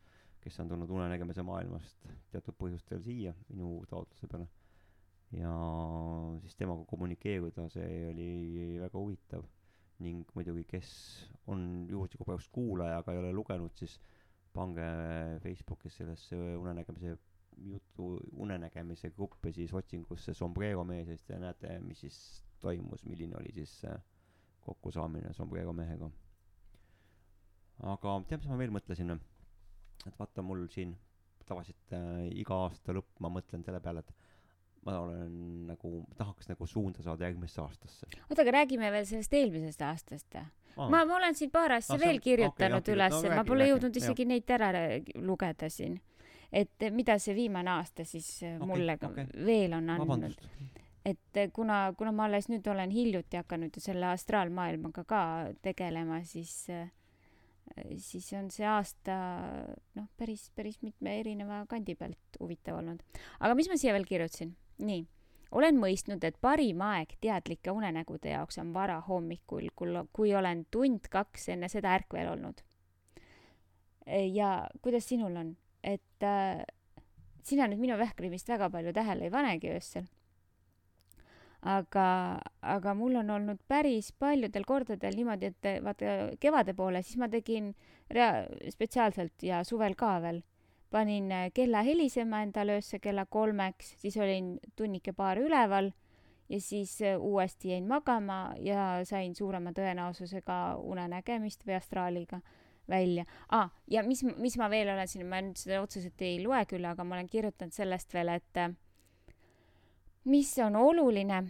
kes 0.43 0.56
on 0.62 0.72
tulnud 0.72 0.90
unenägemise 0.90 1.44
maailmast 1.47 2.09
teatud 2.32 2.56
põhjustel 2.59 3.02
siia 3.05 3.34
minu 3.48 3.78
taotluse 3.90 4.26
peale. 4.30 4.48
ja 5.34 5.52
siis 6.43 6.59
temaga 6.59 6.84
kommunikeerida, 6.86 7.68
see 7.70 8.09
oli 8.10 8.28
väga 8.82 8.98
huvitav 8.98 9.47
ning 10.02 10.28
muidugi, 10.34 10.66
kes 10.68 10.90
on 11.51 11.86
juhuslikult 11.90 12.28
praegu 12.28 12.51
kuulaja, 12.52 12.98
aga 13.01 13.14
ei 13.14 13.22
ole 13.22 13.32
lugenud, 13.34 13.72
siis 13.78 13.97
pange 14.55 14.86
Facebookis 15.43 15.97
sellesse 16.01 16.36
unenägemise 16.59 17.16
jutu, 17.56 18.10
unenägemise 18.32 19.10
gruppi 19.10 19.52
siis 19.52 19.72
otsingusse 19.74 20.34
sombrero 20.34 20.84
mees 20.84 21.09
ja 21.09 21.16
siis 21.16 21.26
te 21.28 21.38
näete, 21.40 21.78
mis 21.80 22.02
siis 22.05 22.18
toimus, 22.60 23.04
milline 23.08 23.36
oli 23.38 23.52
siis 23.54 23.72
see 23.82 23.96
kokkusaamine 24.66 25.32
sombrero 25.36 25.72
mehega. 25.76 26.10
aga 27.94 28.20
tead, 28.28 28.40
mis 28.42 28.50
ma 28.50 28.60
veel 28.60 28.72
mõtlesin? 28.74 29.18
et 30.06 30.18
vaata, 30.18 30.42
mul 30.42 30.66
siin 30.72 30.96
tavaliselt 31.46 31.94
äh, 31.94 32.26
iga 32.42 32.62
aasta 32.66 32.94
lõpp 32.96 33.20
ma 33.22 33.30
mõtlen 33.32 33.62
selle 33.64 33.80
peale, 33.82 34.02
et 34.02 34.26
ma 34.86 35.00
olen 35.02 35.34
nagu, 35.70 35.92
tahaks 36.18 36.50
nagu 36.50 36.66
suunda 36.70 37.02
saada 37.02 37.26
järgmisse 37.26 37.60
aastasse. 37.62 38.08
oota, 38.28 38.42
aga 38.42 38.54
räägime 38.60 38.90
veel 38.94 39.06
sellest 39.08 39.34
eelmisest 39.34 39.82
aastast. 39.86 40.38
ma, 40.76 41.04
ma 41.04 41.16
olen 41.18 41.34
siin 41.38 41.50
paar 41.54 41.78
asja 41.78 41.96
ah, 41.96 42.02
veel 42.02 42.20
kirjutanud 42.22 42.82
okay, 42.82 42.94
üles 42.94 43.16
no,, 43.16 43.34
ma 43.34 43.46
pole 43.46 43.64
räägi, 43.64 43.74
jõudnud 43.74 44.00
isegi 44.02 44.26
jah. 44.26 44.32
neid 44.34 44.54
ära 44.58 44.72
lugeda 45.30 45.70
siin. 45.72 46.00
et 46.52 46.90
mida 46.94 47.18
see 47.22 47.34
viimane 47.38 47.74
aasta 47.78 48.06
siis 48.06 48.30
okay, 48.42 48.58
mulle 48.74 48.98
okay. 49.00 49.30
veel 49.46 49.78
on 49.78 49.94
andnud 49.96 50.84
et 51.06 51.52
kuna, 51.54 51.92
kuna 51.98 52.12
ma 52.12 52.26
alles 52.26 52.48
nüüd 52.50 52.66
olen 52.70 52.90
hiljuti 52.90 53.38
hakanud 53.38 53.74
ju 53.76 53.82
selle 53.82 54.08
astraalmaailmaga 54.10 55.04
ka 55.08 55.22
tegelema, 55.62 56.20
siis, 56.26 56.66
siis 58.02 58.30
on 58.38 58.50
see 58.54 58.66
aasta 58.66 59.16
noh, 59.98 60.08
päris, 60.18 60.48
päris 60.56 60.80
mitme 60.82 61.18
erineva 61.20 61.62
kandi 61.70 61.94
pealt 61.98 62.40
huvitav 62.40 62.80
olnud. 62.80 63.04
aga 63.40 63.58
mis 63.58 63.70
ma 63.70 63.78
siia 63.78 63.94
veel 63.96 64.08
kirjutasin? 64.08 64.56
nii, 64.82 65.04
olen 65.56 65.78
mõistnud, 65.80 66.24
et 66.26 66.40
parim 66.42 66.82
aeg 66.84 67.14
teadlike 67.22 67.72
unenägude 67.72 68.34
jaoks 68.34 68.58
on 68.62 68.74
varahommikul, 68.74 69.70
kui 70.12 70.34
olen 70.34 70.66
tund-kaks 70.74 71.52
enne 71.54 71.70
seda 71.72 71.94
ärkvel 71.96 72.32
olnud. 72.34 72.64
ja 74.34 74.58
kuidas 74.82 75.06
sinul 75.08 75.38
on, 75.38 75.54
et 75.86 76.26
äh, 76.26 76.66
sina 77.46 77.70
nüüd 77.70 77.82
minu 77.82 77.98
vähkrimist 77.98 78.48
väga 78.50 78.70
palju 78.70 78.92
tähele 78.94 79.26
ei 79.26 79.34
panegi 79.34 79.70
öösel 79.70 80.06
aga, 81.62 82.08
aga 82.62 82.94
mul 82.94 83.16
on 83.22 83.30
olnud 83.30 83.60
päris 83.68 84.12
paljudel 84.18 84.64
kordadel 84.64 85.16
niimoodi, 85.16 85.52
et 85.52 85.70
vaata 85.84 86.16
kevade 86.40 86.74
poole, 86.74 87.02
siis 87.02 87.18
ma 87.20 87.28
tegin 87.32 87.72
rea-, 88.12 88.46
spetsiaalselt 88.72 89.42
ja 89.46 89.62
suvel 89.64 89.96
ka 89.98 90.16
veel, 90.22 90.42
panin 90.90 91.30
äh, 91.32 91.48
kella 91.54 91.82
helisema 91.86 92.42
endale 92.46 92.78
öösse 92.78 93.00
kella 93.02 93.26
kolmeks, 93.26 93.96
siis 94.02 94.16
olin 94.16 94.56
tunnike-paar 94.76 95.40
üleval 95.42 95.90
ja 96.48 96.60
siis 96.60 97.00
äh, 97.02 97.18
uuesti 97.20 97.72
jäin 97.74 97.88
magama 97.88 98.54
ja 98.62 99.00
sain 99.04 99.34
suurema 99.34 99.72
tõenäosusega 99.74 100.76
unenägemist 100.78 101.66
või 101.66 101.76
astraaliga 101.80 102.40
välja 102.88 103.24
ah,. 103.50 103.70
ja 103.90 104.02
mis, 104.06 104.22
mis 104.36 104.58
ma 104.58 104.70
veel 104.70 104.92
olen 104.94 105.08
siin, 105.10 105.26
ma 105.26 105.42
nüüd 105.42 105.58
seda 105.58 105.82
otseselt 105.82 106.22
ei 106.22 106.38
loe 106.44 106.62
küll, 106.70 106.86
aga 106.86 107.04
ma 107.04 107.18
olen 107.18 107.30
kirjutanud 107.30 107.74
sellest 107.74 108.14
veel, 108.14 108.30
et 108.38 108.62
äh, 108.62 108.74
mis 110.27 110.51
on 110.59 110.77
oluline, 110.77 111.43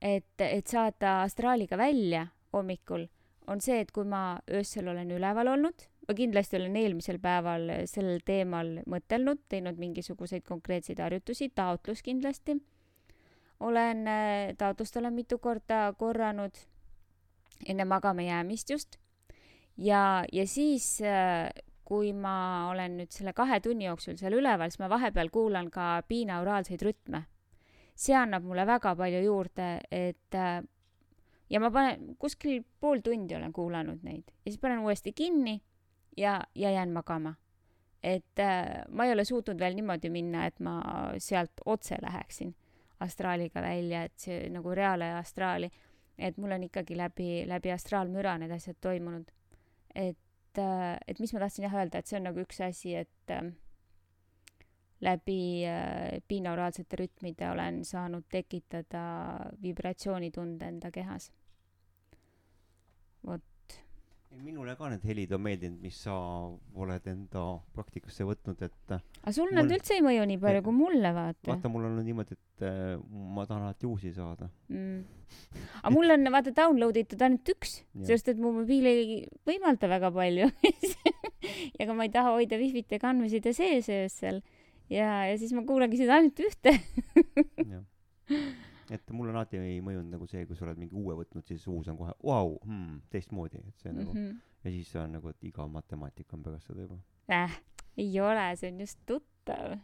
et, 0.00 0.40
et 0.40 0.66
saada 0.68 1.22
astraaliga 1.22 1.78
välja 1.80 2.26
hommikul, 2.52 3.06
on 3.48 3.60
see, 3.60 3.80
et 3.80 3.92
kui 3.92 4.06
ma 4.08 4.38
öösel 4.50 4.88
olen 4.92 5.10
üleval 5.16 5.50
olnud, 5.54 5.86
ma 6.08 6.16
kindlasti 6.16 6.58
olen 6.58 6.76
eelmisel 6.76 7.18
päeval 7.22 7.70
sellel 7.88 8.20
teemal 8.24 8.78
mõtelnud, 8.90 9.40
teinud 9.48 9.80
mingisuguseid 9.80 10.44
konkreetseid 10.48 11.00
harjutusi, 11.00 11.50
taotlus 11.54 12.02
kindlasti. 12.02 12.60
olen, 13.60 14.06
äh, 14.08 14.56
taotlust 14.58 14.96
olen 14.96 15.14
mitu 15.14 15.38
korda 15.38 15.94
korranud 15.98 16.58
enne 17.66 17.84
magama 17.84 18.22
jäämist 18.22 18.70
just 18.70 18.98
ja, 19.76 20.24
ja 20.32 20.46
siis, 20.46 21.00
äh, 21.00 21.48
kui 21.84 22.12
ma 22.12 22.70
olen 22.70 22.98
nüüd 22.98 23.12
selle 23.12 23.32
kahe 23.36 23.60
tunni 23.60 23.86
jooksul 23.88 24.16
seal 24.20 24.36
üleval, 24.38 24.70
siis 24.70 24.80
ma 24.80 24.88
vahepeal 24.92 25.30
kuulan 25.32 25.70
ka 25.70 26.02
binauraalseid 26.08 26.82
rütme. 26.82 27.24
See 27.94 28.16
annab 28.18 28.44
mulle 28.44 28.66
väga 28.66 28.94
palju 28.96 29.22
juurde, 29.24 29.68
et 29.90 30.34
äh, 30.34 30.62
ja 31.50 31.60
ma 31.60 31.70
panen, 31.70 32.14
kuskil 32.18 32.64
pool 32.80 33.02
tundi 33.04 33.36
olen 33.36 33.52
kuulanud 33.52 34.02
neid 34.02 34.32
ja 34.44 34.50
siis 34.50 34.60
panen 34.60 34.82
uuesti 34.82 35.12
kinni 35.12 35.60
ja, 36.16 36.40
ja 36.54 36.70
jään 36.70 36.92
magama. 36.92 37.34
et 38.02 38.38
äh, 38.38 38.82
ma 38.88 39.04
ei 39.04 39.12
ole 39.12 39.24
suutnud 39.24 39.58
veel 39.58 39.74
niimoodi 39.74 40.10
minna, 40.10 40.46
et 40.46 40.60
ma 40.60 40.80
sealt 41.18 41.64
otse 41.64 41.96
läheksin 42.02 42.54
astraaliga 43.00 43.62
välja, 43.62 44.02
et 44.04 44.18
see 44.18 44.48
nagu 44.50 44.74
reaalaja 44.74 45.18
astraali, 45.18 45.70
et 46.18 46.36
mul 46.36 46.52
on 46.52 46.62
ikkagi 46.62 46.96
läbi, 46.96 47.44
läbi 47.48 47.72
astraalmüra 47.72 48.38
need 48.38 48.52
asjad 48.54 48.76
toimunud 48.80 49.32
et, 49.94 50.58
äh, 50.58 50.98
et 51.06 51.20
mis 51.20 51.32
ma 51.32 51.44
tahtsin 51.44 51.68
jah 51.68 51.76
öelda, 51.78 52.00
et 52.00 52.10
see 52.10 52.18
on 52.18 52.28
nagu 52.28 52.42
üks 52.42 52.60
asi, 52.66 52.94
et 52.98 53.34
läbi 55.04 55.38
äh, 55.68 56.20
binauraalsete 56.28 57.00
rütmide 57.02 57.50
olen 57.50 57.82
saanud 57.84 58.26
tekitada 58.32 59.04
vibratsioonitunde 59.62 60.70
enda 60.74 60.90
kehas. 60.94 61.30
vot 63.24 63.42
minule 64.42 64.74
ka 64.76 64.88
need 64.90 65.04
helid 65.06 65.32
on 65.36 65.42
meeldinud, 65.44 65.80
mis 65.82 65.96
sa 66.06 66.14
oled 66.82 67.06
enda 67.10 67.42
praktikasse 67.76 68.26
võtnud, 68.26 68.62
et 68.66 68.94
aga 68.94 69.32
sul 69.34 69.52
nad 69.54 69.68
mul... 69.68 69.76
üldse 69.76 69.96
ei 69.96 70.02
mõju 70.04 70.24
nii 70.30 70.40
palju 70.42 70.64
kui 70.66 70.76
mulle, 70.76 71.12
vaata. 71.14 71.50
vaata, 71.52 71.70
mul 71.72 71.86
on 71.88 72.00
niimoodi, 72.06 72.36
et 72.36 72.66
äh, 72.66 72.96
ma 73.36 73.46
tahan 73.48 73.68
alati 73.68 73.88
uusi 73.88 74.12
saada 74.16 74.48
mm.. 74.72 74.98
aga 75.82 75.94
mul 75.94 76.16
on, 76.16 76.30
vaata, 76.34 76.54
download 76.56 76.98
itud 77.00 77.22
ainult 77.26 77.54
üks, 77.54 77.76
sest 78.08 78.32
et 78.32 78.40
mu 78.40 78.52
mobiil 78.58 78.90
ei 78.90 79.06
võimalda 79.48 79.90
väga 79.94 80.10
palju 80.14 80.50
ja 81.78 81.86
ka 81.86 81.94
ma 81.94 82.08
ei 82.08 82.14
taha 82.14 82.34
hoida 82.38 82.58
wifi't 82.60 82.98
ega 82.98 83.12
andmesid 83.12 83.48
sees 83.52 83.90
öösel. 83.92 84.42
Ja, 84.90 85.26
ja 85.28 85.38
siis 85.38 85.52
ma 85.56 85.64
kuulangi 85.66 86.00
seda 86.00 86.18
ainult 86.18 86.40
ühte 86.44 86.74
et 88.90 89.10
mulle 89.10 89.32
on 89.32 89.38
alati 89.38 89.60
ei 89.60 89.80
mõjunud 89.84 90.12
nagu 90.12 90.26
see, 90.28 90.44
kui 90.48 90.56
sa 90.58 90.66
oled 90.66 90.80
mingi 90.80 90.96
uue 90.98 91.16
võtnud, 91.18 91.46
siis 91.48 91.64
uus 91.70 91.88
on 91.92 91.98
kohe 92.00 92.12
vau 92.20 92.28
wow, 92.30 92.56
hmm,, 92.66 93.00
teistmoodi, 93.12 93.62
et 93.62 93.80
see 93.80 93.92
mm 93.92 93.98
-hmm. 93.98 94.04
nagu 94.04 94.12
mhm. 94.12 94.36
ja 94.64 94.70
siis 94.70 94.96
on 94.96 95.12
nagu, 95.18 95.28
et 95.28 95.44
igav 95.50 95.70
matemaatika 95.70 96.36
on 96.36 96.42
pärast 96.42 96.66
seda 96.66 96.86
juba 96.86 96.98
äh,. 97.32 97.60
ei 97.96 98.20
ole, 98.20 98.56
see 98.56 98.72
on 98.72 98.80
just 98.80 98.98
tuttav. 99.06 99.78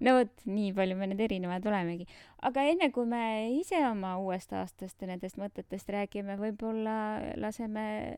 no 0.00 0.14
vot, 0.18 0.46
nii 0.46 0.72
palju 0.72 0.96
me 0.96 1.06
nüüd 1.06 1.20
erinevad 1.20 1.66
olemegi. 1.66 2.06
aga 2.42 2.62
enne 2.62 2.90
kui 2.90 3.06
me 3.06 3.50
ise 3.60 3.86
oma 3.88 4.16
uuest 4.18 4.52
aastast 4.52 5.02
ja 5.02 5.06
nendest 5.08 5.36
mõtetest 5.36 5.88
räägime, 5.88 6.36
võib-olla 6.36 6.96
laseme 7.36 8.16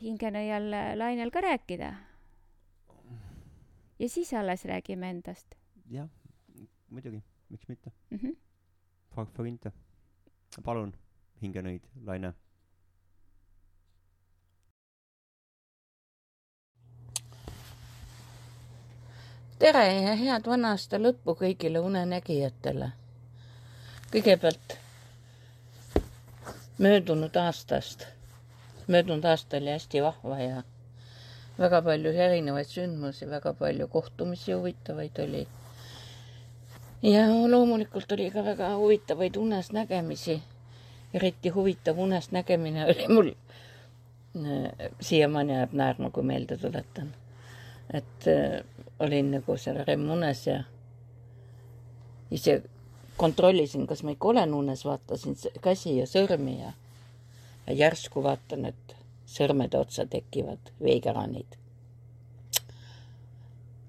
hingenõial 0.00 0.70
Lainel 0.98 1.30
ka 1.30 1.40
rääkida. 1.40 1.94
Ja 3.98 4.08
siis 4.08 4.34
alles 4.34 4.64
räägime 4.64 5.10
endast. 5.10 5.54
jah, 5.90 6.08
muidugi, 6.90 7.22
miks 7.48 7.68
mitte 7.68 7.92
mm. 8.10 8.18
-hmm 8.18 8.36
Farfarinte. 9.16 9.72
palun, 10.64 10.90
hingenõid, 11.42 11.84
Laine. 12.04 12.32
tere 19.58 19.84
ja 19.88 20.12
head 20.20 20.50
vana 20.52 20.74
aasta 20.76 21.00
lõppu 21.00 21.32
kõigile 21.40 21.80
unenägijatele. 21.80 22.90
kõigepealt 24.12 24.76
möödunud 26.78 27.40
aastast. 27.44 28.04
möödunud 28.86 29.24
aasta 29.24 29.56
oli 29.56 29.72
hästi 29.78 30.02
vahva 30.02 30.40
ja 30.42 30.62
väga 31.58 31.82
palju 31.82 32.10
erinevaid 32.10 32.68
sündmusi, 32.68 33.28
väga 33.30 33.52
palju 33.52 33.88
kohtumisi 33.88 34.52
huvitavaid 34.52 35.18
oli 35.24 35.46
ja 37.02 37.26
loomulikult 37.50 38.12
oli 38.12 38.30
ka 38.30 38.44
väga 38.44 38.76
huvitavaid 38.76 39.36
unesnägemisi. 39.36 40.42
eriti 41.14 41.48
huvitav 41.48 41.98
unesnägemine 41.98 42.84
oli 42.84 43.08
mul, 43.08 43.30
äh, 44.36 44.90
siiamaani 45.00 45.52
jääb 45.52 45.72
naerma, 45.72 46.10
kui 46.10 46.22
meelde 46.22 46.56
tuletan. 46.56 47.14
et 47.92 48.26
äh, 48.26 48.64
olin 48.98 49.30
nagu 49.30 49.56
seal 49.56 49.84
remmunes 49.86 50.46
ja 50.46 50.62
ise 52.30 52.62
kontrollisin, 53.16 53.86
kas 53.86 54.02
ma 54.02 54.10
ikka 54.10 54.28
olen 54.28 54.54
unes, 54.54 54.84
vaatasin 54.84 55.36
käsi 55.60 55.96
ja 55.96 56.06
sõrmi 56.06 56.60
ja, 56.60 56.72
ja 57.66 57.72
järsku 57.72 58.22
vaatan, 58.22 58.64
et 58.64 58.96
sõrmede 59.26 59.78
otsa 59.78 60.06
tekivad 60.06 60.72
veekraanid 60.82 61.58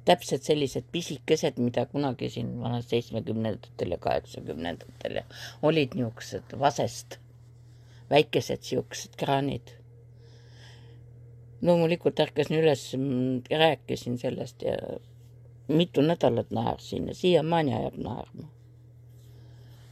täpselt 0.08 0.46
sellised 0.48 0.88
pisikesed, 0.92 1.58
mida 1.60 1.86
kunagi 1.92 2.30
siin 2.32 2.54
vanasti 2.62 2.96
seitsmekümnendatel 2.96 3.92
ja 3.92 3.98
kaheksakümnendatel 4.04 5.20
ja 5.20 5.24
olid 5.68 5.98
niisugused 6.00 6.56
vasest, 6.60 7.18
väikesed 8.10 8.64
siuksed 8.64 9.18
kraanid. 9.20 9.74
loomulikult 11.62 12.20
ärkasin 12.20 12.60
üles, 12.60 12.84
rääkisin 13.52 14.18
sellest 14.22 14.62
ja 14.62 14.78
mitu 15.68 16.02
nädalat 16.02 16.52
naersin 16.52 17.08
ja 17.08 17.16
siiamaani 17.16 17.74
ajab 17.74 17.98
naerma. 17.98 18.48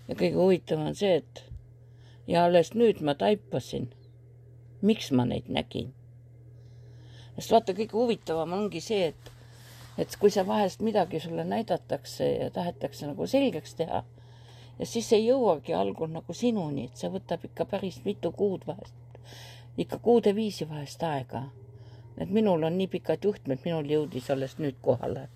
ja 0.08 0.16
kõige 0.16 0.36
huvitavam 0.36 0.94
on 0.94 0.96
see, 0.96 1.16
et 1.16 1.44
ja 2.28 2.46
alles 2.46 2.72
nüüd 2.74 3.02
ma 3.02 3.18
taipasin, 3.20 3.90
miks 4.86 5.12
ma 5.12 5.26
neid 5.26 5.50
nägin. 5.50 5.94
sest 7.36 7.52
vaata, 7.52 7.74
kõige 7.74 7.98
huvitavam 7.98 8.54
ongi 8.54 8.82
see, 8.82 9.08
et 9.14 9.32
et 9.98 10.18
kui 10.20 10.30
sa 10.32 10.44
vahest 10.48 10.82
midagi 10.84 11.20
sulle 11.24 11.44
näidatakse 11.48 12.26
ja 12.32 12.50
tahetakse 12.52 13.08
nagu 13.08 13.28
selgeks 13.28 13.76
teha 13.76 14.04
ja 14.80 14.86
siis 14.86 15.12
ei 15.14 15.28
jõuagi 15.28 15.74
algul 15.74 16.12
nagu 16.12 16.34
sinuni, 16.34 16.86
et 16.90 17.00
see 17.00 17.10
võtab 17.12 17.46
ikka 17.48 17.66
päris 17.70 18.02
mitu 18.06 18.32
kuud 18.32 18.66
vahest, 18.68 18.96
ikka 19.78 20.00
kuude 20.04 20.36
viisi 20.36 20.70
vahest 20.70 21.04
aega. 21.04 21.44
et 22.18 22.30
minul 22.30 22.64
on 22.64 22.78
nii 22.78 22.88
pikad 22.88 23.24
juhtmed, 23.24 23.60
minul 23.66 23.90
jõudis 23.92 24.30
alles 24.32 24.58
nüüd 24.58 24.76
kohale. 24.82 25.30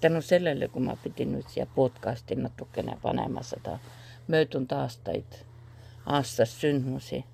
tänu 0.00 0.22
sellele, 0.22 0.68
kui 0.68 0.82
ma 0.82 0.96
pidin 0.96 1.32
nüüd 1.32 1.48
siia 1.48 1.66
podcast'i 1.66 2.36
natukene 2.36 2.98
panema 3.02 3.42
seda 3.42 3.78
möödunud 4.28 4.72
aastaid, 4.72 5.40
aastast 6.06 6.60
sündmusi. 6.60 7.24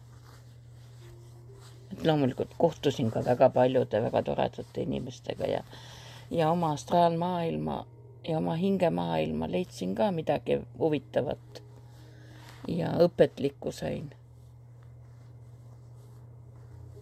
Loomulikult 2.05 2.55
kohtusin 2.59 3.11
ka 3.11 3.25
väga 3.25 3.51
paljude 3.51 4.03
väga 4.03 4.23
toredate 4.23 4.83
inimestega 4.83 5.47
ja 5.47 5.63
ja 6.31 6.51
oma 6.51 6.73
astraalmaailma 6.73 7.87
ja 8.29 8.39
oma 8.39 8.55
hingemaailma 8.55 9.51
leidsin 9.51 9.95
ka 9.95 10.11
midagi 10.11 10.61
huvitavat. 10.79 11.63
Ja 12.69 12.93
õpetlikku 12.99 13.73
sain. 13.73 14.11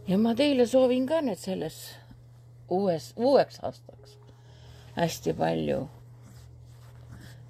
ja 0.09 0.19
ma 0.19 0.35
teile 0.35 0.67
soovin 0.67 1.07
ka 1.07 1.21
nüüd 1.23 1.39
selles 1.39 1.77
uues, 2.69 3.13
uueks 3.17 3.61
aastaks 3.63 4.17
hästi 4.97 5.35
palju 5.39 5.85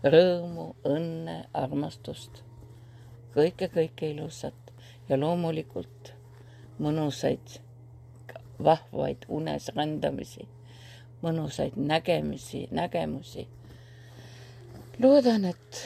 rõõmu, 0.04 0.66
õnne, 0.84 1.36
armastust, 1.54 2.42
kõike, 3.34 3.70
kõike 3.72 4.10
ilusat. 4.12 4.54
Ja 5.08 5.18
loomulikult 5.18 6.11
mõnusaid, 6.82 7.60
vahvaid 8.62 9.24
unes 9.28 9.70
rändamisi 9.76 10.48
mõnusaid 11.22 11.72
nägemisi, 11.76 12.68
nägemusi. 12.70 13.48
loodan, 15.02 15.44
et 15.44 15.82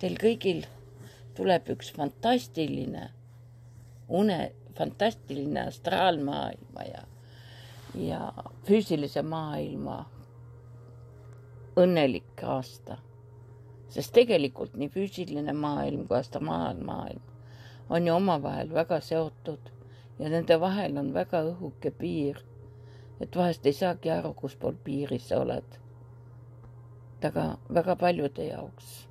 teil 0.00 0.16
kõigil 0.20 0.64
tuleb 1.36 1.68
üks 1.74 1.90
fantastiline 1.96 3.08
une, 4.08 4.52
fantastiline 4.76 5.66
astraalmaailma 5.66 6.84
ja, 6.84 7.02
ja 7.94 8.20
füüsilise 8.68 9.22
maailma 9.22 10.04
õnnelik 11.76 12.44
aasta. 12.44 12.98
sest 13.88 14.12
tegelikult 14.12 14.74
nii 14.76 14.88
füüsiline 14.92 15.52
maailm 15.52 16.06
kui 16.06 16.18
astraalmaailm 16.18 16.84
maailm 16.84 17.22
on 17.88 18.06
ju 18.06 18.14
omavahel 18.14 18.72
väga 18.74 19.00
seotud 19.00 19.70
ja 20.18 20.28
nende 20.28 20.60
vahel 20.60 20.98
on 20.98 21.12
väga 21.14 21.42
õhuke 21.52 21.90
piir. 21.90 22.42
et 23.20 23.36
vahest 23.36 23.66
ei 23.66 23.72
saagi 23.72 24.10
aru, 24.10 24.34
kus 24.34 24.56
pool 24.56 24.76
piiri 24.84 25.18
sa 25.18 25.40
oled. 25.40 25.78
aga 27.24 27.58
väga 27.74 27.96
paljude 27.96 28.44
jaoks 28.44 29.08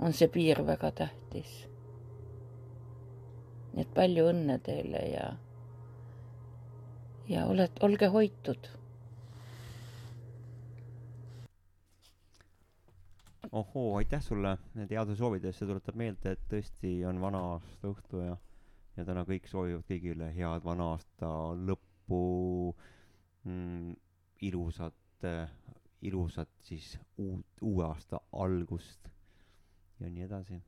on 0.00 0.12
see 0.12 0.28
piir 0.28 0.62
väga 0.66 0.90
tähtis. 0.90 1.52
nii 3.74 3.82
et 3.82 3.94
palju 3.94 4.26
õnne 4.32 4.58
teile 4.58 5.04
ja, 5.10 5.28
ja 7.28 7.46
oled, 7.46 7.78
olge 7.80 8.06
hoitud 8.06 8.68
ohoo, 13.52 13.96
aitäh 13.96 14.22
sulle 14.22 14.58
heade 14.90 15.14
soovide 15.16 15.48
eest, 15.48 15.62
see 15.62 15.68
tuletab 15.68 15.96
meelde, 15.96 16.34
et 16.34 16.42
tõesti 16.50 16.92
on 17.08 17.20
vana 17.20 17.40
aasta 17.54 17.88
õhtu 17.90 18.20
ja, 18.24 18.36
ja 18.98 19.06
täna 19.06 19.22
kõik 19.28 19.46
soovivad 19.50 19.86
kõigile 19.86 20.32
head 20.34 20.64
vana 20.66 20.92
aasta 20.96 21.30
lõppu 21.54 22.22
mm,, 23.46 23.94
ilusat 24.48 25.26
ilusat 26.02 26.48
siis 26.62 26.98
uut, 27.18 27.46
uue 27.62 27.84
aasta 27.86 28.20
algust 28.32 29.08
ja 30.00 30.10
nii 30.10 30.26
edasi. 30.28 30.58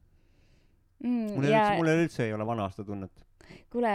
Mm, 1.05 1.35
mul 1.37 1.49
ja 1.49 1.61
üldse, 1.65 1.77
mul 1.79 1.93
üldse 1.95 2.25
ei 2.27 2.33
ole 2.37 2.47
vana 2.47 2.67
aasta 2.67 2.85
tunnet. 2.85 3.27
kuule, 3.71 3.93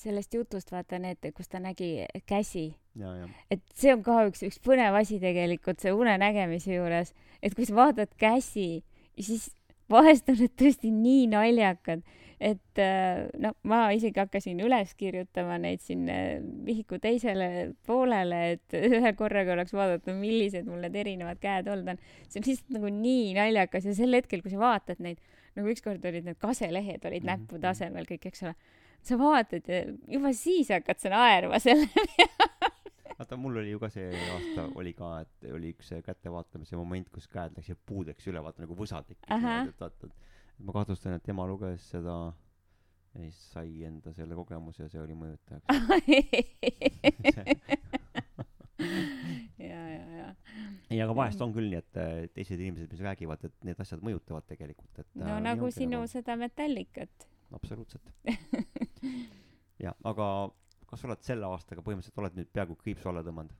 sellest 0.00 0.34
jutust 0.34 0.72
vaata 0.72 0.98
need, 1.02 1.20
kus 1.34 1.50
ta 1.50 1.60
nägi 1.62 2.06
käsi, 2.26 2.70
et 3.50 3.62
see 3.74 3.92
on 3.94 4.02
ka 4.06 4.24
üks, 4.30 4.42
üks 4.46 4.58
põnev 4.64 4.96
asi 4.98 5.20
tegelikult 5.22 5.82
see 5.82 5.92
unenägemise 5.94 6.78
juures, 6.78 7.12
et 7.42 7.54
kui 7.54 7.66
sa 7.68 7.76
vaatad 7.76 8.14
käsi, 8.18 8.82
siis 9.18 9.50
vahest 9.90 10.30
on 10.30 10.40
need 10.40 10.54
tõesti 10.58 10.90
nii 10.94 11.28
naljakad, 11.34 12.02
et 12.40 12.78
äh, 12.78 13.24
no 13.42 13.50
ma 13.66 13.80
isegi 13.94 14.20
hakkasin 14.20 14.60
üles 14.62 14.92
kirjutama 14.98 15.56
neid 15.58 15.82
siin 15.82 16.04
vihiku 16.66 17.00
teisele 17.02 17.74
poolele, 17.86 18.40
et 18.54 18.76
ühe 19.00 19.12
korraga 19.18 19.56
oleks 19.56 19.74
vaadata, 19.74 20.14
millised 20.14 20.68
mul 20.70 20.84
need 20.86 20.94
erinevad 21.00 21.40
käed 21.42 21.66
olnud 21.72 21.94
on. 21.96 22.02
see 22.28 22.38
on 22.40 22.46
lihtsalt 22.46 22.76
nagu 22.78 22.92
nii 22.94 23.32
naljakas 23.38 23.88
ja 23.90 23.94
sel 23.98 24.14
hetkel, 24.14 24.42
kui 24.44 24.54
sa 24.54 24.60
vaatad 24.62 25.02
neid, 25.02 25.18
nagu 25.58 25.72
ükskord 25.74 26.04
olid 26.06 26.28
need 26.28 26.38
kaselehed 26.38 27.04
olid 27.10 27.24
Mhm, 27.26 27.30
näppude 27.32 27.66
asemel 27.72 28.06
kõik, 28.06 28.28
eks 28.30 28.46
ole. 28.46 28.54
sa 29.02 29.18
vaatad 29.18 29.66
ja 29.70 29.82
juba 30.10 30.32
siis 30.34 30.70
hakkad 30.74 30.98
sa 31.02 31.10
naerma 31.14 31.58
selle 31.66 31.90
peale. 31.94 32.70
vaata, 33.18 33.36
mul 33.36 33.58
oli 33.58 33.74
ju 33.74 33.82
ka 33.82 33.90
see 33.90 34.08
aasta 34.14 34.68
oli 34.78 34.92
ka, 34.94 35.10
et 35.26 35.50
oli 35.50 35.74
üks 35.74 35.90
see 35.90 36.02
kättevaatamise 36.06 36.78
moment, 36.78 37.10
kus 37.10 37.26
käed 37.26 37.58
läksid 37.58 37.82
puudeks 37.86 38.30
üle, 38.30 38.42
vaata 38.46 38.62
nagu 38.62 38.78
võsad 38.78 39.10
tekkisid 39.10 39.34
et 39.74 39.82
vaata, 39.82 40.06
et 40.06 40.27
ma 40.58 40.72
kahtlustan, 40.74 41.12
et 41.18 41.24
tema 41.26 41.46
luges 41.48 41.82
seda 41.92 42.16
ja 43.14 43.18
siis 43.24 43.38
sai 43.52 43.70
enda 43.88 44.12
selle 44.16 44.34
kogemuse 44.38 44.80
ja 44.84 44.88
see 44.92 45.00
oli 45.02 45.14
mõjutajaks 45.18 45.66
ja, 49.68 49.80
ja, 49.92 50.04
ja. 50.18 50.28
ei, 50.90 51.00
aga 51.02 51.14
vahest 51.16 51.40
on 51.44 51.54
küll 51.56 51.68
nii, 51.72 51.80
et 51.82 51.92
teised 52.36 52.58
inimesed, 52.58 52.88
mis 52.92 53.02
räägivad, 53.04 53.40
et 53.48 53.56
need 53.66 53.78
asjad 53.82 54.00
mõjutavad 54.04 54.44
tegelikult, 54.50 54.94
et 55.02 55.08
no 55.18 55.24
äh, 55.34 55.40
nagu 55.44 55.62
ongi 55.68 55.76
sinu 55.80 55.96
nagu- 56.02 56.12
seda 56.12 56.32
metallikat 56.40 57.16
absoluutselt 57.56 58.06
jah, 59.84 59.94
aga 60.04 60.26
kas 60.88 60.98
sa 61.02 61.06
oled 61.10 61.22
selle 61.24 61.46
aastaga 61.48 61.80
põhimõtteliselt 61.84 62.22
oled 62.22 62.34
nüüd 62.38 62.50
peaaegu 62.54 62.74
kriipsu 62.80 63.06
alla 63.10 63.22
tõmmanud? 63.26 63.54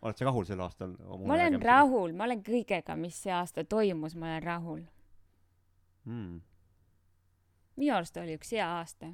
oled 0.00 0.16
sa 0.16 0.24
rahul 0.28 0.44
sel 0.48 0.60
aastal 0.64 0.90
ma 0.96 1.02
olen 1.14 1.24
unenägemisega? 1.26 1.72
rahul, 1.72 2.10
ma 2.16 2.22
olen 2.28 2.40
kõigega, 2.46 2.92
mis 2.96 3.16
see 3.24 3.32
aasta 3.34 3.60
toimus, 3.68 4.14
ma 4.16 4.24
olen 4.32 4.42
rahul. 4.44 4.82
Mm, 6.08 6.40
minu 7.80 7.96
arust 7.96 8.16
oli 8.20 8.36
üks 8.38 8.52
hea 8.56 8.66
aasta. 8.78 9.12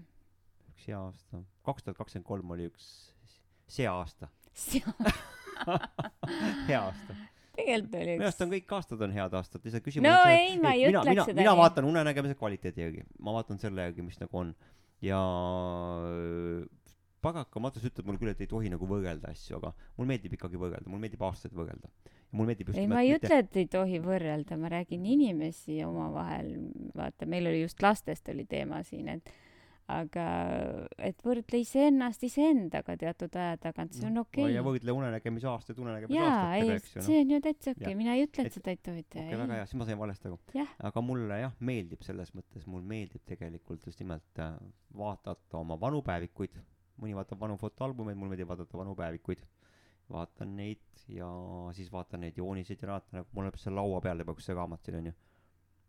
üks 0.72 0.88
hea 0.90 0.98
aasta. 1.00 1.42
kaks 1.66 1.86
tuhat 1.86 1.98
kakskümmend 2.02 2.28
kolm 2.28 2.56
oli 2.56 2.70
üks 2.70 2.90
see 3.66 3.88
aasta. 3.90 4.28
Hea 6.68 6.78
aasta. 6.80 7.16
Tegelikult 7.56 7.94
oli 7.96 8.16
minu 8.16 8.28
arust 8.28 8.40
üks 8.40 8.46
on 8.46 8.52
kõik 8.52 8.74
aastad 8.78 9.04
on 9.06 9.14
head 9.16 9.36
aastad. 9.40 9.64
Lihtsalt 9.64 9.84
küsimus 9.84 10.08
no 10.08 10.14
on 10.16 10.30
see, 10.30 10.40
ei, 10.44 10.56
ma 10.62 10.72
ei 10.76 10.86
ütleks 10.90 11.10
mina, 11.10 11.26
seda 11.28 11.40
mina 11.42 11.54
vaatan 11.58 11.88
unenägemise 11.88 12.38
kvaliteedi 12.38 12.84
järgi. 12.84 13.04
Ma 13.18 13.34
vaatan 13.36 13.60
selle 13.62 13.88
järgi 13.88 14.04
mis 14.06 14.20
nagu 14.22 14.42
on. 14.42 14.54
Ja 15.04 15.20
äh, 17.26 17.30
pagakamatus 17.30 17.86
ütleb 17.90 18.08
mulle 18.08 18.22
küll 18.22 18.32
et 18.32 18.44
ei 18.44 18.50
tohi 18.50 18.70
nagu 18.72 18.88
võrrelda 18.90 19.32
asju 19.34 19.58
aga 19.60 19.72
mul 19.96 20.10
meeldib 20.10 20.36
ikkagi 20.38 20.60
võrrelda 20.60 20.92
mul 20.92 21.02
meeldib 21.02 21.24
aastaid 21.26 21.56
võrrelda. 21.56 21.90
Ja 22.26 22.38
mul 22.38 22.50
meeldib 22.50 22.70
just 22.72 22.80
ei, 22.80 22.90
ma 22.90 23.02
ei 23.04 23.14
ütle, 23.16 23.40
et 23.44 23.58
ei 23.60 23.66
tohi 23.70 24.00
võrrelda, 24.02 24.58
ma 24.60 24.70
räägin 24.72 25.04
inimesi 25.06 25.78
omavahel, 25.86 26.54
vaata, 26.96 27.28
meil 27.30 27.50
oli 27.50 27.62
just 27.62 27.82
lastest 27.84 28.28
oli 28.32 28.46
teema 28.50 28.82
siin, 28.86 29.12
et 29.14 29.34
aga 29.92 30.24
et 31.06 31.20
võrdle 31.22 31.60
iseennast 31.62 32.24
iseendaga 32.26 32.96
teatud 32.98 33.36
aja 33.38 33.58
tagant, 33.68 33.94
see 33.94 34.08
on 34.08 34.22
okei. 34.24 34.48
ja 34.56 34.64
võrdle 34.66 34.94
unenägemise 34.96 35.46
aastaid 35.50 35.78
unenägemise 35.82 36.18
jaa, 36.18 36.32
aastatega 36.32 36.78
eks 36.80 36.94
ju 36.94 36.98
noh. 36.98 37.06
see 37.06 37.20
on 37.22 37.34
ju 37.34 37.40
täitsa 37.44 37.74
okei 37.74 37.84
okay., 37.84 37.98
mina 37.98 38.16
ei 38.18 38.24
ütle, 38.26 38.46
Et- 38.48 38.56
seda 38.56 38.74
ei 38.74 38.80
tohi 38.82 39.04
teha 39.04 39.26
okei, 39.28 39.40
väga 39.44 39.60
hea, 39.60 39.68
siis 39.70 39.78
ma 39.78 39.88
sain 39.88 40.00
valesti 40.00 40.30
aru. 40.30 40.40
Aga 40.90 41.04
mulle 41.06 41.38
jah, 41.44 41.54
meeldib 41.70 42.02
selles 42.06 42.34
mõttes, 42.34 42.66
mul 42.70 42.82
meeldib 42.94 43.22
tegelikult 43.30 43.86
just 43.86 44.02
nimelt 44.02 44.42
äh, 44.42 44.56
vaadata 44.98 45.60
oma 45.62 45.78
vanu 45.80 46.02
päevikuid, 46.06 46.58
mõni 47.02 47.16
vaatab 47.16 47.40
vanu 47.40 47.56
fotoalbumeid, 47.60 48.16
mulle 48.18 48.34
meeldib 48.34 48.50
vaadata 48.50 48.78
vanu 48.78 48.94
päevikuid. 48.98 49.44
vaatan 50.06 50.52
neid 50.54 51.00
ja 51.10 51.26
siis 51.74 51.88
vaatan 51.90 52.20
neid 52.22 52.36
jooniseid 52.38 52.82
ja 52.82 52.92
vaatan, 52.92 53.18
nagu 53.18 53.26
mul 53.34 53.48
on 53.48 53.56
seal 53.58 53.74
laua 53.74 53.98
peal 54.04 54.22
juba 54.22 54.36
üks 54.36 54.46
see 54.46 54.54
raamat 54.54 54.86
siin 54.86 54.98
onju. 55.00 55.12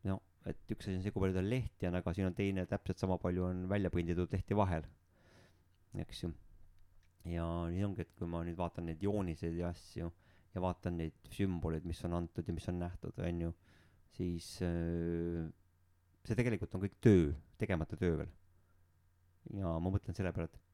no 0.09 0.15
et 0.49 0.73
üks 0.73 0.87
asi 0.87 0.95
on 0.97 1.03
see, 1.05 1.13
kui 1.13 1.21
palju 1.21 1.37
tal 1.37 1.49
lehti 1.51 1.89
on, 1.89 1.97
aga 1.99 2.13
siin 2.17 2.29
on 2.29 2.37
teine 2.37 2.65
täpselt 2.71 3.03
sama 3.03 3.19
palju 3.21 3.45
on 3.45 3.67
välja 3.69 3.91
prinditud 3.93 4.33
lehti 4.33 4.57
vahel. 4.57 4.87
eks 6.05 6.23
ju. 6.23 6.31
ja 7.33 7.45
nii 7.73 7.85
ongi, 7.85 8.07
et 8.07 8.15
kui 8.17 8.29
ma 8.31 8.41
nüüd 8.47 8.57
vaatan 8.57 8.89
neid 8.89 9.03
jooniseid 9.05 9.57
ja 9.61 9.69
asju 9.69 10.09
ja 10.55 10.63
vaatan 10.63 10.97
neid 11.03 11.31
sümboleid, 11.33 11.85
mis 11.85 12.01
on 12.07 12.17
antud 12.17 12.47
ja 12.47 12.53
mis 12.55 12.67
on 12.71 12.79
nähtud, 12.81 13.19
onju, 13.21 13.53
siis 14.17 14.55
äh, 14.65 15.45
see 16.25 16.37
tegelikult 16.39 16.73
on 16.73 16.83
kõik 16.87 16.97
töö, 17.03 17.27
tegemata 17.61 17.99
töö 17.99 18.17
veel. 18.23 18.31
ja 19.59 19.77
ma 19.79 19.91
mõtlen 19.93 20.17
selle 20.17 20.33
peale, 20.35 20.49
et 20.49 20.66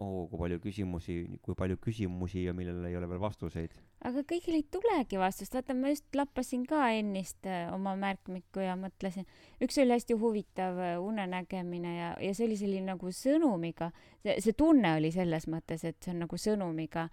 oo, 0.00 0.24
kui 0.30 0.40
palju 0.40 0.58
küsimusi, 0.64 1.16
kui 1.44 1.56
palju 1.58 1.76
küsimusi 1.82 2.44
ja 2.46 2.54
millele 2.56 2.88
ei 2.88 2.96
ole 2.96 3.08
veel 3.10 3.20
vastuseid. 3.22 3.72
aga 4.08 4.22
kõigil 4.28 4.56
ei 4.56 4.64
tulegi 4.72 5.18
vastust, 5.20 5.54
vaata 5.54 5.76
ma 5.76 5.92
just 5.92 6.08
lappasin 6.16 6.64
ka 6.68 6.86
ennist 6.96 7.48
äh, 7.48 7.68
oma 7.74 7.92
märkmikku 8.00 8.64
ja 8.64 8.76
mõtlesin, 8.80 9.28
üks 9.60 9.76
oli 9.82 9.92
hästi 9.96 10.16
huvitav 10.20 10.80
äh, 10.80 10.94
unenägemine 11.02 11.96
ja, 11.96 12.12
ja 12.20 12.36
see 12.36 12.48
oli 12.48 12.56
selline 12.60 12.94
nagu 12.94 13.12
sõnumiga, 13.12 13.90
see, 14.24 14.38
see 14.40 14.56
tunne 14.56 14.94
oli 14.96 15.12
selles 15.14 15.48
mõttes, 15.52 15.84
et 15.84 16.00
see 16.00 16.14
on 16.14 16.24
nagu 16.24 16.40
sõnumiga, 16.40 17.10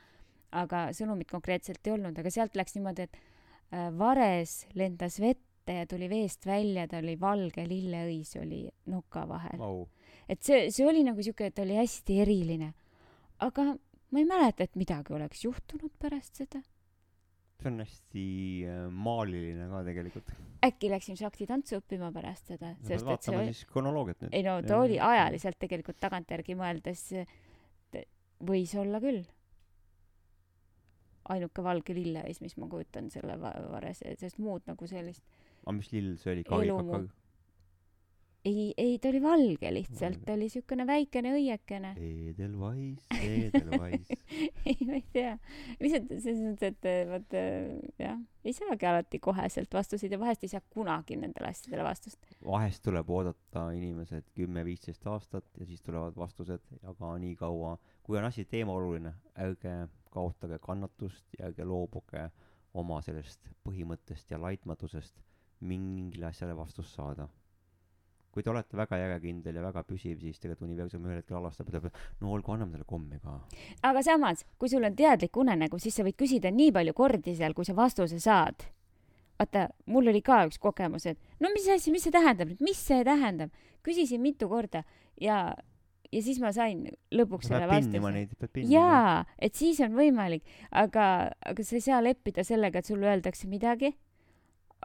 aga 0.55 0.87
sõnumit 0.95 1.31
konkreetselt 1.31 1.83
ei 1.87 1.97
olnud, 1.97 2.15
aga 2.15 2.31
sealt 2.31 2.55
läks 2.55 2.77
niimoodi, 2.79 3.09
et 3.09 3.19
äh, 3.19 3.91
vares 3.99 4.61
lendas 4.79 5.19
vette 5.19 5.81
ja 5.81 5.83
tuli 5.91 6.07
veest 6.07 6.47
välja, 6.47 6.87
ta 6.87 7.01
oli 7.03 7.17
valge 7.19 7.67
lilleõis 7.67 8.31
oli 8.39 8.63
noka 8.87 9.27
vahel. 9.27 9.59
au, 9.59 9.83
et 10.29 10.43
see, 10.43 10.71
see 10.73 10.87
oli 10.87 11.03
nagu 11.07 11.23
siuke, 11.23 11.51
et 11.51 11.59
oli 11.63 11.77
hästi 11.77 12.21
eriline. 12.23 12.73
aga 13.43 13.67
ma 14.11 14.19
ei 14.21 14.25
mäleta, 14.25 14.65
et 14.65 14.75
midagi 14.79 15.13
oleks 15.13 15.45
juhtunud 15.45 15.93
pärast 15.99 16.41
seda. 16.41 16.61
see 17.57 17.71
on 17.71 17.79
hästi 17.81 18.25
äh, 18.69 18.83
maaliline 18.91 19.69
ka 19.71 19.83
tegelikult. 19.87 20.35
äkki 20.67 20.91
läksime 20.93 21.19
saktitantsu 21.19 21.79
õppima 21.81 22.11
pärast 22.13 22.53
seda, 22.53 22.75
sest 22.83 23.07
et 23.07 23.29
see 23.29 23.37
oli, 23.37 23.55
siis 23.55 23.71
kronoloogiat 23.71 24.21
nüüd. 24.25 24.35
ei 24.37 24.45
no 24.45 24.59
ta 24.65 24.81
oli 24.83 24.99
ajaliselt 24.99 25.59
tegelikult 25.59 25.99
tagantjärgi 26.03 26.57
mõeldes 26.59 27.09
võis 28.47 28.75
olla 28.77 29.01
küll. 29.01 29.25
ainuke 31.27 31.63
valge 31.63 31.91
lilleõis, 31.91 32.39
mis 32.39 32.53
ma 32.55 32.69
kujutan 32.71 33.09
selle 33.11 33.35
va- 33.41 33.57
vares, 33.73 33.99
sest 34.19 34.37
muud 34.39 34.63
nagu 34.69 34.87
sellist 34.87 35.25
aga 35.67 35.75
mis 35.75 35.89
lill 35.91 36.13
see 36.21 36.35
oli? 36.35 36.45
Elumu. 36.63 37.01
ei, 38.47 38.73
ei 38.77 38.95
ta 38.99 39.09
oli 39.11 39.21
valge 39.23 39.71
lihtsalt, 39.73 40.21
ta 40.25 40.35
oli 40.37 40.47
siukene 40.51 40.85
väikene 40.87 41.33
õiekene. 41.35 41.93
Edelweiss, 42.31 43.09
Edelweiss. 43.17 44.13
ei, 44.69 44.77
ma 44.87 44.97
ei 44.97 45.03
tea. 45.13 45.35
lihtsalt 45.81 46.13
selles 46.15 46.41
mõttes, 46.43 46.73
et 46.73 46.89
eh, 46.89 47.03
vaata 47.09 47.43
jah, 48.03 48.17
ei 48.47 48.55
saagi 48.55 48.89
alati 48.89 49.19
koheselt 49.23 49.73
vastuseid 49.73 50.15
ja 50.15 50.19
vahest 50.21 50.45
ei 50.47 50.53
saa 50.53 50.63
kunagi 50.73 51.19
nendele 51.19 51.51
asjadele 51.51 51.85
vastust. 51.87 52.19
vahest 52.45 52.83
tuleb 52.85 53.09
oodata 53.11 53.67
inimesed 53.75 54.31
kümme-viisteist 54.37 55.07
aastat 55.11 55.47
ja 55.59 55.67
siis 55.67 55.83
tulevad 55.83 56.15
vastused, 56.17 56.63
aga 56.87 57.13
nii 57.21 57.35
kaua, 57.39 57.77
kui 58.03 58.19
on 58.19 58.29
asi 58.29 58.45
teema 58.45 58.75
oluline, 58.77 59.13
ärge 59.43 59.79
kaotage 60.13 60.59
kannatust 60.63 61.39
ja 61.39 61.49
ärge 61.51 61.65
loobuge 61.67 62.29
oma 62.77 63.01
sellest 63.05 63.49
põhimõttest 63.65 64.31
ja 64.31 64.39
laitmatusest 64.41 65.19
mingile 65.65 66.29
asjale 66.29 66.55
vastust 66.57 66.95
saada. 66.95 67.27
Kui 68.37 68.45
te 68.45 68.51
olete 68.53 68.77
väga 68.77 68.99
järjekindel 69.01 69.57
ja 69.57 69.63
väga 69.65 69.81
püsiv, 69.87 70.19
siis 70.21 70.37
tegelikult 70.37 70.67
universum 70.67 71.05
ühel 71.07 71.21
hetkel 71.23 71.39
alastab 71.39 71.71
ja 71.71 71.79
ütleb, 71.79 72.01
no 72.21 72.33
olgu, 72.35 72.53
anname 72.53 72.75
talle 72.75 72.85
kommi 72.85 73.17
ka. 73.23 73.39
aga 73.89 74.03
samas, 74.05 74.43
kui 74.61 74.69
sul 74.69 74.85
on 74.85 74.97
teadlik 74.97 75.39
unenägu, 75.41 75.79
siis 75.81 75.97
sa 75.97 76.05
võid 76.05 76.17
küsida 76.19 76.51
nii 76.53 76.73
palju 76.75 76.93
kordi 76.97 77.33
seal, 77.37 77.57
kui 77.57 77.65
sa 77.65 77.73
vastuse 77.77 78.19
saad. 78.21 78.67
vaata, 79.41 79.67
mul 79.89 80.13
oli 80.13 80.21
ka 80.25 80.43
üks 80.49 80.61
kogemus, 80.61 81.09
et 81.09 81.17
no 81.41 81.49
mis 81.55 81.65
asja, 81.73 81.93
mis 81.93 82.05
see 82.05 82.13
tähendab 82.13 82.53
nüüd, 82.53 82.61
mis 82.69 82.85
see 82.91 83.01
tähendab, 83.07 83.65
küsisin 83.85 84.21
mitu 84.21 84.49
korda 84.53 84.83
ja, 85.21 85.41
ja 86.13 86.21
siis 86.21 86.37
ma 86.43 86.53
sain 86.53 86.85
lõpuks 87.09 87.49
selle 87.49 87.65
vastuse. 87.71 88.67
jaa, 88.69 89.23
et 89.41 89.57
siis 89.57 89.81
on 89.81 89.97
võimalik, 89.97 90.45
aga, 90.69 91.31
aga 91.41 91.65
sa 91.65 91.79
ei 91.79 91.87
saa 91.89 92.05
leppida 92.05 92.45
sellega, 92.45 92.85
et 92.85 92.93
sulle 92.93 93.09
öeldakse 93.09 93.49
midagi 93.49 93.95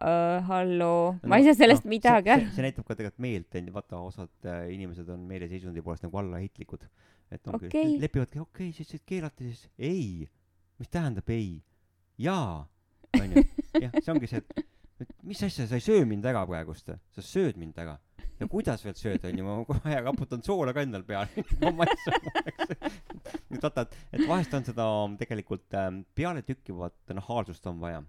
uh,. 0.01 0.41
halloo, 0.49 1.17
ma 1.29 1.39
ei 1.39 1.47
saa 1.49 1.59
sellest 1.59 1.87
midagi 1.89 2.31
see, 2.31 2.37
aru. 2.39 2.53
see 2.57 2.67
näitab 2.67 2.89
ka 2.89 2.97
tegelikult 2.99 3.25
meelt, 3.27 3.59
onju, 3.61 3.75
vaata, 3.75 4.01
osad 4.09 4.49
äh, 4.49 4.67
inimesed 4.75 5.09
on 5.13 5.25
meeleseisundi 5.29 5.85
poolest 5.85 6.07
nagu 6.07 6.21
allaheitlikud. 6.23 6.87
et 7.33 7.49
ongi 7.49 7.69
okay., 7.69 7.97
lepivadki, 8.01 8.41
okei 8.43 8.71
okay,, 8.71 8.85
siis 8.85 9.05
keelati 9.07 9.51
siis 9.51 9.67
ei. 9.79 10.29
mis 10.81 10.93
tähendab 10.93 11.29
ei? 11.33 11.61
jaa, 12.19 12.63
onju. 13.21 13.45
jah, 13.81 13.99
see 13.99 14.15
ongi 14.15 14.31
see, 14.31 14.41
et, 14.41 14.65
et 15.05 15.13
mis 15.27 15.43
asja, 15.45 15.69
sa 15.69 15.79
ei 15.79 15.85
söö 15.85 16.07
mind 16.09 16.27
ära 16.29 16.45
praegust, 16.49 16.89
sa 16.89 17.27
sööd 17.27 17.61
mind 17.61 17.79
ära. 17.83 17.99
ja 18.41 18.49
kuidas 18.51 18.83
veel 18.87 18.97
sööd, 18.99 19.29
onju, 19.29 19.45
ma 19.47 19.59
kohe 19.69 20.01
raputan 20.01 20.43
soola 20.47 20.75
ka 20.75 20.87
endal 20.87 21.05
peale. 21.07 21.45
ma 21.63 21.75
maitsen, 21.83 22.33
eks. 22.49 22.75
nüüd 23.53 23.63
vaata, 23.63 23.87
et, 23.87 24.01
et 24.17 24.27
vahest 24.27 24.57
on 24.57 24.67
seda 24.67 24.89
tegelikult 25.21 25.79
ähm, 25.79 26.03
pealetükkivat 26.17 27.15
nahaalsust 27.21 27.69
on 27.71 27.81
vaja. 27.85 28.03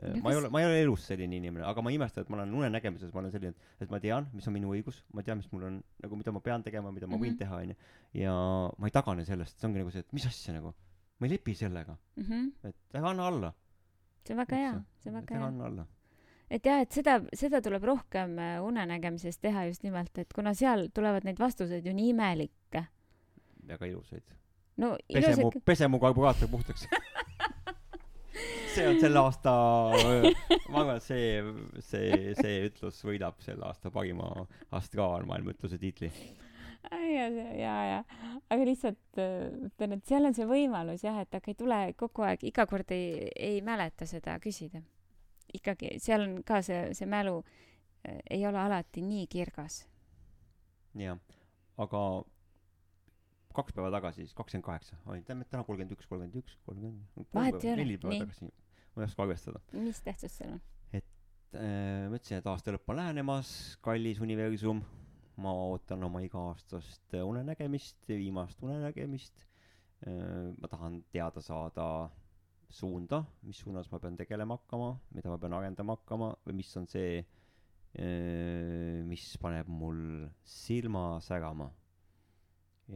No 0.00 0.08
ma 0.22 0.30
ei 0.30 0.36
kas- 0.36 0.36
ole, 0.38 0.48
ma 0.54 0.60
ei 0.60 0.66
ole 0.66 0.82
elus 0.84 1.02
selline 1.10 1.36
inimene, 1.36 1.64
aga 1.66 1.82
ma 1.82 1.90
ei 1.90 1.96
imesta, 1.98 2.20
et 2.22 2.28
ma 2.30 2.36
olen 2.38 2.52
unenägemises, 2.54 3.10
ma 3.12 3.20
olen 3.20 3.32
selline, 3.34 3.54
et 3.80 3.90
ma 3.90 3.98
tean, 4.00 4.28
mis 4.32 4.46
on 4.46 4.54
minu 4.54 4.70
õigus, 4.72 5.02
ma 5.12 5.22
tean, 5.26 5.38
mis 5.42 5.48
mul 5.52 5.64
on 5.66 5.80
nagu, 6.02 6.16
mida 6.16 6.32
ma 6.32 6.40
pean 6.40 6.62
tegema, 6.62 6.92
mida 6.94 7.06
ma 7.10 7.16
võin 7.18 7.32
Mhm. 7.34 7.38
teha, 7.42 7.56
onju. 7.56 7.74
ja 8.14 8.32
ma 8.78 8.86
ei 8.86 8.90
tagane 8.94 9.24
sellest, 9.26 9.58
see 9.58 9.66
ongi 9.68 9.78
nagu 9.82 9.90
see, 9.90 9.98
et 10.06 10.12
mis 10.12 10.24
asja 10.26 10.54
nagu, 10.54 10.72
ma 11.18 11.26
ei 11.26 11.32
lepi 11.34 11.54
sellega, 11.54 11.96
Mhm. 12.16 12.48
et 12.64 12.76
ära 12.94 13.10
anna 13.10 13.26
alla. 13.26 13.52
see 14.24 14.32
on 14.34 14.38
väga 14.46 14.56
hea, 14.56 14.82
see 15.02 15.10
on 15.10 15.16
väga 15.20 15.34
hea. 15.34 15.44
anna 15.46 15.64
alla. 15.66 15.86
et 16.50 16.62
jah, 16.64 16.80
et 16.80 16.90
seda, 16.92 17.20
seda 17.34 17.60
tuleb 17.60 17.82
rohkem 17.82 18.38
äh, 18.38 18.60
unenägemises 18.62 19.38
teha 19.38 19.66
just 19.66 19.82
nimelt, 19.82 20.16
et 20.18 20.32
kuna 20.32 20.54
seal 20.54 20.88
tulevad 20.94 21.24
neid 21.24 21.36
vastuseid 21.38 21.84
ju 21.84 21.92
nii 21.92 22.10
imelikke. 22.14 22.86
väga 23.66 23.86
ilusaid. 23.86 24.22
no 24.78 24.96
pese 25.12 25.36
mu 25.42 25.50
pese 25.64 25.88
mu 25.88 25.98
karburaator 25.98 26.48
puhtaks. 26.48 26.86
see 28.74 28.86
on 28.86 29.00
selle 29.02 29.18
aasta, 29.20 29.52
ma 30.70 30.82
arvan, 30.82 30.98
et 30.98 31.04
see, 31.04 31.40
see, 31.84 32.34
see 32.38 32.60
ütlus 32.68 33.00
võidab 33.06 33.40
selle 33.44 33.66
aasta 33.66 33.90
parima 33.94 34.28
astraalmaailma 34.76 35.54
ütluse 35.54 35.78
tiitli. 35.80 36.10
ja, 36.90 37.26
ja, 37.28 37.74
ja, 37.90 37.98
aga 38.48 38.66
lihtsalt 38.66 39.20
ütlen, 39.20 39.96
et 39.98 40.06
seal 40.08 40.28
on 40.28 40.36
see 40.36 40.48
võimalus 40.48 41.04
jah, 41.04 41.18
et 41.22 41.34
aga 41.36 41.52
ei 41.52 41.58
tule 41.58 41.80
kogu 42.00 42.24
aeg, 42.26 42.46
iga 42.48 42.66
kord 42.70 42.94
ei, 42.94 43.28
ei 43.36 43.60
mäleta 43.66 44.08
seda 44.08 44.38
küsida. 44.42 44.82
ikkagi 45.54 45.96
seal 45.98 46.28
on 46.28 46.36
ka 46.46 46.62
see, 46.62 46.92
see 46.94 47.08
mälu 47.10 47.40
äh, 47.42 48.20
ei 48.30 48.46
ole 48.46 48.58
alati 48.58 49.02
nii 49.02 49.26
kirgas. 49.30 49.84
jah, 50.98 51.18
aga 51.78 52.04
kaks 53.60 53.76
päeva 53.76 53.92
tagasi, 53.94 54.24
siis 54.24 54.36
kakskümmend 54.36 54.66
kaheksa, 54.66 54.98
tähendab 55.06 55.52
täna 55.52 55.64
kolmkümmend 55.68 55.94
üks, 55.96 56.08
kolmkümmend 56.10 56.42
üks, 56.42 56.58
kolmkümmend. 56.66 57.30
Vahet 57.36 57.64
ei 57.64 57.74
ole, 57.76 57.86
nii. 57.86 58.50
ma 58.96 59.04
ei 59.04 59.08
oska 59.08 59.26
arvestada. 59.26 59.62
mis 59.76 60.02
tähtsus 60.06 60.36
seal 60.40 60.56
on? 60.56 60.62
ma 61.50 62.14
ütlesin, 62.14 62.38
et 62.38 62.46
aasta 62.46 62.74
lõpp 62.74 62.92
on 62.92 63.00
lähenemas, 63.00 63.52
kallis 63.82 64.20
universum, 64.22 64.82
ma 65.40 65.52
ootan 65.66 66.04
oma 66.06 66.22
iga-aastast 66.22 67.16
unenägemist, 67.24 67.98
viimast 68.08 68.62
unenägemist. 68.62 69.46
ma 70.60 70.70
tahan 70.70 71.02
teada 71.12 71.42
saada 71.44 71.86
suunda, 72.70 73.24
mis 73.42 73.58
suunas 73.60 73.90
ma 73.90 73.98
pean 74.00 74.16
tegelema 74.16 74.56
hakkama, 74.56 74.94
mida 75.14 75.32
ma 75.32 75.38
pean 75.42 75.56
arendama 75.58 75.98
hakkama 75.98 76.30
või 76.46 76.60
mis 76.62 76.70
on 76.78 76.86
see, 76.88 77.20
mis 79.10 79.26
paneb 79.42 79.68
mul 79.68 80.28
silma 80.46 81.18
särama. 81.24 81.68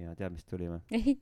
Ja 0.00 0.14
tead, 0.18 0.34
mis 0.34 0.46
tuli 0.48 0.68
või? 0.70 0.80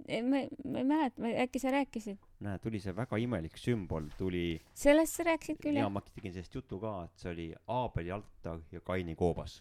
ei, 0.08 0.22
ma, 0.24 0.42
ma 0.64 0.82
ei 0.82 0.86
mäleta, 0.88 1.32
äkki 1.44 1.60
sa 1.62 1.72
rääkisid? 1.74 2.20
näe, 2.44 2.60
tuli 2.62 2.80
see 2.82 2.94
väga 2.96 3.18
imelik 3.20 3.58
sümbol, 3.60 4.08
tuli 4.18 4.46
sellest 4.78 5.18
sa 5.18 5.26
rääkisid 5.28 5.60
küll 5.62 5.78
ja 5.78 5.86
jah 5.86 5.92
ma 5.92 6.02
tegin 6.06 6.34
sellest 6.36 6.56
jutu 6.56 6.80
ka, 6.82 6.94
et 7.08 7.24
see 7.24 7.34
oli 7.34 7.48
Aabeli 7.76 8.14
altar 8.14 8.62
ja 8.72 8.80
Kaini 8.80 9.14
koobas. 9.18 9.60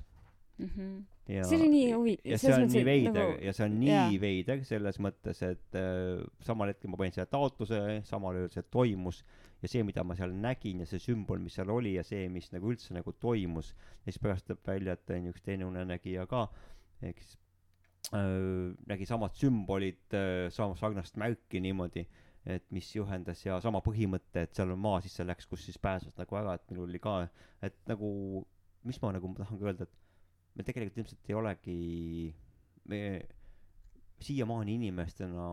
mm? 0.58 0.70
-hmm. 0.76 0.98
ja 1.36 1.46
see 1.46 1.60
oli 1.60 1.70
nii 1.76 1.92
huvi- 1.92 2.18
ja 2.24 2.38
see 2.38 2.54
on 2.56 2.68
nii 2.68 2.86
veider 2.86 3.22
nagu- 3.22 3.46
ja 3.46 3.54
see 3.54 3.66
on 3.66 3.80
nii 3.80 3.94
jaa. 3.94 4.10
veider 4.22 4.66
selles 4.66 5.00
mõttes, 5.00 5.44
et 5.52 5.80
äh, 5.80 6.26
samal 6.40 6.74
hetkel 6.74 6.92
ma 6.92 6.98
panin 6.98 7.16
selle 7.18 7.32
taotluse, 7.32 8.02
samal 8.04 8.36
ööl 8.36 8.52
see 8.54 8.64
toimus 8.64 9.24
ja 9.62 9.70
see, 9.70 9.84
mida 9.86 10.04
ma 10.04 10.16
seal 10.18 10.34
nägin 10.34 10.82
ja 10.82 10.90
see 10.90 11.00
sümbol, 11.02 11.40
mis 11.40 11.56
seal 11.60 11.70
oli 11.70 11.94
ja 11.96 12.04
see, 12.04 12.28
mis 12.30 12.50
nagu 12.54 12.72
üldse 12.72 12.96
nagu 12.98 13.14
toimus, 13.14 13.76
ja 14.02 14.12
siis 14.12 14.22
pärast 14.24 14.48
tuleb 14.48 14.66
välja, 14.68 14.98
et 14.98 15.14
on 15.14 15.30
üks 15.34 15.44
teine 15.46 15.68
unenägija 15.70 16.26
ka, 16.30 16.48
ehk 17.02 17.22
siis 17.22 17.38
nägi 18.12 19.06
samad 19.08 19.36
sümbolid 19.38 20.16
äh,, 20.18 20.50
sarnast 20.52 21.20
märki 21.22 21.62
niimoodi, 21.64 22.06
et 22.50 22.66
mis 22.74 22.90
juhendas 22.96 23.44
ja 23.46 23.60
sama 23.62 23.82
põhimõte, 23.86 24.46
et 24.48 24.56
seal 24.58 24.74
on 24.74 24.82
maa 24.82 25.02
sisse 25.06 25.26
läks, 25.28 25.46
kus 25.48 25.66
siis 25.68 25.78
pääses 25.82 26.16
nagu 26.18 26.40
ära, 26.40 26.56
et 26.58 26.66
minul 26.72 26.90
oli 26.90 27.00
ka, 27.00 27.20
et 27.64 27.78
nagu, 27.88 28.10
mis 28.88 28.98
ma 29.04 29.14
nagu 29.16 29.34
tahangi 29.38 29.68
öelda, 29.68 29.86
et 29.86 30.58
me 30.58 30.66
tegelikult 30.68 31.04
ilmselt 31.04 31.30
ei 31.30 31.38
olegi, 31.38 31.78
me 32.90 33.02
siiamaani 34.22 34.76
inimestena 34.80 35.46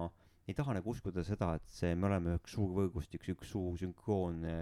ei 0.49 0.57
taha 0.57 0.79
nagu 0.79 0.95
uskuda 0.95 1.23
seda, 1.29 1.53
et 1.59 1.69
see, 1.69 1.93
me 1.95 2.09
oleme 2.09 2.39
üks 2.39 2.55
suur 2.57 2.73
võrgustik, 2.73 3.27
üks 3.35 3.51
suur 3.53 3.77
sünkroonne 3.81 4.55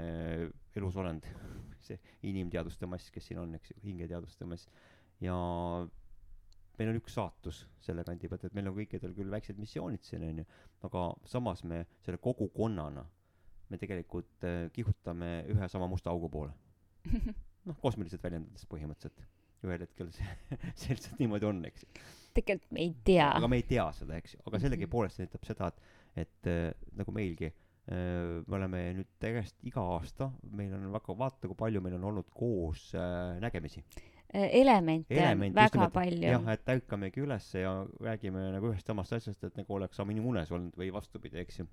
elusolend, 0.77 1.29
see 1.87 1.99
inimteaduste 2.27 2.89
mass, 2.91 3.13
kes 3.15 3.31
siin 3.31 3.39
on, 3.45 3.55
eks 3.59 3.71
ju, 3.71 3.79
hingeteaduste 3.85 4.49
mass. 4.51 4.67
ja 5.23 5.37
meil 6.79 6.93
on 6.93 7.01
üks 7.01 7.17
saatus 7.17 7.63
selle 7.83 8.05
kandi 8.07 8.29
pealt, 8.31 8.47
et 8.49 8.57
meil 8.57 8.71
on 8.71 8.77
kõikidel 8.77 9.15
küll 9.17 9.33
väiksed 9.33 9.59
missioonid 9.61 10.05
siin, 10.07 10.25
onju, 10.27 10.45
aga 10.89 11.07
samas 11.29 11.65
me 11.65 11.85
selle 12.05 12.21
kogukonnana, 12.23 13.05
me 13.71 13.81
tegelikult 13.81 14.47
äh, 14.47 14.67
kihutame 14.75 15.41
ühe 15.53 15.69
sama 15.73 15.89
musta 15.91 16.13
augu 16.13 16.31
poole. 16.33 16.55
noh, 17.69 17.81
kosmiliselt 17.83 18.23
väljendades 18.25 18.69
põhimõtteliselt. 18.71 19.27
ühel 19.67 19.83
hetkel 19.83 20.11
see, 20.15 20.33
see 20.79 20.95
lihtsalt 20.95 21.21
niimoodi 21.23 21.49
on, 21.49 21.65
eks 21.67 21.87
tegelikult 22.37 22.75
me 22.77 22.83
ei 22.85 22.91
tea. 23.05 23.29
aga 23.33 23.49
me 23.49 23.61
ei 23.61 23.65
tea 23.67 23.87
seda, 23.97 24.19
eks 24.21 24.37
ju, 24.37 24.43
aga 24.51 24.61
sellegipoolest 24.63 25.17
see 25.17 25.27
näitab 25.27 25.47
seda, 25.49 25.71
et, 25.73 25.95
et 26.25 26.51
äh, 26.53 26.67
nagu 26.99 27.15
meilgi 27.17 27.49
äh,, 27.49 28.43
me 28.45 28.59
oleme 28.59 28.83
nüüd 28.99 29.29
järjest 29.29 29.65
iga 29.69 29.85
aasta, 29.97 30.29
meil 30.59 30.75
on 30.77 30.91
väga, 30.95 31.17
vaata 31.25 31.49
kui 31.49 31.59
palju 31.59 31.83
meil 31.85 31.97
on 31.99 32.11
olnud 32.13 32.29
koos 32.37 32.91
nägemisi. 33.43 33.83
Elemente 34.35 35.15
on 35.15 35.23
Elemente 35.23 35.47
just 35.61 35.75
väga 35.75 35.79
nimelt. 35.79 35.93
palju. 35.93 36.23
jah, 36.31 36.49
et 36.53 36.69
ärkamegi 36.69 37.21
ülesse 37.21 37.61
ja 37.61 37.87
räägime 38.01 38.51
nagu 38.53 38.73
ühest 38.73 38.87
samast 38.87 39.13
asjast, 39.13 39.45
et 39.45 39.57
nagu 39.57 39.75
oleks 39.75 39.97
sama 39.97 40.13
unes 40.13 40.51
olnud 40.53 40.75
või 40.77 40.93
vastupidi, 40.93 41.39
eks 41.39 41.59
ju. 41.61 41.67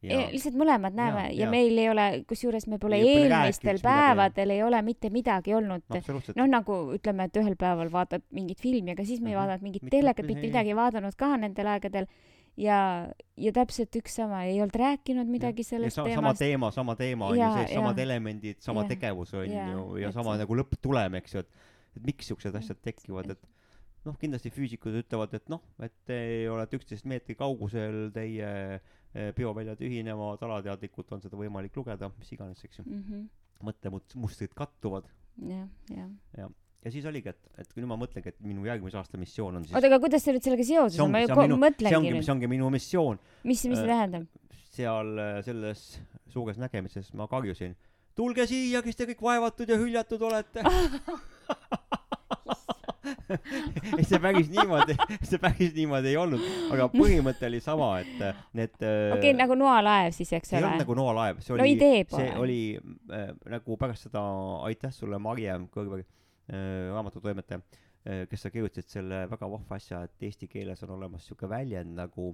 Ja. 0.00 0.28
lihtsalt 0.30 0.54
mõlemad 0.54 0.94
näeme 0.94 1.22
ja, 1.24 1.30
ja 1.34 1.38
jaa. 1.42 1.50
meil 1.50 1.78
ei 1.82 1.88
ole, 1.90 2.04
kusjuures 2.30 2.68
me 2.70 2.76
pole 2.78 3.00
eelmistel 3.02 3.80
päevadel 3.82 4.50
ei 4.54 4.62
ole 4.62 4.78
mitte 4.86 5.10
midagi 5.10 5.54
olnud. 5.58 5.82
noh, 6.36 6.46
nagu 6.46 6.76
ütleme, 6.94 7.24
et 7.26 7.36
ühel 7.36 7.56
päeval 7.58 7.90
vaatad 7.90 8.22
mingit 8.30 8.60
filmi, 8.62 8.92
aga 8.94 9.04
siis 9.04 9.20
me 9.20 9.30
ei 9.30 9.34
Mhm. 9.34 9.40
vaadanud 9.42 9.62
mingit 9.66 9.88
telekat, 9.90 10.26
mitte 10.26 10.46
midagi 10.46 10.68
ei 10.70 10.76
vaadanud 10.78 11.16
ka 11.18 11.36
nendel 11.36 11.66
aegadel. 11.66 12.06
ja, 12.58 12.78
ja 13.38 13.52
täpselt 13.54 13.94
üks 14.00 14.16
sama, 14.18 14.42
ei 14.50 14.58
olnud 14.60 14.74
rääkinud 14.80 15.30
midagi 15.30 15.62
ja 15.62 15.70
sellest 15.76 15.96
sa, 15.96 16.02
sama 16.02 16.14
teemast. 16.14 16.42
teema, 16.42 16.70
sama 16.74 16.96
teema 16.98 17.28
on 17.30 17.38
ju 17.38 17.50
sees, 17.54 17.74
samad 17.78 17.98
elemendid, 18.04 18.58
sama 18.64 18.82
Jaa, 18.84 18.88
tegevus 18.94 19.34
on 19.38 19.46
jaa, 19.52 19.68
ju 19.72 19.84
ja 20.02 20.10
sama 20.12 20.34
see- 20.34 20.42
nagu 20.44 20.58
lõpptulem, 20.62 21.18
eks 21.22 21.34
ju, 21.38 21.44
et 21.46 21.48
et 21.98 22.04
miks 22.06 22.28
siuksed 22.30 22.54
asjad 22.54 22.78
tekivad, 22.84 23.30
et 23.34 23.46
noh, 24.06 24.14
kindlasti 24.20 24.50
füüsikud 24.54 24.94
ütlevad, 25.00 25.32
et 25.34 25.48
noh, 25.50 25.62
et 25.82 25.92
te 26.06 26.18
olete 26.52 26.76
üksteist 26.78 27.04
meetri 27.10 27.34
kaugusel, 27.34 28.10
teie 28.14 28.50
eh, 29.14 29.32
bioväljad 29.34 29.80
ühinevad, 29.82 30.42
alateadlikult 30.46 31.10
on 31.16 31.20
seda 31.24 31.36
võimalik 31.40 31.74
lugeda, 31.76 32.10
mis 32.18 32.30
iganes, 32.36 32.62
eks 32.64 32.78
ju. 32.78 32.84
mõttemustrid 33.64 34.52
kattuvad 34.54 35.08
Mhm. 35.38 35.50
jah, 35.96 36.10
jah. 36.36 36.50
Ja 36.84 36.92
siis 36.94 37.06
oligi, 37.10 37.32
et, 37.32 37.40
et 37.58 37.72
kui 37.72 37.82
nüüd 37.82 37.90
ma 37.90 37.98
mõtlengi, 37.98 38.30
et 38.32 38.38
minu 38.44 38.66
järgmise 38.68 38.98
aasta 39.00 39.18
missioon 39.20 39.58
on 39.58 39.66
siis 39.66 39.74
oota, 39.74 39.88
aga 39.90 39.98
kuidas 40.02 40.24
see 40.24 40.34
nüüd 40.36 40.46
sellega 40.46 40.66
seoses 40.68 40.98
see 40.98 41.04
on, 41.04 41.14
ma 41.14 41.22
ju 41.22 41.30
see 41.30 41.38
minu, 41.40 41.56
see 41.56 41.64
mõtlengi 41.64 41.98
ongi, 41.98 42.12
nüüd. 42.12 42.22
mis, 42.22 42.32
ongi 42.34 42.50
minu 42.54 42.70
missioon. 42.74 43.20
Mis, 43.42 43.64
mis 43.66 43.80
see 43.80 43.88
äh, 43.88 43.92
tähendab? 43.94 44.28
seal 44.78 45.08
äh, 45.18 45.38
selles 45.46 45.84
suures 46.30 46.60
nägemises 46.60 47.10
ma 47.18 47.26
karjusin, 47.30 47.74
tulge 48.18 48.46
siia, 48.50 48.82
kes 48.84 48.98
te 48.98 49.08
kõik 49.10 49.24
vaevatud 49.26 49.70
ja 49.70 49.78
hüljatud 49.80 50.22
olete. 50.28 50.62
ei, 53.98 54.04
see 54.06 54.20
päris 54.22 54.48
niimoodi, 54.52 54.94
see 55.26 55.40
päris 55.42 55.74
niimoodi 55.74 56.12
ei 56.12 56.18
olnud, 56.20 56.44
aga 56.76 56.86
põhimõte 56.92 57.48
oli 57.48 57.60
sama, 57.64 57.88
et 58.04 58.22
äh, 58.22 58.44
need 58.60 58.76
okei 58.78 59.16
okay,, 59.16 59.34
nagu 59.40 59.58
noalaev 59.58 60.14
siis, 60.14 60.30
eks 60.38 60.52
see 60.52 60.60
ei 60.60 60.62
ole? 60.62 60.70
olnud. 60.70 60.84
nagu 60.84 60.98
noalaev, 61.00 61.42
see 61.42 61.56
no 61.56 61.66
oli 61.66 61.74
idee 61.74 62.06
see 62.12 62.30
oli 62.38 62.60
äh, 62.78 63.34
nagu 63.56 63.80
pärast 63.80 64.06
seda, 64.06 64.22
aitäh 64.68 64.94
sulle, 64.94 65.18
Marje 65.22 65.58
Kõrve 65.74 66.04
äh,, 66.04 66.06
raamatutoimetaja 66.48 67.60
kes 68.30 68.42
sa 68.44 68.50
kirjutasid 68.52 68.88
selle 68.88 69.24
väga 69.30 69.48
vahva 69.50 69.76
asja, 69.76 70.02
et 70.06 70.28
eesti 70.28 70.48
keeles 70.48 70.82
on 70.86 70.94
olemas 70.96 71.26
sihuke 71.26 71.48
väljend 71.50 71.96
nagu 71.98 72.32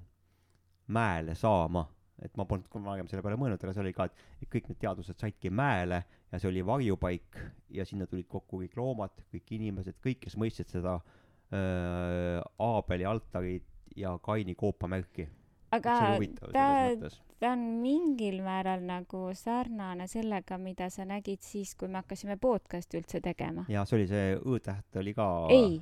mäele 0.86 1.34
saama. 1.34 1.88
et 2.22 2.36
ma 2.38 2.44
polnud 2.46 2.68
kunagi 2.70 3.02
selle 3.10 3.24
peale 3.26 3.34
mõelnud, 3.34 3.58
aga 3.58 3.72
see 3.74 3.82
oli 3.82 3.92
ka, 3.92 4.04
et 4.38 4.46
kõik 4.46 4.68
need 4.70 4.78
teadused 4.78 5.18
saidki 5.18 5.50
mäele 5.50 5.96
ja 6.30 6.38
see 6.38 6.46
oli 6.46 6.62
varjupaik 6.62 7.40
ja 7.74 7.82
sinna 7.84 8.06
tulid 8.06 8.28
kokku 8.30 8.60
kõik 8.60 8.76
loomad, 8.78 9.16
kõik 9.32 9.50
inimesed, 9.56 9.98
kõik, 9.98 10.20
kes 10.22 10.36
mõistsid 10.38 10.70
seda 10.70 10.92
äh, 11.00 12.38
Aabeli 12.62 13.08
altarit 13.10 13.66
ja 13.98 14.14
Kaini 14.22 14.54
koopamärki. 14.54 15.26
Aga 15.76 15.98
ta 16.52 16.66
ta 17.44 17.52
on 17.52 17.64
mingil 17.82 18.40
määral 18.44 18.84
nagu 18.86 19.26
sarnane 19.36 20.06
sellega, 20.10 20.58
mida 20.60 20.88
sa 20.92 21.06
nägid 21.08 21.42
siis, 21.44 21.74
kui 21.78 21.90
me 21.92 22.00
hakkasime 22.00 22.38
podcast'i 22.40 23.00
üldse 23.00 23.20
tegema. 23.24 23.66
ja 23.68 23.84
see 23.88 23.98
oli 23.98 24.06
see 24.10 24.36
Õ-täht 24.38 25.00
oli 25.00 25.14
ka. 25.16 25.26
ei, 25.52 25.80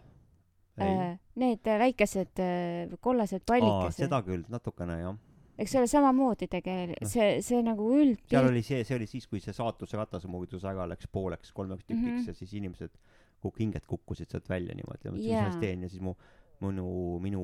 ei. 0.78 0.89
äh, 0.89 1.19
need 1.43 1.73
väikesed 1.85 2.43
äh, 2.43 2.97
kollased 3.01 3.47
pallikesed. 3.47 4.06
seda 4.06 4.23
küll, 4.27 4.44
natukene 4.52 4.98
jah. 5.02 5.19
eks 5.62 5.77
ole, 5.78 5.90
samamoodi 5.90 6.51
tegelikult, 6.51 7.06
Noh. 7.06 7.14
see, 7.14 7.40
see 7.47 7.62
nagu 7.64 7.89
üld-. 7.94 8.23
seal 8.32 8.51
oli 8.51 8.64
see, 8.66 8.82
see 8.89 8.98
oli 8.98 9.10
siis, 9.10 9.28
kui 9.31 9.43
see 9.44 9.55
saatuse 9.56 10.01
ratas 10.01 10.27
muutus 10.31 10.66
ära, 10.69 10.89
läks 10.90 11.10
pooleks, 11.12 11.55
kolmeks 11.55 11.86
tükiks 11.86 12.02
mm. 12.02 12.19
-hmm. 12.19 12.28
ja 12.32 12.40
siis 12.40 12.55
inimesed, 12.59 12.97
kuk-, 13.44 13.60
hinged 13.60 13.86
kukkusid 13.86 14.32
sealt 14.32 14.48
välja 14.51 14.74
niimoodi 14.78 15.06
ja 15.09 15.14
mõtlesin, 15.14 15.31
mis 15.31 15.36
ma 15.36 15.44
Jaa. 15.44 15.51
siis 15.52 15.62
teen 15.62 15.86
ja 15.86 15.93
siis 15.93 16.02
mu, 16.02 16.16
minu, 16.62 16.86
minu 17.22 17.43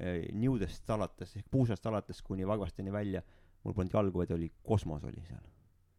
äh, 0.00 0.26
niudest 0.32 0.90
alates 0.90 1.36
ehk 1.36 1.48
puusast 1.50 1.86
alates 1.86 2.22
kuni 2.26 2.46
varvasteni 2.48 2.92
välja, 2.92 3.22
mul 3.64 3.76
polnud 3.76 3.94
jalgu, 3.94 4.22
vaid 4.22 4.34
oli 4.36 4.50
kosmos 4.66 5.04
oli 5.04 5.22
seal. 5.26 5.42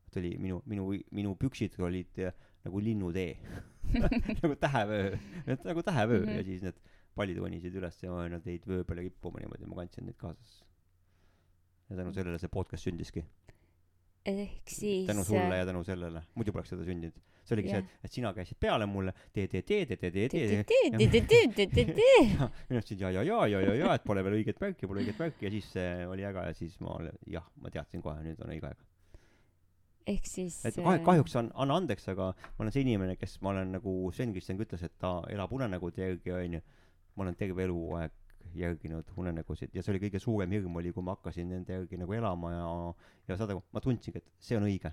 et 0.08 0.18
oli 0.22 0.36
minu, 0.38 0.62
minu, 0.66 0.88
minu 1.12 1.36
püksid 1.40 1.78
olid 1.80 2.24
äh, 2.26 2.34
nagu 2.66 2.82
linnutee 2.84 3.38
nagu 4.42 4.56
tähevöö, 4.56 5.18
nagu 5.64 5.84
tähevöö 5.84 6.20
mm. 6.20 6.26
-hmm. 6.26 6.38
ja 6.38 6.44
siis 6.44 6.62
need 6.62 6.82
pallid 7.16 7.38
ronisid 7.38 7.76
üles 7.76 7.98
ja 8.04 8.28
nad 8.32 8.46
jäid 8.48 8.68
vöö 8.68 8.84
peale 8.88 9.06
rippuma 9.08 9.42
niimoodi, 9.42 9.68
ma 9.68 9.82
kandsin 9.82 10.08
neid 10.08 10.18
kaasas. 10.20 10.62
ja 11.90 11.96
tänu 11.96 12.14
sellele 12.14 12.40
see 12.40 12.52
podcast 12.52 12.88
sündiski. 12.88 13.26
ehk 14.26 14.70
siis. 14.70 15.08
tänu 15.08 15.24
sulle 15.24 15.58
ja 15.58 15.66
tänu 15.66 15.84
sellele, 15.84 16.24
muidu 16.36 16.52
poleks 16.56 16.70
seda 16.70 16.86
sündinud 16.88 17.18
see 17.52 17.58
oligi 17.58 17.74
yeah. 17.74 17.84
see, 17.84 18.00
et 18.08 18.16
sina 18.16 18.32
käisid 18.36 18.60
peale 18.64 18.88
mulle 18.90 19.14
ja 22.40 22.48
mina 22.70 22.80
ütlesin 22.80 23.04
ja, 23.04 23.12
ja, 23.18 23.26
ja, 23.28 23.42
ja, 23.52 23.66
ja, 23.68 23.76
ja, 23.84 23.98
et 23.98 24.08
pole 24.08 24.24
veel 24.26 24.40
õiget 24.40 24.62
märki, 24.64 24.88
pole 24.88 25.04
õiget 25.04 25.20
märki 25.20 25.48
ja 25.50 25.52
siis 25.54 25.74
oli 26.08 26.26
äge 26.28 26.48
ja 26.48 26.56
siis 26.58 26.80
ma, 26.84 26.96
jah, 27.30 27.46
ma 27.62 27.74
teadsin 27.74 28.04
kohe, 28.06 28.24
nüüd 28.24 28.40
on 28.42 28.56
õige 28.56 28.72
aeg 28.72 28.88
ehk 30.12 30.26
siis 30.26 30.56
et 30.66 30.78
kah- 30.82 31.02
kahjuks 31.06 31.36
on 31.40 31.52
anna 31.62 31.78
andeks 31.78 32.08
aga 32.12 32.32
ma 32.34 32.64
olen 32.64 32.74
see 32.74 32.86
inimene 32.86 33.18
kes 33.20 33.38
ma 33.46 33.52
olen 33.54 33.76
nagu 33.78 33.94
Sven 34.16 34.34
Kristjan 34.34 34.62
ütles 34.62 34.84
et 34.88 34.96
ta 35.02 35.20
elab 35.30 35.54
unenägude 35.54 36.02
järgi 36.02 36.34
onju 36.34 36.62
ma 37.16 37.26
olen 37.26 37.38
terve 37.38 37.68
eluaeg 37.68 38.18
järginud 38.58 39.12
unenägusid 39.22 39.76
ja 39.76 39.84
see 39.84 39.94
oli 39.94 40.02
kõige 40.08 40.20
suurem 40.20 40.52
hirm 40.52 40.76
oli 40.82 40.92
kui 40.96 41.06
ma 41.06 41.16
hakkasin 41.16 41.52
nende 41.54 41.78
järgi 41.78 42.00
nagu 42.02 42.18
elama 42.18 42.54
ja 42.56 42.68
ja 43.30 43.38
saada 43.38 43.60
ma 43.72 43.84
tundsingi 43.84 44.22
et 44.22 44.32
see 44.42 44.58
on 44.58 44.66
õige 44.68 44.92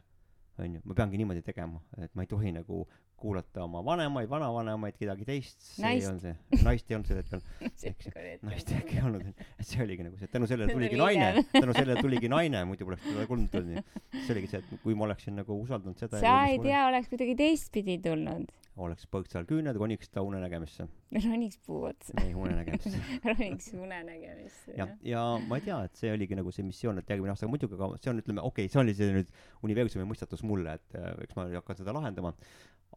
onju, 0.64 0.80
ma 0.84 0.94
peangi 0.94 1.20
niimoodi 1.20 1.42
tegema, 1.42 1.80
et 2.02 2.14
ma 2.14 2.22
ei 2.22 2.30
tohi 2.30 2.52
nagu 2.52 2.86
kuulata 3.18 3.64
oma 3.64 3.82
vanemaid, 3.84 4.28
vanavanemaid, 4.30 4.96
kedagi 4.98 5.26
teist, 5.26 5.58
see 5.64 5.82
Naist. 5.84 6.04
ei 6.04 6.10
olnud 6.10 6.22
see, 6.22 6.62
naist 6.66 6.90
ei 6.90 6.98
olnud 6.98 7.10
sel 7.10 7.18
hetkel 7.18 7.42
naist 8.48 8.70
äkki 8.76 8.98
ei 8.98 9.02
olnud, 9.08 9.26
et 9.32 9.66
see 9.66 9.82
oligi 9.82 10.06
nagu 10.06 10.20
see, 10.20 10.30
tänu 10.30 10.48
sellele 10.50 10.76
tuligi 10.76 11.00
naine, 11.00 11.42
tänu 11.54 11.74
sellele 11.74 12.04
tuligi 12.04 12.30
naine, 12.30 12.62
muidu 12.68 12.86
poleks 12.86 13.02
teda 13.08 13.26
tulnud, 13.30 13.58
onju. 13.62 13.82
see 14.20 14.36
oligi 14.36 14.52
see, 14.52 14.62
et 14.62 14.84
kui 14.84 14.94
ma 14.98 15.08
oleksin 15.08 15.38
nagu 15.38 15.58
usaldanud 15.64 15.98
seda 15.98 16.22
sa 16.22 16.38
ei 16.52 16.62
tea, 16.62 16.86
oleks 16.90 17.10
kuidagi 17.10 17.34
teistpidi 17.38 17.98
tulnud. 18.06 18.54
oleks 18.78 19.08
põõksal 19.10 19.48
küüned, 19.48 19.74
roniks 19.82 20.12
ta 20.14 20.22
unenägemisse, 20.22 20.86
roniks 21.18 21.58
puu 21.66 21.82
otsa, 21.90 22.14
ei 22.22 22.30
unenägemisse. 22.38 23.02
roniks 23.32 23.72
unenägemisse. 23.74 24.76
ja, 24.78 24.86
ja 25.02 25.24
ma 25.50 25.58
ei 25.58 25.66
tea, 25.66 25.80
et 25.90 25.98
see 25.98 26.14
oligi 26.14 26.38
nagu 26.38 26.54
see 26.54 26.66
missioon, 26.66 27.02
et 27.02 27.10
järgmine 27.10 27.34
aasta, 27.34 27.50
muidugi, 27.50 27.74
aga 27.74 27.98
see 27.98 28.14
on, 28.14 28.22
ütleme, 28.22 28.44
okei 28.46 28.68
okay,, 28.68 28.72
see 28.72 28.84
oli 28.84 28.94
see 28.94 29.10
nüüd 29.18 29.34
universumi 29.66 30.06
mõistatus 30.06 30.46
mulle, 30.46 30.78
et 30.78 30.98
äh, 31.00 31.10
eks 31.26 31.34
ma 31.38 31.50
hakkan 31.58 31.82
seda 31.82 31.96
lahendama. 31.98 32.36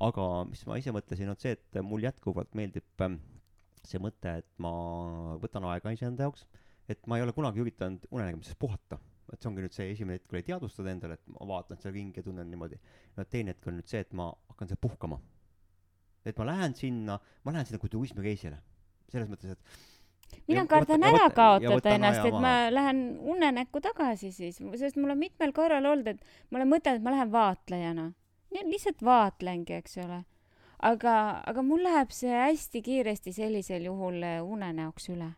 Aga 0.02 0.26
mis 0.50 0.64
ma 0.66 0.78
ise 0.80 0.94
mõtlesin, 0.96 1.30
on 1.32 1.40
see, 1.42 1.54
et 1.58 1.80
mul 1.86 2.04
jätkuvalt 2.06 2.56
meeldib 2.58 3.06
ähm, 3.06 3.20
see 3.86 4.02
mõte, 4.02 4.38
et 4.42 4.50
ma 4.62 4.72
võtan 5.42 5.66
aega 5.70 5.94
iseenda 5.94 6.28
jaoks, 6.28 6.46
et 6.92 7.02
ma 7.10 7.18
ei 7.18 7.26
ole 7.26 7.36
kunagi 7.36 7.62
üritanud 7.64 8.08
unenägemises 8.12 8.58
puhata. 8.60 9.00
et 9.32 9.40
see 9.40 9.48
ongi 9.48 9.64
nüüd 9.64 9.72
see 9.72 9.86
esimene 9.94 10.18
hetk 10.18 10.34
oli 10.34 10.44
teadvustada 10.44 10.92
endale, 10.92 11.16
et 11.16 11.30
ma 11.32 11.46
vaatan 11.54 11.80
seda 11.80 11.94
ringi 11.96 12.20
ja 12.20 12.26
tunnen 12.26 12.50
niimoodi. 12.52 12.80
no 13.18 13.24
teine 13.24 13.54
hetk 13.54 13.70
on 13.70 13.78
nüüd 13.80 13.88
see, 13.88 14.02
et 14.04 14.12
ma 14.18 14.28
hakkan 14.52 14.72
seal 14.72 14.82
puhkama. 14.82 15.22
et 16.26 16.38
ma 16.38 16.50
lähen 16.50 16.76
sinna, 16.76 17.20
ma 17.46 17.56
lähen 17.56 17.70
sinna 17.70 17.80
kui 17.80 17.94
turismireisile. 17.94 18.60
selles 19.12 19.30
mõttes, 19.32 19.56
et 19.56 19.92
mina 20.48 20.66
kardan 20.70 21.04
ära 21.04 21.30
kaotada 21.36 21.96
ennast, 21.96 22.26
et 22.28 22.40
ma 22.44 22.54
lähen 22.74 23.02
unenäkku 23.34 23.82
tagasi 23.84 24.32
siis, 24.36 24.60
sest 24.80 25.00
mul 25.00 25.14
on 25.14 25.20
mitmel 25.20 25.54
korral 25.56 25.86
olnud, 25.94 26.08
et 26.08 26.26
ma 26.50 26.60
olen 26.60 26.72
mõtelnud, 26.76 27.02
et 27.02 27.06
ma 27.06 27.16
lähen 27.16 27.32
vaatlejana. 27.34 28.12
Lihtsalt 28.52 29.04
vaatlengi, 29.06 29.74
eks 29.80 29.98
ole. 30.04 30.24
aga, 30.82 31.16
aga 31.48 31.64
mul 31.66 31.84
läheb 31.86 32.14
see 32.16 32.32
hästi 32.34 32.82
kiiresti 32.86 33.34
sellisel 33.36 33.86
juhul 33.86 34.22
äh, 34.26 34.40
unenäoks 34.44 35.10
üle. 35.14 35.32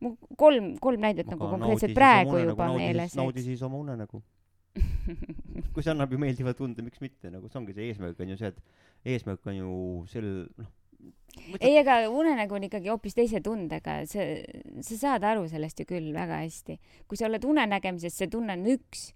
mu 0.00 0.16
kolm, 0.38 0.74
kolm 0.80 1.00
näidet 1.02 1.30
nagu 1.30 1.48
konkreetselt 1.50 1.94
praegu 1.94 2.38
juba 2.38 2.72
meeles 2.76 3.16
naudi 3.18 3.42
siis 3.42 3.62
oma 3.66 3.80
unenägu. 3.82 4.22
kui 5.74 5.82
see 5.82 5.92
annab 5.92 6.12
ju 6.12 6.18
meeldiva 6.22 6.54
tunde, 6.54 6.84
miks 6.86 7.00
mitte, 7.02 7.30
nagu 7.32 7.48
see 7.48 7.58
ongi 7.60 7.74
see 7.74 7.88
eesmärk 7.90 8.20
on 8.22 8.34
ju 8.34 8.36
see, 8.38 8.52
et 8.52 9.14
eesmärk 9.14 9.46
on 9.50 9.56
ju 9.56 9.70
sel, 10.10 10.28
noh. 10.58 10.68
ei, 11.58 11.74
aga 11.80 12.00
unenägu 12.12 12.58
on 12.58 12.66
ikkagi 12.68 12.92
hoopis 12.92 13.16
teise 13.18 13.40
tundega, 13.42 14.00
see, 14.10 14.42
sa 14.86 15.00
saad 15.00 15.26
aru 15.26 15.48
sellest 15.50 15.82
ju 15.82 15.88
küll 15.88 16.12
väga 16.14 16.42
hästi. 16.44 16.78
kui 17.08 17.18
sa 17.18 17.26
oled 17.30 17.46
unenägemises, 17.48 18.18
see 18.18 18.30
tunne 18.30 18.58
on 18.58 18.66
üks. 18.76 19.08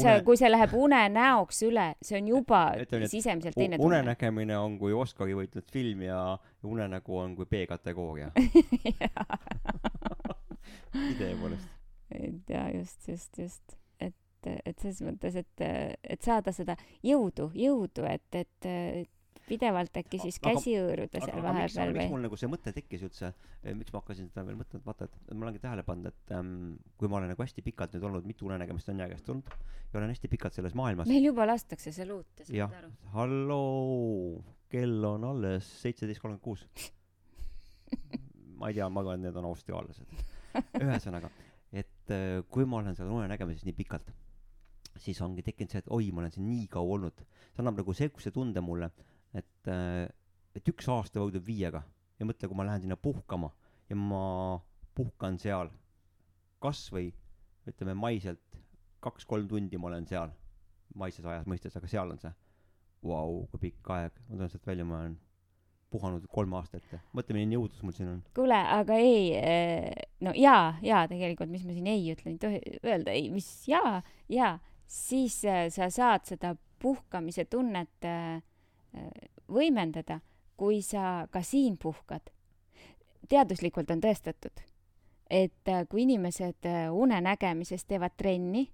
Une-, 0.00 0.24
kui 0.26 0.36
see 0.40 0.50
läheb 0.50 0.74
unenäoks 0.78 1.62
üle, 1.68 1.86
see 2.02 2.18
on 2.18 2.28
juba 2.28 2.62
Ütleme 2.84 3.04
et 3.08 3.12
sisemiselt 3.12 3.56
teine 3.58 3.78
tunne. 3.78 4.00
unenägemine 4.00 4.58
on 4.58 4.78
kui 4.80 4.92
Oscari 4.96 5.34
võitnud 5.38 5.66
film 5.72 6.02
ja 6.06 6.18
unenägu 6.64 7.18
on 7.18 7.36
kui 7.38 7.46
B-kategooria. 7.50 8.30
idee 11.14 11.34
poolest. 11.40 11.68
et 12.10 12.50
ja 12.50 12.68
just, 12.74 13.08
just, 13.08 13.38
just, 13.38 13.76
et, 14.00 14.14
et 14.64 14.78
selles 14.78 15.02
mõttes, 15.06 15.38
et, 15.40 15.66
et 16.04 16.22
saada 16.22 16.52
seda 16.54 16.76
jõudu, 17.02 17.50
jõudu, 17.58 18.06
et, 18.10 18.44
et 18.44 18.70
pidevalt 19.48 19.96
äkki 20.00 20.20
siis 20.22 20.38
Aga- 20.40 20.54
käsi 20.54 20.74
hõõruda 20.78 21.20
seal 21.20 21.36
aga 21.38 21.52
miks, 21.52 21.74
vahepeal 21.76 21.92
miks 21.92 22.00
või? 22.00 22.08
mul 22.14 22.24
nagu 22.26 22.38
see 22.40 22.50
mõte 22.52 22.72
tekkis 22.76 23.04
üldse, 23.08 23.30
miks 23.76 23.92
ma 23.94 24.00
hakkasin 24.02 24.30
seda 24.32 24.44
veel 24.48 24.58
mõtlema, 24.60 24.84
vaata, 24.88 25.08
et 25.10 25.34
ma 25.34 25.46
olengi 25.46 25.62
tähele 25.62 25.84
pannud, 25.86 26.10
et 26.12 26.34
ähm, 26.36 26.74
kui 27.00 27.10
ma 27.12 27.20
olen 27.20 27.32
nagu 27.34 27.44
hästi 27.44 27.64
pikalt 27.66 27.96
nüüd 27.96 28.08
olnud, 28.10 28.26
mitu 28.28 28.48
unenägemist 28.48 28.88
on 28.92 29.04
järjest 29.04 29.28
olnud 29.34 29.54
ja 29.94 30.00
olen 30.00 30.10
hästi 30.14 30.28
pikalt 30.32 30.56
selles 30.56 30.74
maailmas. 30.74 31.08
meil 31.10 31.28
juba 31.30 31.46
lastakse 31.46 31.92
seal 31.94 32.10
uut, 32.16 32.44
jah 32.48 32.70
saad 32.72 32.80
aru?, 32.82 32.92
halloo, 33.14 34.42
kell 34.72 35.04
on 35.08 35.24
alles 35.30 35.68
seitseteist 35.82 36.22
kolmkümmend 36.24 36.42
kuus. 36.44 36.66
ma 38.58 38.70
ei 38.70 38.74
tea, 38.78 38.88
ma 38.88 39.02
arvan, 39.02 39.20
et 39.20 39.28
need 39.28 39.38
on 39.38 39.48
austraallased. 39.52 40.24
ühesõnaga, 40.80 41.30
et 41.74 42.14
äh, 42.14 42.42
kui 42.50 42.66
ma 42.66 42.80
olen 42.80 42.96
seal 42.98 43.10
unenägemises 43.10 43.66
nii 43.66 43.76
pikalt, 43.76 44.10
siis 45.02 45.20
ongi 45.24 45.42
tekkinud 45.46 45.72
see, 45.74 45.82
et 45.82 45.90
oi, 45.94 46.10
ma 46.14 46.22
olen 46.22 46.34
siin 46.34 46.46
nii 46.46 46.68
kaua 46.70 46.98
olnud. 46.98 47.24
see 47.50 47.62
annab 47.62 47.80
nagu 47.82 47.94
sihukese 47.94 48.30
tunde 48.34 48.62
mulle, 48.62 48.90
et, 49.34 49.70
et 50.54 50.70
üks 50.70 50.88
aasta 50.92 51.22
võrdub 51.22 51.44
viiega 51.46 51.82
ja 52.18 52.26
mõtle, 52.28 52.48
kui 52.48 52.58
ma 52.58 52.66
lähen 52.68 52.84
sinna 52.84 52.96
puhkama 53.00 53.50
ja 53.90 53.98
ma 53.98 54.24
puhkan 54.94 55.38
seal 55.42 55.72
kasvõi 56.62 57.10
ütleme 57.68 57.96
maiselt 57.98 58.42
kaks-kolm 59.04 59.48
tundi 59.48 59.80
ma 59.80 59.90
olen 59.90 60.06
seal, 60.08 60.32
maises 60.96 61.26
ajas 61.26 61.46
mõistes, 61.50 61.76
aga 61.76 61.90
seal 61.90 62.14
on 62.14 62.20
see 62.22 62.32
vau, 63.04 63.44
kui 63.52 63.68
pikk 63.68 63.90
aeg, 63.92 64.16
ma 64.28 64.38
tulen 64.38 64.52
sealt 64.52 64.68
välja, 64.68 64.86
ma 64.88 65.02
olen 65.02 65.16
puhanud 65.94 66.24
kolm 66.32 66.54
aastat 66.58 66.86
mõtle, 67.14 67.36
milline 67.36 67.58
jõudlus 67.58 67.82
mul 67.84 67.94
siin 67.94 68.10
on. 68.10 68.22
kuule, 68.36 68.56
aga 68.78 68.96
ei, 68.98 69.92
no 70.24 70.32
jaa, 70.38 70.74
jaa, 70.82 71.04
tegelikult, 71.10 71.52
mis 71.52 71.66
ma 71.66 71.76
siin 71.76 71.90
ei 71.90 72.08
ütlen, 72.14 72.34
ei 72.34 72.40
tohi 72.42 72.80
öelda 72.82 73.14
ei, 73.14 73.28
mis 73.34 73.48
jaa, 73.68 74.00
jaa, 74.32 74.56
siis 74.90 75.38
äh, 75.48 75.66
sa 75.74 75.90
saad 75.92 76.26
seda 76.28 76.54
puhkamise 76.82 77.46
tunnet 77.50 78.08
äh, 78.08 78.40
äh, 78.40 78.42
võimendada, 79.50 80.20
kui 80.56 80.82
sa 80.82 81.26
ka 81.30 81.42
siin 81.42 81.76
puhkad. 81.78 82.30
teaduslikult 83.28 83.90
on 83.90 84.00
tõestatud, 84.04 84.60
et 85.30 85.68
äh, 85.68 85.86
kui 85.88 86.02
inimesed 86.02 86.66
äh, 86.68 86.92
unenägemises 86.92 87.84
teevad 87.84 88.12
trenni, 88.16 88.68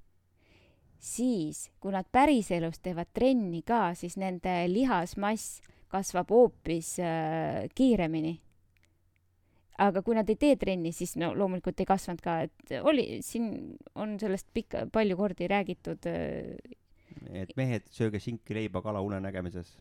siis 0.98 1.70
kui 1.80 1.92
nad 1.92 2.06
päriselus 2.12 2.80
teevad 2.82 3.12
trenni 3.14 3.62
ka, 3.62 3.94
siis 3.94 4.16
nende 4.16 4.66
lihasmass 4.68 5.60
kasvab 5.88 6.30
hoopis 6.30 6.98
äh, 6.98 7.68
kiiremini 7.74 8.40
aga 9.80 10.02
kui 10.04 10.16
nad 10.16 10.28
ei 10.28 10.36
tee 10.36 10.56
trenni, 10.60 10.92
siis 10.92 11.14
no 11.20 11.30
loomulikult 11.36 11.80
ei 11.80 11.88
kasvanud 11.88 12.20
ka, 12.24 12.40
et 12.46 12.74
oli, 12.84 13.20
siin 13.24 13.76
on 13.98 14.18
sellest 14.20 14.50
pikka, 14.52 14.84
palju 14.92 15.16
kordi 15.16 15.48
räägitud. 15.48 16.08
et 17.30 17.54
mehed, 17.56 17.86
sööge 17.94 18.20
sinki, 18.20 18.54
leiba, 18.56 18.82
kala 18.84 19.00
unenägemises. 19.04 19.78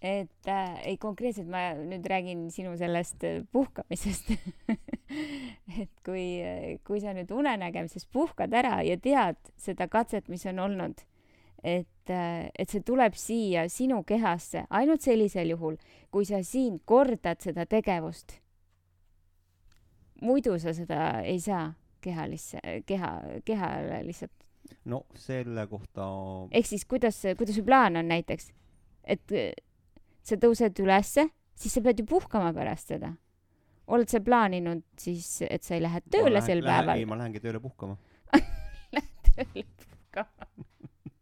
Et 0.00 0.48
äh, 0.48 0.80
ei 0.86 0.96
konkreetselt 1.00 1.48
ma 1.50 1.72
nüüd 1.74 2.06
räägin 2.06 2.48
sinu 2.54 2.76
sellest 2.78 3.24
äh, 3.26 3.42
puhkamisest. 3.52 4.30
Et 5.80 5.90
kui 6.06 6.38
äh, 6.44 6.78
kui 6.86 7.00
sa 7.02 7.14
nüüd 7.16 7.30
unenägemises 7.34 8.06
puhkad 8.12 8.54
ära 8.54 8.82
ja 8.86 8.98
tead 9.00 9.40
seda 9.58 9.88
katset 9.90 10.28
mis 10.28 10.46
on 10.46 10.60
olnud 10.62 11.02
et 11.64 12.10
äh, 12.10 12.50
et 12.54 12.70
see 12.70 12.84
tuleb 12.86 13.16
siia 13.18 13.66
sinu 13.72 14.02
kehasse 14.06 14.64
ainult 14.70 15.02
sellisel 15.02 15.50
juhul 15.54 15.78
kui 16.14 16.28
sa 16.28 16.42
siin 16.46 16.78
kordad 16.84 17.42
seda 17.42 17.66
tegevust. 17.66 18.38
Muidu 20.22 20.58
sa 20.58 20.74
seda 20.74 21.22
ei 21.22 21.40
saa 21.40 21.72
kehalisse 22.02 22.60
keha 22.86 23.12
kehale 23.44 24.02
lihtsalt. 24.06 24.34
No 24.84 25.04
selle 25.18 25.66
kohta 25.66 26.06
ehk 26.52 26.66
siis 26.66 26.84
kuidas 26.86 27.22
kuidas 27.38 27.56
su 27.56 27.64
plaan 27.66 27.96
on 27.96 28.08
näiteks 28.08 28.52
et 29.08 29.34
sa 30.28 30.36
tõused 30.40 30.82
ülesse, 30.84 31.28
siis 31.58 31.74
sa 31.74 31.82
pead 31.84 32.02
ju 32.02 32.06
puhkama 32.08 32.52
pärast 32.56 32.92
seda. 32.94 33.14
oled 33.88 34.08
sa 34.12 34.20
plaaninud 34.20 34.84
siis, 35.00 35.42
et 35.48 35.64
sa 35.64 35.74
ei 35.78 35.82
lähe 35.82 36.02
tööle 36.12 36.36
lähen, 36.36 36.46
sel 36.46 36.60
lähen, 36.60 36.84
päeval? 36.84 37.00
ei, 37.00 37.08
ma 37.08 37.16
lähengi 37.16 37.40
tööle 37.40 37.60
puhkama 37.64 37.96
Lähed 38.96 39.30
tööle 39.30 39.64
puhkama 39.64 39.87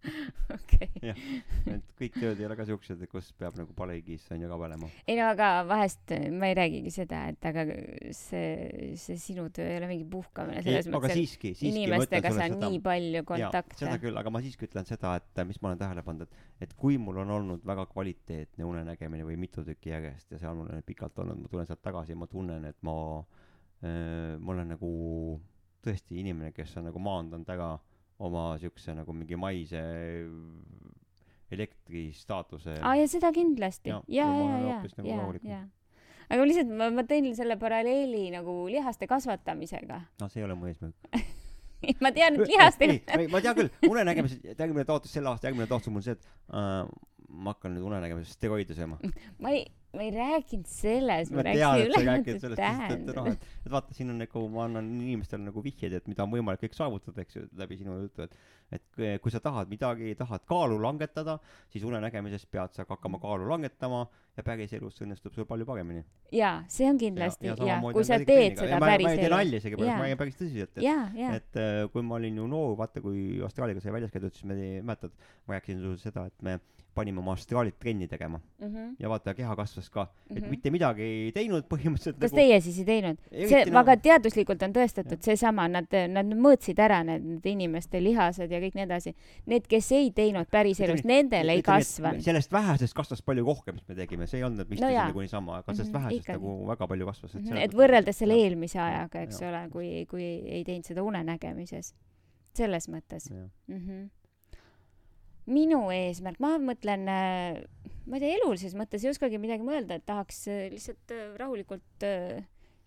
okei 0.57 0.89
okay.. 0.89 1.11
jah, 1.11 1.21
et 1.75 1.93
kõik 1.99 2.17
tööd 2.19 2.41
ei 2.41 2.47
ole 2.49 2.57
ka 2.59 2.67
siuksed, 2.69 3.03
kus 3.11 3.31
peab 3.39 3.57
nagu 3.59 3.75
palehigis 3.77 4.27
on 4.35 4.45
ju 4.45 4.51
ka 4.51 4.59
panema. 4.61 4.91
ei 5.07 5.17
no 5.19 5.29
aga 5.33 5.49
vahest 5.69 6.15
ma 6.35 6.51
ei 6.51 6.57
räägigi 6.59 6.93
seda, 6.95 7.23
et 7.33 7.49
aga 7.51 7.65
see, 8.17 8.95
see 9.01 9.19
sinu 9.23 9.49
töö 9.55 9.67
ei 9.71 9.81
ole 9.81 9.91
mingi 9.91 10.07
puhkamine 10.11 10.63
selles 10.65 10.89
ei, 10.89 10.95
mõttes, 10.95 11.15
et 11.15 11.21
siiski, 11.21 11.53
siiski, 11.55 11.73
inimestega 11.73 12.33
sa 12.35 12.47
seda, 12.47 12.61
nii 12.63 12.83
palju 12.85 13.25
kontakte. 13.33 13.81
seda 13.83 13.97
küll, 14.03 14.21
aga 14.23 14.35
ma 14.35 14.43
siiski 14.45 14.69
ütlen 14.69 14.89
seda, 14.89 15.17
et 15.21 15.43
mis 15.49 15.61
ma 15.63 15.73
olen 15.73 15.83
tähele 15.83 16.07
pannud, 16.07 16.31
et, 16.31 16.47
et 16.69 16.77
kui 16.79 17.01
mul 17.03 17.23
on 17.25 17.35
olnud 17.41 17.67
väga 17.67 17.89
kvaliteetne 17.91 18.69
unenägemine 18.69 19.27
või 19.27 19.41
mitu 19.41 19.65
tükki 19.67 19.93
järjest 19.95 20.33
ja 20.33 20.41
seal 20.43 20.57
mul 20.59 20.71
on 20.73 20.87
pikalt 20.87 21.19
olnud, 21.25 21.43
ma 21.45 21.53
tulen 21.53 21.69
sealt 21.69 21.85
tagasi 21.85 22.15
ja 22.15 22.21
ma 22.21 22.31
tunnen, 22.31 22.65
et 22.71 22.79
ma 22.87 22.97
äh,, 23.83 24.37
ma 24.39 24.55
olen 24.55 24.75
nagu 24.77 24.91
tõesti 25.87 26.19
inimene, 26.21 26.53
kes 26.55 26.77
on 26.81 26.89
nagu 26.91 27.01
maandanud 27.03 27.51
ära 27.53 27.75
oma 28.19 28.49
siukse 28.61 28.95
nagu 28.97 29.13
mingi 29.13 29.37
maise 29.37 29.81
elektristaatuse. 31.53 32.79
aa, 32.83 32.97
ja 32.97 33.09
seda 33.09 33.33
kindlasti. 33.33 33.93
ja, 33.93 34.03
ja, 34.09 34.27
ja, 34.27 34.81
ja, 35.05 35.33
ja, 35.45 35.63
aga 36.31 36.47
lihtsalt 36.49 36.73
ma, 36.75 36.91
ma 36.95 37.07
tõin 37.07 37.31
selle 37.39 37.59
paralleeli 37.61 38.29
nagu 38.35 38.65
lihaste 38.71 39.09
kasvatamisega. 39.11 40.01
no 40.21 40.31
see 40.33 40.43
ei 40.43 40.49
ole 40.49 40.59
mu 40.59 40.71
eesmärk 40.71 41.35
ma 42.05 42.13
tean, 42.15 42.39
et 42.41 42.51
lihastega. 42.51 43.21
ma 43.33 43.43
tean 43.45 43.59
küll, 43.59 43.71
unenägemises, 43.89 44.41
järgmine 44.49 44.87
taotlus 44.89 45.13
selle 45.17 45.31
aasta, 45.33 45.51
järgmine 45.51 45.69
taotlus 45.71 45.93
mul 45.93 46.05
see, 46.05 46.17
et 46.17 46.29
äh, 46.57 46.89
ma 47.29 47.55
hakkan 47.55 47.77
nüüd 47.77 47.87
unenägemises 47.87 48.37
steroide 48.39 48.77
sööma. 48.77 48.99
ma 49.43 49.53
ei, 49.55 49.67
ma 49.97 50.05
ei 50.07 50.13
rääkinud 50.15 50.69
sellest, 50.71 51.35
ma 51.35 51.47
rääkisin 51.47 51.87
ülejäänud 51.91 52.59
tähendusest. 52.61 53.17
noh, 53.17 53.31
et, 53.33 53.49
et 53.65 53.73
vaata, 53.73 53.97
siin 53.97 54.13
on 54.13 54.21
nagu, 54.23 54.45
ma 54.53 54.67
annan 54.69 54.91
inimestele 55.01 55.49
nagu 55.49 55.65
vihjeid, 55.65 55.97
et 56.01 56.11
mida 56.11 56.27
on 56.27 56.35
võimalik 56.35 56.67
kõik 56.67 56.77
saavutada, 56.77 57.25
eks 57.25 57.41
ju, 57.41 57.47
läbi 57.59 57.81
sinu 57.81 57.99
jutu, 58.05 58.29
et 58.29 58.39
et 58.75 59.21
kui 59.23 59.31
sa 59.31 59.39
tahad 59.39 59.71
midagi, 59.71 60.15
tahad 60.19 60.43
kaalu 60.49 60.79
langetada, 60.83 61.37
siis 61.71 61.85
unenägemises 61.87 62.47
pead 62.51 62.75
sa 62.75 62.83
hakkama 62.89 63.21
kaalu 63.23 63.47
langetama 63.47 64.01
ja 64.37 64.43
päriselus 64.47 64.99
õnnestub 65.05 65.37
sul 65.37 65.47
palju 65.47 65.67
paremini. 65.69 66.03
jaa, 66.35 66.65
see 66.69 66.89
on 66.91 66.99
kindlasti, 66.99 67.53
jaa, 67.53 67.79
kui 67.95 68.05
sa 68.05 68.19
teed 68.19 68.59
seda 68.59 68.81
päriselus. 68.83 69.07
ma 69.07 69.13
ei 69.15 69.23
tee 69.23 69.31
nalja 69.33 69.61
isegi 69.63 69.79
praegu, 69.79 69.93
ma 69.93 70.09
räägin 70.09 70.21
päris 70.23 70.41
tõsiselt, 70.41 70.81
et, 70.83 71.21
et 71.39 71.61
äh, 71.63 71.83
kui 71.93 72.03
ma 72.07 72.19
olin 72.19 72.43
ju 72.43 72.49
noor, 72.51 72.75
vaata, 72.81 73.03
kui 73.05 73.39
Austraaliaga 73.47 73.85
sai 73.85 73.95
väljas 73.95 74.15
käidud, 74.15 74.35
siis 74.35 74.51
me, 74.51 74.59
mäletad, 74.83 75.15
ma 75.47 75.61
rääkisin 75.61 75.85
sulle 75.85 76.03
seda, 76.03 76.27
et 76.27 76.43
me 76.43 76.59
panime 76.97 77.21
oma 77.21 77.35
astraalit 77.37 77.77
trenni 77.79 78.09
tegema 78.09 78.39
mm. 78.39 78.67
-hmm. 78.67 78.95
ja 78.99 79.09
vaata, 79.13 79.35
keha 79.35 79.57
kasvas 79.57 79.91
ka. 79.91 80.07
et 80.31 80.37
mm 80.37 80.43
-hmm. 80.43 80.51
mitte 80.51 80.71
midagi 80.71 81.03
ei 81.03 81.33
teinud 81.33 81.67
põhimõtteliselt. 81.73 82.19
kas 82.21 82.33
nagu... 82.33 82.41
teie 82.41 82.61
siis 82.61 82.79
ei 82.79 82.85
teinud? 82.85 83.21
see 83.33 83.65
no... 83.65 83.75
väga 83.79 83.97
teaduslikult 84.09 84.63
on 84.63 84.75
tõestatud, 84.77 85.21
seesama, 85.29 85.69
nad, 85.69 85.99
nad 86.15 86.33
mõõtsid 86.47 86.81
ära 86.83 87.03
need, 87.05 87.27
need 87.33 87.47
inimeste 87.53 88.03
lihased 88.03 88.51
ja 88.51 88.61
kõik 88.63 88.79
nii 88.79 88.87
edasi. 88.87 89.15
Need, 89.47 89.69
kes 89.71 89.93
ei 89.93 90.11
teinud 90.17 90.51
päriselus, 90.51 91.05
nendel 91.05 91.55
ei 91.55 91.63
kasvanud. 91.63 92.25
sellest 92.25 92.53
vähesest 92.53 92.95
kasvas 92.95 93.23
palju 93.23 93.45
rohkem, 93.47 93.79
mis 93.81 93.89
me 93.89 93.95
tegime, 93.95 94.27
see 94.27 94.41
ei 94.41 94.49
olnud 94.49 94.71
vist 94.71 94.83
no 94.83 94.91
nagu 94.91 95.25
niisama, 95.25 95.61
aga 95.63 95.75
sellest 95.75 95.93
mm 95.93 95.99
-hmm, 95.99 96.05
vähesest 96.05 96.29
ikkagi. 96.29 96.39
nagu 96.39 96.67
väga 96.73 96.89
palju 96.93 97.07
kasvas. 97.13 97.35
et, 97.35 97.43
mm 97.43 97.51
-hmm. 97.51 97.65
et 97.65 97.75
võrreldes 97.75 98.23
selle 98.23 98.35
eelmise 98.35 98.81
ajaga, 98.81 99.23
eks 99.29 99.41
ja. 99.41 99.49
ole, 99.49 99.69
kui, 99.71 100.07
kui 100.11 100.25
ei 100.59 100.65
teinud 100.65 100.85
seda 100.85 101.03
unenägemises. 101.03 101.95
selles 102.57 102.89
mõttes. 102.89 103.31
Mm 103.31 103.51
-hmm 103.69 104.16
minu 105.51 105.87
eesmärk, 105.95 106.41
ma 106.43 106.57
mõtlen, 106.63 107.07
äh, 107.11 107.61
ma 108.07 108.19
ei 108.19 108.23
tea, 108.23 108.35
elulises 108.41 108.75
mõttes 108.79 109.05
ei 109.05 109.13
oskagi 109.13 109.41
midagi 109.43 109.67
mõelda, 109.67 109.99
et 109.99 110.07
tahaks 110.09 110.45
äh, 110.51 110.67
lihtsalt 110.73 111.15
äh, 111.15 111.33
rahulikult 111.39 112.07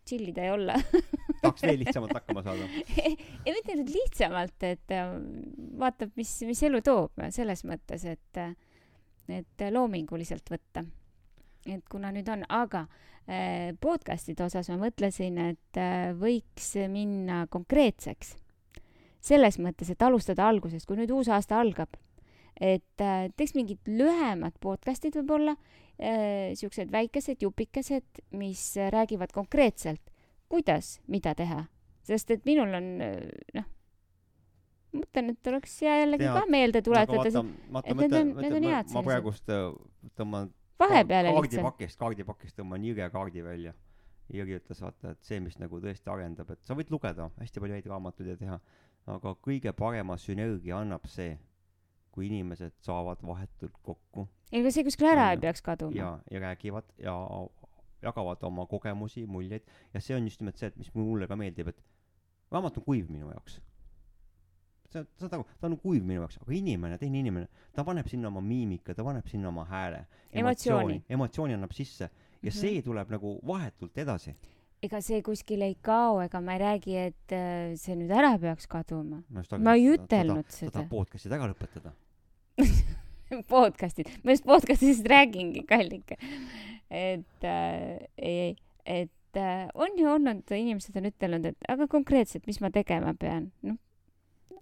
chill 0.09 0.31
ida 0.31 0.47
ja 0.47 0.55
olla 0.55 0.77
tahaks 1.43 1.63
veel 1.63 1.79
lihtsamalt 1.83 2.15
hakkama 2.17 2.43
saada 2.45 2.67
ei, 3.05 3.15
mitte 3.45 3.75
nüüd 3.77 3.91
lihtsamalt, 3.93 4.67
et 4.67 4.95
vaatab, 5.79 6.15
mis, 6.19 6.33
mis 6.49 6.63
elu 6.67 6.81
toob, 6.85 7.27
selles 7.35 7.63
mõttes, 7.67 8.07
et, 8.09 8.41
et 9.39 9.67
loominguliselt 9.71 10.51
võtta. 10.51 10.83
et 11.69 11.85
kuna 11.91 12.11
nüüd 12.15 12.31
on, 12.33 12.43
aga 12.49 12.87
podcast'ide 13.79 14.41
osas 14.41 14.71
ma 14.71 14.79
mõtlesin, 14.87 15.35
et 15.51 15.79
võiks 16.17 16.71
minna 16.89 17.43
konkreetseks. 17.53 18.33
selles 19.21 19.59
mõttes, 19.61 19.91
et 19.93 20.01
alustada 20.01 20.47
algusest, 20.49 20.89
kui 20.89 20.97
nüüd 20.97 21.13
uus 21.13 21.29
aasta 21.29 21.59
algab 21.61 21.93
et 22.59 23.03
äh, 23.03 23.29
teeks 23.39 23.55
mingid 23.55 23.81
lühemad 23.87 24.55
podcast'id 24.63 25.15
võib-olla 25.21 25.55
äh,, 25.55 26.51
siuksed 26.59 26.91
väikesed 26.91 27.43
jupikesed, 27.43 28.23
mis 28.35 28.63
räägivad 28.91 29.33
konkreetselt, 29.35 30.03
kuidas, 30.51 30.97
mida 31.07 31.35
teha. 31.35 31.65
sest 32.03 32.31
et 32.31 32.45
minul 32.45 32.73
on 32.75 32.87
äh, 33.05 33.17
noh, 33.55 33.67
mõtlen, 34.99 35.33
et 35.35 35.51
oleks 35.51 35.75
hea 35.85 35.99
jällegi 36.03 36.25
Tead, 36.25 36.39
ka 36.39 36.51
meelde 36.51 36.81
tuletada, 36.85 37.27
et 37.83 37.93
need 37.95 38.15
on, 38.17 38.33
need 38.39 38.57
on 38.57 38.71
head 38.71 38.95
ma 38.95 39.05
praegust 39.05 39.53
tõmban 40.17 40.51
vahepeale 40.79 41.35
kaardipakist, 41.35 41.99
kaardipakist 41.99 42.59
tõmban 42.59 42.83
jõge 42.87 43.07
kaardi 43.13 43.45
välja. 43.45 43.75
Jüri 44.29 44.59
ütles, 44.59 44.77
vaata, 44.83 45.15
et 45.15 45.23
see, 45.25 45.39
mis 45.41 45.55
nagu 45.57 45.79
tõesti 45.81 46.11
arendab, 46.13 46.51
et 46.53 46.59
sa 46.61 46.75
võid 46.77 46.91
lugeda 46.93 47.31
hästi 47.39 47.61
palju 47.63 47.79
häid 47.79 47.87
raamatuid 47.89 48.27
ja 48.29 48.35
teha, 48.37 48.57
aga 49.09 49.31
kõige 49.41 49.73
parema 49.73 50.19
sünergia 50.21 50.77
annab 50.77 51.07
see 51.09 51.31
kui 52.11 52.27
inimesed 52.27 52.75
saavad 52.85 53.21
vahetult 53.25 53.77
kokku. 53.83 54.27
ega 54.51 54.71
see 54.73 54.85
kuskil 54.87 55.09
ära 55.11 55.29
ja, 55.29 55.37
ei 55.37 55.41
peaks 55.45 55.63
kaduma. 55.65 55.95
ja, 55.95 56.11
ja 56.31 56.43
räägivad 56.43 56.91
ja 56.97 57.15
jagavad 58.01 58.43
oma 58.47 58.65
kogemusi, 58.65 59.25
muljeid 59.27 59.65
ja 59.93 60.01
see 60.01 60.15
on 60.15 60.27
just 60.27 60.41
nimelt 60.41 60.57
see, 60.57 60.69
et 60.71 60.77
mis 60.77 60.91
mulle 60.95 61.27
ka 61.27 61.37
meeldib, 61.39 61.73
et 61.73 61.81
raamat 62.51 62.79
on 62.79 62.85
kuiv 62.85 63.09
minu 63.11 63.31
jaoks. 63.33 63.59
sa, 64.89 65.03
saad 65.21 65.35
aru, 65.37 65.45
ta 65.59 65.67
on 65.67 65.77
kuiv 65.81 66.05
minu 66.05 66.23
jaoks, 66.23 66.39
aga 66.41 66.55
inimene, 66.55 66.97
teine 67.01 67.19
inimene, 67.19 67.49
ta 67.75 67.85
paneb 67.85 68.07
sinna 68.09 68.31
oma 68.31 68.41
miimika, 68.41 68.95
ta 68.95 69.05
paneb 69.05 69.27
sinna 69.29 69.51
oma 69.51 69.67
hääle, 69.69 70.05
emotsiooni, 70.31 71.03
emotsiooni 71.09 71.57
annab 71.59 71.75
sisse 71.75 72.03
ja 72.03 72.09
mm 72.09 72.47
-hmm. 72.47 72.61
see 72.61 72.81
tuleb 72.81 73.11
nagu 73.11 73.39
vahetult 73.47 73.97
edasi 73.97 74.35
ega 74.85 75.01
see 75.03 75.21
kuskile 75.25 75.67
ei 75.69 75.75
kao, 75.83 76.19
ega 76.23 76.41
ma 76.43 76.55
ei 76.55 76.61
räägi, 76.63 76.95
et 77.09 77.35
äh, 77.35 77.73
see 77.79 77.97
nüüd 77.99 78.13
ära 78.15 78.35
peaks 78.41 78.69
kaduma. 78.71 79.21
ma 79.29 79.75
ei 79.75 79.89
ütelnud 79.95 80.47
seda. 80.47 80.71
sa 80.71 80.77
tahad 80.79 80.91
podcast'id 80.93 81.35
ära 81.35 81.49
lõpetada 81.51 81.93
podcast'id, 83.55 84.09
ma 84.23 84.35
just 84.35 84.47
podcast'ist 84.47 85.07
räägingi, 85.09 85.65
kallike. 85.69 86.17
et 86.89 87.45
äh, 87.45 88.07
ei, 88.17 88.55
et 88.85 89.37
äh, 89.37 89.67
on 89.73 89.99
ju 89.99 90.09
olnud, 90.09 90.47
inimesed 90.47 90.97
on 90.97 91.11
ütelnud, 91.11 91.51
et 91.51 91.69
aga 91.69 91.87
konkreetselt, 91.91 92.47
mis 92.49 92.61
ma 92.63 92.71
tegema 92.73 93.13
pean, 93.19 93.51
noh 93.65 93.77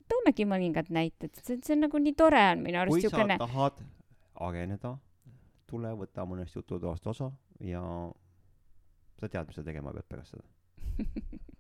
toomegi 0.07 0.45
mõningad 0.48 0.91
näited, 0.94 1.35
see, 1.44 1.60
see 1.64 1.76
on 1.76 1.85
nagu 1.88 1.99
nii 2.02 2.15
tore 2.18 2.39
on 2.53 2.64
minu 2.64 2.80
arust 2.81 3.03
siukene. 3.03 3.38
kui 3.38 3.44
sa 3.44 3.48
tahad 3.52 3.81
areneda, 4.48 4.94
tule 5.68 5.91
võta 5.99 6.26
mõnest 6.27 6.56
jututoast 6.56 7.07
osa 7.11 7.31
ja 7.64 7.81
sa 9.19 9.30
tead, 9.30 9.48
mis 9.49 9.57
sa 9.60 9.64
tegema 9.65 9.94
pead 9.95 10.07
pärast 10.10 10.35
seda 10.35 10.45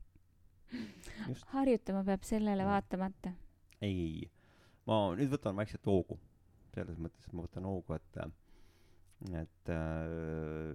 harjutama 1.53 2.03
peab 2.07 2.23
sellele 2.27 2.63
ja. 2.63 2.69
vaatamata. 2.69 3.33
ei, 3.81 4.29
ma 4.87 4.99
nüüd 5.17 5.31
võtan 5.33 5.57
vaikselt 5.57 5.85
hoogu. 5.87 6.19
selles 6.77 6.97
mõttes, 7.01 7.25
et 7.25 7.33
ma 7.33 7.45
võtan 7.45 7.65
hoogu, 7.65 7.95
et, 7.97 8.17
et 9.41 9.71
äh, 9.73 10.73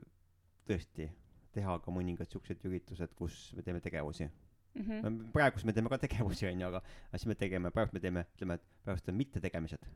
tõesti 0.66 1.10
teha 1.54 1.76
ka 1.84 1.94
mõningad 1.94 2.30
siuksed 2.32 2.64
üritused, 2.66 3.12
kus 3.14 3.52
me 3.56 3.62
teeme 3.62 3.80
tegevusi 3.84 4.26
mm. 4.26 4.82
-hmm. 4.82 5.20
praegust 5.32 5.68
me 5.68 5.72
teeme 5.72 5.92
ka 5.92 5.98
tegevusi, 6.02 6.48
onju, 6.48 6.66
aga, 6.66 6.82
aga 7.08 7.18
siis 7.20 7.28
me 7.28 7.36
tegeme, 7.38 7.70
praegu 7.70 7.94
me 7.94 8.00
teeme, 8.00 8.26
ütleme, 8.36 8.58
et 8.58 8.66
praegust 8.84 9.08
on 9.08 9.20
mittetegemised 9.20 9.86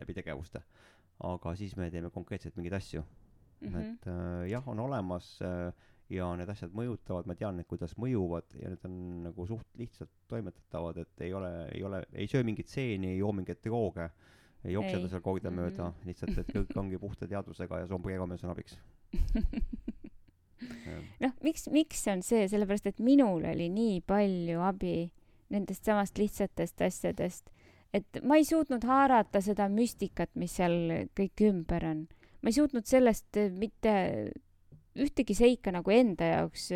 läbi 0.00 0.14
tegevuste. 0.14 0.62
aga 1.20 1.56
siis 1.56 1.76
me 1.76 1.90
teeme 1.90 2.10
konkreetselt 2.10 2.56
mingeid 2.56 2.78
asju 2.78 3.02
mm. 3.02 3.68
-hmm. 3.68 3.80
et 3.80 4.06
äh, 4.06 4.50
jah, 4.50 4.68
on 4.68 4.80
olemas 4.80 5.38
äh, 5.42 5.72
ja 6.10 6.26
need 6.36 6.48
asjad 6.50 6.72
mõjutavad, 6.74 7.26
ma 7.30 7.34
tean, 7.38 7.60
et 7.60 7.68
kuidas 7.70 7.94
mõjuvad 7.96 8.56
ja 8.58 8.68
need 8.72 8.84
on 8.88 8.94
nagu 9.28 9.46
suht 9.46 9.66
lihtsalt 9.78 10.10
toimetatavad, 10.28 10.96
et 11.04 11.20
ei 11.26 11.32
ole, 11.34 11.50
ei 11.74 11.82
ole, 11.86 12.02
ei 12.12 12.26
söö 12.26 12.42
mingit 12.44 12.68
seeni, 12.68 13.12
ei 13.14 13.18
joo 13.18 13.32
mingeid 13.32 13.60
drooge. 13.64 14.10
ei 14.64 14.72
jokseda 14.74 15.02
Ei. 15.06 15.08
seal 15.08 15.20
kordamööda 15.24 15.84
Mhm. 15.88 16.06
lihtsalt 16.06 16.38
et 16.38 16.48
kõik 16.52 16.74
ongi 16.76 16.98
puhta 16.98 17.26
teadvusega 17.26 17.78
ja 17.78 17.86
sombrero-mees 17.88 18.44
on 18.44 18.50
abiks 18.50 18.76
noh, 21.24 21.32
miks, 21.42 21.68
miks 21.72 22.02
on 22.12 22.20
see, 22.22 22.44
sellepärast 22.50 22.86
et 22.90 23.00
minul 23.00 23.44
oli 23.48 23.68
nii 23.72 24.00
palju 24.06 24.60
abi 24.60 25.10
nendest 25.50 25.84
samast 25.88 26.18
lihtsatest 26.20 26.82
asjadest, 26.86 27.48
et 27.96 28.20
ma 28.22 28.36
ei 28.38 28.44
suutnud 28.46 28.84
haarata 28.86 29.40
seda 29.42 29.66
müstikat, 29.72 30.30
mis 30.38 30.52
seal 30.60 31.08
kõik 31.16 31.42
ümber 31.48 31.86
on. 31.88 32.04
ma 32.42 32.52
ei 32.52 32.56
suutnud 32.58 32.86
sellest 32.86 33.36
mitte 33.56 33.94
ühtegi 34.98 35.36
seika 35.38 35.72
nagu 35.74 35.92
enda 35.94 36.26
jaoks, 36.32 36.70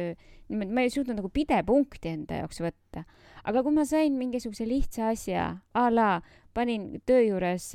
niimoodi, 0.48 0.74
ma 0.74 0.84
ei 0.84 0.92
suutnud 0.92 1.18
nagu 1.18 1.30
pidepunkti 1.34 2.12
enda 2.12 2.42
jaoks 2.42 2.60
võtta. 2.62 3.04
aga 3.44 3.62
kui 3.62 3.74
ma 3.74 3.84
sain 3.84 4.18
mingisuguse 4.18 4.66
lihtsa 4.68 5.08
asja 5.12 5.48
a 5.74 5.88
la 5.90 6.20
panin 6.54 7.00
töö 7.06 7.24
juures, 7.26 7.72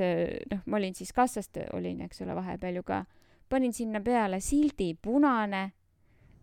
noh, 0.52 0.61
ma 0.66 0.78
olin 0.80 0.95
siis 0.95 1.11
kassas, 1.14 1.52
olin, 1.74 2.02
eks 2.07 2.24
ole, 2.24 2.36
vahepeal 2.36 2.80
ju 2.80 2.84
ka, 2.88 3.03
panin 3.49 3.74
sinna 3.74 4.02
peale 4.02 4.40
sildi 4.40 4.94
punane 4.95 5.70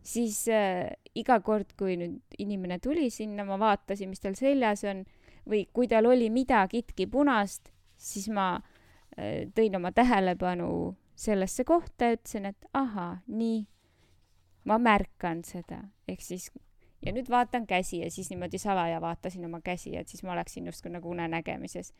siis 0.06 0.46
äh, 0.48 0.92
iga 1.18 1.38
kord, 1.44 1.74
kui 1.78 1.96
nüüd 1.98 2.38
inimene 2.42 2.78
tuli 2.82 3.08
sinna, 3.10 3.46
ma 3.48 3.58
vaatasin, 3.60 4.10
mis 4.12 4.22
tal 4.22 4.36
seljas 4.38 4.84
on 4.86 5.02
või 5.46 5.66
kui 5.74 5.88
tal 5.90 6.08
oli 6.10 6.28
midagitki 6.32 7.08
punast, 7.10 7.72
siis 7.96 8.28
ma 8.32 8.54
äh, 8.56 9.46
tõin 9.56 9.78
oma 9.78 9.92
tähelepanu 9.96 10.68
sellesse 11.16 11.64
kohta 11.66 12.12
ja 12.12 12.18
ütlesin, 12.18 12.50
et 12.52 12.68
ahaa, 12.76 13.16
nii, 13.26 13.64
ma 14.66 14.78
märkan 14.82 15.44
seda, 15.46 15.80
ehk 16.08 16.22
siis 16.22 16.50
ja 17.04 17.12
nüüd 17.14 17.30
vaatan 17.30 17.66
käsi 17.66 18.00
ja 18.00 18.10
siis 18.10 18.30
niimoodi 18.32 18.58
salaja 18.58 19.00
vaatasin 19.00 19.44
oma 19.46 19.60
käsi, 19.64 19.96
et 19.96 20.08
siis 20.08 20.22
ma 20.26 20.32
oleksin 20.32 20.66
justkui 20.66 20.90
nagu 20.90 21.10
unenägemises. 21.10 21.94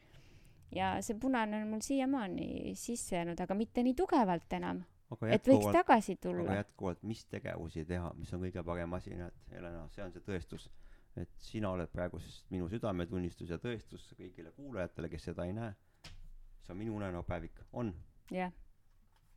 ja 0.75 0.97
see 1.01 1.15
punane 1.15 1.63
on 1.63 1.69
mul 1.69 1.81
siiamaani 1.81 2.75
sisse 2.75 3.17
jäänud, 3.17 3.41
aga 3.41 3.55
mitte 3.55 3.83
nii 3.83 3.95
tugevalt 3.95 4.53
enam, 4.53 4.83
aga 5.11 5.31
et 5.37 5.49
võiks 5.49 5.71
tagasi 5.73 6.17
aga 6.17 6.23
tulla. 6.23 6.55
jätkuvalt 6.55 7.03
mis 7.03 7.25
tegevusi 7.27 7.85
teha 7.85 8.11
mis 8.19 8.33
on 8.35 8.43
kõige 8.43 8.65
parem 8.65 8.99
asi 8.99 9.15
näed 9.15 9.39
Helena 9.51 9.87
see 9.95 10.05
on 10.05 10.13
see 10.13 10.27
tõestus. 10.27 10.69
Et 11.17 11.31
sina 11.41 11.71
oled 11.73 11.89
praegu 11.89 12.19
siis 12.21 12.43
minu 12.53 12.67
südametunnistus 12.69 13.49
ja 13.49 13.57
tõestus 13.57 14.11
kõigile 14.19 14.51
kuulajatele 14.53 15.09
kes 15.09 15.25
seda 15.31 15.47
ei 15.49 15.55
näe. 15.57 15.71
See 16.61 16.75
on 16.75 16.77
minu 16.77 16.97
unenäopäevik. 16.99 17.63
On. 17.73 17.95
Jah, 18.31 18.53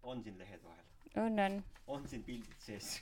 on 0.03 0.23
siin 0.23 0.35
lehed 0.37 0.59
vahel. 0.63 0.83
On, 1.15 1.39
on, 1.39 1.63
on 1.87 2.07
siin 2.07 2.25
pildid 2.27 2.59
sees 2.59 2.97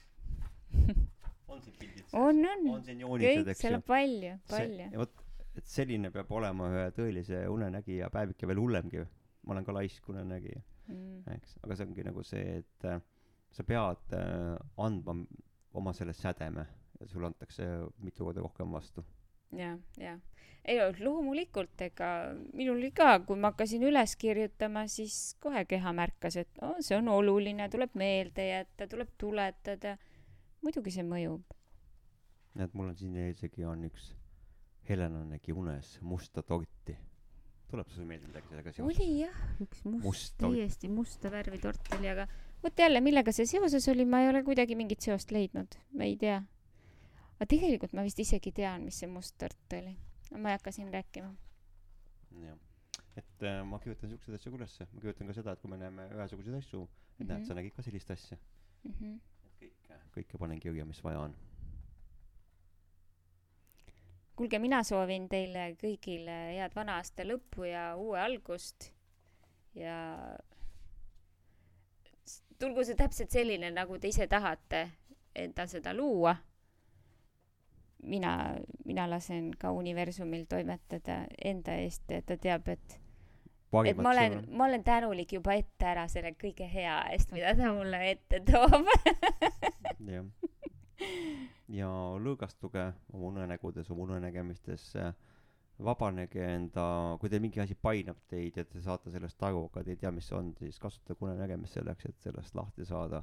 on 1.51 1.61
siin 1.63 1.77
pildid 1.79 2.03
sees 2.03 2.13
on, 2.13 2.41
on 2.45 2.73
on 3.11 3.25
kõik, 3.25 3.53
seal 3.57 3.79
on 3.79 3.85
palju, 3.87 4.37
palju. 4.51 4.89
ja 4.93 5.03
vot 5.03 5.23
et 5.57 5.65
selline 5.65 6.11
peab 6.13 6.31
olema 6.37 6.69
ühe 6.69 6.87
tõelise 6.93 7.45
unenägija 7.49 8.11
päevik 8.13 8.43
ja 8.43 8.49
veel 8.51 8.61
hullemgi 8.61 9.01
ma 9.01 9.55
olen 9.55 9.65
ka 9.65 9.77
laisk 9.79 10.09
unenägija 10.13 10.61
Mm. 10.87 11.23
eks 11.35 11.57
aga 11.65 11.75
see 11.75 11.85
ongi 11.89 12.03
nagu 12.07 12.21
see 12.23 12.43
et 12.61 12.85
äh, 12.87 13.01
sa 13.51 13.63
pead 13.67 14.13
äh, 14.15 14.55
andma 14.79 15.17
oma 15.75 15.91
selle 15.93 16.13
sädeme 16.15 16.63
ja 16.99 17.07
sulle 17.11 17.27
antakse 17.27 17.65
mitu 17.99 18.23
korda 18.23 18.43
rohkem 18.45 18.71
vastu 18.71 19.03
ja, 19.51 19.73
ja. 19.99 20.13
ei 20.63 20.79
no 20.79 20.87
loomulikult, 20.99 21.75
ega 21.83 22.11
minul 22.53 22.77
oli 22.77 22.93
ka, 22.95 23.17
kui 23.27 23.35
ma 23.39 23.51
hakkasin 23.51 23.83
üles 23.87 24.15
kirjutama, 24.19 24.85
siis 24.91 25.35
kohe 25.43 25.65
keha 25.67 25.93
märkas, 25.95 26.39
et 26.43 26.63
oh, 26.63 26.75
see 26.79 26.97
on 26.97 27.07
oluline, 27.11 27.67
tuleb 27.71 27.95
meelde 27.99 28.47
jätta, 28.49 28.87
tuleb 28.91 29.13
tuletada. 29.19 29.95
Muidugi 30.63 30.91
see 30.91 31.03
mõjub. 31.07 31.43
näed 32.57 32.73
mul 32.73 32.89
on 32.91 32.95
siin 32.97 33.15
isegi 33.27 33.65
on 33.65 33.83
üks 33.89 34.13
Helena 34.89 35.23
nägi 35.27 35.53
unes 35.53 35.97
musta 36.01 36.41
torti 36.43 36.95
tuleb 37.71 37.89
sulle 37.91 38.05
meelde 38.07 38.27
midagi 38.29 38.47
sellega 38.49 38.71
seoses 38.71 38.99
oli 39.01 39.07
jah, 39.21 39.39
üks 39.61 39.81
must, 39.85 40.03
Must 40.05 40.37
täiesti 40.39 40.89
musta 40.89 41.31
värvi 41.31 41.59
tort 41.59 41.89
oli, 41.97 42.07
aga 42.09 42.27
vot 42.63 42.79
jälle, 42.79 43.01
millega 43.03 43.31
see 43.35 43.45
seoses 43.45 43.87
oli, 43.91 44.05
ma 44.05 44.21
ei 44.23 44.29
ole 44.31 44.43
kuidagi 44.47 44.75
mingit 44.79 45.03
seost 45.03 45.31
leidnud, 45.35 45.75
ma 45.93 46.07
ei 46.07 46.15
tea. 46.17 46.37
aga 47.35 47.45
tegelikult 47.45 47.93
ma 47.93 48.05
vist 48.07 48.19
isegi 48.23 48.51
tean, 48.55 48.85
mis 48.87 48.99
see 49.03 49.09
must 49.11 49.35
tort 49.37 49.75
oli. 49.75 49.97
ma 50.31 50.49
ei 50.53 50.55
hakka 50.57 50.71
siin 50.71 50.93
rääkima. 50.93 51.33
jah 52.45 52.57
et 53.17 53.43
äh, 53.43 53.63
ma 53.65 53.79
kirjutan 53.81 54.09
siukseid 54.13 54.35
asju 54.37 54.51
ka 54.53 54.57
ülesse 54.61 54.85
ma 54.93 55.01
kirjutan 55.01 55.27
ka 55.27 55.33
seda 55.33 55.53
et 55.57 55.61
kui 55.61 55.71
me 55.71 55.77
näeme 55.81 56.07
ühesuguseid 56.15 56.57
asju 56.61 56.83
et 56.85 57.25
Mhm. 57.25 57.31
näed 57.33 57.47
sa 57.47 57.53
nägid 57.57 57.73
ka 57.75 57.81
sellist 57.81 58.11
asja 58.11 58.37
Mm 58.83 58.93
-hmm. 58.93 59.19
Et 60.17 60.25
kõike 60.25 60.39
panen 60.41 60.59
kirja 60.59 60.85
mis 60.85 61.03
vaja 61.03 61.21
on 61.27 61.35
kuulge, 64.37 64.59
mina 64.59 64.83
soovin 64.85 65.25
teile 65.29 65.71
kõigile 65.81 66.35
head 66.53 66.75
vana 66.75 66.99
aasta 67.01 67.25
lõppu 67.25 67.65
ja 67.69 67.89
uue 67.97 68.19
algust 68.21 68.91
ja 69.77 69.97
tulgu 72.59 72.85
see 72.85 72.97
täpselt 72.97 73.33
selline, 73.33 73.71
nagu 73.73 73.97
te 74.01 74.11
ise 74.11 74.27
tahate 74.29 74.87
endal 75.37 75.69
seda 75.71 75.93
luua. 75.93 76.35
mina, 78.03 78.55
mina 78.85 79.07
lasen 79.09 79.51
ka 79.59 79.71
universumil 79.73 80.45
toimetada 80.49 81.25
enda 81.43 81.73
eest, 81.81 82.11
et 82.11 82.25
ta 82.25 82.37
teab, 82.37 82.67
et, 82.69 82.93
et 82.93 82.99
parimat 83.71 84.03
ma 84.03 84.11
olen 84.11 84.35
ma 84.53 84.65
olen 84.65 84.83
tänulik 84.83 85.33
juba 85.33 85.57
ette 85.57 85.85
ära 85.85 86.07
selle 86.07 86.31
kõige 86.37 86.69
hea 86.69 86.99
eest, 87.11 87.33
mida 87.33 87.55
ta 87.57 87.73
mulle 87.73 88.03
ette 88.11 88.39
toob. 88.45 88.85
jah. 90.05 90.25
Ja 91.67 91.87
lõõgastuge 92.23 92.83
oma 93.13 93.27
unenägudes 93.33 93.89
oma 93.91 94.05
unenägemistes 94.07 94.85
äh, 94.95 95.11
vabanege 95.83 96.41
enda 96.55 96.85
kui 97.21 97.29
teil 97.29 97.43
mingi 97.43 97.61
asi 97.61 97.75
painab 97.75 98.21
teid 98.31 98.55
ja 98.57 98.63
te 98.65 98.81
saate 98.81 99.11
sellest 99.13 99.43
aru 99.43 99.65
aga 99.67 99.83
te 99.85 99.93
ei 99.93 99.99
tea 100.01 100.11
mis 100.15 100.29
see 100.29 100.37
on 100.37 100.53
siis 100.57 100.79
kasutage 100.81 101.25
unenägemist 101.27 101.77
selleks 101.77 102.07
et 102.09 102.17
sellest 102.23 102.55
lahti 102.57 102.85
saada. 102.87 103.21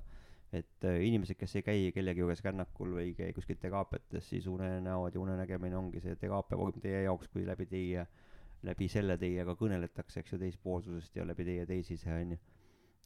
Et 0.55 0.87
äh, 0.87 1.01
inimesed 1.03 1.39
kes 1.41 1.57
ei 1.59 1.65
käi 1.67 1.89
kellegi 1.97 2.23
juures 2.23 2.45
rännakul 2.45 2.93
või 2.99 3.09
ei 3.09 3.15
käi 3.19 3.33
kuskil 3.35 3.59
teraapiates 3.63 4.29
siis 4.35 4.47
unenäod 4.47 5.17
ja 5.17 5.23
unenägemine 5.25 5.77
ongi 5.81 6.05
see 6.05 6.15
teraapia 6.21 6.59
vorm 6.61 6.79
teie 6.85 7.03
jaoks 7.09 7.33
kui 7.33 7.47
läbi 7.49 7.67
teie 7.67 8.07
läbi 8.65 8.89
selle 8.89 9.17
teiega 9.21 9.57
kõneletakse 9.59 10.21
eks 10.21 10.37
ju 10.37 10.39
teispoolsusest 10.45 11.17
ja 11.17 11.27
läbi 11.27 11.49
teie 11.49 11.67
teisise 11.67 12.13
onju 12.15 12.39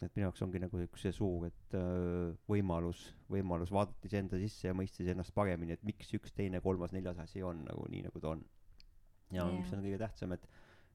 et 0.07 0.15
minu 0.15 0.29
jaoks 0.29 0.43
ongi 0.47 0.61
nagu 0.63 0.81
see 1.01 1.13
suur 1.15 1.49
et 1.49 1.75
öö, 1.75 2.31
võimalus 2.51 3.01
võimalus 3.33 3.73
vaadata 3.75 4.07
iseenda 4.07 4.39
sisse 4.39 4.69
ja 4.69 4.77
mõista 4.77 5.03
iseennast 5.03 5.35
paremini 5.35 5.75
et 5.75 5.83
miks 5.87 6.13
üks 6.19 6.35
teine 6.37 6.61
kolmas 6.65 6.95
neljas 6.95 7.19
asi 7.25 7.43
on 7.43 7.65
nagu 7.67 7.87
nii 7.91 8.05
nagu 8.07 8.23
ta 8.23 8.35
on 8.37 8.45
ja 9.35 9.43
yeah. 9.43 9.53
mis 9.59 9.73
on 9.75 9.83
kõige 9.85 9.99
tähtsam 10.05 10.37
et 10.37 10.47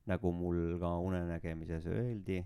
nagu 0.09 0.31
mul 0.35 0.79
ka 0.79 0.95
unenägemises 1.03 1.87
öeldi 1.91 2.39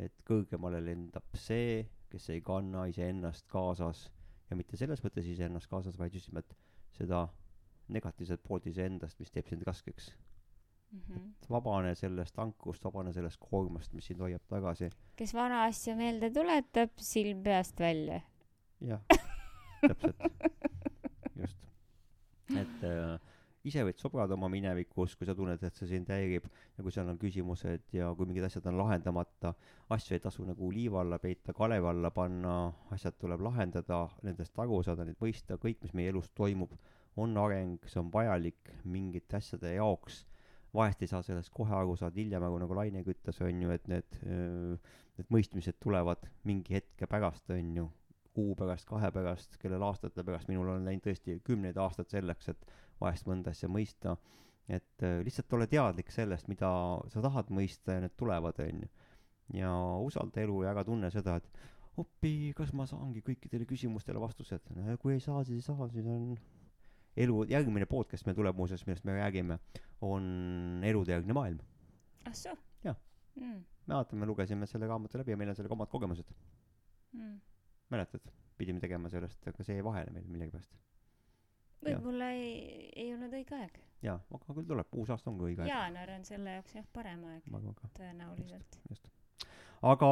et 0.00 0.22
kõrgemale 0.26 0.80
lendab 0.84 1.36
see 1.36 1.84
kes 2.10 2.30
ei 2.34 2.40
kanna 2.42 2.86
iseennast 2.90 3.46
kaasas 3.50 4.06
ja 4.50 4.56
mitte 4.58 4.78
selles 4.78 5.02
mõttes 5.04 5.26
iseennast 5.30 5.70
kaasas 5.70 5.98
vaid 5.98 6.14
just 6.14 6.30
nimelt 6.30 6.56
seda 6.96 7.26
negatiivset 7.90 8.42
poolt 8.46 8.66
iseendast 8.70 9.18
mis 9.18 9.30
teeb 9.34 9.50
sind 9.50 9.66
raskeks 9.66 10.12
Mhm. 10.90 11.34
vabane 11.50 11.94
sellest 11.94 12.38
ankust 12.42 12.84
vabane 12.84 13.12
sellest 13.14 13.38
koormast 13.38 13.92
mis 13.94 14.08
sind 14.10 14.20
hoiab 14.24 14.42
tagasi 14.50 14.88
kes 15.20 15.34
vana 15.36 15.64
asja 15.68 15.92
meelde 15.98 16.30
tuletab, 16.32 16.94
silm 17.04 17.42
peast 17.44 17.80
välja. 17.80 18.22
jah, 18.80 19.02
täpselt, 19.88 20.22
just. 21.36 21.58
et 22.56 22.86
äh, 22.88 23.18
ise 23.68 23.84
võid 23.84 24.00
sobrada 24.00 24.32
oma 24.38 24.48
minevikus, 24.48 25.18
kui 25.20 25.28
sa 25.28 25.34
tunned, 25.36 25.60
et 25.60 25.76
see 25.76 25.90
sind 25.90 26.08
häirib 26.08 26.46
ja 26.48 26.84
kui 26.84 26.94
seal 26.94 27.10
on 27.12 27.20
küsimused 27.20 27.92
ja 27.92 28.08
kui 28.16 28.30
mingid 28.30 28.46
asjad 28.48 28.70
on 28.70 28.78
lahendamata, 28.80 29.52
asju 29.92 30.16
ei 30.16 30.24
tasu 30.24 30.46
nagu 30.48 30.70
liiva 30.72 31.02
alla 31.04 31.20
peita, 31.20 31.52
kalevi 31.56 31.90
alla 31.90 32.12
panna, 32.14 32.56
asjad 32.96 33.20
tuleb 33.20 33.44
lahendada, 33.44 34.06
nendest 34.24 34.56
aru 34.64 34.80
saada, 34.86 35.04
neid 35.04 35.20
mõista, 35.20 35.60
kõik, 35.60 35.82
mis 35.84 35.92
meie 36.00 36.14
elus 36.14 36.32
toimub, 36.32 36.72
on 37.20 37.36
areng, 37.44 37.76
see 37.90 38.00
on 38.00 38.08
vajalik 38.12 38.72
mingite 38.88 39.36
asjade 39.36 39.74
jaoks. 39.76 40.24
Vahest 40.74 41.02
ei 41.02 41.10
saa 41.10 41.22
sellest 41.26 41.52
kohe 41.54 41.74
aru, 41.74 41.96
saad 41.98 42.16
hiljem 42.18 42.44
aru, 42.46 42.60
nagu 42.62 42.76
Laine 42.78 43.02
ka 43.04 43.14
ütles, 43.14 43.40
on 43.46 43.62
ju, 43.64 43.70
et 43.74 43.88
need, 43.90 44.20
need 45.18 45.32
mõistmised 45.32 45.80
tulevad 45.82 46.28
mingi 46.48 46.78
hetke 46.78 47.08
pärast, 47.10 47.50
on 47.54 47.72
ju 47.76 47.88
kuu 48.34 48.54
pärast, 48.58 48.86
kahe 48.88 49.10
pärast, 49.14 49.56
kellel 49.62 49.82
aastate 49.82 50.24
pärast, 50.26 50.48
minul 50.50 50.70
on 50.74 50.86
läinud 50.86 51.02
tõesti 51.04 51.40
kümneid 51.46 51.78
aastaid 51.82 52.12
selleks, 52.12 52.52
et 52.52 52.70
vahest 53.02 53.26
mõnda 53.30 53.54
asja 53.54 53.68
mõista. 53.68 54.16
et 54.70 55.02
lihtsalt 55.26 55.52
ole 55.56 55.66
teadlik 55.66 56.12
sellest, 56.14 56.46
mida 56.46 56.68
sa 57.10 57.22
tahad 57.24 57.48
mõista 57.50 57.96
ja 57.96 58.04
need 58.04 58.14
tulevad, 58.16 58.60
onju. 58.62 58.88
ja 59.58 59.72
usalda 60.06 60.44
elu 60.44 60.62
ja 60.62 60.70
ära 60.70 60.84
tunne 60.86 61.10
seda, 61.10 61.36
et 61.36 61.48
opi, 61.98 62.52
kas 62.56 62.70
ma 62.72 62.86
saangi 62.86 63.22
kõikidele 63.26 63.66
küsimustele 63.66 64.20
vastused. 64.22 64.70
kui 65.02 65.14
ei 65.16 65.20
saa, 65.20 65.42
siis 65.44 65.58
ei 65.58 65.66
saa, 65.66 65.88
siis 65.88 66.06
on 66.06 66.36
elu, 67.16 67.44
järgmine 67.50 67.86
podcast 67.90 68.26
meil 68.26 68.36
tuleb 68.38 68.56
muuseas, 68.56 68.84
millest 68.86 69.04
me 69.08 69.16
räägime, 69.18 69.58
on 70.06 70.84
elude 70.86 71.12
järgne 71.12 71.36
maailm. 71.36 71.60
ah 72.26 72.34
soo 72.34 72.56
Jah. 72.84 72.96
mm,. 73.34 73.64
mäletan, 73.86 74.18
me 74.18 74.26
lugesime 74.26 74.66
selle 74.66 74.86
raamatu 74.86 75.18
läbi 75.18 75.34
ja 75.34 75.36
meil 75.36 75.50
on 75.50 75.56
sellega 75.56 75.74
omad 75.74 75.88
kogemused. 75.88 76.32
Mm. 77.12 77.40
mäletad, 77.90 78.30
pidime 78.58 78.80
tegema 78.80 79.10
sellest, 79.10 79.46
aga 79.48 79.64
see 79.64 79.78
jäi 79.78 79.84
vahele 79.84 80.12
meil 80.14 80.26
millegipärast. 80.30 80.76
võib-olla 81.84 82.30
ei, 82.36 82.90
ei 82.96 83.14
olnud 83.14 83.34
õige 83.34 83.56
aeg. 83.58 83.80
jaa, 84.06 84.18
aga 84.30 84.54
küll 84.54 84.68
tuleb, 84.68 84.92
uus 84.92 85.10
aasta 85.10 85.30
on 85.30 85.40
ka 85.40 85.48
õige 85.48 85.64
aeg. 85.64 85.72
jaanuar 85.72 86.14
on 86.18 86.28
selle 86.28 86.58
jaoks 86.58 86.76
jah, 86.78 86.86
parem 86.92 87.24
aeg 87.32 87.50
tõenäoliselt. 87.98 88.80
just. 88.88 89.10
Aga 89.80 90.08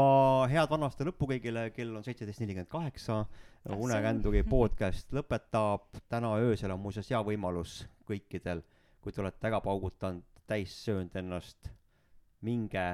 head 0.49 0.71
vana 0.71 0.89
aasta 0.89 1.05
lõppu 1.05 1.29
kõigile, 1.29 1.69
kell 1.77 1.97
on 1.97 2.05
seitseteist 2.05 2.41
nelikümmend 2.41 2.71
kaheksa. 2.73 3.21
Ah, 3.69 3.77
unekändugi 3.77 4.45
podcast 4.55 5.13
lõpetab, 5.13 5.91
täna 6.09 6.33
öösel 6.41 6.73
on 6.73 6.81
muuseas 6.81 7.11
hea 7.13 7.21
võimalus 7.25 7.83
kõikidel, 8.09 8.63
kui 9.03 9.13
te 9.13 9.21
olete 9.21 9.51
ära 9.51 9.61
paugutanud, 9.65 10.25
täis 10.49 10.73
söönud 10.87 11.15
ennast, 11.21 11.69
minge 12.41 12.87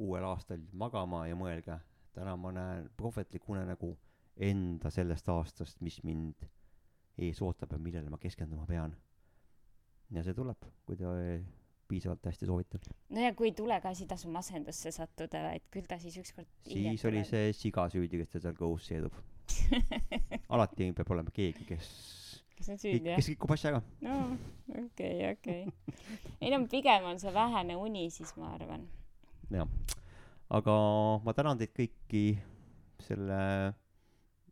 uuel 0.00 0.24
aastal 0.26 0.62
magama 0.72 1.26
ja 1.28 1.36
mõelge, 1.38 1.76
täna 2.16 2.36
ma 2.40 2.52
näen 2.54 2.88
prohvetlikku 2.96 3.52
unenägu 3.52 3.92
enda 4.36 4.90
sellest 4.90 5.28
aastast, 5.28 5.80
mis 5.84 6.00
mind 6.06 6.46
ees 7.18 7.42
ootab 7.44 7.74
ja 7.74 7.78
millele 7.78 8.10
ma 8.10 8.18
keskenduma 8.18 8.64
pean. 8.66 8.96
ja 10.10 10.22
see 10.22 10.34
tuleb, 10.34 10.64
kui 10.86 10.96
te 10.96 11.10
piisavalt 11.88 12.26
hästi 12.26 12.48
soovite. 12.48 12.80
no 13.14 13.24
ja 13.24 13.34
kui 13.36 13.50
ei 13.50 13.56
tule 13.56 13.78
ka, 13.82 13.92
siis 13.94 14.06
ei 14.06 14.12
tasu 14.14 14.32
masendusse 14.32 14.92
sattuda, 14.94 15.42
vaid 15.48 15.66
küll 15.74 15.88
ta 15.90 15.98
siis 16.02 16.16
ükskord 16.22 16.50
siis 16.68 17.04
oli 17.10 17.24
see 17.28 17.52
siga 17.56 17.88
süüdi, 17.92 18.20
kes 18.22 18.34
teda 18.34 18.48
seal 18.48 18.58
kõhus 18.58 18.88
seedub. 18.90 19.16
alati 20.54 20.90
peab 20.96 21.12
olema 21.14 21.34
keegi, 21.34 21.66
kes, 21.68 21.90
kes 22.56 22.72
on 22.72 22.80
süüdi 22.80 23.12
jah 23.12 23.20
kes? 23.20 23.30
rikub 23.34 23.52
asja 23.56 23.74
ära. 23.74 23.82
no 24.06 24.16
okei, 24.86 25.20
okei. 25.32 25.66
ei 26.40 26.54
no 26.54 26.64
pigem 26.70 27.10
on 27.12 27.20
see 27.20 27.34
vähene 27.34 27.76
uni 27.80 28.08
siis 28.14 28.32
ma 28.40 28.54
arvan. 28.56 28.88
jah, 29.52 29.68
aga 30.60 30.74
ma 31.24 31.36
tänan 31.36 31.60
teid 31.60 31.76
kõiki 31.76 32.26
selle, 33.04 33.38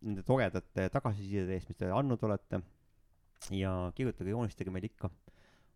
nende 0.03 0.25
toredate 0.27 0.89
tagasisidede 0.93 1.57
eest, 1.57 1.71
mis 1.71 1.79
te 1.81 1.91
andnud 1.95 2.23
olete. 2.27 2.63
ja 3.55 3.73
kirjutage, 3.97 4.31
joonistage 4.31 4.75
meile 4.75 4.91
ikka. 4.91 5.11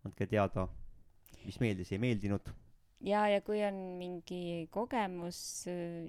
andke 0.06 0.28
teada, 0.30 0.68
mis 1.46 1.58
meeldis, 1.62 1.92
ei 1.94 2.00
meeldinud. 2.02 2.50
ja, 3.06 3.26
ja 3.30 3.40
kui 3.46 3.62
on 3.66 3.78
mingi 4.00 4.66
kogemus, 4.74 5.38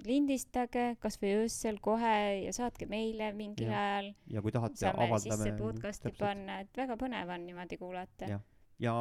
lindistage 0.06 0.90
kasvõi 1.02 1.34
öösel 1.44 1.80
kohe 1.84 2.16
ja 2.44 2.52
saatke 2.56 2.88
meile 2.90 3.30
mingil 3.36 3.70
Jah. 3.70 3.86
ajal. 3.86 4.12
ja 4.34 4.44
kui 4.44 4.54
tahate, 4.54 4.82
saame 4.82 5.06
avaldame 5.06 5.44
sisse. 5.44 5.56
podcast'i. 5.60 6.14
panna, 6.18 6.60
et 6.64 6.82
väga 6.82 6.98
põnev 7.00 7.32
on 7.34 7.48
niimoodi 7.48 7.80
kuulata 7.80 8.30
Jah.. 8.34 8.44
ja 8.82 8.98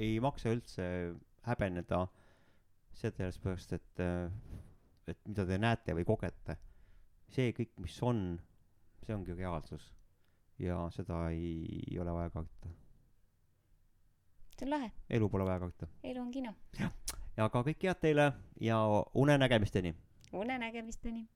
ei 0.00 0.16
maksa 0.22 0.54
üldse 0.54 0.86
häbeneda 1.48 2.06
sellepärast, 3.00 3.72
et, 3.76 4.02
et 5.08 5.20
mida 5.28 5.46
te 5.48 5.58
näete 5.60 5.94
või 5.96 6.06
kogete. 6.08 6.56
see 7.30 7.54
kõik, 7.56 7.72
mis 7.78 7.96
on, 8.02 8.38
see 9.04 9.14
ongi 9.14 9.36
reaalsus. 9.38 9.92
ja 10.60 10.82
seda 10.92 11.28
ei, 11.30 11.84
ei 11.90 11.98
ole 12.02 12.12
vaja 12.12 12.30
karta. 12.34 12.72
See 14.60 14.68
on 14.68 14.70
lahe, 14.76 14.92
elu 15.10 15.28
pole 15.28 15.44
vaja 15.44 15.60
karta. 15.60 15.86
elu 16.04 16.20
on 16.20 16.30
kino. 16.30 16.54
ja 17.36 17.48
ka 17.48 17.62
kõike 17.64 17.88
head 17.88 18.00
teile 18.04 18.32
ja 18.60 18.78
unenägemisteni. 19.14 19.94
unenägemisteni 20.32 21.28